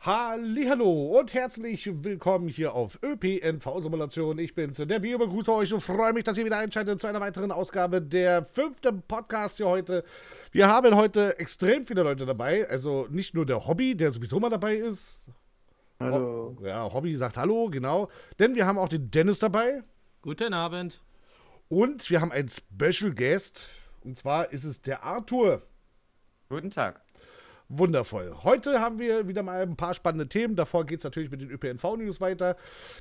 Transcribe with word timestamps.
Hallo 0.00 1.18
und 1.18 1.34
herzlich 1.34 1.90
willkommen 2.04 2.46
hier 2.46 2.72
auf 2.72 3.00
ÖPNV 3.02 3.80
Simulation. 3.80 4.38
Ich 4.38 4.54
bin's, 4.54 4.76
der 4.76 5.00
Bio, 5.00 5.18
begrüße 5.18 5.52
euch 5.52 5.74
und 5.74 5.80
freue 5.80 6.12
mich, 6.12 6.22
dass 6.22 6.38
ihr 6.38 6.44
wieder 6.44 6.58
einschaltet 6.58 7.00
zu 7.00 7.08
einer 7.08 7.20
weiteren 7.20 7.50
Ausgabe 7.50 8.00
der 8.00 8.44
fünften 8.44 9.02
Podcast 9.02 9.56
hier 9.56 9.66
heute. 9.66 10.04
Wir 10.52 10.68
haben 10.68 10.94
heute 10.94 11.36
extrem 11.40 11.84
viele 11.84 12.04
Leute 12.04 12.26
dabei, 12.26 12.68
also 12.70 13.08
nicht 13.10 13.34
nur 13.34 13.44
der 13.44 13.66
Hobby, 13.66 13.96
der 13.96 14.12
sowieso 14.12 14.38
mal 14.38 14.50
dabei 14.50 14.76
ist. 14.76 15.18
Hallo. 15.98 16.56
Ja, 16.62 16.92
Hobby 16.92 17.16
sagt 17.16 17.36
Hallo, 17.36 17.68
genau. 17.68 18.08
Denn 18.38 18.54
wir 18.54 18.66
haben 18.66 18.78
auch 18.78 18.88
den 18.88 19.10
Dennis 19.10 19.40
dabei. 19.40 19.82
Guten 20.22 20.54
Abend. 20.54 21.02
Und 21.68 22.08
wir 22.08 22.20
haben 22.20 22.30
einen 22.30 22.48
Special 22.48 23.12
Guest. 23.12 23.68
Und 24.04 24.16
zwar 24.16 24.52
ist 24.52 24.62
es 24.62 24.80
der 24.80 25.02
Arthur. 25.02 25.62
Guten 26.48 26.70
Tag. 26.70 27.00
Wundervoll. 27.70 28.34
Heute 28.44 28.80
haben 28.80 28.98
wir 28.98 29.28
wieder 29.28 29.42
mal 29.42 29.60
ein 29.60 29.76
paar 29.76 29.92
spannende 29.92 30.26
Themen. 30.26 30.56
Davor 30.56 30.86
geht 30.86 31.00
es 31.00 31.04
natürlich 31.04 31.30
mit 31.30 31.42
den 31.42 31.50
ÖPNV-News 31.50 32.18
weiter. 32.18 32.56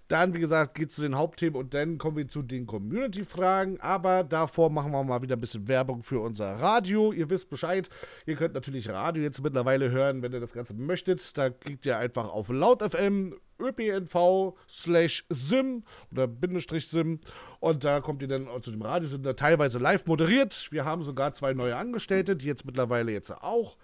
Dann, 0.09 0.33
wie 0.33 0.41
gesagt, 0.41 0.75
geht 0.75 0.89
es 0.89 0.95
zu 0.95 1.01
den 1.01 1.15
Hauptthemen 1.15 1.55
und 1.55 1.73
dann 1.73 1.97
kommen 1.97 2.17
wir 2.17 2.27
zu 2.27 2.41
den 2.41 2.67
Community-Fragen. 2.67 3.79
Aber 3.79 4.25
davor 4.25 4.69
machen 4.69 4.91
wir 4.91 5.01
mal 5.05 5.21
wieder 5.21 5.37
ein 5.37 5.39
bisschen 5.39 5.69
Werbung 5.69 6.03
für 6.03 6.19
unser 6.19 6.51
Radio. 6.55 7.13
Ihr 7.13 7.29
wisst 7.29 7.49
Bescheid. 7.49 7.89
Ihr 8.25 8.35
könnt 8.35 8.55
natürlich 8.55 8.89
Radio 8.89 9.23
jetzt 9.23 9.41
mittlerweile 9.41 9.89
hören, 9.89 10.21
wenn 10.21 10.33
ihr 10.33 10.41
das 10.41 10.51
Ganze 10.51 10.73
möchtet. 10.73 11.37
Da 11.37 11.49
klickt 11.49 11.85
ihr 11.85 11.97
einfach 11.97 12.27
auf 12.27 12.49
laut.fm 12.49 13.35
ÖPNV 13.59 14.53
slash 14.67 15.25
SIM 15.29 15.83
oder 16.11 16.27
Bindestrich 16.27 16.87
SIM 16.87 17.19
und 17.59 17.83
da 17.83 18.01
kommt 18.01 18.21
ihr 18.21 18.27
dann 18.27 18.47
zu 18.61 18.69
dem 18.69 18.83
Radio, 18.83 19.09
sind 19.09 19.25
da 19.25 19.33
teilweise 19.33 19.79
live 19.79 20.05
moderiert. 20.05 20.67
Wir 20.71 20.85
haben 20.85 21.01
sogar 21.01 21.33
zwei 21.33 21.53
neue 21.53 21.75
Angestellte, 21.75 22.35
die 22.35 22.45
jetzt 22.45 22.65
mittlerweile 22.65 23.11
jetzt 23.11 23.31
auch 23.31 23.77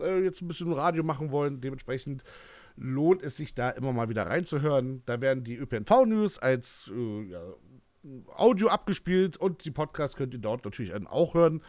äh, 0.00 0.20
jetzt 0.20 0.42
ein 0.42 0.48
bisschen 0.48 0.72
Radio 0.72 1.02
machen 1.02 1.30
wollen. 1.30 1.60
Dementsprechend 1.60 2.24
lohnt 2.76 3.22
es 3.22 3.36
sich 3.36 3.54
da 3.54 3.70
immer 3.70 3.92
mal 3.92 4.08
wieder 4.08 4.26
reinzuhören. 4.26 5.02
Da 5.06 5.20
werden 5.20 5.44
die 5.44 5.56
ÖPNV-News 5.56 6.38
als 6.38 6.90
äh, 6.94 7.22
ja, 7.30 7.40
Audio 8.36 8.68
abgespielt 8.68 9.36
und 9.36 9.64
die 9.64 9.70
Podcasts 9.70 10.16
könnt 10.16 10.32
ihr 10.32 10.40
dort 10.40 10.64
natürlich 10.64 10.94
auch 11.06 11.34
hören. 11.34 11.62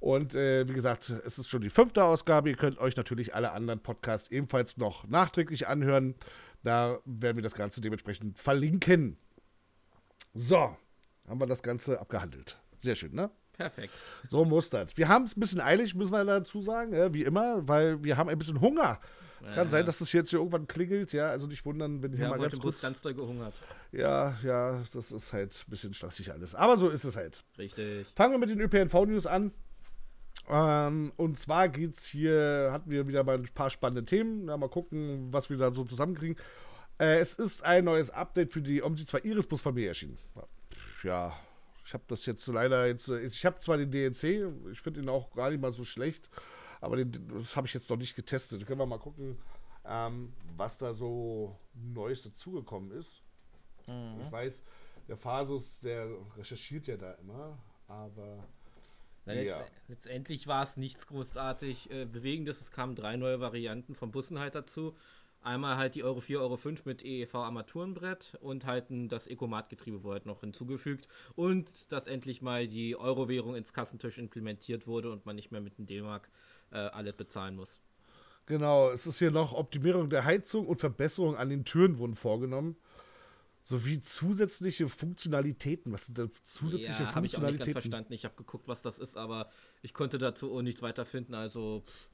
Und 0.00 0.34
äh, 0.34 0.68
wie 0.68 0.74
gesagt, 0.74 1.08
es 1.24 1.38
ist 1.38 1.48
schon 1.48 1.62
die 1.62 1.70
fünfte 1.70 2.04
Ausgabe. 2.04 2.50
Ihr 2.50 2.56
könnt 2.56 2.78
euch 2.78 2.96
natürlich 2.96 3.34
alle 3.34 3.52
anderen 3.52 3.80
Podcasts 3.80 4.30
ebenfalls 4.30 4.76
noch 4.76 5.06
nachträglich 5.08 5.66
anhören. 5.66 6.14
Da 6.62 6.98
werden 7.04 7.36
wir 7.36 7.42
das 7.42 7.54
Ganze 7.54 7.80
dementsprechend 7.80 8.38
verlinken. 8.38 9.16
So, 10.34 10.76
haben 11.26 11.40
wir 11.40 11.46
das 11.46 11.62
Ganze 11.62 12.00
abgehandelt. 12.00 12.58
Sehr 12.76 12.96
schön, 12.96 13.14
ne? 13.14 13.30
Perfekt. 13.56 13.94
So 14.28 14.44
muss 14.44 14.70
das. 14.70 14.96
Wir 14.96 15.08
haben 15.08 15.24
es 15.24 15.36
ein 15.36 15.40
bisschen 15.40 15.60
eilig, 15.60 15.94
müssen 15.94 16.12
wir 16.12 16.24
dazu 16.24 16.60
sagen, 16.60 16.92
ja, 16.94 17.12
wie 17.14 17.22
immer, 17.22 17.66
weil 17.66 18.02
wir 18.02 18.16
haben 18.16 18.28
ein 18.28 18.38
bisschen 18.38 18.60
Hunger. 18.60 19.00
Es 19.42 19.50
ja, 19.50 19.56
kann 19.56 19.68
sein, 19.68 19.84
dass 19.84 20.00
es 20.00 20.12
jetzt 20.12 20.30
hier 20.30 20.38
irgendwann 20.38 20.66
klingelt, 20.66 21.12
ja, 21.12 21.28
also 21.28 21.46
nicht 21.46 21.64
wundern, 21.66 22.02
wenn 22.02 22.14
ich 22.14 22.20
ja, 22.20 22.30
mal 22.30 22.38
ganz 22.38 22.58
kurz 22.58 22.80
ganz 22.80 23.02
doll 23.02 23.14
gehungert. 23.14 23.54
Ja, 23.92 24.36
ja, 24.42 24.82
das 24.92 25.12
ist 25.12 25.32
halt 25.32 25.54
ein 25.54 25.70
bisschen 25.70 25.92
stressig 25.92 26.32
alles. 26.32 26.54
Aber 26.54 26.78
so 26.78 26.88
ist 26.88 27.04
es 27.04 27.16
halt. 27.16 27.44
Richtig. 27.58 28.06
Fangen 28.16 28.32
wir 28.32 28.38
mit 28.38 28.50
den 28.50 28.60
ÖPNV-News 28.60 29.26
an. 29.26 29.52
Ähm, 30.48 31.12
und 31.16 31.38
zwar 31.38 31.68
geht's 31.68 32.06
hier, 32.06 32.70
hatten 32.72 32.90
wir 32.90 33.06
wieder 33.06 33.24
mal 33.24 33.36
ein 33.36 33.48
paar 33.54 33.70
spannende 33.70 34.04
Themen. 34.04 34.48
Ja, 34.48 34.56
mal 34.56 34.68
gucken, 34.68 35.32
was 35.32 35.50
wir 35.50 35.56
da 35.56 35.72
so 35.72 35.84
zusammenkriegen. 35.84 36.36
Äh, 36.98 37.18
es 37.18 37.34
ist 37.34 37.64
ein 37.64 37.84
neues 37.84 38.10
Update 38.10 38.52
für 38.52 38.62
die 38.62 38.82
OMSI 38.82 39.06
2 39.06 39.20
Iris 39.20 39.46
Bus 39.46 39.60
Familie 39.60 39.88
erschienen. 39.88 40.18
Ja, 41.02 41.34
ich 41.84 41.92
habe 41.92 42.04
das 42.06 42.26
jetzt 42.26 42.46
leider 42.46 42.86
jetzt. 42.86 43.08
Äh, 43.08 43.20
ich 43.20 43.44
habe 43.44 43.58
zwar 43.58 43.76
den 43.76 43.90
DNC, 43.90 44.70
ich 44.72 44.80
finde 44.80 45.00
ihn 45.00 45.08
auch 45.08 45.30
gar 45.32 45.50
nicht 45.50 45.60
mal 45.60 45.72
so 45.72 45.84
schlecht, 45.84 46.30
aber 46.80 46.96
den, 46.96 47.12
das 47.28 47.56
habe 47.56 47.66
ich 47.66 47.74
jetzt 47.74 47.90
noch 47.90 47.96
nicht 47.96 48.16
getestet. 48.16 48.66
Können 48.66 48.80
wir 48.80 48.86
mal 48.86 48.98
gucken, 48.98 49.38
ähm, 49.84 50.32
was 50.56 50.78
da 50.78 50.94
so 50.94 51.56
Neues 51.74 52.22
dazugekommen 52.22 52.90
ist. 52.92 53.22
Mhm. 53.86 54.22
Ich 54.24 54.32
weiß, 54.32 54.64
der 55.08 55.16
Phasus, 55.16 55.80
der 55.80 56.08
recherchiert 56.36 56.86
ja 56.86 56.96
da 56.96 57.12
immer, 57.12 57.58
aber. 57.88 58.44
Na, 59.26 59.32
letzt, 59.32 59.56
ja. 59.56 59.66
Letztendlich 59.88 60.46
war 60.46 60.62
es 60.62 60.76
nichts 60.76 61.06
großartig 61.06 61.90
äh, 61.90 62.04
Bewegendes. 62.04 62.60
Es 62.60 62.70
kamen 62.70 62.94
drei 62.94 63.16
neue 63.16 63.40
Varianten 63.40 63.94
vom 63.94 64.10
Bussen 64.10 64.38
halt 64.38 64.54
dazu. 64.54 64.94
Einmal 65.44 65.76
halt 65.76 65.94
die 65.94 66.02
Euro 66.02 66.20
4, 66.20 66.40
Euro 66.40 66.56
5 66.56 66.86
mit 66.86 67.04
EEV 67.04 67.34
Armaturenbrett 67.34 68.38
und 68.40 68.64
halt 68.64 68.86
das 68.90 69.26
Ecomat-Getriebe 69.26 70.02
wurde 70.02 70.14
halt 70.14 70.26
noch 70.26 70.40
hinzugefügt 70.40 71.06
und 71.36 71.92
dass 71.92 72.06
endlich 72.06 72.40
mal 72.40 72.66
die 72.66 72.96
Euro-Währung 72.96 73.54
ins 73.54 73.74
Kassentisch 73.74 74.16
implementiert 74.16 74.86
wurde 74.86 75.12
und 75.12 75.26
man 75.26 75.36
nicht 75.36 75.50
mehr 75.50 75.60
mit 75.60 75.76
dem 75.76 75.86
D-Mark 75.86 76.30
äh, 76.70 76.78
alles 76.78 77.14
bezahlen 77.14 77.56
muss. 77.56 77.82
Genau, 78.46 78.90
es 78.90 79.06
ist 79.06 79.18
hier 79.18 79.30
noch 79.30 79.52
Optimierung 79.52 80.08
der 80.08 80.24
Heizung 80.24 80.66
und 80.66 80.80
Verbesserung 80.80 81.36
an 81.36 81.50
den 81.50 81.66
Türen 81.66 81.98
wurden 81.98 82.14
vorgenommen. 82.14 82.76
Sowie 83.62 84.00
zusätzliche 84.00 84.88
Funktionalitäten. 84.88 85.92
Was 85.92 86.06
sind 86.06 86.18
da 86.18 86.26
zusätzliche 86.42 87.04
ja, 87.04 87.12
Funktionalitäten? 87.12 87.14
Habe 87.14 87.26
ich 87.26 87.36
auch 87.36 87.50
nicht 87.50 87.58
ganz 87.58 87.72
verstanden. 87.72 88.12
Ich 88.14 88.24
habe 88.24 88.34
geguckt, 88.36 88.68
was 88.68 88.82
das 88.82 88.98
ist, 88.98 89.16
aber 89.16 89.50
ich 89.82 89.92
konnte 89.94 90.18
dazu 90.18 90.60
nichts 90.62 90.82
weiterfinden. 90.82 91.34
Also 91.34 91.82
pff, 91.86 92.10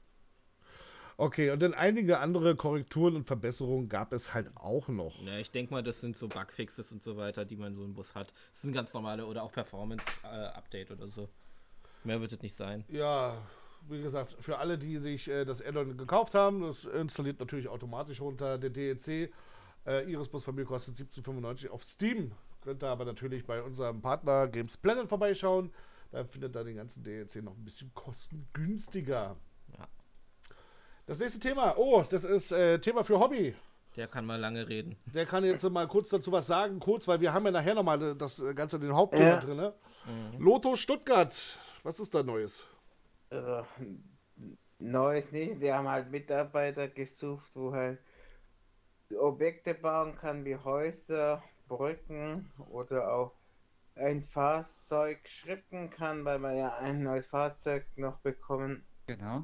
Okay, 1.21 1.51
und 1.51 1.61
dann 1.61 1.75
einige 1.75 2.17
andere 2.17 2.55
Korrekturen 2.55 3.15
und 3.15 3.25
Verbesserungen 3.25 3.89
gab 3.89 4.11
es 4.11 4.33
halt 4.33 4.49
auch 4.57 4.87
noch. 4.87 5.21
Ja, 5.21 5.37
ich 5.37 5.51
denke 5.51 5.71
mal, 5.71 5.83
das 5.83 6.01
sind 6.01 6.17
so 6.17 6.27
Bugfixes 6.27 6.91
und 6.91 7.03
so 7.03 7.15
weiter, 7.15 7.45
die 7.45 7.57
man 7.57 7.75
so 7.75 7.83
im 7.83 7.93
Bus 7.93 8.15
hat. 8.15 8.33
Das 8.51 8.63
sind 8.63 8.73
ganz 8.73 8.91
normale 8.95 9.27
oder 9.27 9.43
auch 9.43 9.51
Performance-Update 9.51 10.89
äh, 10.89 10.93
oder 10.93 11.07
so. 11.07 11.29
Mehr 12.03 12.19
wird 12.21 12.33
es 12.33 12.41
nicht 12.41 12.55
sein. 12.55 12.85
Ja, 12.87 13.37
wie 13.87 14.01
gesagt, 14.01 14.35
für 14.39 14.57
alle, 14.57 14.79
die 14.79 14.97
sich 14.97 15.27
äh, 15.27 15.45
das 15.45 15.63
Addon 15.63 15.95
gekauft 15.95 16.33
haben, 16.33 16.61
das 16.63 16.85
installiert 16.85 17.39
natürlich 17.39 17.67
automatisch 17.67 18.19
runter. 18.19 18.57
Der 18.57 18.71
DEC 18.71 19.31
äh, 19.85 20.11
Iris 20.11 20.27
Bus 20.27 20.43
von 20.43 20.55
mir 20.55 20.65
kostet 20.65 20.95
17,95 20.95 21.69
auf 21.69 21.83
Steam. 21.83 22.31
Könnt 22.61 22.83
ihr 22.83 22.89
aber 22.89 23.05
natürlich 23.05 23.45
bei 23.45 23.61
unserem 23.61 24.01
Partner 24.01 24.47
Games 24.47 24.75
Planet 24.75 25.07
vorbeischauen. 25.07 25.69
Da 26.11 26.23
findet 26.23 26.55
ihr 26.55 26.63
den 26.63 26.77
ganzen 26.77 27.03
DEC 27.03 27.43
noch 27.43 27.55
ein 27.55 27.63
bisschen 27.63 27.93
kostengünstiger. 27.93 29.37
Das 31.11 31.19
nächste 31.19 31.39
Thema, 31.39 31.77
oh, 31.77 32.05
das 32.09 32.23
ist 32.23 32.53
äh, 32.53 32.79
Thema 32.79 33.03
für 33.03 33.19
Hobby. 33.19 33.53
Der 33.97 34.07
kann 34.07 34.25
mal 34.25 34.39
lange 34.39 34.69
reden. 34.69 34.95
Der 35.07 35.25
kann 35.25 35.43
jetzt 35.43 35.69
mal 35.69 35.85
kurz 35.85 36.07
dazu 36.07 36.31
was 36.31 36.47
sagen, 36.47 36.79
kurz, 36.79 37.05
weil 37.05 37.19
wir 37.19 37.33
haben 37.33 37.43
ja 37.43 37.51
nachher 37.51 37.75
nochmal 37.75 38.15
das 38.15 38.41
Ganze, 38.55 38.79
den 38.79 38.95
Hauptthema 38.95 39.25
ja. 39.25 39.39
drin. 39.41 39.57
Ne? 39.57 39.73
Mhm. 40.05 40.41
Lotto 40.41 40.77
Stuttgart, 40.77 41.57
was 41.83 41.99
ist 41.99 42.15
da 42.15 42.23
Neues? 42.23 42.65
Also, 43.29 43.65
Neues 44.79 45.33
nicht, 45.33 45.61
die 45.61 45.73
haben 45.73 45.89
halt 45.89 46.09
Mitarbeiter 46.09 46.87
gesucht, 46.87 47.51
wo 47.55 47.73
halt 47.73 47.99
Objekte 49.19 49.73
bauen 49.73 50.15
kann, 50.15 50.45
wie 50.45 50.55
Häuser, 50.55 51.43
Brücken 51.67 52.49
oder 52.69 53.13
auch 53.13 53.33
ein 53.95 54.23
Fahrzeug 54.23 55.27
schrippen 55.27 55.89
kann, 55.89 56.23
weil 56.23 56.39
wir 56.39 56.53
ja 56.53 56.77
ein 56.77 57.03
neues 57.03 57.25
Fahrzeug 57.25 57.85
noch 57.97 58.19
bekommen. 58.19 58.85
Genau. 59.07 59.43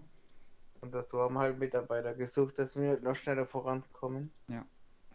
Und 0.81 0.93
dazu 0.93 1.19
haben 1.19 1.38
halt 1.38 1.59
Mitarbeiter 1.59 2.13
gesucht, 2.13 2.59
dass 2.59 2.75
wir 2.75 2.99
noch 3.01 3.15
schneller 3.15 3.45
vorankommen. 3.45 4.31
Ja. 4.49 4.65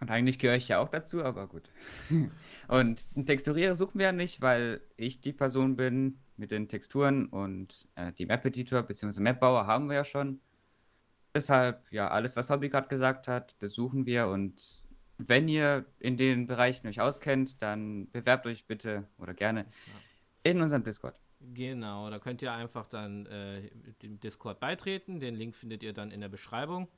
Und 0.01 0.11
eigentlich 0.11 0.41
gehöre 0.41 0.57
ich 0.57 0.67
ja 0.67 0.81
auch 0.81 0.89
dazu, 0.89 1.23
aber 1.23 1.47
gut. 1.47 1.71
und 2.69 3.07
einen 3.15 3.27
Texturierer 3.27 3.77
suchen 3.77 4.01
wir 4.01 4.07
ja 4.07 4.13
nicht, 4.13 4.41
weil 4.41 4.81
ich 4.97 5.21
die 5.21 5.33
Person 5.33 5.77
bin 5.77 6.19
mit 6.37 6.51
den 6.51 6.69
Texturen 6.69 7.27
und 7.27 7.87
äh, 7.95 8.13
die 8.13 8.27
Map-Editor 8.27 8.83
bzw. 8.83 9.21
Map-Bauer 9.21 9.67
haben 9.67 9.89
wir 9.89 9.97
ja 9.97 10.05
schon. 10.05 10.41
Deshalb, 11.35 11.87
ja, 11.93 12.09
alles, 12.09 12.35
was 12.35 12.51
Hobby 12.51 12.69
gerade 12.69 12.89
gesagt 12.89 13.29
hat, 13.29 13.55
das 13.61 13.75
suchen 13.75 14.05
wir 14.05 14.27
und 14.27 14.83
wenn 15.19 15.49
ihr 15.49 15.85
in 15.99 16.17
den 16.17 16.47
Bereichen 16.47 16.89
euch 16.89 17.01
auskennt, 17.01 17.63
dann 17.63 18.11
bewerbt 18.11 18.47
euch 18.47 18.67
bitte 18.67 19.07
oder 19.19 19.35
gerne 19.35 19.61
ja. 19.61 20.51
in 20.51 20.61
unserem 20.61 20.83
Discord. 20.83 21.15
Genau, 21.55 22.09
da 22.11 22.19
könnt 22.19 22.43
ihr 22.43 22.53
einfach 22.53 22.87
dann 22.87 23.27
äh, 23.27 23.71
dem 24.03 24.21
Discord 24.21 24.61
beitreten. 24.61 25.21
Den 25.21 25.35
Link 25.35 25.57
findet 25.57 25.83
ihr 25.83 25.93
dann 25.93 26.11
in 26.11 26.21
der 26.21 26.29
Beschreibung. 26.29 26.89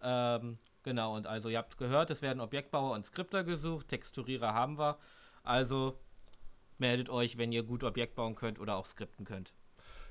Ähm, 0.00 0.58
genau, 0.82 1.16
und 1.16 1.26
also 1.26 1.48
ihr 1.48 1.58
habt 1.58 1.76
gehört, 1.76 2.10
es 2.10 2.22
werden 2.22 2.40
Objektbauer 2.40 2.94
und 2.94 3.04
Skripter 3.04 3.44
gesucht, 3.44 3.88
Texturierer 3.88 4.54
haben 4.54 4.78
wir. 4.78 4.98
Also 5.42 5.98
meldet 6.78 7.10
euch, 7.10 7.38
wenn 7.38 7.52
ihr 7.52 7.62
gut 7.62 7.82
Objekt 7.82 8.14
bauen 8.14 8.34
könnt 8.34 8.60
oder 8.60 8.76
auch 8.76 8.86
skripten 8.86 9.24
könnt. 9.24 9.52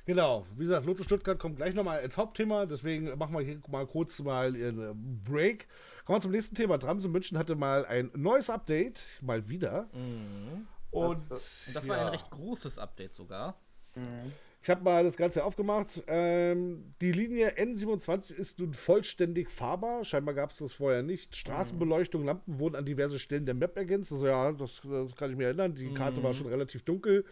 Genau, 0.06 0.48
wie 0.56 0.64
gesagt, 0.64 0.86
Lotto 0.86 1.04
Stuttgart 1.04 1.38
kommt 1.38 1.58
gleich 1.58 1.76
nochmal 1.76 2.00
als 2.00 2.18
Hauptthema, 2.18 2.66
deswegen 2.66 3.18
machen 3.18 3.34
wir 3.34 3.42
hier 3.42 3.60
mal 3.68 3.86
kurz 3.86 4.20
mal 4.22 4.56
einen 4.56 5.22
Break. 5.26 5.68
Kommen 6.06 6.18
wir 6.18 6.22
zum 6.22 6.32
nächsten 6.32 6.56
Thema. 6.56 6.78
Tramse 6.78 7.10
München 7.10 7.38
hatte 7.38 7.56
mal 7.56 7.86
ein 7.86 8.10
neues 8.16 8.50
Update, 8.50 9.06
mal 9.22 9.50
wieder. 9.50 9.90
Mhm. 9.94 10.66
Und, 10.98 11.32
das, 11.32 11.64
und 11.68 11.76
das 11.76 11.88
war 11.88 11.98
ein 11.98 12.08
recht 12.08 12.30
großes 12.30 12.78
Update 12.80 13.16
sogar. 13.16 13.60
Mhm. 13.96 14.32
Ich 14.62 14.70
habe 14.70 14.84
mal 14.84 15.04
das 15.04 15.16
Ganze 15.16 15.46
aufgemacht. 15.46 16.04
Ähm, 16.08 16.94
die 17.00 17.12
Linie 17.12 17.52
N27 17.52 18.34
ist 18.34 18.60
nun 18.60 18.74
vollständig 18.74 19.50
fahrbar. 19.50 20.04
Scheinbar 20.04 20.36
gab 20.36 20.52
es 20.52 20.58
das 20.58 20.74
vorher 20.74 21.04
nicht. 21.04 21.36
Straßenbeleuchtung, 21.36 22.26
Lampen 22.26 22.60
wurden 22.60 22.76
an 22.76 22.84
diverse 22.84 23.18
Stellen 23.18 23.46
der 23.46 23.56
Map 23.56 23.78
ergänzt. 23.78 24.12
Also 24.12 24.28
ja, 24.28 24.52
das, 24.52 24.82
das 24.84 25.16
kann 25.16 25.32
ich 25.32 25.38
mir 25.38 25.46
erinnern. 25.46 25.74
Die 25.74 25.94
Karte 25.94 26.20
mhm. 26.20 26.24
war 26.24 26.34
schon 26.34 26.48
relativ 26.48 26.84
dunkel. 26.84 27.24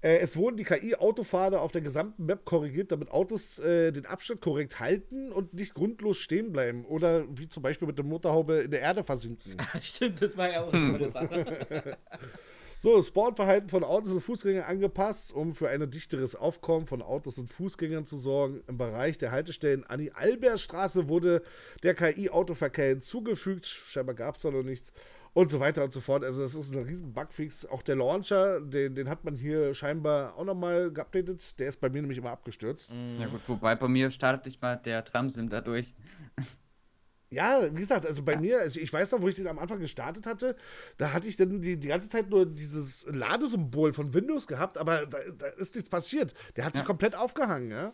Äh, 0.00 0.18
es 0.18 0.36
wurden 0.36 0.56
die 0.56 0.64
KI-Autofahrer 0.64 1.62
auf 1.62 1.72
der 1.72 1.80
gesamten 1.80 2.26
Map 2.26 2.44
korrigiert, 2.44 2.92
damit 2.92 3.10
Autos 3.10 3.58
äh, 3.60 3.90
den 3.90 4.04
Abstand 4.04 4.40
korrekt 4.40 4.80
halten 4.80 5.32
und 5.32 5.54
nicht 5.54 5.74
grundlos 5.74 6.18
stehen 6.18 6.52
bleiben. 6.52 6.84
Oder 6.84 7.24
wie 7.38 7.48
zum 7.48 7.62
Beispiel 7.62 7.86
mit 7.86 7.98
der 7.98 8.04
Motorhaube 8.04 8.56
in 8.56 8.70
der 8.70 8.80
Erde 8.80 9.02
versinken. 9.04 9.56
Stimmt, 9.80 10.20
das 10.20 10.36
war 10.36 10.50
ja 10.50 10.62
auch 10.62 10.72
eine 10.72 10.90
tolle 10.90 11.10
Sache. 11.10 11.96
So, 12.78 13.00
Sportverhalten 13.00 13.68
von 13.68 13.84
Autos 13.84 14.12
und 14.12 14.20
Fußgängern 14.20 14.64
angepasst, 14.64 15.32
um 15.32 15.54
für 15.54 15.68
ein 15.68 15.90
dichteres 15.90 16.36
Aufkommen 16.36 16.86
von 16.86 17.02
Autos 17.02 17.38
und 17.38 17.52
Fußgängern 17.52 18.06
zu 18.06 18.18
sorgen. 18.18 18.62
Im 18.66 18.76
Bereich 18.76 19.16
der 19.16 19.30
Haltestellen 19.30 19.84
an 19.84 20.00
die 20.00 20.12
Albertstraße 20.12 21.08
wurde 21.08 21.42
der 21.82 21.94
KI-Autoverkehr 21.94 22.88
hinzugefügt. 22.88 23.66
Scheinbar 23.66 24.14
gab 24.14 24.36
es 24.36 24.42
da 24.42 24.50
noch 24.50 24.62
nichts. 24.62 24.92
Und 25.32 25.50
so 25.50 25.58
weiter 25.58 25.82
und 25.82 25.92
so 25.92 26.00
fort. 26.00 26.22
Also, 26.22 26.42
das 26.42 26.54
ist 26.54 26.72
ein 26.72 26.84
riesen 26.84 27.12
Bugfix. 27.12 27.66
Auch 27.66 27.82
der 27.82 27.96
Launcher, 27.96 28.60
den, 28.60 28.94
den 28.94 29.08
hat 29.08 29.24
man 29.24 29.34
hier 29.34 29.74
scheinbar 29.74 30.36
auch 30.36 30.44
nochmal 30.44 30.92
geupdatet. 30.92 31.58
Der 31.58 31.68
ist 31.68 31.80
bei 31.80 31.88
mir 31.88 32.02
nämlich 32.02 32.18
immer 32.18 32.30
abgestürzt. 32.30 32.94
Ja 33.18 33.26
gut, 33.26 33.40
wobei 33.48 33.74
bei 33.74 33.88
mir 33.88 34.12
startet 34.12 34.46
nicht 34.46 34.62
mal 34.62 34.76
der 34.76 35.04
Tramsim 35.04 35.48
dadurch. 35.48 35.94
Ja, 37.34 37.60
wie 37.74 37.80
gesagt, 37.80 38.06
also 38.06 38.22
bei 38.22 38.36
mir, 38.36 38.60
also 38.60 38.80
ich 38.80 38.92
weiß 38.92 39.10
noch, 39.12 39.20
wo 39.20 39.28
ich 39.28 39.34
den 39.34 39.46
am 39.48 39.58
Anfang 39.58 39.80
gestartet 39.80 40.26
hatte, 40.26 40.56
da 40.96 41.12
hatte 41.12 41.26
ich 41.28 41.36
dann 41.36 41.60
die, 41.60 41.76
die 41.76 41.88
ganze 41.88 42.08
Zeit 42.08 42.30
nur 42.30 42.46
dieses 42.46 43.06
Ladesymbol 43.10 43.92
von 43.92 44.14
Windows 44.14 44.46
gehabt, 44.46 44.78
aber 44.78 45.06
da, 45.06 45.18
da 45.36 45.46
ist 45.48 45.74
nichts 45.74 45.90
passiert. 45.90 46.32
Der 46.56 46.64
hat 46.64 46.74
sich 46.74 46.82
Ja. 46.82 46.86
komplett 46.86 47.14
aufgehangen, 47.16 47.70
ja. 47.70 47.92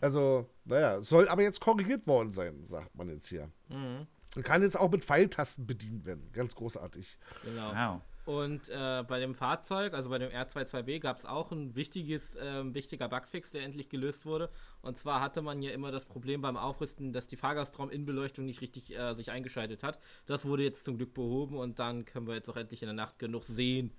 Also, 0.00 0.50
naja, 0.64 1.00
soll 1.00 1.28
aber 1.28 1.42
jetzt 1.42 1.60
korrigiert 1.60 2.06
worden 2.06 2.30
sein, 2.30 2.66
sagt 2.66 2.94
man 2.94 3.08
jetzt 3.08 3.28
hier. 3.28 3.48
Mhm, 3.68 4.06
Und 4.36 4.42
kann 4.44 4.60
jetzt 4.62 4.78
auch 4.78 4.90
mit 4.90 5.04
Pfeiltasten 5.04 5.66
bedient 5.66 6.04
werden. 6.04 6.28
Ganz 6.32 6.54
großartig. 6.54 7.16
genau. 7.44 7.72
Wow. 7.74 8.00
Und 8.26 8.68
äh, 8.68 9.04
bei 9.06 9.20
dem 9.20 9.34
Fahrzeug, 9.34 9.94
also 9.94 10.10
bei 10.10 10.18
dem 10.18 10.30
R22B, 10.30 10.98
gab 10.98 11.18
es 11.18 11.24
auch 11.24 11.52
ein 11.52 11.76
wichtiges, 11.76 12.36
ähm, 12.40 12.74
wichtiger 12.74 13.08
Bugfix, 13.08 13.52
der 13.52 13.62
endlich 13.62 13.88
gelöst 13.88 14.26
wurde. 14.26 14.50
Und 14.82 14.98
zwar 14.98 15.20
hatte 15.20 15.42
man 15.42 15.62
ja 15.62 15.70
immer 15.70 15.92
das 15.92 16.04
Problem 16.04 16.40
beim 16.40 16.56
Aufrüsten, 16.56 17.12
dass 17.12 17.28
die 17.28 17.36
Fahrgastrauminnenbeleuchtung 17.36 18.44
nicht 18.44 18.60
richtig 18.60 18.96
äh, 18.96 19.14
sich 19.14 19.30
eingeschaltet 19.30 19.82
hat. 19.82 20.00
Das 20.26 20.44
wurde 20.44 20.64
jetzt 20.64 20.84
zum 20.84 20.96
Glück 20.96 21.14
behoben 21.14 21.56
und 21.56 21.78
dann 21.78 22.04
können 22.04 22.26
wir 22.26 22.34
jetzt 22.34 22.48
auch 22.48 22.56
endlich 22.56 22.82
in 22.82 22.86
der 22.86 22.94
Nacht 22.94 23.18
genug 23.18 23.44
sehen. 23.44 23.92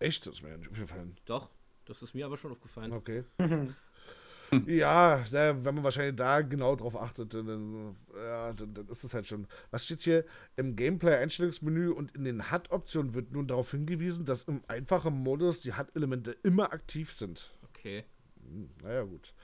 Echt, 0.00 0.26
das 0.26 0.36
ist 0.36 0.42
mir 0.42 0.56
nicht 0.56 0.70
aufgefallen. 0.70 1.16
Doch, 1.26 1.50
das 1.84 2.02
ist 2.02 2.14
mir 2.14 2.26
aber 2.26 2.36
schon 2.36 2.52
aufgefallen. 2.52 2.92
Okay. 2.92 3.24
ja, 4.66 5.24
na, 5.30 5.64
wenn 5.64 5.74
man 5.74 5.84
wahrscheinlich 5.84 6.16
da 6.16 6.40
genau 6.42 6.76
drauf 6.76 6.96
achtet, 6.96 7.34
dann, 7.34 7.96
ja, 8.14 8.52
dann, 8.52 8.74
dann 8.74 8.88
ist 8.88 9.04
es 9.04 9.14
halt 9.14 9.26
schon. 9.26 9.46
Was 9.70 9.84
steht 9.84 10.02
hier 10.02 10.24
im 10.56 10.76
Gameplay-Einstellungsmenü 10.76 11.90
und 11.90 12.16
in 12.16 12.24
den 12.24 12.50
HUD-Optionen 12.50 13.14
wird 13.14 13.32
nun 13.32 13.46
darauf 13.46 13.70
hingewiesen, 13.70 14.24
dass 14.24 14.44
im 14.44 14.62
einfachen 14.68 15.14
Modus 15.14 15.60
die 15.60 15.74
HUD-Elemente 15.74 16.32
immer 16.42 16.72
aktiv 16.72 17.12
sind. 17.12 17.52
Okay. 17.70 18.04
Hm, 18.42 18.70
naja, 18.82 19.02
gut. 19.02 19.34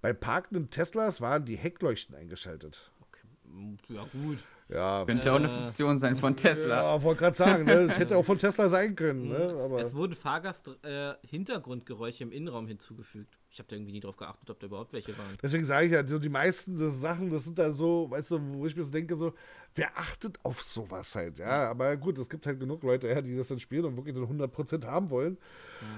Bei 0.00 0.12
parkenden 0.12 0.70
Teslas 0.70 1.20
waren 1.20 1.44
die 1.44 1.56
Heckleuchten 1.56 2.14
eingeschaltet. 2.14 2.90
okay. 3.00 3.78
Ja, 3.88 4.04
gut. 4.12 4.44
Ja, 4.68 5.04
Könnte 5.04 5.30
auch 5.30 5.36
eine 5.36 5.46
Äh, 5.46 5.62
Funktion 5.64 5.98
sein 5.98 6.16
von 6.16 6.34
Tesla. 6.36 6.94
ja 6.96 7.02
wollte 7.02 7.20
gerade 7.20 7.36
sagen, 7.36 7.64
ne? 7.64 7.86
das 7.86 7.98
hätte 7.98 8.16
auch 8.16 8.24
von 8.24 8.38
Tesla 8.38 8.68
sein 8.68 8.96
können, 8.96 9.28
ne? 9.28 9.54
aber 9.62 9.80
Es 9.80 9.94
wurden 9.94 10.14
Fahrgast-Hintergrundgeräusche 10.14 12.24
im 12.24 12.32
Innenraum 12.32 12.66
hinzugefügt. 12.66 13.36
Ich 13.50 13.58
habe 13.58 13.68
da 13.68 13.76
irgendwie 13.76 13.92
nie 13.92 14.00
drauf 14.00 14.16
geachtet, 14.16 14.48
ob 14.50 14.58
da 14.58 14.66
überhaupt 14.66 14.92
welche 14.92 15.16
waren. 15.18 15.36
Deswegen 15.42 15.64
sage 15.64 15.86
ich 15.86 15.92
ja, 15.92 16.06
so 16.06 16.18
die 16.18 16.28
meisten 16.28 16.76
Sachen, 16.90 17.30
das 17.30 17.44
sind 17.44 17.58
dann 17.58 17.72
so, 17.72 18.10
weißt 18.10 18.32
du, 18.32 18.40
wo 18.54 18.66
ich 18.66 18.74
mir 18.74 18.82
so 18.84 18.90
denke, 18.90 19.14
so, 19.16 19.34
wer 19.76 19.96
achtet 19.98 20.38
auf 20.44 20.62
sowas 20.62 21.14
halt, 21.14 21.38
ja. 21.38 21.70
Aber 21.70 21.96
gut, 21.96 22.18
es 22.18 22.28
gibt 22.28 22.46
halt 22.46 22.60
genug 22.60 22.82
Leute, 22.82 23.08
ja, 23.08 23.20
die 23.20 23.36
das 23.36 23.48
dann 23.48 23.58
spielen 23.58 23.84
und 23.84 23.96
wirklich 23.96 24.14
dann 24.14 24.24
100% 24.24 24.86
haben 24.86 25.10
wollen. 25.10 25.36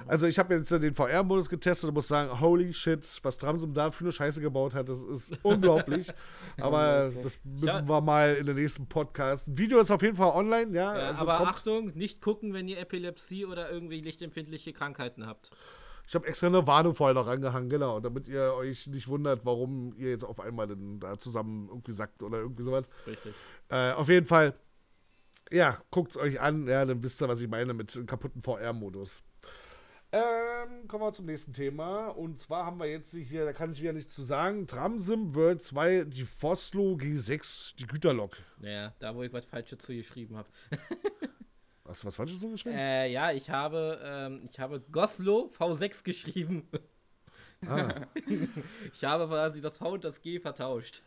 Also 0.06 0.26
ich 0.26 0.38
habe 0.38 0.54
jetzt 0.54 0.70
den 0.70 0.94
VR-Modus 0.94 1.48
getestet 1.48 1.88
und 1.88 1.94
muss 1.94 2.08
sagen, 2.08 2.40
holy 2.40 2.72
shit, 2.72 3.06
was 3.22 3.38
Tramsum 3.38 3.74
da 3.74 3.90
für 3.90 4.04
eine 4.04 4.12
Scheiße 4.12 4.40
gebaut 4.40 4.74
hat, 4.74 4.88
das 4.88 5.04
ist 5.04 5.38
unglaublich. 5.42 6.08
Aber 6.58 7.12
das 7.22 7.38
müssen 7.44 7.88
wir 7.88 8.00
mal 8.00 8.34
in 8.34 8.46
den 8.46 8.56
nächsten 8.56 8.86
Podcast. 8.86 9.48
Ein 9.48 9.58
Video 9.58 9.78
ist 9.78 9.90
auf 9.90 10.02
jeden 10.02 10.16
Fall 10.16 10.30
online, 10.30 10.72
ja. 10.74 10.96
Ja, 10.96 11.08
also 11.08 11.20
aber 11.22 11.40
Achtung, 11.40 11.92
nicht 11.94 12.20
gucken, 12.20 12.54
wenn 12.54 12.68
ihr 12.68 12.78
Epilepsie 12.78 13.44
oder 13.44 13.70
irgendwie 13.70 14.00
lichtempfindliche 14.00 14.72
Krankheiten 14.72 15.26
habt. 15.26 15.50
Ich 16.06 16.14
habe 16.14 16.26
extra 16.26 16.46
eine 16.46 16.66
Warnung 16.66 16.94
vorher 16.94 17.14
noch 17.14 17.26
rangehangen, 17.26 17.68
genau, 17.68 17.98
damit 18.00 18.28
ihr 18.28 18.54
euch 18.54 18.86
nicht 18.86 19.08
wundert, 19.08 19.44
warum 19.44 19.92
ihr 19.96 20.10
jetzt 20.10 20.24
auf 20.24 20.38
einmal 20.38 20.68
denn 20.68 21.00
da 21.00 21.18
zusammen 21.18 21.68
irgendwie 21.68 21.92
sackt 21.92 22.22
oder 22.22 22.38
irgendwie 22.38 22.62
sowas. 22.62 22.86
Richtig. 23.06 23.34
Äh, 23.68 23.92
auf 23.92 24.08
jeden 24.08 24.26
Fall, 24.26 24.54
ja, 25.50 25.78
guckt 25.90 26.12
es 26.12 26.16
euch 26.16 26.40
an, 26.40 26.66
ja, 26.68 26.84
dann 26.84 27.02
wisst 27.02 27.20
ihr, 27.20 27.28
was 27.28 27.40
ich 27.40 27.48
meine 27.48 27.74
mit 27.74 28.06
kaputten 28.06 28.40
VR-Modus. 28.42 29.24
Ähm, 30.12 30.86
kommen 30.86 31.02
wir 31.02 31.12
zum 31.12 31.26
nächsten 31.26 31.52
Thema. 31.52 32.08
Und 32.08 32.40
zwar 32.40 32.64
haben 32.64 32.78
wir 32.78 32.86
jetzt 32.86 33.12
hier, 33.12 33.44
da 33.44 33.52
kann 33.52 33.72
ich 33.72 33.82
wieder 33.82 33.92
nichts 33.92 34.14
zu 34.14 34.22
sagen, 34.22 34.66
Tramsim 34.66 35.34
World 35.34 35.60
2, 35.60 36.04
die 36.04 36.24
Foslo 36.24 36.94
G6, 36.94 37.76
die 37.76 37.86
Güterlok. 37.86 38.36
Ja, 38.60 38.94
da 39.00 39.14
wo 39.14 39.22
ich 39.24 39.32
was 39.32 39.44
Falsches 39.44 39.78
zu 39.78 39.92
geschrieben 39.92 40.36
habe. 40.36 40.48
Hast 41.88 42.02
du 42.02 42.06
was 42.06 42.16
Falsches 42.16 42.40
so 42.40 42.48
geschrieben? 42.48 42.76
Äh, 42.76 43.10
ja, 43.10 43.32
ich 43.32 43.50
habe, 43.50 44.00
ähm, 44.02 44.48
ich 44.50 44.58
habe 44.58 44.80
Goslo 44.90 45.50
V6 45.58 46.02
geschrieben. 46.04 46.68
Ah, 47.66 48.06
Ich 48.92 49.04
habe 49.04 49.26
quasi 49.26 49.60
das 49.60 49.78
V 49.78 49.92
und 49.92 50.04
das 50.04 50.20
G 50.20 50.40
vertauscht. 50.40 51.02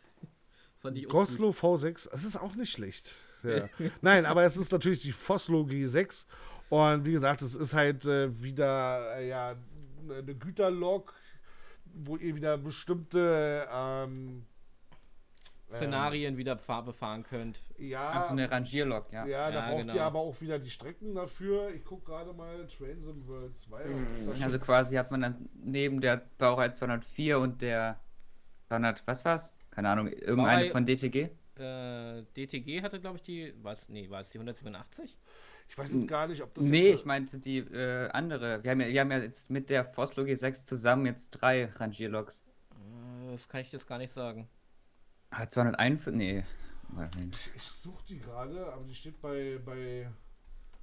Goslo 1.08 1.50
V6, 1.50 2.10
das 2.10 2.24
ist 2.24 2.36
auch 2.36 2.54
nicht 2.54 2.70
schlecht. 2.72 3.16
Ja. 3.42 3.68
Nein, 4.00 4.26
aber 4.26 4.44
es 4.44 4.56
ist 4.56 4.72
natürlich 4.72 5.02
die 5.02 5.12
Foslo 5.12 5.62
G6. 5.62 6.26
Und 6.70 7.04
wie 7.04 7.12
gesagt, 7.12 7.42
es 7.42 7.54
ist 7.54 7.74
halt 7.74 8.04
äh, 8.06 8.42
wieder 8.42 9.16
äh, 9.16 9.28
ja, 9.28 9.56
eine 10.08 10.34
Güterlok, 10.34 11.12
wo 11.84 12.16
ihr 12.16 12.34
wieder 12.34 12.56
bestimmte 12.56 13.66
ähm, 13.70 14.46
gut. 15.70 15.76
Szenarien 15.78 16.36
wieder 16.36 16.54
befahr- 16.56 16.84
befahren 16.84 17.22
könnt. 17.22 17.60
ja, 17.78 18.10
Also 18.10 18.30
eine 18.30 18.50
Rangierlok, 18.50 19.12
ja. 19.12 19.26
ja, 19.26 19.50
da 19.50 19.54
Ja, 19.60 19.68
braucht 19.68 19.80
genau. 19.82 19.94
ihr 19.94 20.02
aber 20.04 20.18
auch 20.18 20.40
wieder 20.40 20.58
die 20.58 20.70
Strecken 20.70 21.14
dafür. 21.14 21.70
Ich 21.74 21.84
gucke 21.84 22.04
gerade 22.04 22.32
mal 22.32 22.66
Transim 22.66 23.26
World 23.26 23.56
2. 23.56 23.82
Also 24.42 24.58
quasi 24.58 24.96
hat 24.96 25.10
man 25.10 25.20
dann 25.22 25.48
neben 25.54 26.00
der 26.00 26.22
Baureihe 26.38 26.72
204 26.72 27.38
und 27.38 27.62
der 27.62 27.98
200, 28.68 29.06
was 29.06 29.24
war's? 29.24 29.54
Keine 29.70 29.88
Ahnung, 29.88 30.08
irgendeine 30.08 30.64
Baureihe- 30.64 30.70
von 30.72 30.84
DTG? 30.86 31.28
Äh, 31.58 32.22
DTG 32.36 32.82
hatte, 32.82 33.00
glaube 33.00 33.16
ich, 33.16 33.22
die. 33.22 33.54
Was? 33.62 33.88
Nee, 33.88 34.08
war 34.10 34.22
es 34.22 34.30
die 34.30 34.38
187? 34.38 35.18
ich 35.68 35.78
weiß 35.78 35.92
jetzt 35.92 36.08
gar 36.08 36.26
nicht, 36.26 36.42
ob 36.42 36.52
das 36.54 36.64
Nee, 36.64 36.88
jetzt, 36.90 37.00
ich 37.00 37.04
meinte 37.06 37.38
die 37.38 37.58
äh, 37.58 38.08
andere. 38.10 38.64
Wir 38.64 38.70
haben, 38.72 38.80
ja, 38.80 38.88
wir 38.88 39.00
haben 39.00 39.10
ja 39.12 39.18
jetzt 39.18 39.50
mit 39.50 39.68
der 39.70 39.84
Foslo 39.84 40.24
G6 40.24 40.64
zusammen 40.64 41.06
jetzt 41.06 41.30
drei 41.30 41.66
Rangierloks. 41.66 42.44
Äh, 42.72 43.30
das 43.32 43.48
kann 43.48 43.60
ich 43.60 43.70
jetzt 43.70 43.86
gar 43.86 43.98
nicht 43.98 44.10
sagen. 44.12 44.48
Ah, 45.30 45.46
201? 45.48 46.06
Nee. 46.08 46.44
Moment. 46.88 47.38
Ich 47.54 47.62
suche 47.62 48.04
die 48.08 48.18
gerade, 48.18 48.72
aber 48.72 48.84
die 48.84 48.94
steht 48.94 49.20
bei, 49.20 49.60
bei 49.64 50.10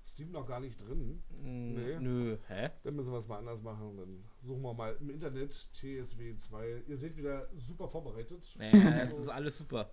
Steam 0.05 0.31
noch 0.31 0.45
gar 0.47 0.59
nicht 0.61 0.79
drin. 0.79 1.21
Mm, 1.29 1.73
Nee. 1.73 1.99
Nö, 1.99 2.37
hä? 2.47 2.69
Dann 2.83 2.95
müssen 2.95 3.11
wir 3.11 3.17
es 3.17 3.27
mal 3.27 3.39
anders 3.39 3.61
machen. 3.61 3.97
Dann 3.97 4.23
suchen 4.41 4.61
wir 4.61 4.73
mal 4.73 4.95
im 5.01 5.09
Internet 5.09 5.51
TSW 5.73 6.37
2. 6.37 6.83
Ihr 6.87 6.97
seht 6.97 7.17
wieder 7.17 7.49
super 7.57 7.89
vorbereitet. 7.89 8.55
Nee, 8.57 8.71
es 9.01 9.11
ist 9.11 9.27
alles 9.27 9.57
super. 9.57 9.91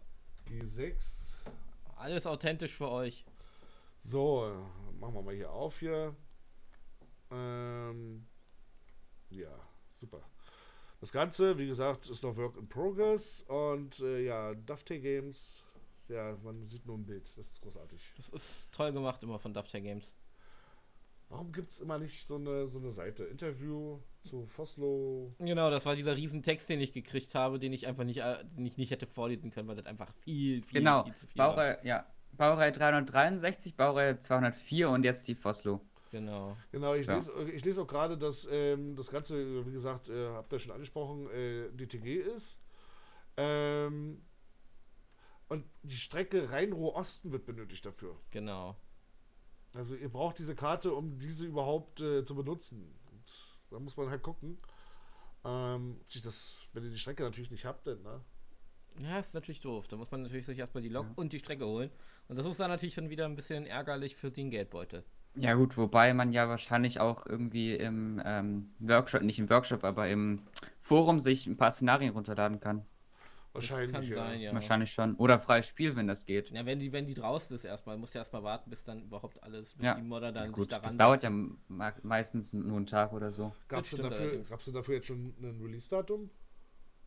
G6. 0.49 1.37
Alles 1.97 2.27
authentisch 2.27 2.75
für 2.75 2.89
euch. 2.91 3.25
So, 3.97 4.53
machen 5.01 5.15
wir 5.15 5.23
mal 5.23 5.35
hier 5.35 5.51
auf 5.51 5.79
hier. 5.81 6.15
Ähm, 7.31 8.27
ja, 9.31 9.49
super. 9.93 10.23
Das 11.05 11.13
Ganze, 11.13 11.59
wie 11.59 11.67
gesagt, 11.67 12.09
ist 12.09 12.23
noch 12.23 12.35
Work 12.39 12.57
in 12.57 12.67
Progress 12.67 13.43
und 13.43 14.01
äh, 14.01 14.25
ja, 14.25 14.55
Dovetail 14.55 15.01
Games. 15.01 15.63
Ja, 16.09 16.35
man 16.43 16.67
sieht 16.67 16.87
nur 16.87 16.97
ein 16.97 17.05
Bild. 17.05 17.29
Das 17.37 17.47
ist 17.47 17.61
großartig. 17.61 18.01
Das 18.17 18.43
ist 18.43 18.73
toll 18.73 18.91
gemacht 18.91 19.23
immer 19.23 19.39
von 19.39 19.53
Dovetail 19.53 19.83
Games. 19.83 20.17
Warum 21.29 21.53
gibt 21.53 21.73
es 21.73 21.81
immer 21.83 21.99
nicht 21.99 22.27
so 22.27 22.37
eine, 22.37 22.67
so 22.69 22.79
eine 22.79 22.91
Seite? 22.91 23.25
Interview 23.25 23.99
zu 24.23 24.47
Foslo. 24.47 25.31
Genau, 25.41 25.69
das 25.69 25.85
war 25.85 25.95
dieser 25.95 26.17
riesen 26.17 26.43
Text, 26.43 26.71
den 26.71 26.81
ich 26.81 26.95
gekriegt 26.95 27.35
habe, 27.35 27.59
den 27.59 27.75
ich 27.75 27.87
einfach 27.87 28.05
nicht, 28.05 28.23
äh, 28.23 28.43
den 28.57 28.65
ich 28.65 28.79
nicht 28.79 28.91
hätte 28.91 29.07
vorlesen 29.07 29.51
können, 29.51 29.69
weil 29.69 29.77
das 29.77 29.85
einfach 29.85 30.11
viel, 30.23 30.63
viel, 30.63 30.79
Genau, 30.79 31.05
viel 31.05 31.15
zu 31.17 31.27
viel 31.27 31.39
war. 31.39 31.51
Baureihe, 31.51 31.79
ja. 31.83 32.07
Baureihe 32.33 32.73
363, 32.73 33.77
Baureihe 33.77 34.19
204 34.19 34.89
und 34.89 35.05
jetzt 35.05 35.29
die 35.29 35.35
Foslo. 35.35 35.83
Genau. 36.15 36.57
Genau, 36.71 36.95
ich, 36.95 37.07
Ja. 37.07 37.17
lese, 37.17 37.33
ich 37.51 37.65
lese 37.65 37.83
auch 37.83 37.89
gerade, 37.89 38.17
dass 38.17 38.47
ähm, 38.49 38.95
das 38.95 39.11
Ganze, 39.11 39.67
wie 39.67 39.73
gesagt, 39.73 40.09
äh, 40.09 40.29
habt 40.29 40.53
ihr 40.53 40.61
schon 40.61 40.71
angesprochen, 40.71 41.29
äh, 41.31 41.73
DTG 41.73 42.21
ist. 42.21 42.57
Ähm, 43.37 44.23
und 45.49 45.65
die 45.83 45.97
Strecke 45.97 46.51
Rhein-Ruhr-Osten 46.51 47.33
wird 47.33 47.47
benötigt 47.47 47.85
dafür. 47.85 48.17
Genau. 48.31 48.77
Also 49.73 49.97
ihr 49.97 50.09
braucht 50.09 50.39
diese 50.39 50.55
Karte, 50.55 50.95
um 50.95 51.19
diese 51.19 51.47
überhaupt 51.47 52.01
äh, 52.01 52.25
zu 52.25 52.37
benutzen. 52.37 52.95
Und 53.11 53.25
da 53.71 53.81
muss 53.81 53.97
man 53.97 54.09
halt 54.09 54.23
gucken. 54.23 54.59
Ähm, 55.45 56.01
sich 56.07 56.23
das, 56.23 56.61
wenn 56.75 56.85
ihr 56.85 56.91
die 56.91 56.99
Strecke 57.01 57.25
natürlich 57.25 57.51
nicht 57.51 57.65
habt, 57.65 57.89
denn, 57.89 58.01
ne? 58.03 58.21
Ja, 59.01 59.19
ist 59.19 59.35
natürlich 59.35 59.59
doof. 59.59 59.89
Da 59.89 59.97
muss 59.97 60.13
man 60.13 60.23
natürlich 60.23 60.47
sich 60.47 60.59
erstmal 60.61 60.83
die 60.85 60.89
Lok 60.91 61.09
und 61.17 61.33
die 61.33 61.41
Strecke 61.41 61.67
holen. 61.67 61.91
Und 62.29 62.37
das 62.37 62.47
ist 62.47 62.61
dann 62.61 62.71
natürlich 62.71 62.95
schon 62.95 63.11
wieder 63.11 63.25
ein 63.25 63.35
bisschen 63.35 63.67
ärgerlich 63.67 64.15
für 64.15 64.31
den 64.31 64.51
Geldbeutel. 64.51 65.05
Ja 65.37 65.55
gut, 65.55 65.77
wobei 65.77 66.15
man 66.15 66.33
ja 66.33 66.49
wahrscheinlich 66.49 67.01
auch 67.01 67.27
irgendwie 67.27 67.75
im 67.75 68.23
ähm, 68.25 68.71
Workshop, 68.79 69.23
nicht 69.23 69.39
im 69.39 69.51
Workshop, 69.51 69.83
aber 69.85 70.09
im 70.09 70.43
Forum 70.81 71.19
sich 71.19 71.47
ein 71.47 71.57
paar 71.57 71.71
Szenarien 71.73 72.13
runterladen 72.13 72.61
kann. 72.61 72.85
Wahrscheinlich. 73.53 73.93
das 73.93 74.01
kann 74.01 74.09
ja. 74.11 74.15
sein, 74.17 74.41
ja. 74.41 74.53
Wahrscheinlich 74.53 74.93
schon. 74.93 75.15
Oder 75.15 75.39
freies 75.39 75.69
Spiel, 75.69 75.95
wenn 75.95 76.09
das 76.09 76.27
geht. 76.27 76.51
Ja, 76.51 76.67
wenn 76.67 76.81
die, 76.81 76.93
wenn 76.93 77.07
die 77.07 77.15
draußen 77.15 77.55
ist 77.55 77.65
erstmal, 77.65 77.97
musst 77.97 78.15
du 78.15 78.19
erstmal 78.19 78.43
warten, 78.43 78.69
bis 78.69 78.85
dann 78.85 79.03
überhaupt 79.03 79.41
alles, 79.45 79.75
bis 79.75 79.85
Ja. 79.87 79.95
die 79.95 80.03
Modder 80.03 80.33
dann 80.33 80.51
Gut, 80.51 80.65
sich 80.65 80.69
daran 80.71 80.83
das 80.83 80.97
dauert 80.97 81.23
ja 81.23 81.31
setzen. 81.31 81.59
me 81.69 81.93
meistens 82.03 82.53
nur 82.53 82.77
einen 82.77 82.87
Tag 82.87 83.13
oder 83.13 83.31
so. 83.31 83.53
Gab 83.69 83.85
es 83.85 83.91
denn, 83.91 83.99
stimmt 84.01 84.13
dafür- 84.13 84.43
gab's 84.51 84.65
denn 84.65 84.75
dafür 84.75 84.95
jetzt 84.97 85.07
schon 85.07 85.35
ein 85.41 85.61
Release-Datum? 85.63 86.31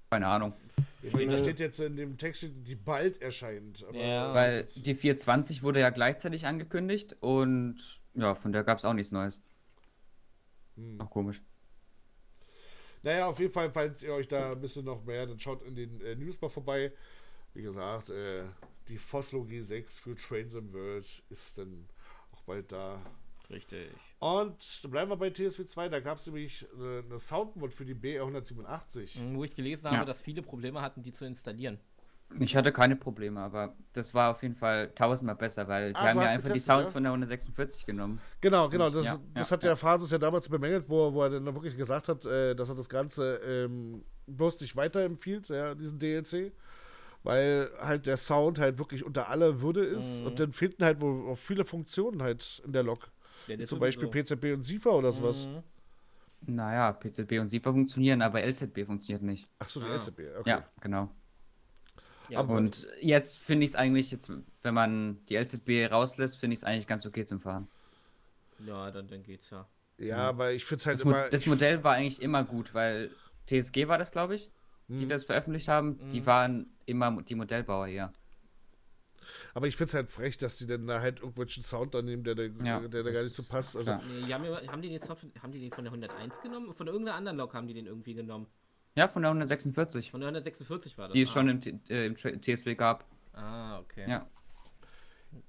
Keine 0.10 0.27
Ahnung. 0.27 0.53
Ja, 1.01 1.25
Da 1.25 1.38
steht 1.38 1.60
jetzt 1.60 1.79
in 1.81 1.98
dem 1.98 2.17
Text, 2.17 2.46
die 2.50 2.75
bald 2.75 3.22
erscheint. 3.22 3.84
Aber 3.88 3.98
Ja. 3.98 4.34
Weil 4.34 4.65
die 4.77 4.96
420 4.96 5.63
wurde 5.63 5.81
ja 5.81 5.89
gleichzeitig 5.89 6.48
angekündigt 6.48 7.17
und 7.19 7.75
ja, 8.17 8.36
von 8.36 8.51
der 8.51 8.63
gab 8.63 8.77
es 8.77 8.86
auch 8.86 8.93
nichts 8.93 9.12
Neues. 9.12 9.43
Hm. 10.75 11.00
Auch 11.01 11.09
komisch. 11.09 11.41
Naja, 13.03 13.27
auf 13.27 13.39
jeden 13.39 13.53
Fall, 13.53 13.69
falls 13.71 14.03
ihr 14.03 14.13
euch 14.13 14.27
da 14.27 14.51
ein 14.51 14.59
bisschen 14.62 14.86
noch 14.86 15.03
mehr, 15.05 15.25
dann 15.25 15.39
schaut 15.39 15.62
in 15.63 15.75
den 15.75 16.01
äh, 16.01 16.15
News 16.15 16.39
mal 16.41 16.50
vorbei. 16.50 16.91
Wie 17.53 17.62
gesagt, 17.62 18.09
äh, 18.09 18.43
die 18.88 18.97
Foslo 18.97 19.43
G6 19.43 20.00
für 20.01 20.15
Trains 20.15 20.55
and 20.55 20.74
World 20.74 21.24
ist 21.29 21.57
dann 21.57 21.88
auch 22.33 22.41
bald 22.41 22.71
da. 22.71 23.00
Richtig. 23.50 23.89
Und 24.19 24.83
dann 24.83 24.91
bleiben 24.91 25.09
wir 25.12 25.15
bei 25.15 25.29
TSW 25.29 25.65
2. 25.65 25.89
Da 25.89 26.00
gab 26.01 26.17
es 26.17 26.25
nämlich 26.25 26.65
äh, 26.77 27.00
eine 27.00 27.17
Soundmod 27.17 27.74
für 27.74 27.86
die 27.86 27.95
BR187. 27.95 29.19
Mhm, 29.19 29.38
Wo 29.38 29.43
ich 29.43 29.55
gelesen 29.55 29.86
Ja. 29.86 29.91
habe, 29.97 30.05
dass 30.05 30.21
viele 30.21 30.41
Probleme 30.41 30.81
hatten, 30.81 31.01
die 31.01 31.13
zu 31.13 31.25
installieren. 31.25 31.79
Ich 32.39 32.55
hatte 32.55 32.72
keine 32.74 32.96
Probleme, 32.96 33.39
aber 33.39 33.74
das 33.93 34.13
war 34.13 34.31
auf 34.31 34.43
jeden 34.43 34.55
Fall 34.55 34.91
tausendmal 34.93 35.36
besser, 35.36 35.67
weil 35.67 35.89
die 35.93 35.96
Ah, 35.96 36.10
haben 36.10 36.17
ja 36.22 36.24
einfach 36.27 36.43
die 36.43 36.48
getestet, 36.50 36.74
Sounds 36.74 36.89
ja? 36.89 36.93
von 36.93 37.03
der 37.03 37.12
146 37.13 37.86
genommen. 37.86 38.19
Genau, 38.41 38.67
genau. 38.69 38.89
Das, 38.89 39.05
Ja, 39.05 39.17
das 39.34 39.50
ja, 39.50 39.53
hat 39.55 39.63
der 39.63 39.69
ja. 39.72 39.75
Phasus 39.75 40.12
ja 40.12 40.17
damals 40.17 40.48
bemängelt, 40.50 40.89
wo, 40.89 41.13
wo 41.13 41.24
er 41.24 41.29
dann 41.29 41.46
wirklich 41.46 41.77
gesagt 41.77 42.10
hat, 42.10 42.25
äh, 42.25 42.53
dass 42.53 42.69
er 42.69 42.75
das 42.75 42.89
Ganze 42.89 43.38
ähm, 43.38 44.03
bloß 44.27 44.60
nicht 44.60 44.75
weiterempfiehlt, 44.75 45.48
ja, 45.50 45.74
diesen 45.74 46.00
DLC. 46.00 46.51
Weil 47.24 47.69
halt 47.81 48.05
der 48.05 48.17
Sound 48.17 48.60
halt 48.60 48.77
wirklich 48.77 49.03
unter 49.03 49.29
aller 49.29 49.62
Würde 49.62 49.84
ist 49.84 50.22
Mhm. 50.22 50.27
und 50.27 50.39
dann 50.39 50.51
finden 50.51 50.84
halt 50.84 51.01
wohl 51.01 51.31
auch 51.31 51.38
viele 51.38 51.65
Funktionen 51.65 52.22
halt 52.22 52.62
in 52.65 52.72
der 52.74 52.84
Lok. 52.84 53.10
Zum. 53.65 53.79
Beispiel 53.79 54.07
PZB 54.10 54.53
und 54.53 54.63
SIFA 54.63 54.89
oder 54.89 55.12
sowas. 55.13 55.48
Mhm. 55.48 55.63
Naja, 56.55 56.91
PZB 56.91 57.39
und 57.39 57.50
SIFA 57.50 57.72
funktionieren, 57.72 58.22
aber 58.22 58.43
LZB 58.43 58.86
funktioniert 58.86 59.24
nicht. 59.24 59.48
Achso, 59.60 59.79
die 59.79 59.88
Ah. 59.88 59.96
LZB, 59.96 60.19
okay. 60.39 60.50
Ja, 60.50 60.63
genau. 60.81 61.10
Ja, 62.29 62.41
Und 62.41 62.88
jetzt 63.01 63.39
finde 63.39 63.65
ich 63.65 63.72
es 63.72 63.75
eigentlich, 63.75 64.12
jetzt, 64.12 64.31
wenn 64.63 64.74
man 64.74 65.25
die 65.27 65.36
LZB 65.38 65.91
rauslässt, 65.91 66.38
finde 66.38 66.55
ich 66.55 66.60
es 66.62 66.63
eigentlich 66.63 66.88
ganz 66.88 67.05
okay 67.05 67.24
zum 67.25 67.39
Fahren. 67.39 67.67
ja 68.65 68.91
dann, 68.91 69.07
dann 69.07 69.24
geht's 69.24 69.50
ja. 69.50 69.67
Ja, 70.00 70.17
aber 70.29 70.51
ich 70.51 70.65
finde 70.65 70.79
es 70.81 70.86
halt 70.86 70.98
Das, 71.00 71.05
Mo 71.05 71.12
immer. 71.12 71.29
das 71.29 71.46
Modell 71.46 71.84
war 71.84 71.93
eigentlich 71.93 72.22
immer 72.22 72.43
gut, 72.43 72.74
weil 72.74 73.12
TSG 73.48 73.88
war 73.88 73.98
das, 73.98 74.12
glaube 74.12 74.36
ich, 74.36 74.50
die 74.88 75.05
Mhm. 75.05 75.10
das 75.10 75.25
veröffentlicht 75.25 75.67
haben. 75.67 75.98
Die 76.12 76.25
waren 76.25 76.67
immer 76.86 77.22
die 77.24 77.36
Modellbauer, 77.36 77.88
ja. 77.88 78.13
aber 79.53 79.67
ich 79.67 79.75
finde 79.75 79.89
es 79.89 79.93
halt 79.96 80.10
frech, 80.10 80.38
dass 80.38 80.57
die 80.57 80.67
dann 80.67 80.86
da 80.88 81.01
halt 81.01 81.19
irgendwelchen 81.19 81.63
Sound 81.63 81.93
da 81.93 82.01
nehmen, 82.01 82.24
der, 82.24 82.36
der, 82.36 82.51
Ja, 82.63 82.79
der, 82.79 83.03
da 83.03 83.12
gar 83.12 83.24
nicht 83.24 83.36
so 83.36 83.43
passt. 83.43 83.75
Also. 83.75 83.96
Nee, 84.07 84.31
haben, 84.34 84.81
die 84.81 84.88
den 84.88 84.93
jetzt 84.93 85.10
noch, 85.10 85.17
von- 85.17 85.31
haben 85.41 85.51
die 85.51 85.60
den 85.60 85.72
von 85.72 85.84
der 85.84 85.91
101 85.91 86.41
genommen? 86.41 86.74
Von 86.74 86.88
irgendeiner 86.88 87.17
anderen 87.17 87.38
Lok 87.38 87.53
haben 87.53 87.67
die 87.67 87.74
den 87.74 87.88
irgendwie 87.88 88.13
genommen. 88.13 88.48
Ja, 88.98 89.08
von 89.08 89.22
der 89.22 89.30
146, 89.30 90.10
Von 90.10 90.22
der 90.22 90.30
146 90.30 90.98
war 90.98 91.08
das. 91.08 91.13
die 91.13 91.22
es 91.22 91.30
ah. 91.30 91.34
schon 91.34 91.50
im, 91.50 91.82
äh, 91.88 92.08
im 92.08 92.16
TSW 92.16 92.74
gab. 92.74 93.06
Ah, 93.32 93.77
okay. 93.77 94.10
Ja. 94.10 94.27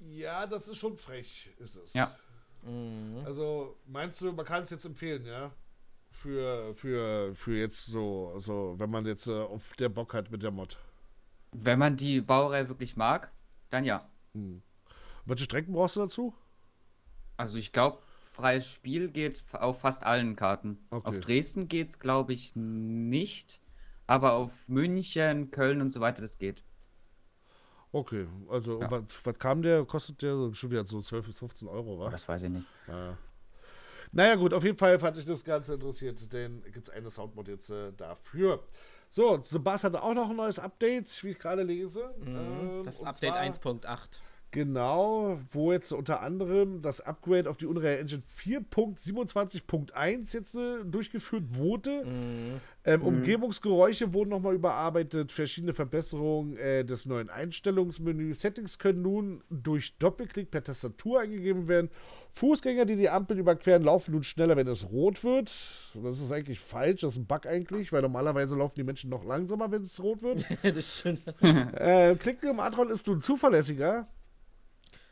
ja, 0.00 0.46
das 0.46 0.68
ist 0.68 0.76
schon 0.76 0.98
frech, 0.98 1.48
ist 1.58 1.76
es. 1.78 1.94
Ja. 1.94 2.14
Mhm. 2.62 3.22
Also, 3.24 3.78
meinst 3.86 4.20
du, 4.20 4.32
man 4.32 4.44
kann 4.44 4.64
es 4.64 4.70
jetzt 4.70 4.84
empfehlen, 4.84 5.24
ja? 5.24 5.50
Für, 6.10 6.74
für, 6.74 7.34
für 7.34 7.56
jetzt 7.56 7.86
so, 7.86 8.34
so, 8.38 8.74
wenn 8.76 8.90
man 8.90 9.06
jetzt 9.06 9.28
äh, 9.28 9.32
auf 9.32 9.72
der 9.76 9.88
Bock 9.88 10.12
hat 10.12 10.30
mit 10.30 10.42
der 10.42 10.50
Mod. 10.50 10.76
Wenn 11.52 11.78
man 11.78 11.96
die 11.96 12.20
Baureihe 12.20 12.68
wirklich 12.68 12.96
mag, 12.96 13.32
dann 13.70 13.84
ja. 13.84 14.10
Welche 15.24 15.44
Strecken 15.44 15.72
brauchst 15.72 15.96
du 15.96 16.00
dazu? 16.00 16.34
Also 17.38 17.56
ich 17.56 17.72
glaube, 17.72 18.02
freies 18.38 18.68
Spiel 18.68 19.08
geht 19.10 19.42
auf 19.52 19.80
fast 19.80 20.04
allen 20.04 20.36
Karten. 20.36 20.78
Okay. 20.90 21.08
Auf 21.08 21.20
Dresden 21.20 21.66
geht 21.68 21.88
es, 21.88 21.98
glaube 21.98 22.32
ich, 22.32 22.54
nicht. 22.54 23.60
Aber 24.06 24.34
auf 24.34 24.68
München, 24.68 25.50
Köln 25.50 25.80
und 25.82 25.90
so 25.90 26.00
weiter, 26.00 26.22
das 26.22 26.38
geht. 26.38 26.62
Okay, 27.92 28.26
also 28.50 28.80
Ja. 28.80 28.90
was, 28.90 29.02
was 29.24 29.38
kam 29.38 29.62
der? 29.62 29.84
Kostet 29.84 30.22
der 30.22 30.34
so 30.36 30.52
schon 30.52 30.70
wieder 30.70 30.86
so 30.86 31.00
12 31.00 31.26
bis 31.26 31.38
15 31.38 31.68
Euro, 31.68 31.98
wa? 31.98 32.10
Das 32.10 32.28
weiß 32.28 32.42
ich 32.42 32.50
nicht. 32.50 32.66
Ja. 32.86 33.16
Naja, 34.12 34.36
gut, 34.36 34.54
auf 34.54 34.64
jeden 34.64 34.76
Fall 34.78 35.00
hat 35.02 35.16
sich 35.16 35.24
das 35.26 35.44
Ganze 35.44 35.74
interessiert, 35.74 36.32
denn 36.32 36.62
gibt 36.72 36.88
es 36.88 36.94
eine 36.94 37.10
Soundmod 37.10 37.48
jetzt 37.48 37.70
äh, 37.70 37.92
dafür. 37.92 38.62
So, 39.10 39.40
Sebastian 39.42 39.92
hatte 39.94 40.02
auch 40.02 40.14
noch 40.14 40.30
ein 40.30 40.36
neues 40.36 40.58
Update, 40.58 41.22
wie 41.24 41.30
ich 41.30 41.38
gerade 41.38 41.62
lese. 41.62 42.14
Ähm, 42.24 42.78
Mhm. 42.80 42.84
Das 42.84 43.00
und 43.00 43.06
Update 43.08 43.32
zwar- 43.32 43.40
1.8. 43.42 44.20
Genau, 44.50 45.38
wo 45.50 45.72
jetzt 45.72 45.92
unter 45.92 46.22
anderem 46.22 46.80
das 46.80 47.02
Upgrade 47.02 47.50
auf 47.50 47.58
die 47.58 47.66
Unreal 47.66 47.98
Engine 47.98 48.22
4.27.1 48.42 50.32
jetzt 50.32 50.54
äh, 50.54 50.84
durchgeführt 50.84 51.44
wurde. 51.54 52.04
Mhm. 52.04 52.60
Ähm, 52.86 53.02
Umgebungsgeräusche 53.02 54.14
wurden 54.14 54.30
nochmal 54.30 54.54
überarbeitet, 54.54 55.32
verschiedene 55.32 55.74
Verbesserungen 55.74 56.56
äh, 56.56 56.82
des 56.82 57.04
neuen 57.04 57.28
Einstellungsmenüs. 57.28 58.40
Settings 58.40 58.78
können 58.78 59.02
nun 59.02 59.44
durch 59.50 59.98
Doppelklick 59.98 60.50
per 60.50 60.64
Tastatur 60.64 61.20
eingegeben 61.20 61.68
werden. 61.68 61.90
Fußgänger, 62.32 62.86
die 62.86 62.96
die 62.96 63.10
Ampel 63.10 63.38
überqueren, 63.38 63.82
laufen 63.82 64.12
nun 64.12 64.22
schneller, 64.22 64.56
wenn 64.56 64.66
es 64.68 64.90
rot 64.90 65.24
wird. 65.24 65.48
Das 65.94 66.20
ist 66.20 66.32
eigentlich 66.32 66.60
falsch, 66.60 67.02
das 67.02 67.12
ist 67.12 67.18
ein 67.18 67.26
Bug 67.26 67.44
eigentlich, 67.44 67.92
weil 67.92 68.00
normalerweise 68.00 68.56
laufen 68.56 68.76
die 68.76 68.84
Menschen 68.84 69.10
noch 69.10 69.24
langsamer, 69.24 69.70
wenn 69.70 69.82
es 69.82 70.02
rot 70.02 70.22
wird. 70.22 70.46
das 70.62 71.00
stimmt. 71.00 71.22
äh, 71.42 72.14
Klicken 72.16 72.48
im 72.48 72.60
Adron 72.60 72.88
ist 72.88 73.06
nun 73.08 73.20
zuverlässiger. 73.20 74.08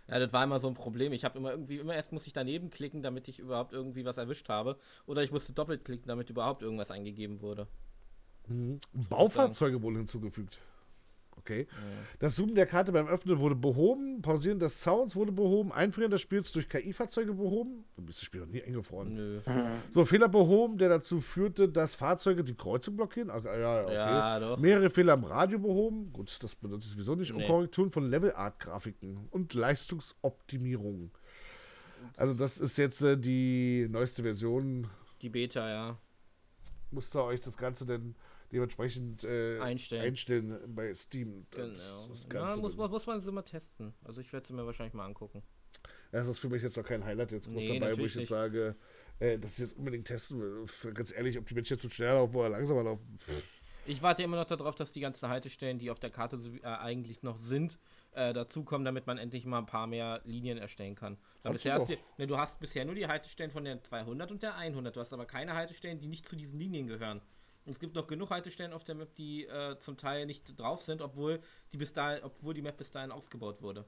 Ja, 0.08 0.18
das 0.18 0.32
war 0.32 0.44
immer 0.44 0.60
so 0.60 0.68
ein 0.68 0.74
Problem. 0.74 1.12
Ich 1.12 1.24
habe 1.24 1.38
immer 1.38 1.50
irgendwie, 1.50 1.78
immer 1.78 1.94
erst 1.94 2.12
muss 2.12 2.26
ich 2.26 2.32
daneben 2.32 2.70
klicken, 2.70 3.02
damit 3.02 3.28
ich 3.28 3.38
überhaupt 3.38 3.72
irgendwie 3.72 4.04
was 4.04 4.18
erwischt 4.18 4.48
habe. 4.48 4.78
Oder 5.06 5.22
ich 5.22 5.32
musste 5.32 5.52
doppelt 5.52 5.84
klicken, 5.84 6.06
damit 6.08 6.30
überhaupt 6.30 6.62
irgendwas 6.62 6.90
eingegeben 6.90 7.40
wurde. 7.40 7.66
Baufahrzeuge 9.08 9.82
wurden 9.82 9.96
hinzugefügt. 9.96 10.60
Okay. 11.38 11.66
Das 12.18 12.34
Zoomen 12.34 12.54
der 12.56 12.66
Karte 12.66 12.90
beim 12.92 13.06
Öffnen 13.06 13.38
wurde 13.38 13.54
behoben. 13.54 14.20
Pausieren 14.20 14.58
des 14.58 14.82
Sounds 14.82 15.14
wurde 15.14 15.30
behoben. 15.32 15.70
Einfrieren 15.70 16.10
des 16.10 16.20
Spiels 16.20 16.50
durch 16.50 16.68
KI-Fahrzeuge 16.68 17.34
behoben. 17.34 17.84
Du 17.94 18.02
bist 18.02 18.18
das 18.18 18.24
Spiel 18.26 18.40
noch 18.40 18.48
nie 18.48 18.62
eingefroren. 18.62 19.14
Nö. 19.14 19.40
So, 19.90 20.04
Fehler 20.04 20.28
behoben, 20.28 20.76
der 20.78 20.88
dazu 20.88 21.20
führte, 21.20 21.68
dass 21.68 21.94
Fahrzeuge 21.94 22.42
die 22.42 22.54
Kreuzung 22.54 22.96
blockieren. 22.96 23.28
Ja, 23.28 23.36
okay. 23.36 23.94
Ja, 23.94 24.40
doch. 24.40 24.58
Mehrere 24.58 24.90
Fehler 24.90 25.12
am 25.12 25.24
Radio 25.24 25.58
behoben. 25.58 26.12
Gut, 26.12 26.36
das 26.42 26.54
bedeutet 26.56 26.84
sowieso 26.84 27.14
nicht. 27.14 27.30
Und 27.32 27.38
Nee. 27.38 27.46
Korrekturen 27.46 27.90
von 27.92 28.08
Level-Art-Grafiken 28.10 29.28
und 29.30 29.54
Leistungsoptimierung. 29.54 31.10
Also, 32.16 32.34
das 32.34 32.58
ist 32.58 32.76
jetzt 32.76 33.02
äh, 33.02 33.16
die 33.16 33.86
neueste 33.90 34.22
Version. 34.22 34.88
Die 35.22 35.28
Beta, 35.28 35.68
ja. 35.68 35.98
Müsst 36.90 37.14
ihr 37.14 37.22
euch 37.24 37.40
das 37.40 37.56
Ganze 37.56 37.86
dann 37.86 38.14
dementsprechend 38.56 39.24
äh, 39.24 39.58
Einstellen. 39.60 40.02
einstellen 40.04 40.74
bei 40.74 40.92
Steam. 40.94 41.46
Genau. 41.50 41.68
das 41.68 42.22
Ja, 42.24 42.28
Ganze 42.28 42.60
muss, 42.60 42.76
muss 42.76 43.06
man 43.06 43.20
sie 43.20 43.32
mal 43.32 43.42
testen. 43.42 43.94
Also 44.04 44.20
ich 44.20 44.32
werde 44.32 44.46
sie 44.46 44.52
mir 44.54 44.66
wahrscheinlich 44.66 44.94
mal 44.94 45.04
angucken. 45.04 45.42
Das 46.12 46.26
ist 46.28 46.38
für 46.38 46.48
mich 46.48 46.62
jetzt 46.62 46.76
noch 46.76 46.84
kein 46.84 47.04
Highlight 47.04 47.32
jetzt 47.32 47.46
groß 47.46 47.56
Nee, 47.62 47.78
dabei, 47.78 47.92
wo 47.98 48.00
ich 48.00 48.06
jetzt 48.14 48.16
nicht. 48.16 48.28
sage, 48.28 48.76
äh, 49.18 49.38
dass 49.38 49.54
ich 49.54 49.58
jetzt 49.58 49.76
unbedingt 49.76 50.06
testen 50.06 50.40
will. 50.40 50.92
Ganz 50.94 51.12
ehrlich, 51.12 51.38
ob 51.38 51.46
die 51.46 51.54
Menschen 51.54 51.74
jetzt 51.74 51.82
so 51.82 51.88
schnell 51.90 52.14
laufen 52.14 52.36
oder 52.36 52.48
langsamer 52.50 52.82
laufen. 52.82 53.16
pff. 53.18 53.44
Ich 53.88 54.02
warte 54.02 54.22
immer 54.24 54.36
noch 54.36 54.46
darauf, 54.46 54.74
dass 54.74 54.90
die 54.92 55.00
ganzen 55.00 55.28
Haltestellen, 55.28 55.78
die 55.78 55.90
auf 55.90 56.00
der 56.00 56.10
Karte 56.10 56.38
so, 56.38 56.50
äh, 56.50 56.62
eigentlich 56.64 57.22
noch 57.22 57.38
sind, 57.38 57.78
äh, 58.12 58.32
dazukommen, 58.32 58.84
damit 58.84 59.06
man 59.06 59.16
endlich 59.18 59.44
mal 59.44 59.58
ein 59.58 59.66
paar 59.66 59.86
mehr 59.86 60.22
Linien 60.24 60.58
erstellen 60.58 60.96
kann. 60.96 61.18
Bisher 61.44 61.74
hast 61.74 61.88
du, 61.88 61.94
ne, 62.18 62.26
du 62.26 62.36
hast 62.36 62.58
bisher 62.58 62.84
nur 62.84 62.96
die 62.96 63.06
Haltestellen 63.06 63.52
von 63.52 63.64
der 63.64 63.80
200 63.82 64.32
und 64.32 64.42
der 64.42 64.56
100. 64.56 64.96
Du 64.96 65.00
hast 65.00 65.12
aber 65.12 65.24
keine 65.26 65.54
Haltestellen, 65.54 66.00
die 66.00 66.08
nicht 66.08 66.26
zu 66.26 66.34
diesen 66.34 66.58
Linien 66.58 66.88
gehören. 66.88 67.20
Und 67.66 67.72
es 67.72 67.80
gibt 67.80 67.96
noch 67.96 68.06
genug 68.06 68.30
Haltestellen 68.30 68.72
auf 68.72 68.84
der 68.84 68.94
Map, 68.94 69.14
die 69.16 69.44
äh, 69.44 69.76
zum 69.80 69.96
Teil 69.96 70.24
nicht 70.24 70.58
drauf 70.58 70.82
sind, 70.82 71.02
obwohl 71.02 71.40
die, 71.72 71.76
bis 71.76 71.92
dahin, 71.92 72.22
obwohl 72.22 72.54
die 72.54 72.62
Map 72.62 72.76
bis 72.76 72.92
dahin 72.92 73.10
aufgebaut 73.10 73.60
wurde. 73.60 73.84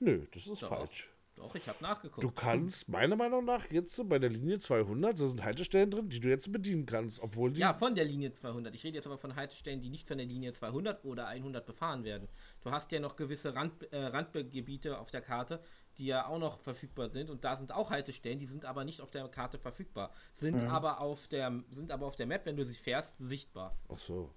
Nö, 0.00 0.26
das 0.32 0.46
ist 0.46 0.62
Doch. 0.62 0.68
falsch. 0.68 1.10
Doch, 1.36 1.54
ich 1.54 1.66
habe 1.68 1.78
nachgeguckt. 1.80 2.22
Du 2.22 2.30
kannst 2.30 2.88
meiner 2.88 3.16
Meinung 3.16 3.44
nach 3.44 3.70
jetzt 3.70 3.94
so 3.94 4.04
bei 4.04 4.18
der 4.18 4.28
Linie 4.28 4.58
200, 4.58 5.18
da 5.18 5.26
sind 5.26 5.42
Haltestellen 5.42 5.90
drin, 5.90 6.08
die 6.08 6.20
du 6.20 6.28
jetzt 6.28 6.52
bedienen 6.52 6.84
kannst, 6.84 7.20
obwohl 7.20 7.52
die. 7.52 7.60
Ja, 7.60 7.72
von 7.72 7.94
der 7.94 8.04
Linie 8.04 8.32
200. 8.32 8.74
Ich 8.74 8.84
rede 8.84 8.96
jetzt 8.96 9.06
aber 9.06 9.16
von 9.16 9.36
Haltestellen, 9.36 9.80
die 9.80 9.88
nicht 9.88 10.06
von 10.06 10.18
der 10.18 10.26
Linie 10.26 10.52
200 10.52 11.04
oder 11.04 11.28
100 11.28 11.64
befahren 11.64 12.04
werden. 12.04 12.28
Du 12.60 12.70
hast 12.70 12.92
ja 12.92 13.00
noch 13.00 13.16
gewisse 13.16 13.54
Rand, 13.54 13.90
äh, 13.92 14.06
Randgebiete 14.06 14.98
auf 14.98 15.10
der 15.10 15.22
Karte, 15.22 15.62
die 15.98 16.06
ja 16.06 16.26
auch 16.26 16.38
noch 16.38 16.60
verfügbar 16.60 17.08
sind 17.10 17.30
und 17.30 17.44
da 17.44 17.56
sind 17.56 17.72
auch 17.72 17.90
Haltestellen, 17.90 18.38
die 18.38 18.46
sind 18.46 18.64
aber 18.64 18.84
nicht 18.84 19.00
auf 19.00 19.10
der 19.10 19.28
Karte 19.28 19.58
verfügbar, 19.58 20.12
sind 20.34 20.62
aber 20.62 21.00
auf 21.00 21.28
der 21.28 21.62
sind 21.70 21.90
aber 21.92 22.06
auf 22.06 22.16
der 22.16 22.26
Map, 22.26 22.46
wenn 22.46 22.56
du 22.56 22.64
sie 22.64 22.74
fährst, 22.74 23.18
sichtbar. 23.18 23.76
Ach 23.88 23.98
so. 23.98 24.34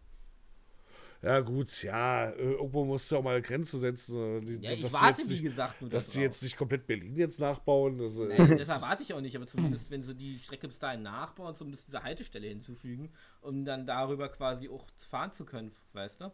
Ja, 1.24 1.40
gut, 1.40 1.84
ja, 1.84 2.32
äh, 2.32 2.52
irgendwo 2.52 2.84
musst 2.84 3.10
du 3.10 3.16
auch 3.16 3.24
mal 3.24 3.36
eine 3.36 3.42
Grenze 3.42 3.80
setzen. 3.80 4.42
Die, 4.42 4.56
ja, 4.56 4.74
ich 4.74 4.92
warte, 4.92 5.30
wie 5.30 5.42
gesagt, 5.42 5.82
nur 5.82 5.90
Dass 5.90 6.10
die 6.10 6.20
jetzt 6.20 6.44
nicht 6.44 6.58
komplett 6.58 6.86
Berlin 6.86 7.16
jetzt 7.16 7.40
nachbauen. 7.40 7.98
Das, 7.98 8.18
Nein, 8.18 8.58
deshalb 8.58 8.82
warte 8.90 9.04
ich 9.04 9.14
auch 9.14 9.22
nicht, 9.22 9.34
aber 9.34 9.48
zumindest, 9.48 9.90
wenn 9.90 10.04
sie 10.04 10.16
die 10.16 10.38
Strecke 10.38 10.68
bis 10.68 10.80
dahin 10.80 11.02
nachbauen, 11.02 11.56
zumindest 11.56 11.88
diese 11.88 12.04
Haltestelle 12.04 12.48
hinzufügen, 12.48 13.10
um 13.40 13.64
dann 13.64 13.88
darüber 13.88 14.28
quasi 14.28 14.68
auch 14.68 14.86
fahren 14.98 15.32
zu 15.32 15.46
können, 15.46 15.74
weißt 15.94 16.20
du? 16.20 16.32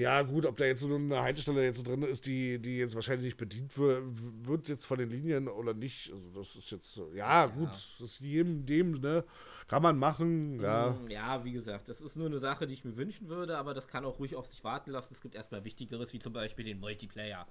Ja, 0.00 0.22
gut, 0.22 0.46
ob 0.46 0.56
da 0.56 0.64
jetzt 0.64 0.80
so 0.80 0.94
eine 0.94 1.20
Haltestelle 1.20 1.62
jetzt 1.62 1.86
drin 1.86 2.02
ist, 2.04 2.24
die, 2.24 2.58
die 2.58 2.78
jetzt 2.78 2.94
wahrscheinlich 2.94 3.26
nicht 3.26 3.36
bedient 3.36 3.76
wird, 3.76 4.02
wird 4.46 4.68
jetzt 4.70 4.86
von 4.86 4.96
den 4.96 5.10
Linien 5.10 5.46
oder 5.46 5.74
nicht. 5.74 6.10
Also 6.10 6.30
das 6.30 6.56
ist 6.56 6.70
jetzt, 6.70 6.96
ja, 7.12 7.44
ja. 7.44 7.46
gut, 7.46 7.68
das 7.68 8.00
ist 8.00 8.18
jedem, 8.20 8.64
dem, 8.64 8.92
ne, 8.92 9.24
kann 9.68 9.82
man 9.82 9.98
machen, 9.98 10.58
ja. 10.58 10.92
Mm, 10.92 11.10
ja, 11.10 11.44
wie 11.44 11.52
gesagt, 11.52 11.90
das 11.90 12.00
ist 12.00 12.16
nur 12.16 12.28
eine 12.28 12.38
Sache, 12.38 12.66
die 12.66 12.72
ich 12.72 12.82
mir 12.82 12.96
wünschen 12.96 13.28
würde, 13.28 13.58
aber 13.58 13.74
das 13.74 13.88
kann 13.88 14.06
auch 14.06 14.18
ruhig 14.18 14.36
auf 14.36 14.46
sich 14.46 14.64
warten 14.64 14.90
lassen. 14.90 15.12
Es 15.12 15.20
gibt 15.20 15.34
erstmal 15.34 15.64
Wichtigeres, 15.64 16.14
wie 16.14 16.18
zum 16.18 16.32
Beispiel 16.32 16.64
den 16.64 16.80
Multiplayer. 16.80 17.46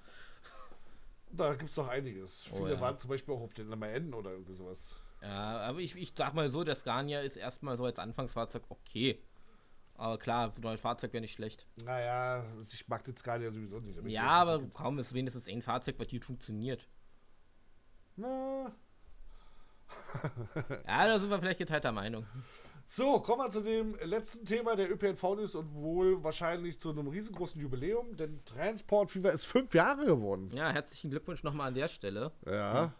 Da 1.31 1.51
gibt 1.51 1.69
es 1.69 1.75
doch 1.75 1.87
einiges. 1.87 2.49
Oh, 2.51 2.55
Viele 2.55 2.73
ja. 2.73 2.81
warten 2.81 2.97
zum 2.97 3.11
Beispiel 3.11 3.35
auch 3.35 3.41
auf 3.41 3.53
den 3.53 3.69
MAN 3.69 4.11
oder 4.11 4.31
irgendwie 4.31 4.55
sowas. 4.55 4.97
Ja, 5.21 5.59
aber 5.59 5.81
ich, 5.81 5.95
ich 5.95 6.13
sag 6.15 6.33
mal 6.33 6.49
so, 6.49 6.63
der 6.63 6.73
Scania 6.73 7.21
ist 7.21 7.35
erstmal 7.35 7.77
so 7.77 7.85
als 7.85 7.99
Anfangsfahrzeug 7.99 8.63
okay. 8.69 9.21
Aber 9.99 10.17
klar, 10.17 10.49
für 10.49 10.61
neues 10.61 10.79
Fahrzeug 10.79 11.11
wäre 11.11 11.19
nicht 11.19 11.33
schlecht. 11.33 11.67
Naja, 11.83 12.45
ich 12.71 12.87
mag 12.87 13.03
den 13.03 13.17
Scania 13.17 13.51
sowieso 13.51 13.81
nicht. 13.81 13.99
Ja, 14.07 14.29
aber 14.29 14.65
kaum 14.69 14.97
ist 14.97 15.13
wenigstens 15.13 15.49
ein 15.49 15.61
Fahrzeug, 15.61 15.95
was 15.97 16.07
gut 16.07 16.23
funktioniert. 16.23 16.87
Na. 18.15 18.71
ja, 20.87 21.05
da 21.05 21.19
sind 21.19 21.29
wir 21.29 21.37
vielleicht 21.39 21.59
geteilter 21.59 21.91
Meinung. 21.91 22.25
So, 22.85 23.19
kommen 23.19 23.43
wir 23.43 23.49
zu 23.49 23.61
dem 23.61 23.95
letzten 24.01 24.45
Thema 24.45 24.77
der 24.77 24.89
ÖPNV-News 24.89 25.55
und 25.55 25.73
wohl 25.73 26.23
wahrscheinlich 26.23 26.79
zu 26.79 26.91
einem 26.91 27.07
riesengroßen 27.09 27.61
Jubiläum, 27.61 28.15
denn 28.15 28.39
Transport 28.45 29.11
Fever 29.11 29.33
ist 29.33 29.45
fünf 29.45 29.73
Jahre 29.73 30.05
geworden. 30.05 30.49
Ja, 30.53 30.71
herzlichen 30.71 31.11
Glückwunsch 31.11 31.43
nochmal 31.43 31.67
an 31.67 31.75
der 31.75 31.89
Stelle. 31.89 32.31
Ja, 32.45 32.53
ja. 32.53 32.93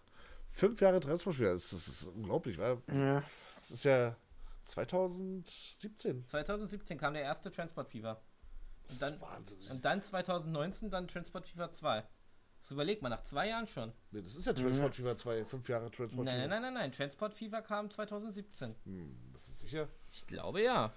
fünf 0.52 0.82
Jahre 0.82 1.00
Transport 1.00 1.38
Fever, 1.38 1.54
das, 1.54 1.70
das 1.70 1.88
ist 1.88 2.08
unglaublich, 2.10 2.58
weil 2.58 2.78
ja. 2.94 3.24
das 3.62 3.72
ist 3.72 3.86
ja 3.86 4.18
2017. 4.70 6.28
2017 6.28 6.98
kam 6.98 7.14
der 7.14 7.24
erste 7.24 7.52
Transport 7.52 7.90
Fever. 7.90 8.22
Und 8.90 9.02
dann, 9.02 9.22
wahnsinnig. 9.22 9.70
Und 9.70 9.86
dann 9.86 10.02
2019 10.02 10.90
dann 10.90 11.08
Transport 11.08 11.48
Fever 11.48 11.72
2. 11.72 12.04
Das 12.62 12.72
überlegt 12.72 13.02
man 13.02 13.12
nach 13.12 13.24
zwei 13.24 13.48
Jahren 13.48 13.68
schon. 13.68 13.94
Nee, 14.12 14.22
das 14.22 14.36
ist 14.36 14.46
ja 14.46 14.54
Transport 14.54 14.96
Fever 14.96 15.16
2, 15.16 15.46
fünf 15.46 15.70
Jahre 15.70 15.90
Transport 15.90 16.26
nein, 16.26 16.36
Fever. 16.36 16.48
Nein, 16.48 16.62
nein, 16.62 16.74
nein, 16.74 16.82
nein, 16.82 16.92
Transport 16.92 17.34
Fever 17.34 17.62
kam 17.62 17.90
2017. 17.90 18.76
Hm, 18.86 19.18
das 19.34 19.48
ist 19.48 19.60
sicher? 19.60 19.88
Ich 20.12 20.26
glaube 20.28 20.62
ja. 20.62 20.94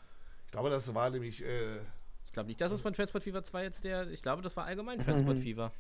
Ich 0.46 0.52
glaube, 0.52 0.70
das 0.70 0.92
war 0.94 1.10
nämlich. 1.10 1.42
Äh, 1.42 1.78
ich 2.26 2.32
glaube 2.32 2.48
nicht, 2.48 2.60
dass 2.60 2.72
es 2.72 2.80
von 2.80 2.92
Transport 2.92 3.24
Fever 3.24 3.44
2 3.44 3.62
jetzt 3.62 3.84
der. 3.84 4.10
Ich 4.10 4.22
glaube, 4.22 4.42
das 4.42 4.56
war 4.56 4.64
allgemein 4.64 4.98
Transport 4.98 5.38
Fever. 5.38 5.72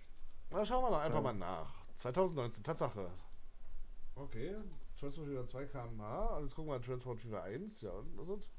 Na, 0.50 0.64
schauen 0.64 0.84
wir 0.84 0.90
doch 0.90 1.00
einfach 1.00 1.16
ja. 1.16 1.22
mal 1.22 1.34
nach. 1.34 1.72
2019, 1.96 2.64
Tatsache. 2.64 3.10
Okay, 4.14 4.54
Transport 5.02 5.26
Fever 5.26 5.44
2 5.44 5.64
km/h. 5.66 6.36
Und 6.36 6.44
jetzt 6.44 6.54
gucken 6.54 6.70
wir 6.70 6.76
an 6.76 6.82
Transport 6.82 7.18
Fever 7.18 7.42
1. 7.42 7.80
Ja, 7.80 7.90
und 7.90 8.16
was 8.16 8.28
ist 8.28 8.50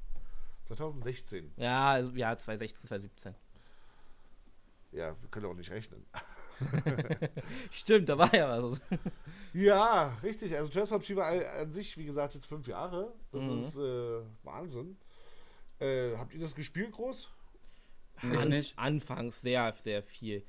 2016. 0.64 1.52
Ja, 1.56 1.92
also, 1.92 2.10
ja, 2.10 2.36
2016, 2.36 2.88
2017. 2.88 3.34
Ja, 4.92 5.16
wir 5.20 5.28
können 5.30 5.46
auch 5.46 5.54
nicht 5.54 5.70
rechnen. 5.70 6.04
Stimmt, 7.70 8.10
da 8.10 8.18
war 8.18 8.32
ja 8.34 8.62
was. 8.62 8.80
ja, 9.54 10.16
richtig. 10.22 10.54
Also 10.54 10.70
Transport 10.70 11.04
Fever 11.04 11.24
an 11.26 11.72
sich, 11.72 11.96
wie 11.96 12.04
gesagt, 12.04 12.34
jetzt 12.34 12.46
fünf 12.46 12.66
Jahre. 12.66 13.14
Das 13.32 13.42
mhm. 13.42 13.58
ist 13.58 13.76
äh, 13.76 14.20
Wahnsinn. 14.42 14.98
Äh, 15.80 16.14
habt 16.16 16.34
ihr 16.34 16.40
das 16.40 16.54
gespielt 16.54 16.92
groß? 16.92 17.30
An, 18.20 18.64
anfangs 18.76 19.40
sehr, 19.40 19.74
sehr 19.78 20.02
viel. 20.02 20.44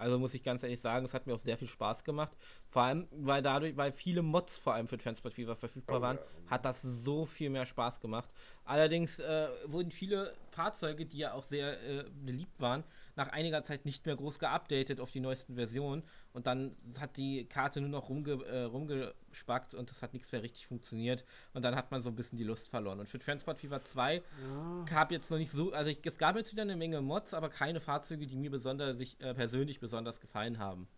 Also 0.00 0.18
muss 0.18 0.34
ich 0.34 0.42
ganz 0.42 0.62
ehrlich 0.62 0.80
sagen, 0.80 1.04
es 1.04 1.14
hat 1.14 1.26
mir 1.26 1.34
auch 1.34 1.38
sehr 1.38 1.58
viel 1.58 1.68
Spaß 1.68 2.04
gemacht. 2.04 2.32
Vor 2.68 2.82
allem, 2.82 3.06
weil 3.10 3.42
dadurch, 3.42 3.76
weil 3.76 3.92
viele 3.92 4.22
Mods 4.22 4.56
vor 4.58 4.74
allem 4.74 4.88
für 4.88 4.98
Transport 4.98 5.34
Fever 5.34 5.56
verfügbar 5.56 5.98
oh, 5.98 6.02
waren, 6.02 6.16
ja. 6.16 6.50
hat 6.50 6.64
das 6.64 6.82
so 6.82 7.26
viel 7.26 7.50
mehr 7.50 7.66
Spaß 7.66 8.00
gemacht. 8.00 8.30
Allerdings 8.64 9.18
äh, 9.20 9.48
wurden 9.66 9.90
viele 9.90 10.34
Fahrzeuge, 10.50 11.06
die 11.06 11.18
ja 11.18 11.34
auch 11.34 11.44
sehr 11.44 11.80
äh, 11.82 12.04
beliebt 12.24 12.60
waren, 12.60 12.82
nach 13.16 13.28
einiger 13.28 13.62
Zeit 13.62 13.84
nicht 13.84 14.06
mehr 14.06 14.16
groß 14.16 14.38
geupdatet 14.38 15.00
auf 15.00 15.10
die 15.10 15.20
neuesten 15.20 15.54
Versionen 15.54 16.02
und 16.32 16.46
dann 16.46 16.76
hat 16.98 17.16
die 17.16 17.44
Karte 17.46 17.80
nur 17.80 17.90
noch 17.90 18.08
rumge, 18.08 18.44
äh, 18.44 18.62
rumgespackt 18.62 19.74
und 19.74 19.90
das 19.90 20.02
hat 20.02 20.12
nichts 20.12 20.32
mehr 20.32 20.42
richtig 20.42 20.66
funktioniert 20.66 21.24
und 21.54 21.64
dann 21.64 21.74
hat 21.74 21.90
man 21.90 22.00
so 22.00 22.08
ein 22.08 22.16
bisschen 22.16 22.38
die 22.38 22.44
Lust 22.44 22.68
verloren. 22.68 23.00
Und 23.00 23.08
für 23.08 23.18
Transport 23.18 23.58
Fever 23.58 23.82
2 23.82 24.16
ja. 24.16 24.22
gab 24.88 25.12
jetzt 25.12 25.30
noch 25.30 25.38
nicht 25.38 25.50
so, 25.50 25.72
also 25.72 25.90
ich, 25.90 25.98
es 26.04 26.18
gab 26.18 26.36
jetzt 26.36 26.52
wieder 26.52 26.62
eine 26.62 26.76
Menge 26.76 27.00
Mods, 27.00 27.34
aber 27.34 27.48
keine 27.48 27.80
Fahrzeuge, 27.80 28.26
die 28.26 28.36
mir 28.36 28.50
besonders, 28.50 28.96
sich 28.96 29.20
äh, 29.20 29.34
persönlich 29.34 29.80
besonders 29.80 30.20
gefallen 30.20 30.58
haben. 30.58 30.88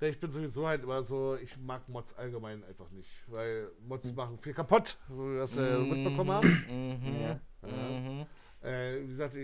Ja, 0.00 0.06
ich 0.06 0.20
bin 0.20 0.30
sowieso 0.30 0.68
halt 0.68 0.84
immer 0.84 1.02
so, 1.02 1.36
ich 1.36 1.56
mag 1.56 1.88
Mods 1.88 2.14
allgemein 2.14 2.62
einfach 2.62 2.88
nicht, 2.90 3.10
weil 3.26 3.68
Mods 3.80 4.10
mhm. 4.10 4.16
machen 4.16 4.38
viel 4.38 4.54
kaputt, 4.54 4.96
so 5.08 5.14
wie 5.14 5.32
wir 5.32 5.40
das 5.40 5.56
äh, 5.56 5.76
mhm. 5.76 5.90
mitbekommen 5.90 6.30
haben. 6.30 7.00
Mhm. 7.02 7.20
Ja. 7.20 7.40
Mhm. 7.62 8.26
Äh, 8.62 9.02
wie 9.02 9.08
gesagt, 9.08 9.34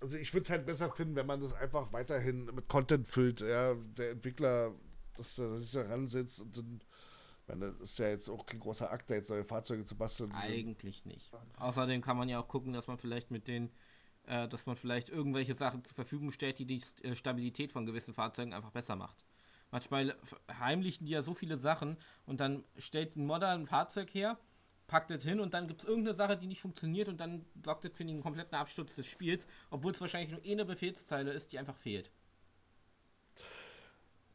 also 0.00 0.16
ich 0.16 0.32
würde 0.32 0.44
es 0.44 0.50
halt 0.50 0.66
besser 0.66 0.90
finden, 0.90 1.16
wenn 1.16 1.26
man 1.26 1.40
das 1.40 1.54
einfach 1.54 1.92
weiterhin 1.92 2.46
mit 2.46 2.68
Content 2.68 3.08
füllt, 3.08 3.40
ja, 3.40 3.74
der 3.74 4.12
Entwickler, 4.12 4.72
dass 5.16 5.38
er 5.38 5.60
sich 5.60 5.72
da 5.72 5.82
ransetzt 5.82 6.40
und 6.40 6.56
dann 6.56 6.80
meine, 7.48 7.72
das 7.72 7.90
ist 7.90 7.98
ja 7.98 8.08
jetzt 8.08 8.28
auch 8.28 8.44
kein 8.44 8.60
großer 8.60 8.90
Akt, 8.90 9.10
da 9.10 9.14
jetzt 9.14 9.30
neue 9.30 9.44
Fahrzeuge 9.44 9.84
zu 9.84 9.96
basteln. 9.96 10.32
Eigentlich 10.32 11.04
nicht. 11.04 11.30
Außerdem 11.58 12.00
kann 12.00 12.16
man 12.16 12.28
ja 12.28 12.40
auch 12.40 12.48
gucken, 12.48 12.72
dass 12.72 12.86
man 12.86 12.98
vielleicht 12.98 13.30
mit 13.30 13.46
den, 13.46 13.70
äh, 14.26 14.48
dass 14.48 14.66
man 14.66 14.76
vielleicht 14.76 15.08
irgendwelche 15.08 15.54
Sachen 15.54 15.84
zur 15.84 15.94
Verfügung 15.94 16.32
stellt, 16.32 16.58
die 16.58 16.66
die 16.66 16.82
äh, 17.02 17.14
Stabilität 17.14 17.72
von 17.72 17.86
gewissen 17.86 18.14
Fahrzeugen 18.14 18.52
einfach 18.52 18.72
besser 18.72 18.96
macht. 18.96 19.24
Manchmal 19.70 20.16
heimlichen 20.58 21.06
die 21.06 21.12
ja 21.12 21.22
so 21.22 21.34
viele 21.34 21.58
Sachen 21.58 21.96
und 22.24 22.40
dann 22.40 22.64
stellt 22.76 23.16
ein 23.16 23.26
Modder 23.26 23.50
ein 23.50 23.66
Fahrzeug 23.66 24.12
her, 24.14 24.38
packt 24.86 25.10
es 25.10 25.22
hin 25.22 25.40
und 25.40 25.54
dann 25.54 25.66
gibt 25.66 25.82
es 25.82 25.88
irgendeine 25.88 26.14
Sache, 26.14 26.36
die 26.36 26.46
nicht 26.46 26.60
funktioniert 26.60 27.08
und 27.08 27.18
dann 27.18 27.44
sorgt 27.64 27.84
das 27.84 27.92
für 27.94 28.04
den 28.04 28.20
kompletten 28.20 28.56
Absturz 28.56 28.94
des 28.94 29.06
Spiels, 29.06 29.46
obwohl 29.70 29.92
es 29.92 30.00
wahrscheinlich 30.00 30.30
nur 30.30 30.40
eine 30.44 30.64
Befehlszeile 30.64 31.32
ist, 31.32 31.52
die 31.52 31.58
einfach 31.58 31.76
fehlt. 31.76 32.10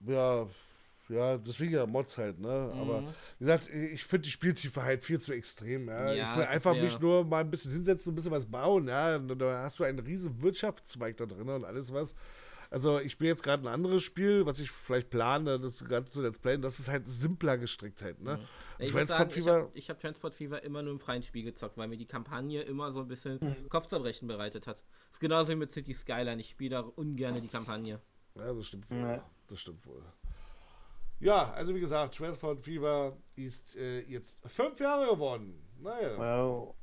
Ja, 0.02 0.48
ja, 1.10 1.38
deswegen 1.38 1.74
ja 1.74 1.86
Mods 1.86 2.18
halt, 2.18 2.40
ne? 2.40 2.72
Mhm. 2.74 2.80
Aber 2.80 3.02
wie 3.38 3.46
gesagt, 3.46 3.70
ich 3.70 4.04
finde 4.04 4.24
die 4.24 4.32
Spieltiefe 4.32 4.82
halt 4.82 5.04
viel 5.04 5.20
zu 5.20 5.34
extrem, 5.34 5.88
ja. 5.88 6.14
ja 6.14 6.32
ich 6.32 6.38
will 6.38 6.46
einfach 6.46 6.74
mich 6.74 7.00
nur 7.00 7.26
mal 7.26 7.42
ein 7.42 7.52
bisschen 7.52 7.72
hinsetzen, 7.72 8.12
ein 8.12 8.16
bisschen 8.16 8.32
was 8.32 8.46
bauen, 8.46 8.88
ja. 8.88 9.20
Da 9.20 9.64
hast 9.64 9.80
du 9.80 9.84
einen 9.84 10.00
riesen 10.00 10.42
Wirtschaftszweig 10.42 11.18
da 11.18 11.26
drin 11.26 11.50
und 11.50 11.66
alles 11.66 11.94
was. 11.94 12.16
Also 12.72 13.00
ich 13.00 13.12
spiele 13.12 13.30
jetzt 13.30 13.44
gerade 13.44 13.64
ein 13.64 13.68
anderes 13.68 14.02
Spiel, 14.02 14.46
was 14.46 14.62
ich 14.62 14.72
vielleicht 14.72 15.10
plane, 15.10 15.60
das 15.60 15.84
gerade 15.84 16.10
zu 16.10 16.22
Let's 16.22 16.40
Playen, 16.40 16.62
das 16.62 16.80
ist 16.80 16.88
halt 16.88 17.06
simpler 17.06 17.58
gestrickt 17.58 18.02
halt, 18.02 18.22
ne? 18.22 18.38
Mhm. 18.38 18.44
Ich, 18.80 18.94
muss 18.94 19.08
sagen, 19.08 19.30
ich 19.30 19.46
habe 19.46 19.72
hab 19.76 20.00
Transport 20.00 20.34
Fever 20.34 20.64
immer 20.64 20.82
nur 20.82 20.94
im 20.94 21.00
freien 21.00 21.22
Spiel 21.22 21.44
gezockt, 21.44 21.78
weil 21.78 21.90
mir 21.90 21.98
die 21.98 22.06
Kampagne 22.06 22.62
immer 22.62 22.94
so 22.94 23.02
ein 23.02 23.10
bisschen 23.10 23.40
mhm. 23.42 23.68
Kopfzerbrechen 23.68 24.26
bereitet 24.26 24.68
hat. 24.68 24.78
Das 24.78 25.16
ist 25.16 25.20
genauso 25.20 25.52
wie 25.52 25.58
mit 25.58 25.70
City 25.70 25.94
Skyline. 25.94 26.40
Ich 26.40 26.50
spiele 26.50 26.78
da 26.78 26.80
ungern 26.80 27.42
die 27.42 27.50
Kampagne. 27.50 28.00
Ja, 28.36 28.54
das 28.54 28.66
stimmt 28.66 28.90
wohl. 28.90 28.98
Ja. 28.98 29.30
Das 29.48 29.60
stimmt 29.60 29.86
wohl. 29.86 30.02
Ja, 31.20 31.52
also 31.52 31.76
wie 31.76 31.82
gesagt, 31.82 32.16
Transport 32.16 32.64
Fever 32.64 33.18
ist 33.36 33.76
äh, 33.76 34.00
jetzt 34.04 34.40
fünf 34.48 34.80
Jahre 34.80 35.12
geworden. 35.12 35.62
Naja. 35.78 36.18
Wow. 36.18 36.76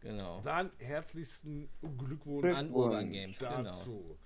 Genau. 0.00 0.40
Dann 0.44 0.72
herzlichsten 0.78 1.68
Glückwunsch 1.96 2.56
an 2.56 2.70
Urban 2.70 3.10
Games. 3.12 3.38
Dazu. 3.38 3.92
Genau. 3.92 4.18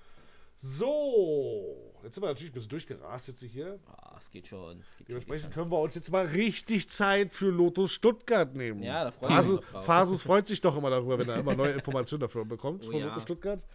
So, 0.62 1.94
jetzt 2.02 2.14
sind 2.14 2.22
wir 2.22 2.28
natürlich 2.28 2.50
ein 2.50 2.54
bisschen 2.54 2.68
durchgerast 2.68 3.28
jetzt 3.28 3.40
hier. 3.40 3.78
Ah, 3.86 4.16
es 4.18 4.30
geht 4.30 4.46
schon. 4.46 4.82
Geht 4.98 5.08
Dementsprechend 5.08 5.44
schon, 5.44 5.52
können 5.54 5.72
wir 5.72 5.80
uns 5.80 5.94
jetzt 5.94 6.12
mal 6.12 6.26
richtig 6.26 6.90
Zeit 6.90 7.32
für 7.32 7.48
Lotus 7.48 7.92
Stuttgart 7.92 8.54
nehmen. 8.54 8.82
Ja, 8.82 9.04
da 9.04 9.10
freut 9.10 9.30
Fasus, 9.30 9.60
mich 9.60 9.84
Fasus 9.84 10.22
freut 10.22 10.46
sich 10.46 10.60
doch 10.60 10.76
immer 10.76 10.90
darüber, 10.90 11.18
wenn 11.18 11.30
er 11.30 11.36
immer 11.36 11.56
neue 11.56 11.72
Informationen 11.72 12.20
dafür 12.20 12.44
bekommt 12.44 12.84
oh, 12.84 12.90
von 12.90 13.00
ja. 13.00 13.06
Lotus 13.06 13.22
Stuttgart. 13.22 13.66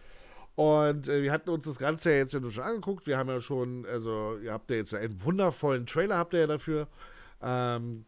Und 0.54 1.08
äh, 1.08 1.22
wir 1.22 1.32
hatten 1.32 1.50
uns 1.50 1.64
das 1.64 1.78
Ganze 1.78 2.12
ja 2.12 2.18
jetzt 2.18 2.34
ja 2.34 2.50
schon 2.50 2.62
angeguckt. 2.62 3.08
Wir 3.08 3.18
haben 3.18 3.28
ja 3.30 3.40
schon, 3.40 3.84
also 3.86 4.38
ihr 4.38 4.52
habt 4.52 4.70
ja 4.70 4.76
jetzt 4.76 4.94
einen 4.94 5.22
wundervollen 5.24 5.86
Trailer 5.86 6.16
habt 6.16 6.34
ihr 6.34 6.40
ja 6.40 6.46
dafür. 6.46 6.86
Ähm, 7.42 8.06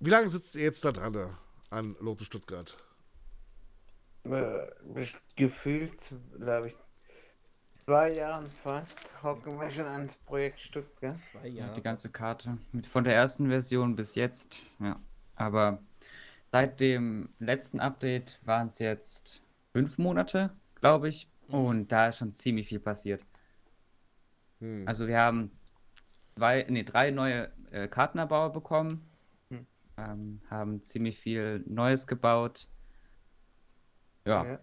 wie 0.00 0.10
lange 0.10 0.30
sitzt 0.30 0.56
ihr 0.56 0.62
jetzt 0.62 0.82
da 0.84 0.92
dran 0.92 1.36
an 1.68 1.94
Lotus 2.00 2.26
Stuttgart? 2.26 2.74
Äh, 4.24 4.66
gefühlt, 5.36 6.14
glaube 6.38 6.68
ich, 6.68 6.76
zwei 7.84 8.14
Jahren 8.14 8.50
fast 8.50 8.98
hocken 9.22 9.60
wir 9.60 9.70
schon 9.70 9.86
ans 9.86 10.16
Projekt 10.16 10.60
Stuttgart. 10.60 11.16
Zwei 11.32 11.48
Jahre. 11.48 11.74
Die 11.74 11.82
ganze 11.82 12.10
Karte. 12.10 12.58
Mit, 12.72 12.86
von 12.86 13.04
der 13.04 13.14
ersten 13.14 13.48
Version 13.48 13.96
bis 13.96 14.14
jetzt. 14.14 14.58
Ja. 14.80 14.98
Aber 15.36 15.82
seit 16.52 16.80
dem 16.80 17.28
letzten 17.38 17.80
Update 17.80 18.40
waren 18.44 18.68
es 18.68 18.78
jetzt 18.78 19.42
fünf 19.72 19.98
Monate, 19.98 20.50
glaube 20.80 21.08
ich. 21.08 21.28
Mhm. 21.48 21.54
Und 21.54 21.92
da 21.92 22.08
ist 22.08 22.18
schon 22.18 22.32
ziemlich 22.32 22.68
viel 22.68 22.80
passiert. 22.80 23.22
Hm. 24.60 24.84
Also 24.86 25.06
wir 25.06 25.20
haben 25.20 25.50
zwei, 26.36 26.64
nee, 26.68 26.84
drei 26.84 27.10
neue 27.10 27.50
äh, 27.70 27.88
Kartenerbauer 27.88 28.52
bekommen. 28.52 29.06
Hm. 29.50 29.66
Ähm, 29.98 30.40
haben 30.48 30.82
ziemlich 30.82 31.18
viel 31.18 31.62
Neues 31.66 32.06
gebaut 32.06 32.68
Ja, 34.24 34.44
Ja. 34.44 34.58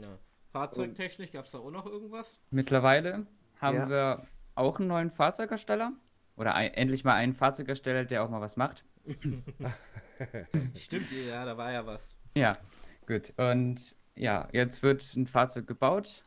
Ja. 0.00 0.18
Fahrzeugtechnisch 0.52 1.32
gab 1.32 1.44
es 1.46 1.50
da 1.52 1.58
auch 1.58 1.70
noch 1.70 1.86
irgendwas? 1.86 2.38
mittlerweile 2.50 3.26
haben 3.60 3.76
Ja. 3.76 3.88
wir 3.88 4.26
auch 4.54 4.78
einen 4.78 4.88
neuen 4.88 5.10
Fahrzeugersteller. 5.10 5.92
Oder 6.36 6.54
ein, 6.54 6.72
endlich 6.74 7.02
mal 7.04 7.14
einen 7.14 7.32
Fahrzeugersteller, 7.34 8.04
der 8.04 8.22
auch 8.22 8.28
mal 8.30 8.40
was 8.42 8.56
macht. 8.56 8.84
Stimmt, 10.76 11.10
ja, 11.12 11.44
da 11.44 11.56
war 11.56 11.72
ja 11.72 11.86
was. 11.86 12.16
Ja, 12.34 12.58
gut. 13.06 13.32
Und 13.38 13.96
ja, 14.14 14.48
jetzt 14.52 14.82
wird 14.82 15.02
ein 15.16 15.26
Fahrzeug 15.26 15.66
gebaut, 15.66 16.24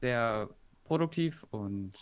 sehr 0.00 0.48
produktiv 0.84 1.44
und 1.50 1.92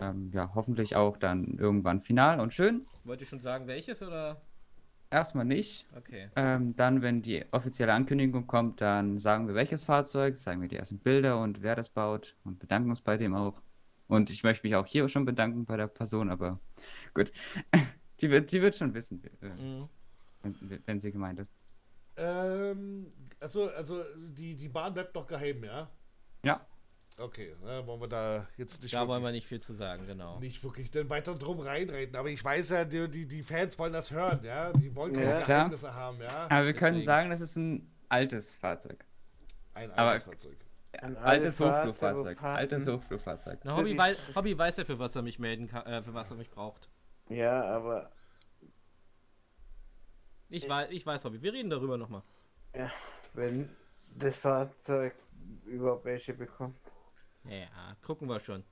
ähm, 0.00 0.30
ja, 0.32 0.50
hoffentlich 0.54 0.94
auch 0.96 1.16
dann 1.16 1.58
irgendwann 1.58 2.00
final 2.00 2.40
und 2.40 2.54
schön. 2.54 2.86
Wollte 3.04 3.24
ich 3.24 3.30
schon 3.30 3.40
sagen, 3.40 3.66
welches 3.66 4.02
oder? 4.02 4.40
Erstmal 5.10 5.44
nicht. 5.46 5.86
Okay. 5.96 6.28
Ähm, 6.36 6.76
dann, 6.76 7.00
wenn 7.00 7.22
die 7.22 7.44
offizielle 7.50 7.94
Ankündigung 7.94 8.46
kommt, 8.46 8.80
dann 8.82 9.18
sagen 9.18 9.48
wir 9.48 9.54
welches 9.54 9.82
Fahrzeug, 9.84 10.36
zeigen 10.36 10.60
wir 10.60 10.68
die 10.68 10.76
ersten 10.76 10.98
Bilder 10.98 11.40
und 11.40 11.62
wer 11.62 11.74
das 11.76 11.88
baut 11.88 12.36
und 12.44 12.58
bedanken 12.58 12.90
uns 12.90 13.00
bei 13.00 13.16
dem 13.16 13.34
auch. 13.34 13.54
Und 14.06 14.30
ich 14.30 14.42
möchte 14.42 14.66
mich 14.66 14.76
auch 14.76 14.86
hier 14.86 15.08
schon 15.08 15.24
bedanken 15.24 15.64
bei 15.64 15.76
der 15.76 15.86
Person, 15.86 16.30
aber 16.30 16.58
gut. 17.14 17.32
Die 18.20 18.30
wird, 18.30 18.50
die 18.50 18.60
wird 18.60 18.74
schon 18.74 18.92
wissen, 18.94 19.22
äh, 19.42 19.46
Mhm. 19.48 19.88
wenn, 20.42 20.82
wenn 20.86 20.98
sie 20.98 21.12
gemeint 21.12 21.38
ist. 21.38 21.56
Ähm, 22.16 23.12
also, 23.38 23.70
also 23.70 24.02
die, 24.16 24.56
die 24.56 24.68
Bahn 24.68 24.92
bleibt 24.92 25.14
noch 25.14 25.24
geheim, 25.24 25.62
ja? 25.62 25.88
Ja, 26.44 26.66
Okay, 27.18 27.56
ne, 27.64 27.84
wollen 27.84 28.00
wir 28.00 28.06
da 28.08 28.46
jetzt 28.56 28.80
nicht, 28.80 28.94
Da 28.94 29.08
wollen 29.08 29.22
wir 29.24 29.32
nicht 29.32 29.46
viel 29.46 29.58
zu 29.60 29.74
sagen, 29.74 30.06
genau. 30.06 30.38
nicht 30.38 30.62
wirklich 30.62 30.90
denn 30.92 31.10
weiter 31.10 31.34
drum 31.34 31.58
reinreden. 31.58 32.14
Aber 32.14 32.28
ich 32.28 32.42
weiß 32.44 32.70
ja, 32.70 32.84
die, 32.84 33.08
die, 33.10 33.26
die 33.26 33.42
Fans 33.42 33.76
wollen 33.78 33.92
das 33.92 34.12
hören, 34.12 34.44
ja? 34.44 34.72
Die 34.72 34.94
wollen 34.94 35.12
keine 35.14 35.30
Ja. 35.40 35.44
Geheimnisse 35.44 35.92
haben, 35.92 36.20
ja? 36.20 36.46
aber 36.48 36.66
wir 36.66 36.74
können 36.74 36.94
Deswegen. 36.96 37.02
sagen, 37.02 37.30
das 37.30 37.40
ist 37.40 37.56
ein 37.56 37.90
altes 38.08 38.54
Fahrzeug. 38.56 39.04
Ein 39.74 39.90
aber- 39.92 40.10
altes 40.10 40.22
Fahrzeug. 40.24 40.56
Ein 40.92 41.16
Altes 41.18 41.60
Hochflugfahrzeug. 41.60 42.42
Altes. 42.42 42.86
Hochflugfahrzeug. 42.86 43.60
Na, 43.62 43.76
Hobby, 43.76 43.96
wei 43.98 44.16
Hobby 44.34 44.56
weiß 44.56 44.78
ja, 44.78 44.84
für 44.84 44.98
was 44.98 45.14
er 45.14 45.22
mich 45.22 45.38
melden 45.38 45.68
kann, 45.68 45.84
äh, 45.86 46.02
für 46.02 46.14
was 46.14 46.30
er 46.30 46.36
mich 46.36 46.50
braucht. 46.50 46.88
Ja, 47.28 47.62
aber 47.62 48.10
Ich, 50.48 50.66
weiß, 50.68 50.90
ich 50.90 51.04
weiß, 51.04 51.24
Hobby. 51.26 51.42
Wir 51.42 51.52
reden 51.52 51.68
darüber 51.70 51.98
nochmal. 51.98 52.22
ja, 52.74 52.90
wenn 53.34 53.68
das 54.16 54.36
Fahrzeug 54.38 55.14
überhaupt 55.66 56.04
welche 56.06 56.32
bekommt. 56.32 56.78
Ja, 57.44 57.96
gucken 58.02 58.28
wir 58.28 58.40
schon. 58.40 58.62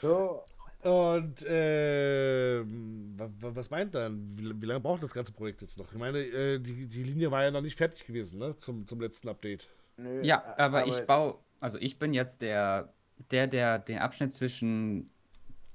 So, 0.00 0.42
Und 0.82 1.44
ähm, 1.48 3.14
wa- 3.16 3.30
was 3.54 3.68
meint 3.70 3.94
dann? 3.94 4.38
Wie, 4.38 4.60
wie 4.60 4.66
lange 4.66 4.80
braucht 4.80 5.02
das 5.02 5.12
ganze 5.12 5.32
Projekt 5.32 5.60
jetzt 5.62 5.76
noch? 5.76 5.90
Ich 5.92 5.98
meine, 5.98 6.18
äh, 6.20 6.58
die, 6.60 6.86
die 6.86 7.02
Linie 7.02 7.30
war 7.30 7.42
ja 7.42 7.50
noch 7.50 7.60
nicht 7.62 7.76
fertig 7.76 8.06
gewesen, 8.06 8.38
ne? 8.38 8.56
Zum, 8.56 8.86
zum 8.86 9.00
letzten 9.00 9.28
Update. 9.28 9.68
nö, 9.96 10.24
Ja, 10.24 10.38
a- 10.44 10.64
aber 10.66 10.86
ich 10.86 11.04
baue, 11.06 11.38
also 11.60 11.78
ich 11.78 11.98
bin 11.98 12.14
jetzt 12.14 12.42
der, 12.42 12.92
der, 13.32 13.48
der 13.48 13.78
den 13.80 13.98
Abschnitt 13.98 14.34
zwischen 14.34 15.10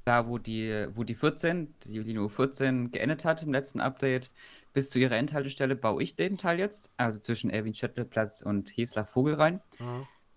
da, 0.05 0.27
wo 0.27 0.37
die, 0.37 0.87
wo 0.95 1.03
die 1.03 1.15
14, 1.15 1.73
die 1.85 1.99
Linie 1.99 2.29
14 2.29 2.91
geendet 2.91 3.25
hat 3.25 3.43
im 3.43 3.51
letzten 3.53 3.81
Update, 3.81 4.31
bis 4.73 4.89
zu 4.89 4.99
ihrer 4.99 5.15
Endhaltestelle 5.17 5.75
baue 5.75 6.03
ich 6.03 6.15
den 6.15 6.37
Teil 6.37 6.59
jetzt, 6.59 6.91
also 6.97 7.19
zwischen 7.19 7.49
Erwin 7.49 7.73
Schöttleplatz 7.75 8.41
und 8.41 8.69
Hesler 8.75 9.05
Vogelrhein. 9.05 9.61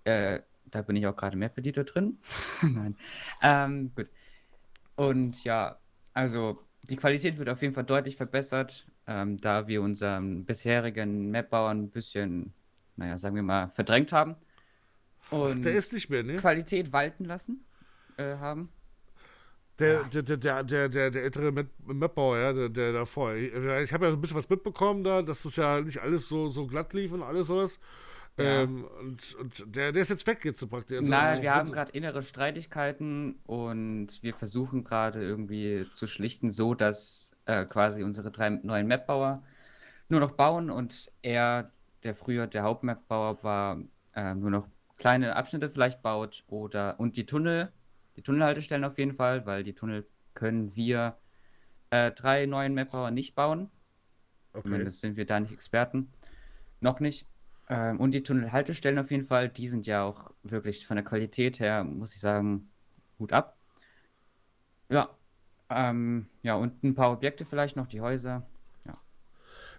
Äh, 0.04 0.40
da 0.70 0.82
bin 0.82 0.96
ich 0.96 1.06
auch 1.06 1.16
gerade 1.16 1.36
Map-Editor 1.36 1.84
drin. 1.84 2.18
Nein. 2.62 2.96
Ähm, 3.42 3.92
gut. 3.94 4.08
Und 4.96 5.44
ja, 5.44 5.78
also 6.14 6.58
die 6.82 6.96
Qualität 6.96 7.38
wird 7.38 7.48
auf 7.48 7.62
jeden 7.62 7.74
Fall 7.74 7.84
deutlich 7.84 8.16
verbessert, 8.16 8.86
ähm, 9.06 9.36
da 9.38 9.66
wir 9.66 9.82
unseren 9.82 10.44
bisherigen 10.44 11.30
Mapbauer 11.30 11.70
ein 11.70 11.90
bisschen, 11.90 12.52
naja, 12.96 13.18
sagen 13.18 13.36
wir 13.36 13.42
mal, 13.42 13.70
verdrängt 13.70 14.12
haben. 14.12 14.36
Und 15.30 15.64
Der 15.64 15.74
ist 15.74 15.92
nicht 15.92 16.08
mehr, 16.08 16.22
ne? 16.22 16.36
Qualität 16.36 16.92
walten 16.92 17.24
lassen 17.24 17.64
äh, 18.16 18.36
haben. 18.36 18.68
Der, 19.78 20.04
der, 20.04 20.22
der, 20.22 20.36
der, 20.38 20.64
der, 20.64 20.88
der, 20.88 21.10
der 21.10 21.24
ältere 21.24 21.52
Map- 21.52 21.68
Mapbauer, 21.84 22.38
ja, 22.38 22.52
der, 22.52 22.68
der 22.70 22.92
davor. 22.94 23.34
Ich, 23.34 23.52
ich 23.52 23.92
habe 23.92 24.06
ja 24.06 24.12
ein 24.12 24.20
bisschen 24.20 24.36
was 24.36 24.48
mitbekommen 24.48 25.04
da, 25.04 25.20
dass 25.20 25.42
das 25.42 25.56
ja 25.56 25.82
nicht 25.82 26.00
alles 26.00 26.28
so, 26.28 26.48
so 26.48 26.66
glatt 26.66 26.94
lief 26.94 27.12
und 27.12 27.22
alles 27.22 27.48
sowas. 27.48 27.78
Ja. 28.38 28.62
Ähm, 28.62 28.84
und 29.00 29.34
und 29.36 29.76
der, 29.76 29.92
der 29.92 30.02
ist 30.02 30.10
jetzt 30.10 30.26
weg 30.26 30.44
jetzt 30.44 30.68
praktisch. 30.68 30.98
Also 30.98 31.10
Na, 31.10 31.32
das- 31.34 31.42
wir 31.42 31.54
haben 31.54 31.72
gerade 31.72 31.92
innere 31.92 32.22
Streitigkeiten 32.22 33.36
und 33.46 34.22
wir 34.22 34.34
versuchen 34.34 34.84
gerade 34.84 35.22
irgendwie 35.22 35.86
zu 35.94 36.06
schlichten, 36.06 36.50
so 36.50 36.74
dass 36.74 37.34
äh, 37.46 37.64
quasi 37.64 38.02
unsere 38.02 38.30
drei 38.30 38.50
neuen 38.50 38.88
Mapbauer 38.88 39.42
nur 40.08 40.20
noch 40.20 40.32
bauen 40.32 40.70
und 40.70 41.10
er, 41.22 41.70
der 42.02 42.14
früher 42.14 42.46
der 42.46 42.62
Hauptmapbauer 42.62 43.42
war, 43.42 43.80
äh, 44.14 44.34
nur 44.34 44.50
noch 44.50 44.68
kleine 44.98 45.34
Abschnitte 45.36 45.68
vielleicht 45.68 46.02
baut 46.02 46.44
oder 46.46 47.00
und 47.00 47.16
die 47.16 47.26
Tunnel, 47.26 47.72
die 48.16 48.22
Tunnelhaltestellen 48.22 48.84
auf 48.84 48.98
jeden 48.98 49.12
Fall, 49.14 49.46
weil 49.46 49.64
die 49.64 49.74
Tunnel 49.74 50.06
können 50.34 50.74
wir 50.76 51.16
äh, 51.90 52.10
drei 52.12 52.46
neuen 52.46 52.74
Mapbauer 52.74 53.10
nicht 53.10 53.34
bauen. 53.34 53.70
okay. 54.52 54.62
Zumindest 54.62 55.00
sind 55.00 55.16
wir 55.16 55.24
da 55.26 55.40
nicht 55.40 55.52
Experten. 55.52 56.12
Noch 56.80 57.00
nicht. 57.00 57.26
Ähm, 57.68 58.00
und 58.00 58.12
die 58.12 58.22
Tunnelhaltestellen 58.22 58.98
auf 58.98 59.10
jeden 59.10 59.24
Fall, 59.24 59.48
die 59.48 59.68
sind 59.68 59.86
ja 59.86 60.04
auch 60.04 60.32
wirklich 60.42 60.86
von 60.86 60.96
der 60.96 61.04
Qualität 61.04 61.60
her, 61.60 61.84
muss 61.84 62.14
ich 62.14 62.20
sagen, 62.20 62.70
gut 63.18 63.32
ab. 63.32 63.56
Ja. 64.88 65.10
Ähm, 65.68 66.28
ja, 66.42 66.54
und 66.54 66.84
ein 66.84 66.94
paar 66.94 67.12
Objekte 67.12 67.44
vielleicht 67.44 67.76
noch, 67.76 67.88
die 67.88 68.00
Häuser. 68.00 68.46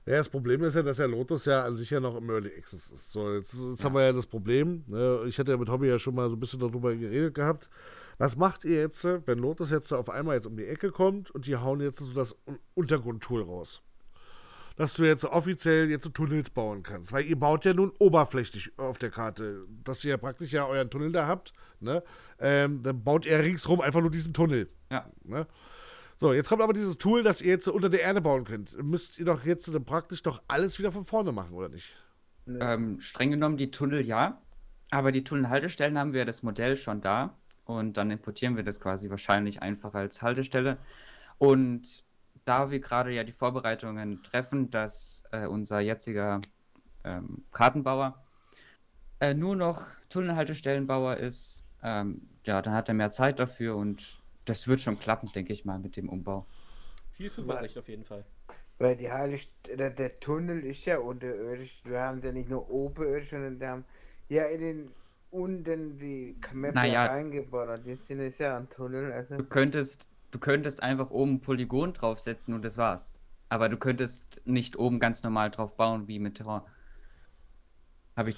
Ja, 0.06 0.15
das 0.15 0.30
Problem 0.30 0.63
ist 0.63 0.76
ja, 0.76 0.84
dass 0.84 0.97
der 0.97 1.10
Lotus 1.10 1.43
ja 1.43 1.65
an 1.65 1.76
sich 1.76 1.89
ja 1.89 2.00
noch 2.00 2.15
im 2.15 2.30
Early 2.30 2.50
Access 2.58 2.91
ist. 2.91 3.12
So, 3.12 3.34
jetzt, 3.34 3.54
jetzt 3.54 3.84
haben 3.84 3.93
wir 3.93 4.06
ja 4.06 4.13
das 4.13 4.26
Problem. 4.26 4.86
Ne? 4.88 5.23
Ich 5.28 5.38
hatte 5.38 5.52
ja 5.52 5.58
mit 5.58 5.67
Hobby 5.67 5.89
ja 5.89 6.00
schon 6.00 6.15
mal 6.15 6.30
so 6.30 6.38
ein 6.38 6.39
bisschen 6.39 6.62
darüber 6.62 6.95
geredet 6.95 7.36
gehabt. 7.36 7.69
Was 8.17 8.38
macht 8.38 8.63
ihr 8.63 8.80
jetzt, 8.80 9.04
wenn 9.04 9.38
Lotus 9.38 9.69
jetzt 9.69 9.91
auf 9.91 10.10
einmal 10.10 10.36
jetzt 10.36 10.47
um 10.47 10.56
die 10.56 10.65
Ecke 10.65 10.91
kommt 10.91 11.30
und 11.32 11.45
die 11.45 11.58
hauen 11.58 11.82
jetzt 11.82 12.00
so 12.00 12.13
das 12.13 12.38
Un- 12.47 12.58
Untergrundtool 12.73 13.41
raus? 13.41 13.82
Dass 14.78 14.94
du 14.94 15.04
jetzt 15.04 15.26
offiziell 15.26 15.90
jetzt 15.90 16.06
so 16.06 16.10
Tunnels 16.10 16.50
bauen 16.50 16.84
kannst. 16.84 17.12
Weil 17.12 17.26
ihr 17.26 17.38
baut 17.38 17.66
ja 17.66 17.74
nun 17.74 17.92
oberflächlich 18.00 18.72
auf 18.78 18.98
der 18.98 19.10
Karte. 19.10 19.66
Dass 19.84 20.04
ihr 20.06 20.12
ja 20.12 20.18
praktisch 20.18 20.54
ja 20.54 20.66
euren 20.66 20.90
Tunnel 20.90 21.12
da 21.12 21.28
habt, 21.28 21.52
ne? 21.80 22.04
Ähm, 22.40 22.84
dann 22.84 23.04
baut 23.04 23.26
ihr 23.26 23.40
ringsrum 23.40 23.82
einfach 23.82 24.02
nur 24.02 24.12
diesen 24.12 24.34
Tunnel. 24.34 24.70
Ja. 24.90 25.12
Ne? 25.24 25.48
So, 26.16 26.34
jetzt 26.34 26.50
kommt 26.50 26.62
aber 26.62 26.74
dieses 26.74 26.98
Tool, 26.98 27.22
das 27.22 27.42
ihr 27.42 27.50
jetzt 27.50 27.68
unter 27.68 27.90
der 27.90 28.02
Erde 28.02 28.22
bauen 28.22 28.44
könnt. 28.44 28.82
Müsst 28.82 29.20
ihr 29.20 29.26
doch 29.26 29.46
jetzt 29.46 29.68
dann 29.74 29.86
praktisch 29.86 30.24
doch 30.24 30.42
alles 30.48 30.80
wieder 30.80 30.92
von 30.92 31.06
vorne 31.06 31.32
machen, 31.32 31.54
oder 31.54 31.70
nicht? 31.70 31.94
Ähm, 32.48 33.00
streng 33.02 33.32
genommen 33.32 33.58
die 33.58 33.72
Tunnel 33.72 34.06
ja, 34.06 34.42
aber 34.90 35.12
die 35.12 35.24
Tunnelhaltestellen 35.24 35.98
haben 35.98 36.13
wir 36.13 36.26
das 36.26 36.44
Modell 36.44 36.78
schon 36.78 37.02
da 37.02 37.36
und 37.66 37.98
dann 37.98 38.10
importieren 38.10 38.56
wir 38.56 38.63
das 38.63 38.80
quasi 38.80 39.10
wahrscheinlich 39.10 39.62
einfach 39.62 39.94
als 39.94 40.22
Haltestelle. 40.22 40.78
Und 41.38 42.04
da 42.47 42.71
wir 42.71 42.79
gerade 42.79 43.12
ja 43.12 43.23
die 43.23 43.33
Vorbereitungen 43.33 44.23
treffen, 44.23 44.69
dass 44.69 45.23
äh, 45.31 45.45
unser 45.45 45.79
jetziger 45.79 46.39
ähm, 47.03 47.43
Kartenbauer 47.51 48.23
äh, 49.19 49.33
nur 49.33 49.55
noch 49.55 49.86
Tunnelhaltestellenbauer 50.10 51.17
ist, 51.17 51.63
ähm, 51.83 52.29
ja, 52.45 52.62
dann 52.62 52.73
hat 52.73 52.88
er 52.88 52.93
mehr 52.93 53.10
Zeit 53.10 53.39
dafür 53.39 53.75
und 53.75 54.19
das 54.45 54.67
wird 54.67 54.79
schon 54.79 54.99
klappen, 54.99 55.31
denke 55.33 55.53
ich 55.53 55.65
mal, 55.65 55.79
mit 55.79 55.97
dem 55.97 56.10
Umbau. 56.10 56.45
Viel 57.12 57.31
Zuversicht 57.31 57.77
auf 57.77 57.88
jeden 57.89 58.05
Fall. 58.05 58.23
Weil 58.77 58.95
die 58.95 59.12
Heilig 59.12 59.51
der, 59.67 59.89
der 59.89 60.19
Tunnel 60.19 60.63
ist 60.63 60.86
ja 60.86 60.99
unterirdisch. 60.99 61.81
Wir 61.83 61.99
haben 61.99 62.21
ja 62.21 62.31
nicht 62.31 62.47
nur 62.47 62.69
oberirdisch, 62.69 63.31
sondern 63.31 63.60
wir 63.60 63.67
haben 63.67 63.86
ja 64.29 64.43
in 64.45 64.62
den 64.62 64.91
unten 65.31 65.97
die 65.97 66.38
Map 66.53 66.75
Naja. 66.75 67.12
eingebaut. 67.12 67.69
Und 67.69 67.86
jetzt 67.88 68.05
sind 68.05 68.19
es 68.19 68.38
ja 68.38 68.55
ein 68.55 68.69
Tunnel. 68.69 69.12
Also 69.12 69.38
Du 69.38 69.43
könntest, 69.43 70.07
du 70.32 70.40
könntest 70.40 70.82
einfach 70.84 71.10
oben 71.10 71.34
ein 71.36 71.42
Polygon 71.42 71.94
draufsetzen 71.94 72.54
und 72.54 72.63
das 72.63 72.78
war's. 72.78 73.13
Aber 73.50 73.70
du 73.70 73.78
könntest 73.78 74.42
nicht 74.46 74.78
oben 74.78 75.00
ganz 75.00 75.24
normal 75.24 75.52
drauf 75.52 75.76
bauen 75.78 76.08
wie 76.08 76.20
mit 76.20 76.36
Terrain. 76.36 76.62
Habe 78.16 78.32
ich, 78.32 78.38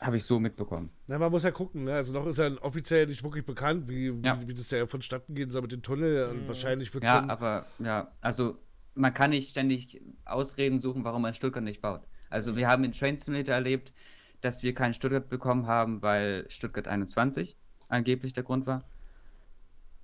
hab 0.00 0.14
ich 0.14 0.24
so 0.24 0.38
mitbekommen. 0.38 0.90
Na, 1.08 1.18
man 1.18 1.30
muss 1.30 1.42
ja 1.44 1.50
gucken, 1.50 1.84
ne? 1.84 1.94
Also 1.94 2.12
noch 2.12 2.26
ist 2.26 2.38
ja 2.38 2.50
offiziell 2.60 3.06
nicht 3.06 3.22
wirklich 3.24 3.44
bekannt, 3.46 3.88
wie, 3.88 4.08
Ja. 4.22 4.40
wie, 4.40 4.48
wie 4.48 4.54
das 4.54 4.70
ja 4.70 4.86
vonstatten 4.86 5.34
gehen 5.34 5.50
soll 5.50 5.62
mit 5.62 5.72
dem 5.72 5.82
Tunnel. 5.82 6.28
Und 6.28 6.46
wahrscheinlich 6.46 6.92
wird 6.92 7.04
es 7.04 7.10
Ja, 7.10 7.20
dann. 7.20 7.30
aber 7.30 7.66
ja, 7.78 8.12
also 8.20 8.58
man 8.94 9.12
kann 9.14 9.30
nicht 9.30 9.50
ständig 9.50 10.00
Ausreden 10.24 10.78
suchen, 10.78 11.04
warum 11.04 11.22
man 11.22 11.34
Stuttgart 11.34 11.64
nicht 11.64 11.80
baut. 11.80 12.02
Also 12.30 12.54
wir 12.54 12.68
haben 12.68 12.84
in 12.84 12.92
Train 12.92 13.18
Simulator 13.18 13.54
erlebt, 13.54 13.92
dass 14.40 14.62
wir 14.62 14.74
keinen 14.74 14.94
Stuttgart 14.94 15.28
bekommen 15.28 15.66
haben, 15.66 16.02
weil 16.02 16.44
Stuttgart 16.50 16.86
21 16.86 17.56
angeblich 17.88 18.34
der 18.34 18.42
Grund 18.44 18.66
war. 18.66 18.84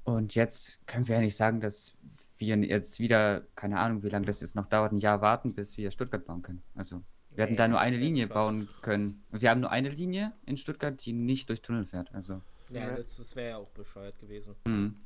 Und 0.05 0.35
jetzt 0.35 0.81
können 0.87 1.07
wir 1.09 1.17
ja 1.17 1.21
nicht 1.21 1.37
sagen, 1.37 1.61
dass 1.61 1.97
wir 2.39 2.57
jetzt 2.57 2.99
wieder, 3.01 3.43
keine 3.55 3.79
Ahnung, 3.79 4.03
wie 4.03 4.09
lange 4.09 4.27
das 4.27 4.41
jetzt 4.41 4.57
noch 4.57 4.67
dauert, 4.67 4.93
ein 4.93 4.99
Jahr 4.99 5.21
warten, 5.21 5.55
bis 5.55 5.77
wir 5.77 5.91
Stuttgart 5.91 6.25
bauen 6.25 6.43
können. 6.43 6.63
Also 6.75 7.03
wir 7.31 7.45
hätten 7.45 7.53
Nee, 7.53 7.59
da 7.59 7.69
nur 7.69 7.81
eine 7.81 7.97
Linie 7.97 8.27
bauen 8.27 8.69
können. 8.83 9.23
Und 9.31 9.43
wir 9.43 9.51
haben 9.51 9.61
nur 9.61 9.71
eine 9.71 9.91
Linie 9.91 10.33
in 10.47 10.57
Stuttgart, 10.57 11.05
die 11.05 11.13
nicht 11.13 11.49
durch 11.49 11.63
Tunnel 11.63 11.85
fährt. 11.85 12.13
Also 12.15 12.41
Ja, 12.71 12.97
das, 12.97 13.17
das 13.17 13.37
wäre 13.37 13.51
ja 13.51 13.57
auch 13.59 13.71
bescheuert 13.71 14.19
gewesen. 14.19 14.55
mhm. 14.67 14.97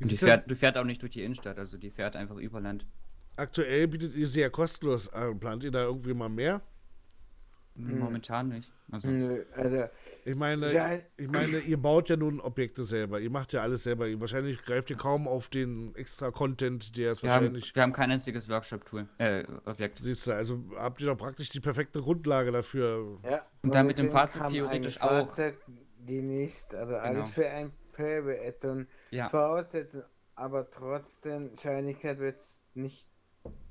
Und 0.00 0.10
die 0.10 0.16
fährt, 0.16 0.50
die 0.50 0.54
fährt 0.54 0.78
auch 0.78 0.84
nicht 0.84 1.02
durch 1.02 1.12
die 1.12 1.22
Innenstadt, 1.22 1.58
also 1.58 1.76
die 1.76 1.90
fährt 1.90 2.16
einfach 2.16 2.36
über 2.36 2.60
Land. 2.60 2.86
Aktuell 3.36 3.86
bietet 3.86 4.14
ihr 4.16 4.26
sie 4.26 4.40
ja 4.40 4.48
kostenlos 4.48 5.08
an. 5.12 5.38
Plant 5.38 5.62
ihr 5.62 5.70
da 5.70 5.82
irgendwie 5.84 6.14
mal 6.14 6.28
mehr? 6.30 6.62
Momentan 7.78 8.48
nicht. 8.48 8.72
Also, 8.90 9.08
Nö, 9.08 9.44
also, 9.54 9.84
Ich 10.24 10.34
meine, 10.34 10.72
Ja. 10.72 10.98
ich 11.16 11.28
meine, 11.28 11.58
ihr 11.58 11.76
baut 11.80 12.08
ja 12.10 12.16
nun 12.16 12.40
Objekte 12.40 12.84
selber. 12.84 13.20
Ihr 13.20 13.30
macht 13.30 13.52
ja 13.52 13.60
alles 13.62 13.82
selber. 13.84 14.06
Wahrscheinlich 14.20 14.60
greift 14.62 14.90
ihr 14.90 14.96
kaum 14.96 15.28
auf 15.28 15.48
den 15.48 15.94
extra 15.94 16.30
Content, 16.30 16.96
der 16.96 17.12
es 17.12 17.22
wir, 17.22 17.30
haben, 17.30 17.42
wahrscheinlich. 17.42 17.74
wir 17.74 17.82
haben 17.82 17.92
kein 17.92 18.10
einziges 18.10 18.48
Workshop-Tool, 18.48 19.06
äh, 19.18 19.44
Objekt. 19.66 19.98
Siehst 19.98 20.26
du, 20.26 20.32
also 20.32 20.62
habt 20.76 21.00
ihr 21.00 21.06
doch 21.06 21.16
praktisch 21.16 21.48
die 21.50 21.60
perfekte 21.60 22.00
Grundlage 22.00 22.50
dafür. 22.50 23.18
ja. 23.24 23.42
Und 23.62 23.74
dann 23.74 23.86
mit 23.86 23.98
dem 23.98 24.08
Fahrzeug 24.08 24.42
haben 24.44 24.52
theoretisch 24.52 25.00
auch. 25.00 25.08
Fahrzeug, 25.08 25.56
die 26.00 26.22
nicht, 26.22 26.74
also 26.74 26.96
alles 26.96 27.22
Genau. 27.22 27.32
für 27.34 27.48
ein 27.50 27.72
Private-Add-on 27.92 28.86
Ja, 29.10 29.28
voraussetzen, 29.28 30.02
aber 30.34 30.70
trotzdem, 30.70 31.50
Scheinigkeit 31.60 32.18
wird 32.18 32.38
nicht 32.74 33.06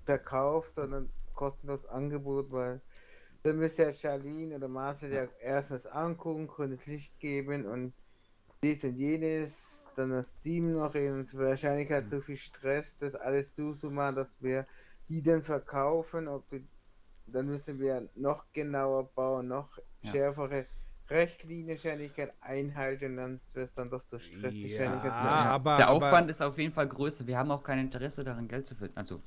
verkauft, 0.06 0.76
sondern 0.76 1.10
kostenlos 1.34 1.86
Angebot, 1.88 2.52
weil 2.52 2.82
dann 3.44 3.58
müsste 3.58 3.84
ja 3.84 3.92
Charlene 3.94 4.56
oder 4.56 4.68
Marcel 4.68 5.12
ja 5.14 5.26
erst 5.42 5.72
was 5.72 5.86
angucken, 5.88 6.48
grünes 6.48 6.86
Licht 6.86 7.18
geben 7.20 7.66
und 7.66 7.94
dies 8.64 8.84
und 8.84 8.96
jenes, 8.96 9.90
dann 9.96 10.10
das 10.12 10.32
Steam 10.32 10.74
noch 10.74 10.94
in 10.96 11.14
und 11.14 11.38
wahrscheinlich 11.38 11.92
hat 11.92 12.10
so 12.10 12.20
viel 12.22 12.38
Stress, 12.38 12.98
das 12.98 13.16
alles 13.16 13.56
so 13.56 13.74
zu 13.74 13.90
machen, 13.92 14.16
dass 14.16 14.42
wir 14.42 14.66
die 15.10 15.22
dann 15.22 15.44
verkaufen, 15.44 16.28
ob 16.28 16.50
die, 16.50 16.68
dann 17.28 17.46
müssen 17.48 17.80
wir 17.80 18.10
noch 18.16 18.46
genauer 18.54 19.10
bauen, 19.14 19.48
noch 19.48 19.78
Ja. 20.02 20.12
schärfere 20.12 20.66
Rechtlinie-Scheinigkeit 21.10 22.34
einhalten, 22.42 23.16
dann 23.18 23.40
wird 23.54 23.66
es 23.68 23.74
dann 23.74 23.90
doch 23.90 24.02
so 24.02 24.20
stressig. 24.20 24.78
Ja, 24.78 24.92
aber- 24.92 25.78
der 25.78 25.88
aber- 25.88 25.90
Aufwand 26.08 26.30
ist 26.30 26.42
auf 26.42 26.58
jeden 26.58 26.72
Fall 26.72 26.88
größer. 26.88 27.26
Wir 27.28 27.38
haben 27.38 27.52
auch 27.52 27.64
kein 27.64 27.80
Interesse 27.80 28.24
daran, 28.24 28.48
Geld 28.48 28.68
zu 28.68 28.76
verdienen. 28.76 28.98
Also, 28.98 29.22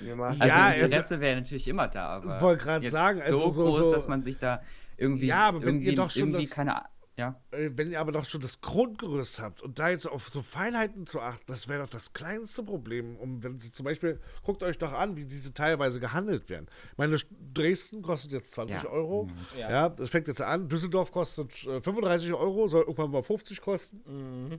also 0.00 0.44
Ja, 0.46 0.66
also- 0.66 0.84
Interesse 0.86 1.20
wäre 1.20 1.36
natürlich 1.40 1.68
immer 1.68 1.88
da, 1.88 2.06
aber 2.16 2.40
Wollte 2.40 2.70
jetzt 2.82 2.90
sagen, 2.92 3.20
also 3.20 3.38
so, 3.38 3.50
so- 3.50 3.64
groß, 3.64 3.76
so- 3.86 3.92
dass 3.92 4.08
man 4.08 4.22
sich 4.22 4.38
da 4.38 4.60
irgendwie, 4.96 5.26
Ja, 5.26 5.48
aber 5.48 5.62
wenn 5.62 5.76
ihr 5.80 5.82
irgendwie, 5.82 5.94
doch 5.94 6.10
schon 6.10 6.22
irgendwie 6.30 6.44
das- 6.46 6.54
keine, 6.54 6.82
ja, 7.16 7.40
Äh, 7.52 7.70
Wenn 7.74 7.92
ihr 7.92 8.00
aber 8.00 8.10
doch 8.10 8.24
schon 8.24 8.40
das 8.40 8.60
Grundgerüst 8.60 9.40
habt 9.40 9.62
und 9.62 9.78
da 9.78 9.88
jetzt 9.88 10.06
auf 10.06 10.28
so 10.28 10.42
Feinheiten 10.42 11.06
zu 11.06 11.20
achten, 11.20 11.44
das 11.46 11.68
wäre 11.68 11.82
doch 11.82 11.88
das 11.88 12.12
kleinste 12.12 12.64
Problem. 12.64 13.16
Um, 13.16 13.40
wenn 13.42 13.56
Sie 13.58 13.70
zum 13.70 13.84
Beispiel, 13.84 14.18
guckt 14.42 14.64
euch 14.64 14.78
doch 14.78 14.92
an, 14.92 15.14
wie 15.16 15.24
diese 15.24 15.54
teilweise 15.54 16.00
gehandelt 16.00 16.48
werden. 16.48 16.66
Ich 16.90 16.98
meine, 16.98 17.16
Dresden 17.52 18.02
kostet 18.02 18.32
jetzt 18.32 18.50
20 18.52 18.82
Ja. 18.82 18.88
Euro. 18.90 19.28
Ja. 19.56 19.70
Ja. 19.70 19.88
das 19.90 20.10
fängt 20.10 20.26
jetzt 20.26 20.42
an. 20.42 20.68
Düsseldorf 20.68 21.12
kostet 21.12 21.52
äh, 21.64 21.80
35 21.80 22.32
Euro, 22.32 22.66
soll 22.66 22.82
irgendwann 22.82 23.12
mal 23.12 23.22
50 23.22 23.60
kosten. 23.60 24.02
Mhm. 24.06 24.58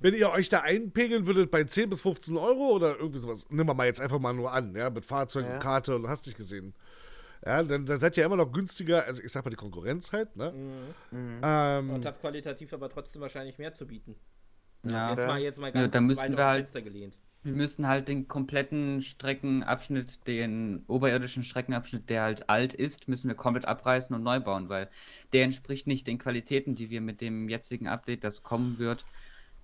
Wenn 0.00 0.14
ihr 0.14 0.30
euch 0.30 0.48
da 0.48 0.60
einpegeln 0.60 1.26
würdet 1.26 1.50
bei 1.50 1.64
10 1.64 1.90
bis 1.90 2.00
15 2.00 2.36
Euro 2.36 2.70
oder 2.70 2.96
irgendwie 2.98 3.18
sowas, 3.18 3.46
nehmen 3.50 3.68
wir 3.68 3.74
mal 3.74 3.86
jetzt 3.86 4.00
einfach 4.00 4.18
mal 4.18 4.32
nur 4.32 4.52
an, 4.52 4.74
ja, 4.76 4.90
mit 4.90 5.04
Fahrzeug 5.04 5.44
Ja. 5.46 5.54
und 5.54 5.60
Karte 5.60 5.96
und 5.96 6.08
hast 6.08 6.26
dich 6.26 6.36
gesehen. 6.36 6.74
Ja, 7.44 7.62
dann, 7.62 7.86
dann 7.86 8.00
seid 8.00 8.16
ihr 8.16 8.24
immer 8.24 8.36
noch 8.36 8.50
günstiger, 8.52 9.04
also 9.04 9.22
ich 9.22 9.30
sag 9.30 9.44
mal 9.44 9.50
die 9.50 9.56
Konkurrenz 9.56 10.10
halt, 10.12 10.34
ne? 10.36 10.52
Mhm. 11.12 11.40
Ähm, 11.42 11.90
Und 11.90 12.04
habt 12.06 12.20
qualitativ 12.20 12.72
aber 12.72 12.88
trotzdem 12.88 13.22
wahrscheinlich 13.22 13.58
mehr 13.58 13.72
zu 13.74 13.86
bieten. 13.86 14.16
ja. 14.84 15.10
Jetzt 15.14 15.26
mal, 15.26 15.38
jetzt 15.40 15.58
mal 15.60 15.66
Ja, 15.68 15.72
ganz 15.82 15.92
da 15.92 16.00
müssten 16.00 16.30
weit 16.32 16.36
wir 16.36 16.44
halt- 16.46 16.58
Fenster 16.66 16.82
gelehnt. 16.82 17.16
Wir 17.44 17.52
müssen 17.52 17.86
halt 17.86 18.08
den 18.08 18.26
kompletten 18.26 19.00
Streckenabschnitt, 19.00 20.26
den 20.26 20.82
oberirdischen 20.88 21.44
Streckenabschnitt, 21.44 22.10
der 22.10 22.22
halt 22.22 22.50
alt 22.50 22.74
ist, 22.74 23.06
müssen 23.06 23.28
wir 23.28 23.36
komplett 23.36 23.64
abreißen 23.64 24.14
und 24.14 24.24
neu 24.24 24.40
bauen, 24.40 24.68
weil 24.68 24.88
der 25.32 25.44
entspricht 25.44 25.86
nicht 25.86 26.08
den 26.08 26.18
Qualitäten, 26.18 26.74
die 26.74 26.90
wir 26.90 27.00
mit 27.00 27.20
dem 27.20 27.48
jetzigen 27.48 27.86
Update, 27.86 28.24
das 28.24 28.42
kommen 28.42 28.78
wird, 28.78 29.04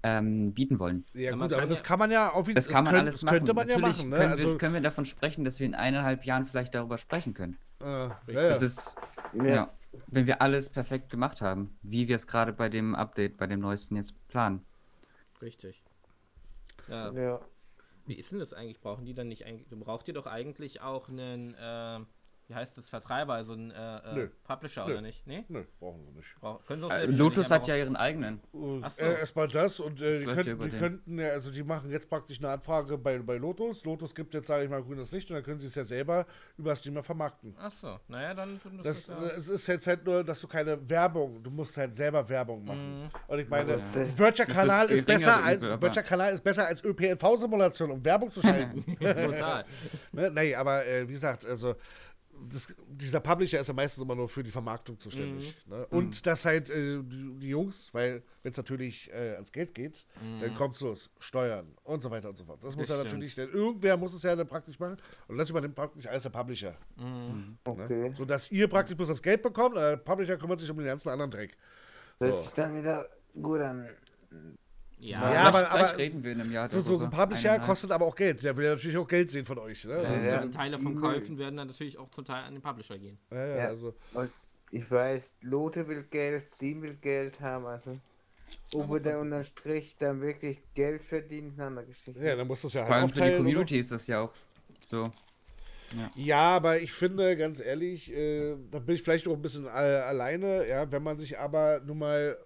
ähm, 0.05 0.53
bieten 0.53 0.79
wollen. 0.79 1.05
Ja, 1.15 1.21
Ja, 1.23 1.31
gut, 1.33 1.53
aber 1.53 1.67
das 1.67 1.81
ja- 1.81 1.85
kann 1.87 1.99
man 1.99 2.11
ja 2.11 2.33
auch 2.33 2.47
wieder. 2.47 2.55
Das 2.57 2.69
kann 2.69 2.85
man 2.85 2.93
könnt- 2.93 3.03
alles 3.03 3.15
das 3.17 3.23
machen. 3.25 3.37
könnte 3.39 3.55
man 3.55 3.69
ja 3.69 3.79
Natürlich 3.79 3.97
machen, 3.99 4.11
ne? 4.11 4.17
können, 4.19 4.31
Also, 4.33 4.49
wir, 4.51 4.59
können 4.59 4.75
wir 4.75 4.81
davon 4.83 5.07
sprechen, 5.07 5.45
dass 5.45 5.59
wir 5.61 5.67
in 5.67 5.75
eineinhalb 5.75 6.25
Jahren 6.25 6.47
vielleicht 6.47 6.75
darüber 6.75 6.99
sprechen 6.99 7.35
können. 7.35 7.59
äh, 7.81 7.85
ja, 7.87 8.15
ja. 8.29 8.49
Das 8.49 8.63
ist, 8.63 8.97
Ja. 9.35 9.45
ja. 9.45 9.71
wenn 10.07 10.27
wir 10.27 10.41
alles 10.43 10.69
perfekt 10.71 11.11
gemacht 11.11 11.41
haben, 11.41 11.77
wie 11.83 12.07
wir 12.09 12.17
es 12.17 12.27
gerade 12.27 12.53
bei 12.53 12.69
dem 12.69 12.95
Update, 12.95 13.37
bei 13.37 13.47
dem 13.47 13.61
neuesten 13.61 13.97
jetzt 13.97 14.15
planen. 14.29 14.65
Richtig. 15.43 15.83
Ja, 16.89 17.13
Ja. 17.13 17.41
wie 18.07 18.15
ist 18.15 18.31
denn 18.33 18.39
das 18.39 18.53
eigentlich? 18.53 18.81
Brauchen 18.81 19.05
die 19.05 19.15
dann 19.15 19.29
nicht 19.29 19.47
eigentlich. 19.47 19.69
Du 19.69 19.77
brauchst 19.79 20.07
ihr 20.09 20.15
doch 20.15 20.27
eigentlich 20.27 20.81
auch 20.83 21.09
einen, 21.09 21.55
äh, 21.55 22.01
wie 22.55 22.59
heißt 22.59 22.79
das, 22.79 22.89
Vertreiber, 22.89 23.35
also 23.35 23.53
einen 23.55 23.71
äh, 23.71 23.97
äh, 23.97 24.15
Nö. 24.15 24.29
Publisher 24.45 24.87
Nö. 24.87 24.93
oder 24.93 25.01
nicht? 25.03 25.27
Nee? 25.27 25.45
Nö, 25.49 25.65
brauchen 25.81 26.05
wir 26.07 26.13
nicht. 26.13 26.29
Brauch, 26.41 26.65
können 26.65 26.81
sie 26.81 26.87
auch 26.87 26.93
Äh, 26.93 27.07
Lotus 27.07 27.51
hat 27.51 27.67
ja 27.67 27.77
ihren 27.77 27.97
eigenen. 27.97 28.41
Ach 28.83 28.91
so. 28.91 29.05
Äh, 29.05 29.19
Erstmal 29.19 29.49
das 29.49 29.81
und 29.81 30.01
äh, 30.01 30.11
Das 30.11 30.19
die, 30.21 30.25
ja 30.25 30.35
könnten, 30.35 30.71
die 30.71 30.79
könnten 30.79 31.19
ja, 31.19 31.29
also 31.29 31.51
die 31.51 31.63
machen 31.63 31.91
jetzt 31.91 32.09
praktisch 32.09 32.39
eine 32.39 32.51
Anfrage 32.51 32.97
bei, 32.97 33.19
bei 33.19 33.37
Lotus. 33.37 33.85
Lotus 33.85 34.15
gibt 34.15 34.35
jetzt, 34.35 34.47
sage 34.47 34.65
ich 34.65 34.71
mal, 34.71 34.83
grünes 34.83 35.11
Licht 35.13 35.29
und 35.31 35.35
dann 35.37 35.45
können 35.45 35.59
sie 35.59 35.67
es 35.67 35.75
ja 35.75 35.85
selber 35.85 36.27
über 36.57 36.75
Steam 36.77 37.03
vermarkten. 37.03 37.55
Ach 37.59 37.73
so, 37.73 37.99
naja, 38.09 38.35
dann. 38.35 38.61
Das, 38.83 39.07
das 39.07 39.09
äh, 39.09 39.13
ja, 39.13 39.29
es 39.37 39.49
ist 39.49 39.67
jetzt 39.67 39.87
halt 39.87 40.05
nur, 40.05 40.23
dass 40.23 40.41
du 40.41 40.47
keine 40.49 40.89
Werbung, 40.89 41.43
du 41.43 41.51
musst 41.51 41.77
halt 41.77 41.95
selber 41.95 42.29
Werbung 42.29 42.65
machen. 42.65 43.11
Und 43.27 43.39
ich 43.39 43.49
meine, 43.49 43.75
Aber 43.75 43.83
das- 43.93 44.17
Virtual 44.19 44.47
das 44.47 44.57
Kanal 44.57 44.91
ist 44.91 45.05
besser 45.05 45.43
als 45.45 45.61
Virtual 45.61 46.05
Kanal 46.05 46.33
ist 46.33 46.45
besser 46.45 46.67
als 46.67 46.85
ÖPNV-Simulation, 46.85 47.91
um 47.91 48.05
Werbung 48.05 48.31
zu 48.31 48.41
schalten. 48.41 48.85
total. 49.01 49.65
Ne? 50.13 50.31
Nee, 50.31 50.55
aber 50.55 50.87
äh, 50.87 51.09
wie 51.09 51.13
gesagt, 51.13 51.45
also 51.47 51.75
das, 52.53 52.75
dieser 52.89 53.21
Publisher 53.21 53.61
ist 53.61 53.69
ja 53.69 53.75
meistens 53.75 54.03
immer 54.03 54.15
nur 54.15 54.29
für 54.29 54.43
die 54.43 54.51
Vermarktung 54.51 54.99
zuständig. 54.99 55.57
Mhm. 55.67 55.73
Ne? 55.77 55.87
Und 55.89 56.27
das 56.27 56.45
halt 56.45 56.71
äh, 56.71 57.03
die, 57.03 57.39
die 57.39 57.49
Jungs, 57.49 57.93
weil 57.93 58.23
wenn 58.43 58.53
es 58.53 58.57
natürlich 58.57 59.11
äh, 59.13 59.35
ans 59.35 59.51
Geld 59.53 59.75
geht, 59.75 60.07
dann 60.41 60.55
kommt's 60.55 60.81
los, 60.81 61.11
Steuern 61.19 61.67
und 61.85 62.03
so 62.03 62.11
weiter 62.11 62.29
und 62.29 62.37
so 62.37 62.45
fort. 62.45 62.63
Das 62.63 62.77
muss 62.77 62.85
Mhm. 62.85 62.89
Das 62.89 62.89
ja 62.89 62.95
stimmt. 62.97 63.13
natürlich, 63.15 63.35
denn 63.35 63.51
irgendwer 63.51 63.97
muss 63.97 64.13
es 64.15 64.23
ja 64.23 64.37
dann 64.37 64.47
praktisch 64.47 64.79
machen 64.79 64.99
und 65.29 65.39
das 65.39 65.51
übernimmt 65.51 65.75
praktisch 65.75 66.07
alles 66.07 66.23
der 66.23 66.31
Publisher. 66.31 66.77
Okay. 67.65 68.09
Ne? 68.11 68.15
Sodass 68.15 68.51
ihr 68.51 68.69
praktisch 68.69 68.97
bloß 68.97 69.09
das 69.09 69.23
Geld 69.23 69.43
bekommt, 69.43 69.77
und 69.77 69.81
der 69.83 69.97
Publisher 69.97 70.37
kümmert 70.37 70.59
sich 70.59 70.71
um 70.71 70.77
den 70.77 70.87
ganzen 70.87 71.09
anderen 71.09 71.31
Dreck. 71.31 71.57
So. 72.21 72.37
sich 72.37 72.51
dann 72.51 72.77
wieder 72.77 73.09
gut 73.41 73.61
an. 73.61 73.89
Ja, 75.05 75.19
Ja, 75.21 75.29
Vielleicht- 75.29 75.47
aber- 75.47 75.59
vielleicht 75.67 75.75
aber 75.91 75.99
reden 75.99 76.25
wir 76.25 76.33
in 76.33 76.41
einem 76.41 76.53
Jahr 76.53 76.69
So, 76.69 76.81
so, 76.81 76.97
so 76.97 77.05
ein. 77.05 77.11
Publisher 77.11 77.59
kostet 77.59 77.91
aber 77.91 78.07
auch 78.07 78.15
Geld. 78.15 78.43
Der 78.43 78.57
will 78.57 78.65
ja 78.65 78.71
natürlich 78.75 78.97
auch 78.97 79.07
Geld 79.07 79.31
sehen 79.31 79.45
von 79.45 79.59
euch. 79.59 79.85
Ne? 79.85 80.03
Ja, 80.03 80.15
ja. 80.15 80.21
ja, 80.21 80.47
Teile 80.47 80.79
von. 80.79 80.99
Käufen 81.01 81.37
werden 81.39 81.57
dann 81.59 81.67
natürlich 81.69 81.99
auch 81.99 82.09
zum 82.11 82.25
Teil 82.25 82.45
an 82.45 82.55
den 82.55 82.63
Publisher 82.63 82.99
gehen. 82.99 83.19
ja, 83.31 83.47
ja, 83.47 83.57
Ja. 83.57 83.67
also. 83.69 83.95
Und 84.15 84.31
ich 84.71 84.91
weiß, 84.91 85.35
Lotte 85.43 85.87
will 85.89 86.05
Geld, 86.11 86.43
Steam 86.57 86.83
will 86.83 86.95
Geld 86.95 87.39
haben, 87.41 87.67
also. 87.67 87.99
Ob 88.75 88.91
wir 88.91 89.01
dann 89.01 89.17
unterm 89.21 89.45
Strich 89.45 89.97
dann 89.99 90.21
wirklich 90.21 90.59
Geld 90.75 91.03
verdienen, 91.03 91.49
ist 91.49 91.59
eine 91.59 91.67
andere 91.69 91.87
Geschichte. 91.87 92.13
Ja, 92.25 92.37
dann 92.37 92.47
muss 92.47 92.63
das 92.63 92.73
ja 92.73 92.81
halt 92.83 92.89
Vor 92.89 92.97
allem 92.97 93.09
für 93.11 93.15
die 93.17 93.21
oder? 93.29 93.37
Community 93.37 93.79
ist 93.79 93.93
das 93.93 94.07
ja 94.07 94.21
auch 94.23 94.31
so. 94.83 95.11
Ja, 96.17 96.41
aber 96.57 96.81
ich 96.81 96.93
finde, 96.93 97.37
ganz 97.37 97.61
ehrlich, 97.61 98.13
äh, 98.13 98.57
da 98.71 98.81
bin 98.81 98.97
ich 98.97 99.03
vielleicht 99.03 99.29
auch 99.29 99.35
ein 99.35 99.43
bisschen 99.43 99.67
äh, 99.67 99.69
alleine, 99.69 100.67
ja, 100.69 100.91
wenn 100.91 101.03
man 101.05 101.19
sich 101.19 101.39
aber 101.39 101.81
nun 101.85 101.99
mal 101.99 102.37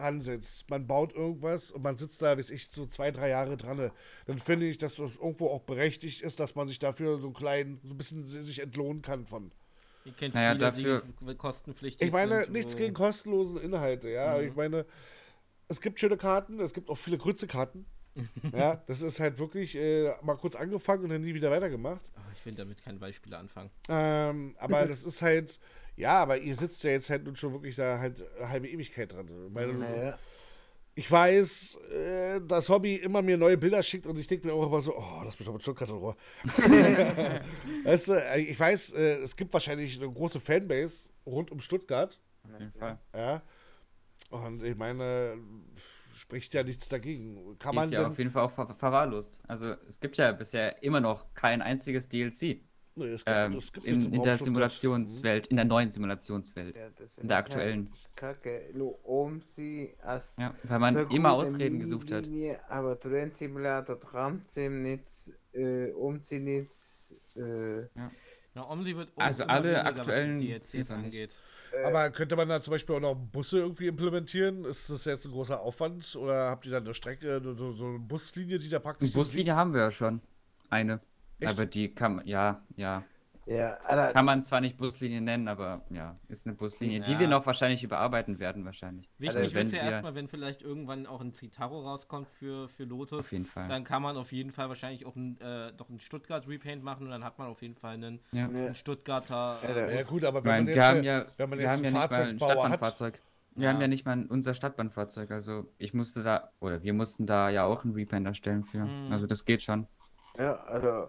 ansetzt, 0.00 0.68
man 0.70 0.86
baut 0.86 1.14
irgendwas 1.14 1.70
und 1.70 1.82
man 1.82 1.96
sitzt 1.96 2.20
da, 2.22 2.36
weiß 2.36 2.50
ich, 2.50 2.68
so 2.68 2.86
zwei, 2.86 3.10
drei 3.10 3.28
Jahre 3.28 3.56
dran, 3.56 3.90
dann 4.26 4.38
finde 4.38 4.66
ich, 4.66 4.78
dass 4.78 4.96
das 4.96 5.16
irgendwo 5.16 5.48
auch 5.48 5.62
berechtigt 5.62 6.22
ist, 6.22 6.40
dass 6.40 6.54
man 6.54 6.66
sich 6.68 6.78
dafür 6.78 7.18
so 7.20 7.28
einen 7.28 7.34
kleinen, 7.34 7.80
so 7.84 7.94
ein 7.94 7.98
bisschen 7.98 8.24
si- 8.26 8.42
sich 8.42 8.60
entlohnen 8.60 9.02
kann 9.02 9.26
von. 9.26 9.52
Ihr 10.04 10.12
kennt 10.12 10.34
Naja, 10.34 10.50
Spiele, 10.52 10.64
dafür- 10.98 11.02
die 11.28 11.34
kostenpflichtig 11.36 12.06
Ich 12.06 12.12
meine, 12.12 12.42
sind, 12.42 12.52
nichts 12.52 12.76
gegen 12.76 12.94
kostenlosen 12.94 13.60
Inhalte, 13.60 14.08
ja, 14.10 14.32
aber 14.32 14.42
Mhm. 14.42 14.48
ich 14.48 14.54
meine, 14.56 14.86
es 15.68 15.80
gibt 15.80 16.00
schöne 16.00 16.16
Karten, 16.16 16.58
es 16.60 16.72
gibt 16.74 16.88
auch 16.90 16.96
viele 16.98 17.18
Grütze-Karten. 17.18 17.86
ja, 18.52 18.82
das 18.86 19.02
ist 19.02 19.20
halt 19.20 19.38
wirklich 19.38 19.76
äh, 19.76 20.12
mal 20.22 20.36
kurz 20.36 20.56
angefangen 20.56 21.04
und 21.04 21.10
dann 21.10 21.20
nie 21.22 21.32
wieder 21.34 21.50
weitergemacht. 21.50 22.10
Ah, 22.16 22.20
ich 22.34 22.44
will 22.44 22.54
damit 22.54 22.82
keine 22.82 22.98
Beispiele 22.98 23.38
anfangen. 23.38 23.70
Ähm, 23.88 24.56
aber 24.58 24.86
das 24.86 25.04
ist 25.04 25.22
halt, 25.22 25.60
ja, 25.96 26.20
aber 26.22 26.38
ihr 26.38 26.54
sitzt 26.54 26.82
ja 26.84 26.90
jetzt 26.90 27.10
halt 27.10 27.24
nun 27.24 27.36
schon 27.36 27.52
wirklich 27.52 27.76
da 27.76 27.98
halt 27.98 28.22
eine 28.38 28.48
halbe 28.48 28.68
Ewigkeit 28.68 29.12
dran. 29.12 29.28
Ich, 29.46 29.52
meine, 29.52 29.72
Naja. 29.74 30.18
ich 30.94 31.10
weiß, 31.10 31.76
äh, 31.92 32.40
dass 32.46 32.68
Hobby 32.68 32.96
immer 32.96 33.22
mir 33.22 33.36
neue 33.36 33.56
Bilder 33.58 33.82
schickt 33.82 34.06
und 34.06 34.18
ich 34.18 34.26
denke 34.26 34.46
mir 34.46 34.52
auch 34.54 34.66
immer 34.66 34.80
so, 34.80 34.96
oh, 34.96 35.22
lass 35.24 35.38
mich 35.38 35.46
doch 35.46 35.52
mit 35.54 35.62
Stuttgart 35.62 35.88
in 35.88 35.96
Ruhe. 35.96 36.16
weißt 37.84 38.08
du, 38.08 38.12
äh, 38.14 38.40
ich 38.40 38.58
weiß, 38.58 38.92
äh, 38.94 39.18
es 39.18 39.36
gibt 39.36 39.52
wahrscheinlich 39.52 39.96
eine 40.00 40.10
große 40.10 40.40
Fanbase 40.40 41.10
rund 41.26 41.50
um 41.50 41.60
Stuttgart, 41.60 42.18
Auf 42.44 42.58
jeden 42.60 42.72
Fall. 42.72 42.98
ja. 43.14 43.42
Und 44.30 44.62
ich 44.62 44.76
meine, 44.76 45.38
spricht 46.14 46.54
ja 46.54 46.62
nichts 46.62 46.88
dagegen. 46.88 47.58
Kann 47.58 47.72
Die 47.72 47.76
man 47.76 47.84
ist 47.86 47.92
ja 47.92 48.06
auf 48.06 48.18
jeden 48.18 48.30
Fall 48.30 48.44
auch 48.44 48.52
ver 48.52 48.72
verwahrlost. 48.74 49.40
Also 49.48 49.74
es 49.88 49.98
gibt 49.98 50.16
ja 50.18 50.30
bisher 50.32 50.82
immer 50.84 51.00
noch 51.00 51.34
kein 51.34 51.62
einziges 51.62 52.08
DLC 52.08 52.60
Nee, 53.00 53.14
es 53.14 53.24
gibt, 53.24 53.36
ähm, 53.36 53.52
es 53.56 53.72
gibt 53.72 53.86
in, 53.86 54.12
in 54.12 54.22
der. 54.22 54.36
Simulationswelt, 54.36 55.46
in 55.46 55.56
der 55.56 55.64
neuen 55.64 55.90
Simulationswelt. 55.90 56.76
Ja, 56.76 56.86
In 57.16 57.28
der 57.28 57.38
ich 57.38 57.44
aktuellen. 57.44 57.90
Halt 57.90 58.16
Kacke. 58.16 58.70
Lo 58.74 58.98
um 59.02 59.40
sie 59.56 59.94
als 60.02 60.36
Ja, 60.36 60.54
weil 60.64 60.78
man 60.78 60.96
eine 60.96 61.14
immer 61.14 61.32
Ausreden 61.32 61.80
gesucht 61.80 62.12
hat. 62.12 62.24
Aber 62.68 62.98
Train 62.98 63.32
Simulator, 63.32 63.98
Tramsim 63.98 64.82
nicht, 64.82 65.04
äh, 65.52 65.92
nicht, 66.38 66.70
äh, 67.36 67.80
Ja, 68.54 68.68
Omsi 68.68 68.96
wird 68.96 69.12
Also 69.16 69.44
immer 69.44 69.52
alle 69.52 69.64
weniger, 69.68 69.86
aktuellen 69.86 70.36
was 70.36 70.42
die 70.42 70.78
DLCs 70.78 70.90
angeht. 70.90 71.36
Aber 71.84 72.10
könnte 72.10 72.36
man 72.36 72.48
da 72.48 72.60
zum 72.60 72.72
Beispiel 72.72 72.96
auch 72.96 73.00
noch 73.00 73.14
Busse 73.14 73.58
irgendwie 73.58 73.86
implementieren? 73.86 74.64
Ist 74.64 74.90
das 74.90 75.04
jetzt 75.04 75.24
ein 75.24 75.32
großer 75.32 75.60
Aufwand? 75.60 76.16
Oder 76.16 76.50
habt 76.50 76.66
ihr 76.66 76.72
da 76.72 76.78
eine 76.78 76.94
Strecke, 76.94 77.40
so, 77.42 77.72
so 77.72 77.86
eine 77.86 77.98
Buslinie, 78.00 78.58
die 78.58 78.68
da 78.68 78.80
praktisch. 78.80 79.10
Die 79.10 79.14
Buslinie 79.14 79.54
haben 79.54 79.72
wir 79.72 79.82
ja 79.82 79.90
schon. 79.90 80.20
Eine. 80.68 81.00
Echt? 81.40 81.50
Aber 81.50 81.66
die 81.66 81.94
kann 81.94 82.16
man, 82.16 82.26
ja, 82.26 82.62
ja. 82.76 83.02
Ja, 83.46 83.78
Alter, 83.78 84.12
Kann 84.12 84.26
man 84.26 84.44
zwar 84.44 84.60
nicht 84.60 84.76
Buslinie 84.76 85.20
nennen, 85.20 85.48
aber 85.48 85.84
ja, 85.90 86.16
ist 86.28 86.46
eine 86.46 86.54
Buslinie, 86.54 87.00
die 87.00 87.12
Ja. 87.12 87.18
wir 87.20 87.26
noch 87.26 87.46
wahrscheinlich 87.46 87.82
überarbeiten 87.82 88.38
werden, 88.38 88.64
wahrscheinlich. 88.64 89.10
Wichtig 89.18 89.42
Also 89.42 89.54
wird 89.54 89.72
ja 89.72 89.78
erstmal, 89.90 90.14
wenn 90.14 90.28
vielleicht 90.28 90.62
irgendwann 90.62 91.06
auch 91.06 91.20
ein 91.20 91.32
Citaro 91.32 91.80
rauskommt 91.80 92.28
für, 92.28 92.68
für 92.68 92.84
Lotus. 92.84 93.18
Auf 93.20 93.32
jeden 93.32 93.46
Fall. 93.46 93.66
Dann 93.66 93.82
kann 93.82 94.02
man 94.02 94.16
auf 94.16 94.30
jeden 94.30 94.52
Fall 94.52 94.68
wahrscheinlich 94.68 95.04
auch 95.04 95.16
ein, 95.16 95.40
äh, 95.40 95.72
doch 95.72 95.88
ein 95.88 95.98
Stuttgart 95.98 96.46
Repaint 96.46 96.84
machen 96.84 97.06
und 97.06 97.10
dann 97.10 97.24
hat 97.24 97.38
man 97.38 97.48
auf 97.48 97.60
jeden 97.62 97.74
Fall 97.74 97.94
einen, 97.94 98.20
Ja. 98.30 98.46
ne, 98.46 98.66
einen 98.66 98.74
Stuttgarter. 98.76 99.58
Ja, 99.62 99.68
Äh, 99.68 99.96
Ja 99.96 100.02
gut, 100.04 100.22
aber 100.24 100.38
Ich 100.40 100.44
wenn 100.44 100.50
meine, 100.52 100.64
man 100.64 100.66
jetzt, 100.68 100.76
wir 100.76 100.84
haben 100.84 101.02
ja, 101.02 101.26
wenn 101.36 101.50
man 101.50 101.58
wir 101.58 101.64
jetzt 101.64 101.72
haben 101.76 101.82
ja 101.82 101.88
einen 101.88 101.96
nicht 101.98 102.10
mal 102.10 102.20
ein 102.20 102.38
Fahrzeugbauer 102.38 102.48
hat, 102.48 102.58
Stadtbahnfahrzeug. 102.58 103.20
Wir 103.56 103.64
Ja. 103.64 103.72
haben 103.72 103.80
ja 103.80 103.88
nicht 103.88 104.06
mal 104.06 104.26
unser 104.28 104.54
Stadtbahnfahrzeug. 104.54 105.30
Also 105.32 105.72
ich 105.78 105.92
musste 105.92 106.22
da, 106.22 106.52
oder 106.60 106.82
wir 106.84 106.92
mussten 106.92 107.26
da 107.26 107.48
ja 107.48 107.64
auch 107.64 107.82
einen 107.84 107.94
Repaint 107.94 108.26
erstellen 108.28 108.62
für. 108.64 108.84
Mhm. 108.84 109.10
Also 109.10 109.26
das 109.26 109.44
geht 109.44 109.62
schon. 109.62 109.88
ja, 110.38 110.54
also, 110.66 111.08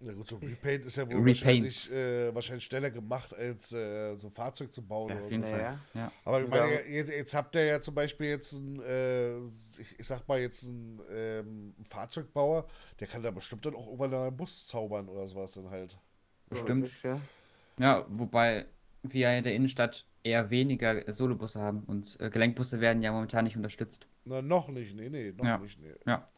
Ja 0.00 0.12
gut, 0.12 0.28
so 0.28 0.36
Repaint 0.36 0.84
ist 0.84 0.96
ja 0.96 1.10
wohl 1.10 1.26
wahrscheinlich, 1.26 1.92
äh, 1.92 2.32
wahrscheinlich 2.32 2.64
schneller 2.64 2.90
gemacht, 2.90 3.34
als 3.34 3.72
äh, 3.72 4.14
so 4.16 4.28
ein 4.28 4.32
Fahrzeug 4.32 4.72
zu 4.72 4.80
bauen 4.86 5.08
Ja, 5.10 5.16
oder 5.16 5.24
auf 5.24 5.30
jeden 5.32 5.42
so. 5.44 5.50
Fall. 5.50 5.78
Ja. 5.94 6.12
Aber 6.24 6.40
ich 6.42 6.48
meine, 6.48 6.72
Ja. 6.72 6.80
jetzt, 6.88 7.10
jetzt 7.10 7.34
habt 7.34 7.54
ihr 7.56 7.64
ja 7.64 7.80
zum 7.80 7.94
Beispiel 7.96 8.28
jetzt 8.28 8.54
einen, 8.54 8.80
äh, 8.80 9.38
ich, 9.80 9.98
ich 9.98 10.06
sag 10.06 10.28
mal 10.28 10.38
jetzt 10.38 10.68
einen, 10.68 11.00
ähm, 11.10 11.74
einen 11.76 11.84
Fahrzeugbauer, 11.84 12.68
der 13.00 13.08
kann 13.08 13.24
da 13.24 13.32
bestimmt 13.32 13.66
dann 13.66 13.74
auch 13.74 13.86
irgendwann 13.86 14.14
einen 14.14 14.36
Bus 14.36 14.66
zaubern 14.68 15.08
oder 15.08 15.26
sowas 15.26 15.52
dann 15.54 15.68
halt. 15.70 15.98
Bestimmt. 16.48 16.90
Ja. 17.02 17.20
Ja, 17.80 18.06
wobei 18.08 18.66
wir 19.02 19.36
in 19.36 19.42
der 19.42 19.54
Innenstadt 19.54 20.06
eher 20.22 20.48
weniger 20.50 21.10
Solobusse 21.10 21.60
haben 21.60 21.82
und 21.88 22.18
äh, 22.20 22.30
Gelenkbusse 22.30 22.80
werden 22.80 23.02
ja 23.02 23.10
momentan 23.10 23.44
nicht 23.44 23.56
unterstützt. 23.56 24.06
Na, 24.24 24.42
noch 24.42 24.68
nicht, 24.68 24.94
nee, 24.94 25.08
nee, 25.08 25.32
noch 25.36 25.44
Ja. 25.44 25.58
nicht, 25.58 25.80
nee. 25.80 25.94
Ja. 26.06 26.28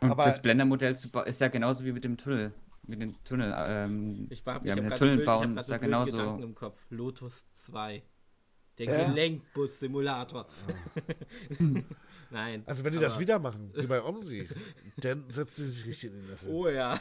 Und 0.00 0.10
Aber- 0.10 0.24
das 0.24 0.42
Blendermodell 0.42 0.96
zu 0.98 1.10
bauen 1.10 1.26
ist 1.26 1.40
ja 1.40 1.48
genauso 1.48 1.84
wie 1.86 1.92
mit 1.92 2.04
dem 2.04 2.18
Tunnel. 2.18 2.52
Mit 2.86 3.00
dem 3.00 3.24
Tunnel. 3.24 3.54
Ähm, 3.56 4.26
ich 4.30 4.44
war, 4.44 4.64
ja, 4.64 4.74
ich 4.76 4.82
mit 4.82 4.84
hab 4.84 4.84
dem 4.84 4.88
grad 4.88 4.98
Tunnel 4.98 5.24
bauen 5.24 5.42
hab 5.42 5.54
grad 5.54 5.58
ist 5.60 5.66
so 5.66 5.72
ja 5.72 5.78
genauso. 5.78 6.12
Gedanken 6.12 6.42
im 6.42 6.54
Kopf. 6.54 6.78
Lotus 6.90 7.50
2. 7.66 8.02
Der 8.78 8.86
Ja. 8.86 9.04
Gelenkbus-Simulator. 9.08 10.46
Nein. 12.30 12.62
Also 12.66 12.82
wenn 12.84 12.92
die 12.92 12.98
das 12.98 13.18
wieder 13.18 13.38
machen, 13.38 13.70
wie 13.74 13.86
bei 13.86 14.02
Omsi, 14.02 14.48
dann 14.96 15.30
setzt 15.30 15.56
sie 15.56 15.68
sich 15.70 15.86
richtig 15.86 16.10
in 16.10 16.20
den 16.20 16.26
Nessel. 16.28 16.50
Oh 16.50 16.68
ja. 16.68 17.00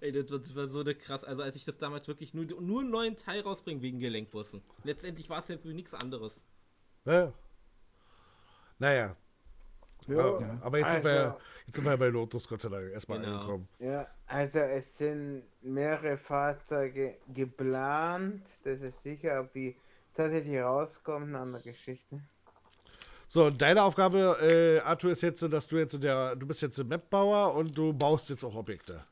Ey, 0.00 0.12
das 0.12 0.30
war, 0.30 0.38
das 0.38 0.54
war 0.54 0.66
so 0.66 0.80
eine 0.80 0.94
krass. 0.94 1.24
Also 1.24 1.42
als 1.42 1.56
ich 1.56 1.64
das 1.64 1.78
damals 1.78 2.06
wirklich 2.06 2.34
nur, 2.34 2.44
nur 2.44 2.80
einen 2.80 2.90
neuen 2.90 3.16
Teil 3.16 3.40
rausbringen 3.40 3.82
wegen 3.82 3.98
Gelenkbussen. 3.98 4.62
Letztendlich 4.84 5.30
war 5.30 5.38
es 5.38 5.48
ja 5.48 5.56
für 5.56 5.68
nichts 5.68 5.94
anderes. 5.94 6.44
Ja. 7.06 7.32
Naja, 8.78 9.16
Ja, 10.16 10.40
ja. 10.40 10.58
aber 10.62 10.78
jetzt, 10.78 10.90
sind 10.92 11.04
wir, 11.04 11.10
also- 11.24 11.38
jetzt 11.66 11.76
sind 11.76 11.84
wir 11.84 11.96
bei 11.96 12.08
Lotus 12.08 12.48
Gott 12.48 12.60
sei 12.60 12.68
Dank 12.68 12.90
erstmal 12.90 13.20
Genau. 13.20 13.34
angekommen. 13.36 13.68
Ja, 13.78 14.06
also 14.26 14.58
es 14.58 14.98
sind 14.98 15.42
mehrere 15.62 16.16
Fahrzeuge 16.16 17.18
geplant, 17.32 18.42
das 18.64 18.80
ist 18.82 19.02
sicher, 19.02 19.40
ob 19.40 19.52
die 19.52 19.76
tatsächlich 20.14 20.58
rauskommen, 20.60 21.28
eine 21.30 21.38
andere 21.40 21.62
Geschichte. 21.62 22.20
So, 23.28 23.48
deine 23.50 23.82
Aufgabe, 23.84 24.36
äh, 24.42 24.80
Arthur, 24.80 25.12
ist 25.12 25.20
jetzt, 25.20 25.40
dass 25.52 25.68
du 25.68 25.76
jetzt 25.78 26.02
der, 26.02 26.34
du 26.34 26.46
bist 26.46 26.62
jetzt 26.62 26.78
ein 26.80 26.88
Mapbauer 26.88 27.54
und 27.54 27.78
du 27.78 27.92
baust 27.92 28.28
jetzt 28.28 28.42
auch 28.42 28.56
Objekte. 28.56 29.04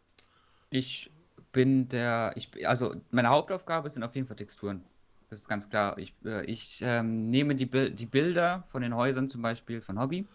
Ich 0.71 1.11
bin 1.53 1.89
der, 1.89 2.33
ich, 2.35 2.51
also 2.69 2.97
meine 3.13 3.29
Hauptaufgabe 3.29 3.89
sind 3.89 4.03
auf 4.03 4.15
jeden 4.17 4.27
Fall 4.27 4.37
Texturen. 4.37 4.85
Das 5.31 5.41
ist 5.41 5.49
ganz 5.49 5.69
klar. 5.69 5.97
Ich, 5.99 6.15
äh, 6.25 6.45
ich 6.47 6.81
ähm, 6.83 7.31
nehme 7.31 7.55
die, 7.55 7.67
Bil 7.67 7.91
die 7.91 8.07
Bilder 8.07 8.65
von 8.67 8.83
den 8.83 8.95
Häusern 8.97 9.29
zum 9.29 9.41
Beispiel 9.43 9.81
von 9.81 10.01
Hobby, 10.01 10.27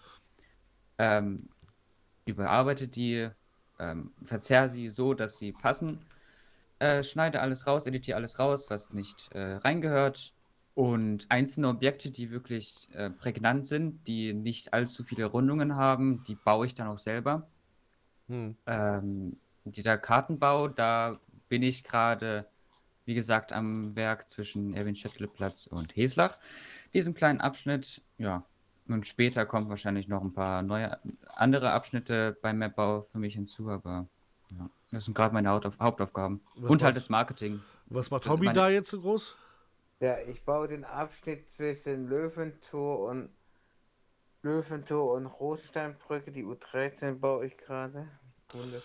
ähm, 0.98 1.50
überarbeite 2.26 2.88
die, 2.88 3.30
ähm, 3.80 4.12
verzerre 4.24 4.70
sie 4.70 4.90
so, 4.90 5.14
dass 5.14 5.40
sie 5.40 5.52
passen, 5.52 6.06
äh, 6.80 7.04
schneide 7.04 7.40
alles 7.42 7.68
raus, 7.68 7.88
editiere 7.88 8.18
alles 8.18 8.40
raus, 8.40 8.70
was 8.70 8.94
nicht 8.94 9.32
äh, 9.32 9.56
reingehört. 9.56 10.34
Und 10.76 11.28
einzelne 11.30 11.68
Objekte, 11.68 12.10
die 12.10 12.32
wirklich 12.32 12.90
äh, 12.94 13.12
prägnant 13.12 13.66
sind, 13.66 14.08
die 14.08 14.34
nicht 14.34 14.74
allzu 14.74 15.04
viele 15.04 15.26
Rundungen 15.26 15.76
haben, 15.76 16.24
die 16.24 16.36
baue 16.36 16.66
ich 16.66 16.74
dann 16.74 16.88
auch 16.88 16.98
selber. 16.98 17.48
Hm. 18.28 18.58
Ähm, 18.66 19.38
dieser 19.66 19.98
Kartenbau, 19.98 20.68
da 20.68 21.20
bin 21.48 21.62
ich 21.62 21.84
gerade, 21.84 22.48
wie 23.06 23.14
gesagt, 23.14 23.54
am 23.54 23.96
Werk 23.96 24.28
zwischen 24.28 24.74
Erwin-Schöttle-Platz 24.74 25.68
und 25.68 25.96
Heslach. 25.96 26.40
Diesen 26.94 27.14
kleinen 27.14 27.40
Abschnitt, 27.40 28.02
ja. 28.18 28.44
Und 28.88 29.08
später 29.08 29.46
kommen 29.46 29.70
wahrscheinlich 29.70 30.08
noch 30.08 30.22
ein 30.22 30.34
paar 30.34 30.62
neue 30.62 30.98
andere 31.36 31.72
Abschnitte 31.72 32.38
beim 32.42 32.58
Mapbau 32.60 33.02
für 33.04 33.18
mich 33.18 33.34
hinzu, 33.36 33.70
aber 33.70 34.08
ja, 34.50 34.70
das 34.92 35.06
sind 35.06 35.14
gerade 35.16 35.34
meine 35.34 35.50
Hauptauf 35.50 35.80
Hauptaufgaben. 35.80 36.42
Was 36.58 36.70
und 36.70 36.84
halt 36.84 36.98
das 36.98 37.10
Marketing. 37.10 37.62
Was 37.88 38.12
macht 38.12 38.28
Hobby 38.28 38.46
meine- 38.46 38.56
da 38.60 38.70
jetzt 38.70 38.90
so 38.90 39.00
groß? 39.02 39.36
Ja, 40.02 40.18
ich 40.28 40.44
baue 40.44 40.68
den 40.68 40.84
Abschnitt 40.84 41.48
zwischen 41.56 42.08
Löwentor 42.10 43.08
und 43.10 43.30
Löwentor 44.42 45.14
und 45.14 45.26
Rotsteinbrücke, 45.28 46.32
die 46.32 46.44
U13 46.44 47.20
baue 47.20 47.46
ich 47.46 47.58
gerade. 47.58 48.10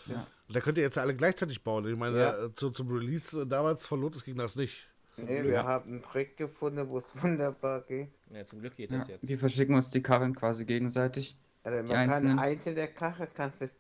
Ja. 0.07 0.27
Da 0.49 0.61
könnt 0.61 0.79
ihr 0.79 0.85
jetzt 0.85 0.97
alle 0.97 1.15
gleichzeitig 1.15 1.63
bauen. 1.63 1.87
Ich 1.87 1.97
meine, 1.97 2.19
Ja. 2.19 2.45
äh, 2.45 2.55
zu, 2.55 2.71
zum 2.71 2.89
Release 2.91 3.43
äh, 3.43 3.47
damals 3.47 3.85
von 3.87 4.01
Lotus 4.01 4.25
ging 4.25 4.37
das 4.39 4.57
nicht. 4.57 4.89
Nee, 5.19 5.43
wir 5.43 5.65
haben 5.65 5.91
einen 5.91 6.03
Trick 6.03 6.37
gefunden, 6.37 6.89
wo 6.89 6.99
es 6.99 7.05
wunderbar 7.23 7.83
geht. 7.83 8.13
Ja, 8.31 8.45
zum 8.45 8.61
Glück 8.61 8.77
geht 8.77 8.91
Ja, 8.93 8.99
das 8.99 9.09
jetzt. 9.09 9.27
wir 9.29 9.39
verschicken 9.39 9.75
uns 9.75 9.91
die 9.91 10.03
Karren 10.03 10.35
quasi 10.35 10.65
gegenseitig. 10.65 11.37
Also 11.63 11.79
man 11.79 11.87
Die 11.87 11.93
kann 11.95 12.11
einzelnen- 12.11 12.39
einzelne 12.39 12.89
Kachel, 12.89 13.29
kannst 13.35 13.63
es, 13.63 13.73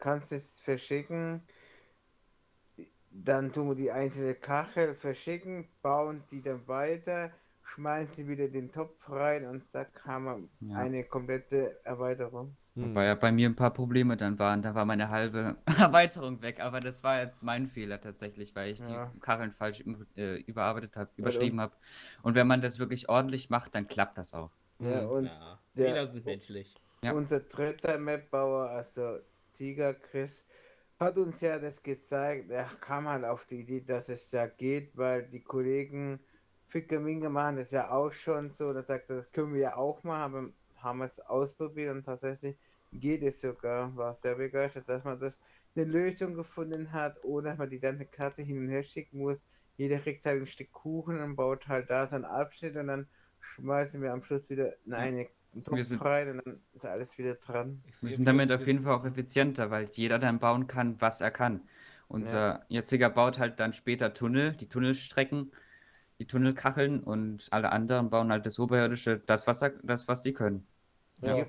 kannst 0.00 0.32
es 0.32 0.58
verschicken, 0.60 1.42
dann 3.10 3.52
tun 3.52 3.68
wir 3.68 3.74
die 3.74 3.90
einzelne 3.90 4.34
Kachel 4.34 4.94
verschicken, 4.94 5.68
bauen 5.82 6.24
die 6.30 6.42
dann 6.42 6.66
weiter, 6.66 7.30
schmeißen 7.64 8.12
sie 8.14 8.28
wieder 8.28 8.48
den 8.48 8.72
Topf 8.72 9.08
rein 9.08 9.46
und 9.46 9.64
da 9.72 9.86
haben 10.04 10.24
wir 10.60 10.68
Ja. 10.70 10.76
eine 10.78 11.04
komplette 11.04 11.78
Erweiterung. 11.84 12.56
Hm. 12.74 12.90
Wobei 12.90 13.04
ja 13.04 13.14
bei 13.14 13.32
mir 13.32 13.48
ein 13.48 13.56
paar 13.56 13.72
Probleme 13.72 14.16
dann 14.16 14.38
waren. 14.38 14.62
Da 14.62 14.74
war 14.74 14.84
meine 14.84 15.10
halbe 15.10 15.56
Erweiterung 15.66 16.40
weg. 16.42 16.60
Aber 16.60 16.80
das 16.80 17.02
war 17.02 17.20
jetzt 17.20 17.42
mein 17.42 17.66
Fehler 17.68 18.00
tatsächlich, 18.00 18.54
weil 18.54 18.72
ich 18.72 18.78
Ja. 18.80 19.10
die 19.14 19.20
Kacheln 19.20 19.52
falsch 19.52 19.82
äh, 20.16 20.36
überarbeitet 20.42 20.96
habe, 20.96 21.10
überschrieben 21.16 21.60
habe. 21.60 21.74
Und 22.22 22.34
wenn 22.34 22.46
man 22.46 22.62
das 22.62 22.78
wirklich 22.78 23.08
ordentlich 23.08 23.50
macht, 23.50 23.74
dann 23.74 23.86
klappt 23.86 24.16
das 24.18 24.32
auch. 24.34 24.50
Ja, 24.78 25.00
und 25.06 25.26
Ja, 25.26 25.58
der- 25.74 25.86
Fehler 25.86 26.06
sind 26.06 26.24
menschlich. 26.26 26.74
Ja. 27.04 27.12
unser 27.12 27.40
dritter 27.40 27.98
Mapbauer, 27.98 28.70
also 28.70 29.18
Tiger 29.54 29.92
Chris, 29.94 30.44
hat 31.00 31.16
uns 31.16 31.40
ja 31.40 31.58
das 31.58 31.82
gezeigt. 31.82 32.50
Er 32.50 32.64
kam 32.80 33.08
halt 33.08 33.24
auf 33.24 33.44
die 33.44 33.60
Idee, 33.60 33.80
dass 33.80 34.08
es 34.08 34.30
ja 34.30 34.46
geht, 34.46 34.96
weil 34.96 35.24
die 35.28 35.40
Kollegen 35.42 36.20
Fickerminge 36.68 37.28
machen 37.28 37.56
das 37.56 37.70
ja 37.72 37.90
auch 37.90 38.12
schon 38.12 38.50
so. 38.52 38.72
Da 38.72 38.82
sagt 38.84 39.10
er, 39.10 39.16
das 39.16 39.32
können 39.32 39.52
wir 39.52 39.60
ja 39.60 39.76
auch 39.76 40.02
machen, 40.04 40.22
aber 40.36 40.48
haben 40.82 41.02
es 41.02 41.20
ausprobiert 41.20 41.94
und 41.94 42.04
tatsächlich 42.04 42.56
geht 42.92 43.22
es 43.22 43.40
sogar. 43.40 43.94
War 43.96 44.14
sehr 44.14 44.34
begeistert, 44.36 44.88
dass 44.88 45.04
man 45.04 45.18
das 45.20 45.38
eine 45.74 45.84
Lösung 45.86 46.34
gefunden 46.34 46.92
hat, 46.92 47.16
ohne 47.24 47.50
dass 47.50 47.58
man 47.58 47.70
die 47.70 47.80
ganze 47.80 48.04
Karte 48.06 48.42
hin 48.42 48.58
und 48.58 48.68
her 48.68 48.82
schicken 48.82 49.18
muss. 49.18 49.38
Jeder 49.76 49.98
kriegt 49.98 50.24
halt 50.26 50.40
ein 50.42 50.46
Stück 50.46 50.70
Kuchen 50.72 51.20
und 51.20 51.36
baut 51.36 51.66
halt 51.68 51.90
da 51.90 52.06
seinen 52.06 52.24
Abschnitt 52.26 52.76
und 52.76 52.88
dann 52.88 53.06
schmeißen 53.40 54.00
wir 54.02 54.12
am 54.12 54.22
Schluss 54.22 54.48
wieder 54.50 54.74
in 54.86 54.94
eine 54.94 55.28
Topf 55.64 55.82
sind- 55.82 56.04
rein 56.04 56.30
und 56.30 56.46
dann 56.46 56.60
ist 56.74 56.84
alles 56.84 57.16
wieder 57.18 57.34
dran. 57.34 57.82
Wir 58.00 58.12
sind 58.12 58.26
damit 58.26 58.50
auf 58.52 58.66
jeden 58.66 58.80
Fall 58.80 58.94
auch 58.94 59.04
effizienter, 59.04 59.70
weil 59.70 59.84
jeder 59.92 60.18
dann 60.18 60.38
bauen 60.38 60.66
kann, 60.66 61.00
was 61.00 61.20
er 61.20 61.30
kann. 61.30 61.62
Unser 62.08 62.64
jetziger 62.68 63.08
baut 63.10 63.38
halt 63.38 63.58
dann 63.60 63.72
später 63.72 64.12
Tunnel, 64.12 64.52
die 64.52 64.68
Tunnelstrecken, 64.68 65.52
die 66.18 66.26
Tunnelkacheln 66.26 67.02
und 67.02 67.48
alle 67.52 67.72
anderen 67.72 68.10
bauen 68.10 68.30
halt 68.32 68.46
das 68.46 68.58
Oberirdische, 68.58 69.20
das, 69.26 69.46
was, 69.46 69.62
er, 69.62 69.70
das, 69.82 70.08
was 70.08 70.22
die 70.22 70.32
können. 70.34 70.66
Ja. 71.22 71.38
Ja. 71.38 71.46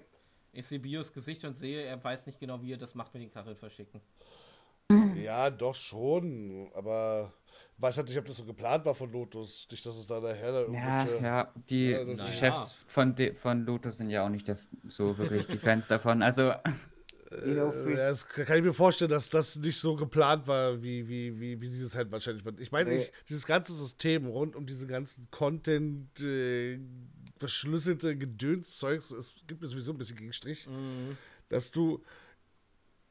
Ich 0.56 0.68
sehe 0.68 0.80
Bios 0.80 1.12
Gesicht 1.12 1.44
und 1.46 1.56
sehe, 1.56 1.82
er 1.84 2.02
weiß 2.04 2.28
nicht 2.28 2.40
genau, 2.40 2.62
wie 2.62 2.74
er 2.74 2.78
das 2.78 2.94
macht 2.94 3.14
mit 3.14 3.24
den 3.24 3.32
Kacheln 3.32 3.56
verschicken. 3.56 4.02
Ja, 5.16 5.50
doch 5.50 5.74
schon. 5.74 6.70
Aber 6.76 7.34
weiß 7.78 7.98
halt 7.98 8.08
nicht, 8.10 8.18
ob 8.20 8.26
das 8.26 8.38
so 8.38 8.46
geplant 8.46 8.86
war 8.86 8.94
von 8.94 9.12
Lotus. 9.12 9.68
Nicht, 9.72 9.84
dass 9.86 9.96
es 9.98 10.06
da 10.06 10.20
nachher 10.20 10.52
da 10.52 10.62
Ja, 10.72 11.00
irgendwelche. 11.02 11.24
ja, 11.26 11.52
die 11.70 11.90
Ja, 11.92 12.00
ist- 12.02 12.38
Chefs 12.38 12.74
von, 12.86 13.16
de, 13.16 13.34
von 13.34 13.66
Lotus 13.66 13.98
sind 13.98 14.10
ja 14.12 14.24
auch 14.26 14.30
nicht 14.30 14.48
der, 14.48 14.58
so 14.88 15.18
wirklich 15.18 15.48
die 15.48 15.58
Fans 15.58 15.88
davon. 15.88 16.22
Also, 16.22 16.54
Äh, 17.32 17.56
ja, 17.56 17.72
das 17.96 18.28
kann 18.28 18.58
ich 18.60 18.64
mir 18.64 18.74
vorstellen, 18.74 19.10
dass 19.10 19.28
das 19.32 19.56
nicht 19.56 19.80
so 19.80 19.96
geplant 19.96 20.46
war, 20.46 20.84
wie, 20.84 21.08
wie, 21.08 21.40
wie, 21.40 21.60
wie 21.60 21.70
dieses 21.70 21.96
halt 21.96 22.12
wahrscheinlich 22.12 22.46
wird. 22.46 22.60
Ich 22.60 22.72
meine, 22.72 22.92
Nee. 22.92 23.02
ich, 23.04 23.12
dieses 23.28 23.48
ganze 23.48 23.74
System 23.74 24.28
rund 24.28 24.56
um 24.56 24.68
diesen 24.68 24.88
ganzen 24.88 25.28
Content, 25.32 26.20
äh, 26.22 26.78
verschlüsselte 27.38 28.16
Gedönszeugs, 28.18 29.12
es 29.12 29.36
gibt 29.48 29.62
mir 29.62 29.68
sowieso 29.68 29.92
ein 29.92 29.98
bisschen 29.98 30.18
Gegenstrich, 30.18 30.68
Mhm. 30.68 31.18
dass 31.50 31.72
du. 31.72 32.02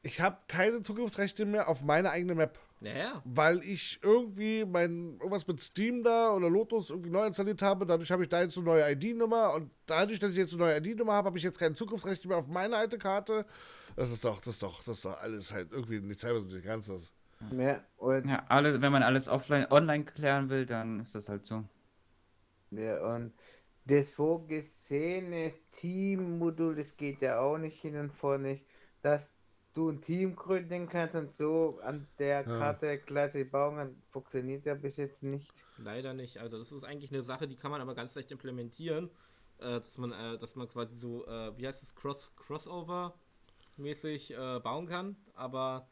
Ich 0.05 0.19
habe 0.19 0.37
keine 0.49 0.81
Zugriffsrechte 0.81 1.45
mehr 1.45 1.69
auf 1.69 1.81
meine 1.81 2.09
eigene 2.09 2.35
Map. 2.35 2.59
Naja, 2.81 3.21
weil 3.23 3.63
ich 3.63 3.99
irgendwie 4.01 4.65
mein 4.65 5.13
irgendwas 5.13 5.47
mit 5.47 5.61
Steam 5.61 6.03
da 6.03 6.31
oder 6.33 6.49
Lotus 6.49 6.89
irgendwie 6.89 7.09
neu 7.09 7.25
installiert 7.25 7.61
habe. 7.61 7.85
Dadurch 7.85 8.11
habe 8.11 8.23
ich 8.23 8.29
da 8.29 8.41
jetzt 8.41 8.57
eine 8.57 8.65
neue 8.65 8.91
ID-Nummer 8.91 9.53
und 9.53 9.71
dadurch, 9.85 10.19
dass 10.19 10.31
ich 10.31 10.37
jetzt 10.37 10.51
eine 10.53 10.63
neue 10.63 10.77
ID-Nummer 10.79 11.13
habe, 11.13 11.27
habe 11.27 11.37
ich 11.37 11.43
jetzt 11.45 11.57
kein 11.59 11.75
Zugriffsrecht 11.75 12.25
mehr 12.25 12.35
auf 12.37 12.47
meine 12.47 12.75
alte 12.75 12.97
Karte. 12.97 13.45
Das 13.95 14.11
ist 14.11 14.25
doch, 14.25 14.41
das 14.41 14.55
ist 14.55 14.63
doch, 14.63 14.83
das 14.83 14.97
ist 14.97 15.05
doch 15.05 15.17
alles 15.21 15.53
halt 15.53 15.71
irgendwie 15.71 16.01
nicht 16.01 16.21
nicht 16.21 16.63
ganz 16.65 16.87
das. 16.87 17.13
Ja, 17.57 17.81
und, 17.95 18.27
Ja, 18.27 18.43
alles, 18.49 18.81
wenn 18.81 18.91
man 18.91 19.03
alles 19.03 19.29
offline, 19.29 19.67
online 19.69 20.03
klären 20.03 20.49
will, 20.49 20.65
dann 20.65 20.99
ist 21.01 21.15
das 21.15 21.29
halt 21.29 21.45
so. 21.45 21.63
ja, 22.71 23.01
und 23.15 23.31
das 23.85 24.09
vorgesehene 24.11 25.53
Teammodul, 25.71 26.75
das 26.75 26.95
geht 26.95 27.21
ja 27.21 27.39
auch 27.39 27.57
nicht 27.57 27.81
hin 27.81 27.97
und 27.97 28.11
vor 28.13 28.37
nicht, 28.37 28.65
dass 29.01 29.39
du 29.73 29.89
ein 29.89 30.01
Team 30.01 30.35
gründen 30.35 30.87
kannst 30.87 31.15
und 31.15 31.33
so 31.33 31.79
an 31.83 32.07
der 32.19 32.45
Ja. 32.45 32.57
Karte 32.59 32.99
Klasse 32.99 33.45
bauen 33.45 33.75
kann, 33.77 34.03
funktioniert 34.09 34.65
ja 34.65 34.75
bis 34.75 34.97
jetzt 34.97 35.23
nicht. 35.23 35.65
Leider 35.77 36.13
nicht. 36.13 36.37
Also 36.37 36.57
das 36.59 36.71
ist 36.71 36.83
eigentlich 36.83 37.11
eine 37.11 37.23
Sache, 37.23 37.47
die 37.47 37.55
kann 37.55 37.71
man 37.71 37.81
aber 37.81 37.95
ganz 37.95 38.15
leicht 38.15 38.31
implementieren, 38.31 39.09
äh, 39.59 39.79
dass 39.81 39.97
man, 39.97 40.11
äh, 40.11 40.37
dass 40.37 40.55
man 40.55 40.67
quasi 40.69 40.95
so, 40.97 41.25
äh, 41.27 41.57
wie 41.57 41.67
heißt 41.67 41.83
es, 41.83 41.95
Cross 41.95 42.33
Crossover 42.35 43.19
mäßig 43.77 44.31
äh, 44.31 44.59
bauen 44.59 44.87
kann. 44.87 45.17
Aber 45.33 45.87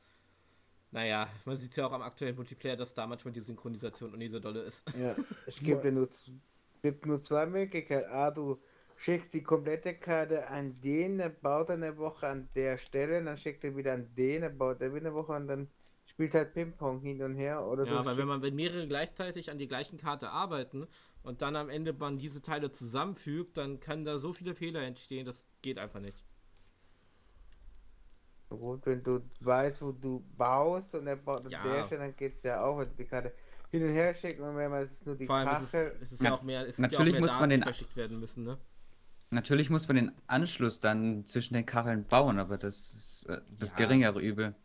naja, 0.92 1.30
man 1.46 1.56
sieht 1.58 1.76
ja 1.76 1.88
auch 1.88 1.92
am 1.94 2.02
aktuellen 2.02 2.36
Multiplayer, 2.36 2.76
dass 2.76 2.94
da 2.94 3.08
manchmal 3.08 3.34
die 3.34 3.42
Synchronisation 3.42 4.12
nicht 4.18 4.32
so 4.32 4.39
dolle 4.39 4.62
ist. 4.62 4.84
Ja, 4.94 5.16
es 5.46 5.60
gibt 5.60 5.84
ja 5.84 5.92
nur, 5.92 6.10
gibt 6.82 7.06
nur 7.06 7.22
zwei 7.24 7.46
Möglichkeiten. 7.46 8.10
A, 8.12 8.32
du 8.32 8.62
schickst 8.96 9.34
die 9.34 9.44
komplette 9.44 9.98
Karte 10.00 10.48
an 10.48 10.80
den, 10.82 11.18
der 11.18 11.30
baut 11.30 11.70
er 11.70 11.76
eine 11.76 11.98
Woche 11.98 12.28
an 12.28 12.50
der 12.56 12.78
Stelle, 12.78 13.24
dann 13.24 13.38
schickt 13.38 13.64
er 13.64 13.76
wieder 13.76 13.94
an 13.94 14.14
den, 14.16 14.42
der 14.42 14.50
baut 14.50 14.82
er 14.82 14.94
wieder 14.94 15.08
eine 15.08 15.16
Woche 15.16 15.34
und 15.34 15.48
dann 15.48 15.72
spielt 16.06 16.34
halt 16.36 16.54
Ping-Pong 16.54 17.02
hin 17.02 17.22
und 17.24 17.36
her. 17.36 17.66
Oder 17.66 17.84
Ja, 17.84 18.06
weil 18.06 18.18
wenn 18.18 18.28
man 18.28 18.42
wenn 18.44 18.56
mehrere 18.56 18.88
gleichzeitig 18.88 19.50
an 19.50 19.58
die 19.58 19.68
gleichen 19.68 19.98
Karte 19.98 20.30
arbeiten 20.30 20.88
und 21.24 21.42
dann 21.42 21.56
am 21.56 21.70
Ende 21.70 21.94
man 21.94 22.18
diese 22.20 22.42
Teile 22.42 22.72
zusammenfügt, 22.72 23.58
dann 23.58 23.80
kann 23.80 24.06
da 24.06 24.20
so 24.20 24.34
viele 24.34 24.54
Fehler 24.56 24.82
entstehen, 24.84 25.26
das 25.26 25.46
geht 25.64 25.78
einfach 25.80 26.00
nicht. 26.00 26.24
Gut, 28.50 28.86
wenn 28.86 29.02
du 29.02 29.30
weißt, 29.40 29.82
wo 29.82 29.92
du 29.94 30.20
baust 30.36 30.94
und 30.96 31.08
er 31.08 31.16
baut 31.16 31.46
an 31.46 31.62
Ja. 31.62 31.62
der 31.62 31.84
Stelle, 31.86 32.02
dann 32.02 32.16
geht 32.18 32.38
es 32.38 32.44
ja 32.44 32.62
auch, 32.64 32.84
die 32.84 33.08
Karte 33.08 33.34
hin 33.72 33.84
und 33.84 33.92
her 33.92 34.14
schicken 34.14 34.44
und 34.44 34.56
wenn 34.58 34.70
man 34.70 34.84
es 34.84 34.92
ist 34.92 35.06
nur 35.06 35.16
die 35.16 35.26
Vor 35.26 35.36
allem 35.38 35.50
ist 35.50 35.62
es, 35.64 35.72
Kachel. 35.72 35.98
es 36.02 36.12
ist 36.12 36.22
ja 36.24 36.34
auch 36.34 36.42
mehr, 36.44 36.68
es 36.68 36.76
sind 36.76 36.84
ja 36.84 36.88
auch 36.90 36.92
natürlich 37.00 37.14
mehr 37.14 37.22
muss 37.22 37.32
man 37.40 37.40
Daten, 37.42 37.50
die 37.50 37.56
den- 37.58 37.64
verschickt 37.64 37.96
werden 37.96 38.20
müssen, 38.20 38.44
ne? 38.44 38.58
Natürlich 39.34 39.70
muss 39.70 39.88
man 39.88 39.96
den 39.96 40.12
Anschluss 40.28 40.82
dann 40.82 41.26
zwischen 41.26 41.54
den 41.54 41.66
Kacheln 41.66 42.04
bauen, 42.06 42.38
aber 42.38 42.58
das 42.58 42.76
ist 42.94 43.26
äh, 43.30 43.40
das 43.58 43.72
Ja. 43.72 43.78
geringere 43.78 44.20
Übel. 44.22 44.56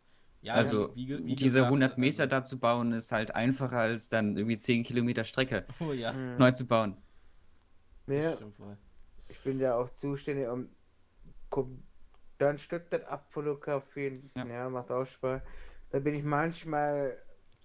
Ja, 0.41 0.53
also 0.55 0.93
wie 0.95 1.07
wie 1.25 1.35
diese 1.35 1.59
gesagt, 1.59 1.67
100 1.67 1.97
Meter 1.97 2.23
also- 2.23 2.29
da 2.29 2.43
zu 2.43 2.59
bauen, 2.59 2.91
ist 2.91 3.11
halt 3.13 3.33
einfacher 3.33 3.79
als 3.79 4.09
dann 4.09 4.35
irgendwie 4.37 4.57
10 4.57 4.83
Kilometer 4.83 5.23
Strecke 5.23 5.65
Oh 5.79 5.93
ja, 5.93 6.11
Hm. 6.13 6.37
neu 6.37 6.51
zu 6.51 6.65
bauen. 6.67 6.97
Ja, 8.07 8.33
ich 9.29 9.39
bin 9.39 9.59
ja 9.59 9.75
auch 9.75 9.89
zuständig, 9.95 10.47
um 10.49 10.69
dann 12.37 12.57
Stuttgart 12.57 13.05
abfotografieren. 13.05 14.29
Ja. 14.35 14.45
Ja. 14.45 14.69
macht 14.69 14.91
auch 14.91 15.05
Spaß. 15.05 15.41
Da 15.91 15.99
bin 15.99 16.13
ich 16.15 16.23
manchmal 16.23 17.17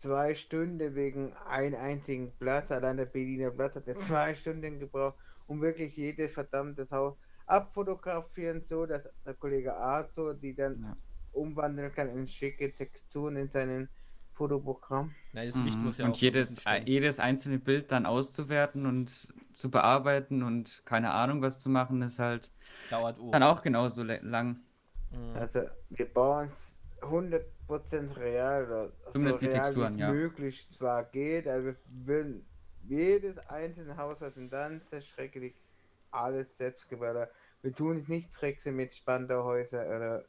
zwei 0.02 0.34
Stunden 0.34 0.94
wegen 0.94 1.32
einem 1.48 1.80
einzigen 1.80 2.32
Platz. 2.38 2.70
Allein 2.70 2.96
der 2.96 3.06
Berliner 3.06 3.50
Platz 3.50 3.76
hat 3.76 3.86
ja 3.86 3.96
zwei 3.96 4.34
Stunden 4.34 4.78
gebraucht, 4.80 5.16
um 5.46 5.60
wirklich 5.60 5.96
jedes 5.96 6.32
verdammte 6.32 6.88
Haus 6.90 7.16
abfotografieren, 7.46 8.62
so 8.62 8.86
dass 8.86 9.02
der 9.26 9.34
Kollege 9.34 9.74
Arthur 9.76 10.34
die 10.34 10.54
dann 10.54 10.82
Ja. 10.82 10.96
umwandeln 11.32 11.92
kann 11.92 12.08
in 12.10 12.26
schicke 12.26 12.72
Texturen 12.74 13.36
in 13.36 13.48
seinen 13.50 13.88
Fotoprogramm. 14.34 15.14
Nein, 15.32 15.48
das 15.48 15.62
Licht 15.62 15.78
Mhm. 15.78 15.84
muss 15.84 15.98
ja 15.98 16.06
und 16.06 16.12
auch 16.12 16.18
jedes, 16.18 16.62
jedes 16.86 17.20
einzelne 17.20 17.58
Bild 17.58 17.90
dann 17.92 18.06
auszuwerten 18.06 18.86
und 18.86 19.32
zu 19.52 19.70
bearbeiten 19.70 20.42
und 20.42 20.82
keine 20.84 21.12
Ahnung 21.12 21.42
was 21.42 21.62
zu 21.62 21.70
machen, 21.70 22.02
ist 22.02 22.18
halt 22.18 22.50
dauert 22.90 23.18
dann 23.30 23.42
auch 23.42 23.62
genauso 23.62 24.02
lang. 24.02 24.60
Mhm. 25.10 25.36
Also 25.36 25.60
wir 25.90 26.06
bauen 26.12 26.46
es 26.46 26.76
100% 27.02 27.51
real, 27.68 28.66
oder 28.66 28.92
Zumindest 29.12 29.42
die 29.42 29.46
real, 29.46 29.62
Texturen, 29.62 29.98
ja. 29.98 30.12
möglich 30.12 30.68
zwar 30.76 31.04
geht, 31.04 31.48
aber 31.48 31.74
würden 31.86 32.44
jedes 32.82 33.38
einzelne 33.48 33.96
Haus 33.96 34.22
aus 34.22 34.34
dem 34.34 34.50
ganzen 34.50 35.02
schrecklich 35.02 35.54
alles 36.10 36.56
selbst 36.56 36.88
gebaut. 36.88 37.28
Wir 37.62 37.74
tun 37.74 37.96
es 37.98 38.08
nicht 38.08 38.32
tricksen 38.32 38.76
mit 38.76 38.94
Spandauhäuser 38.94 39.86
oder 39.86 40.24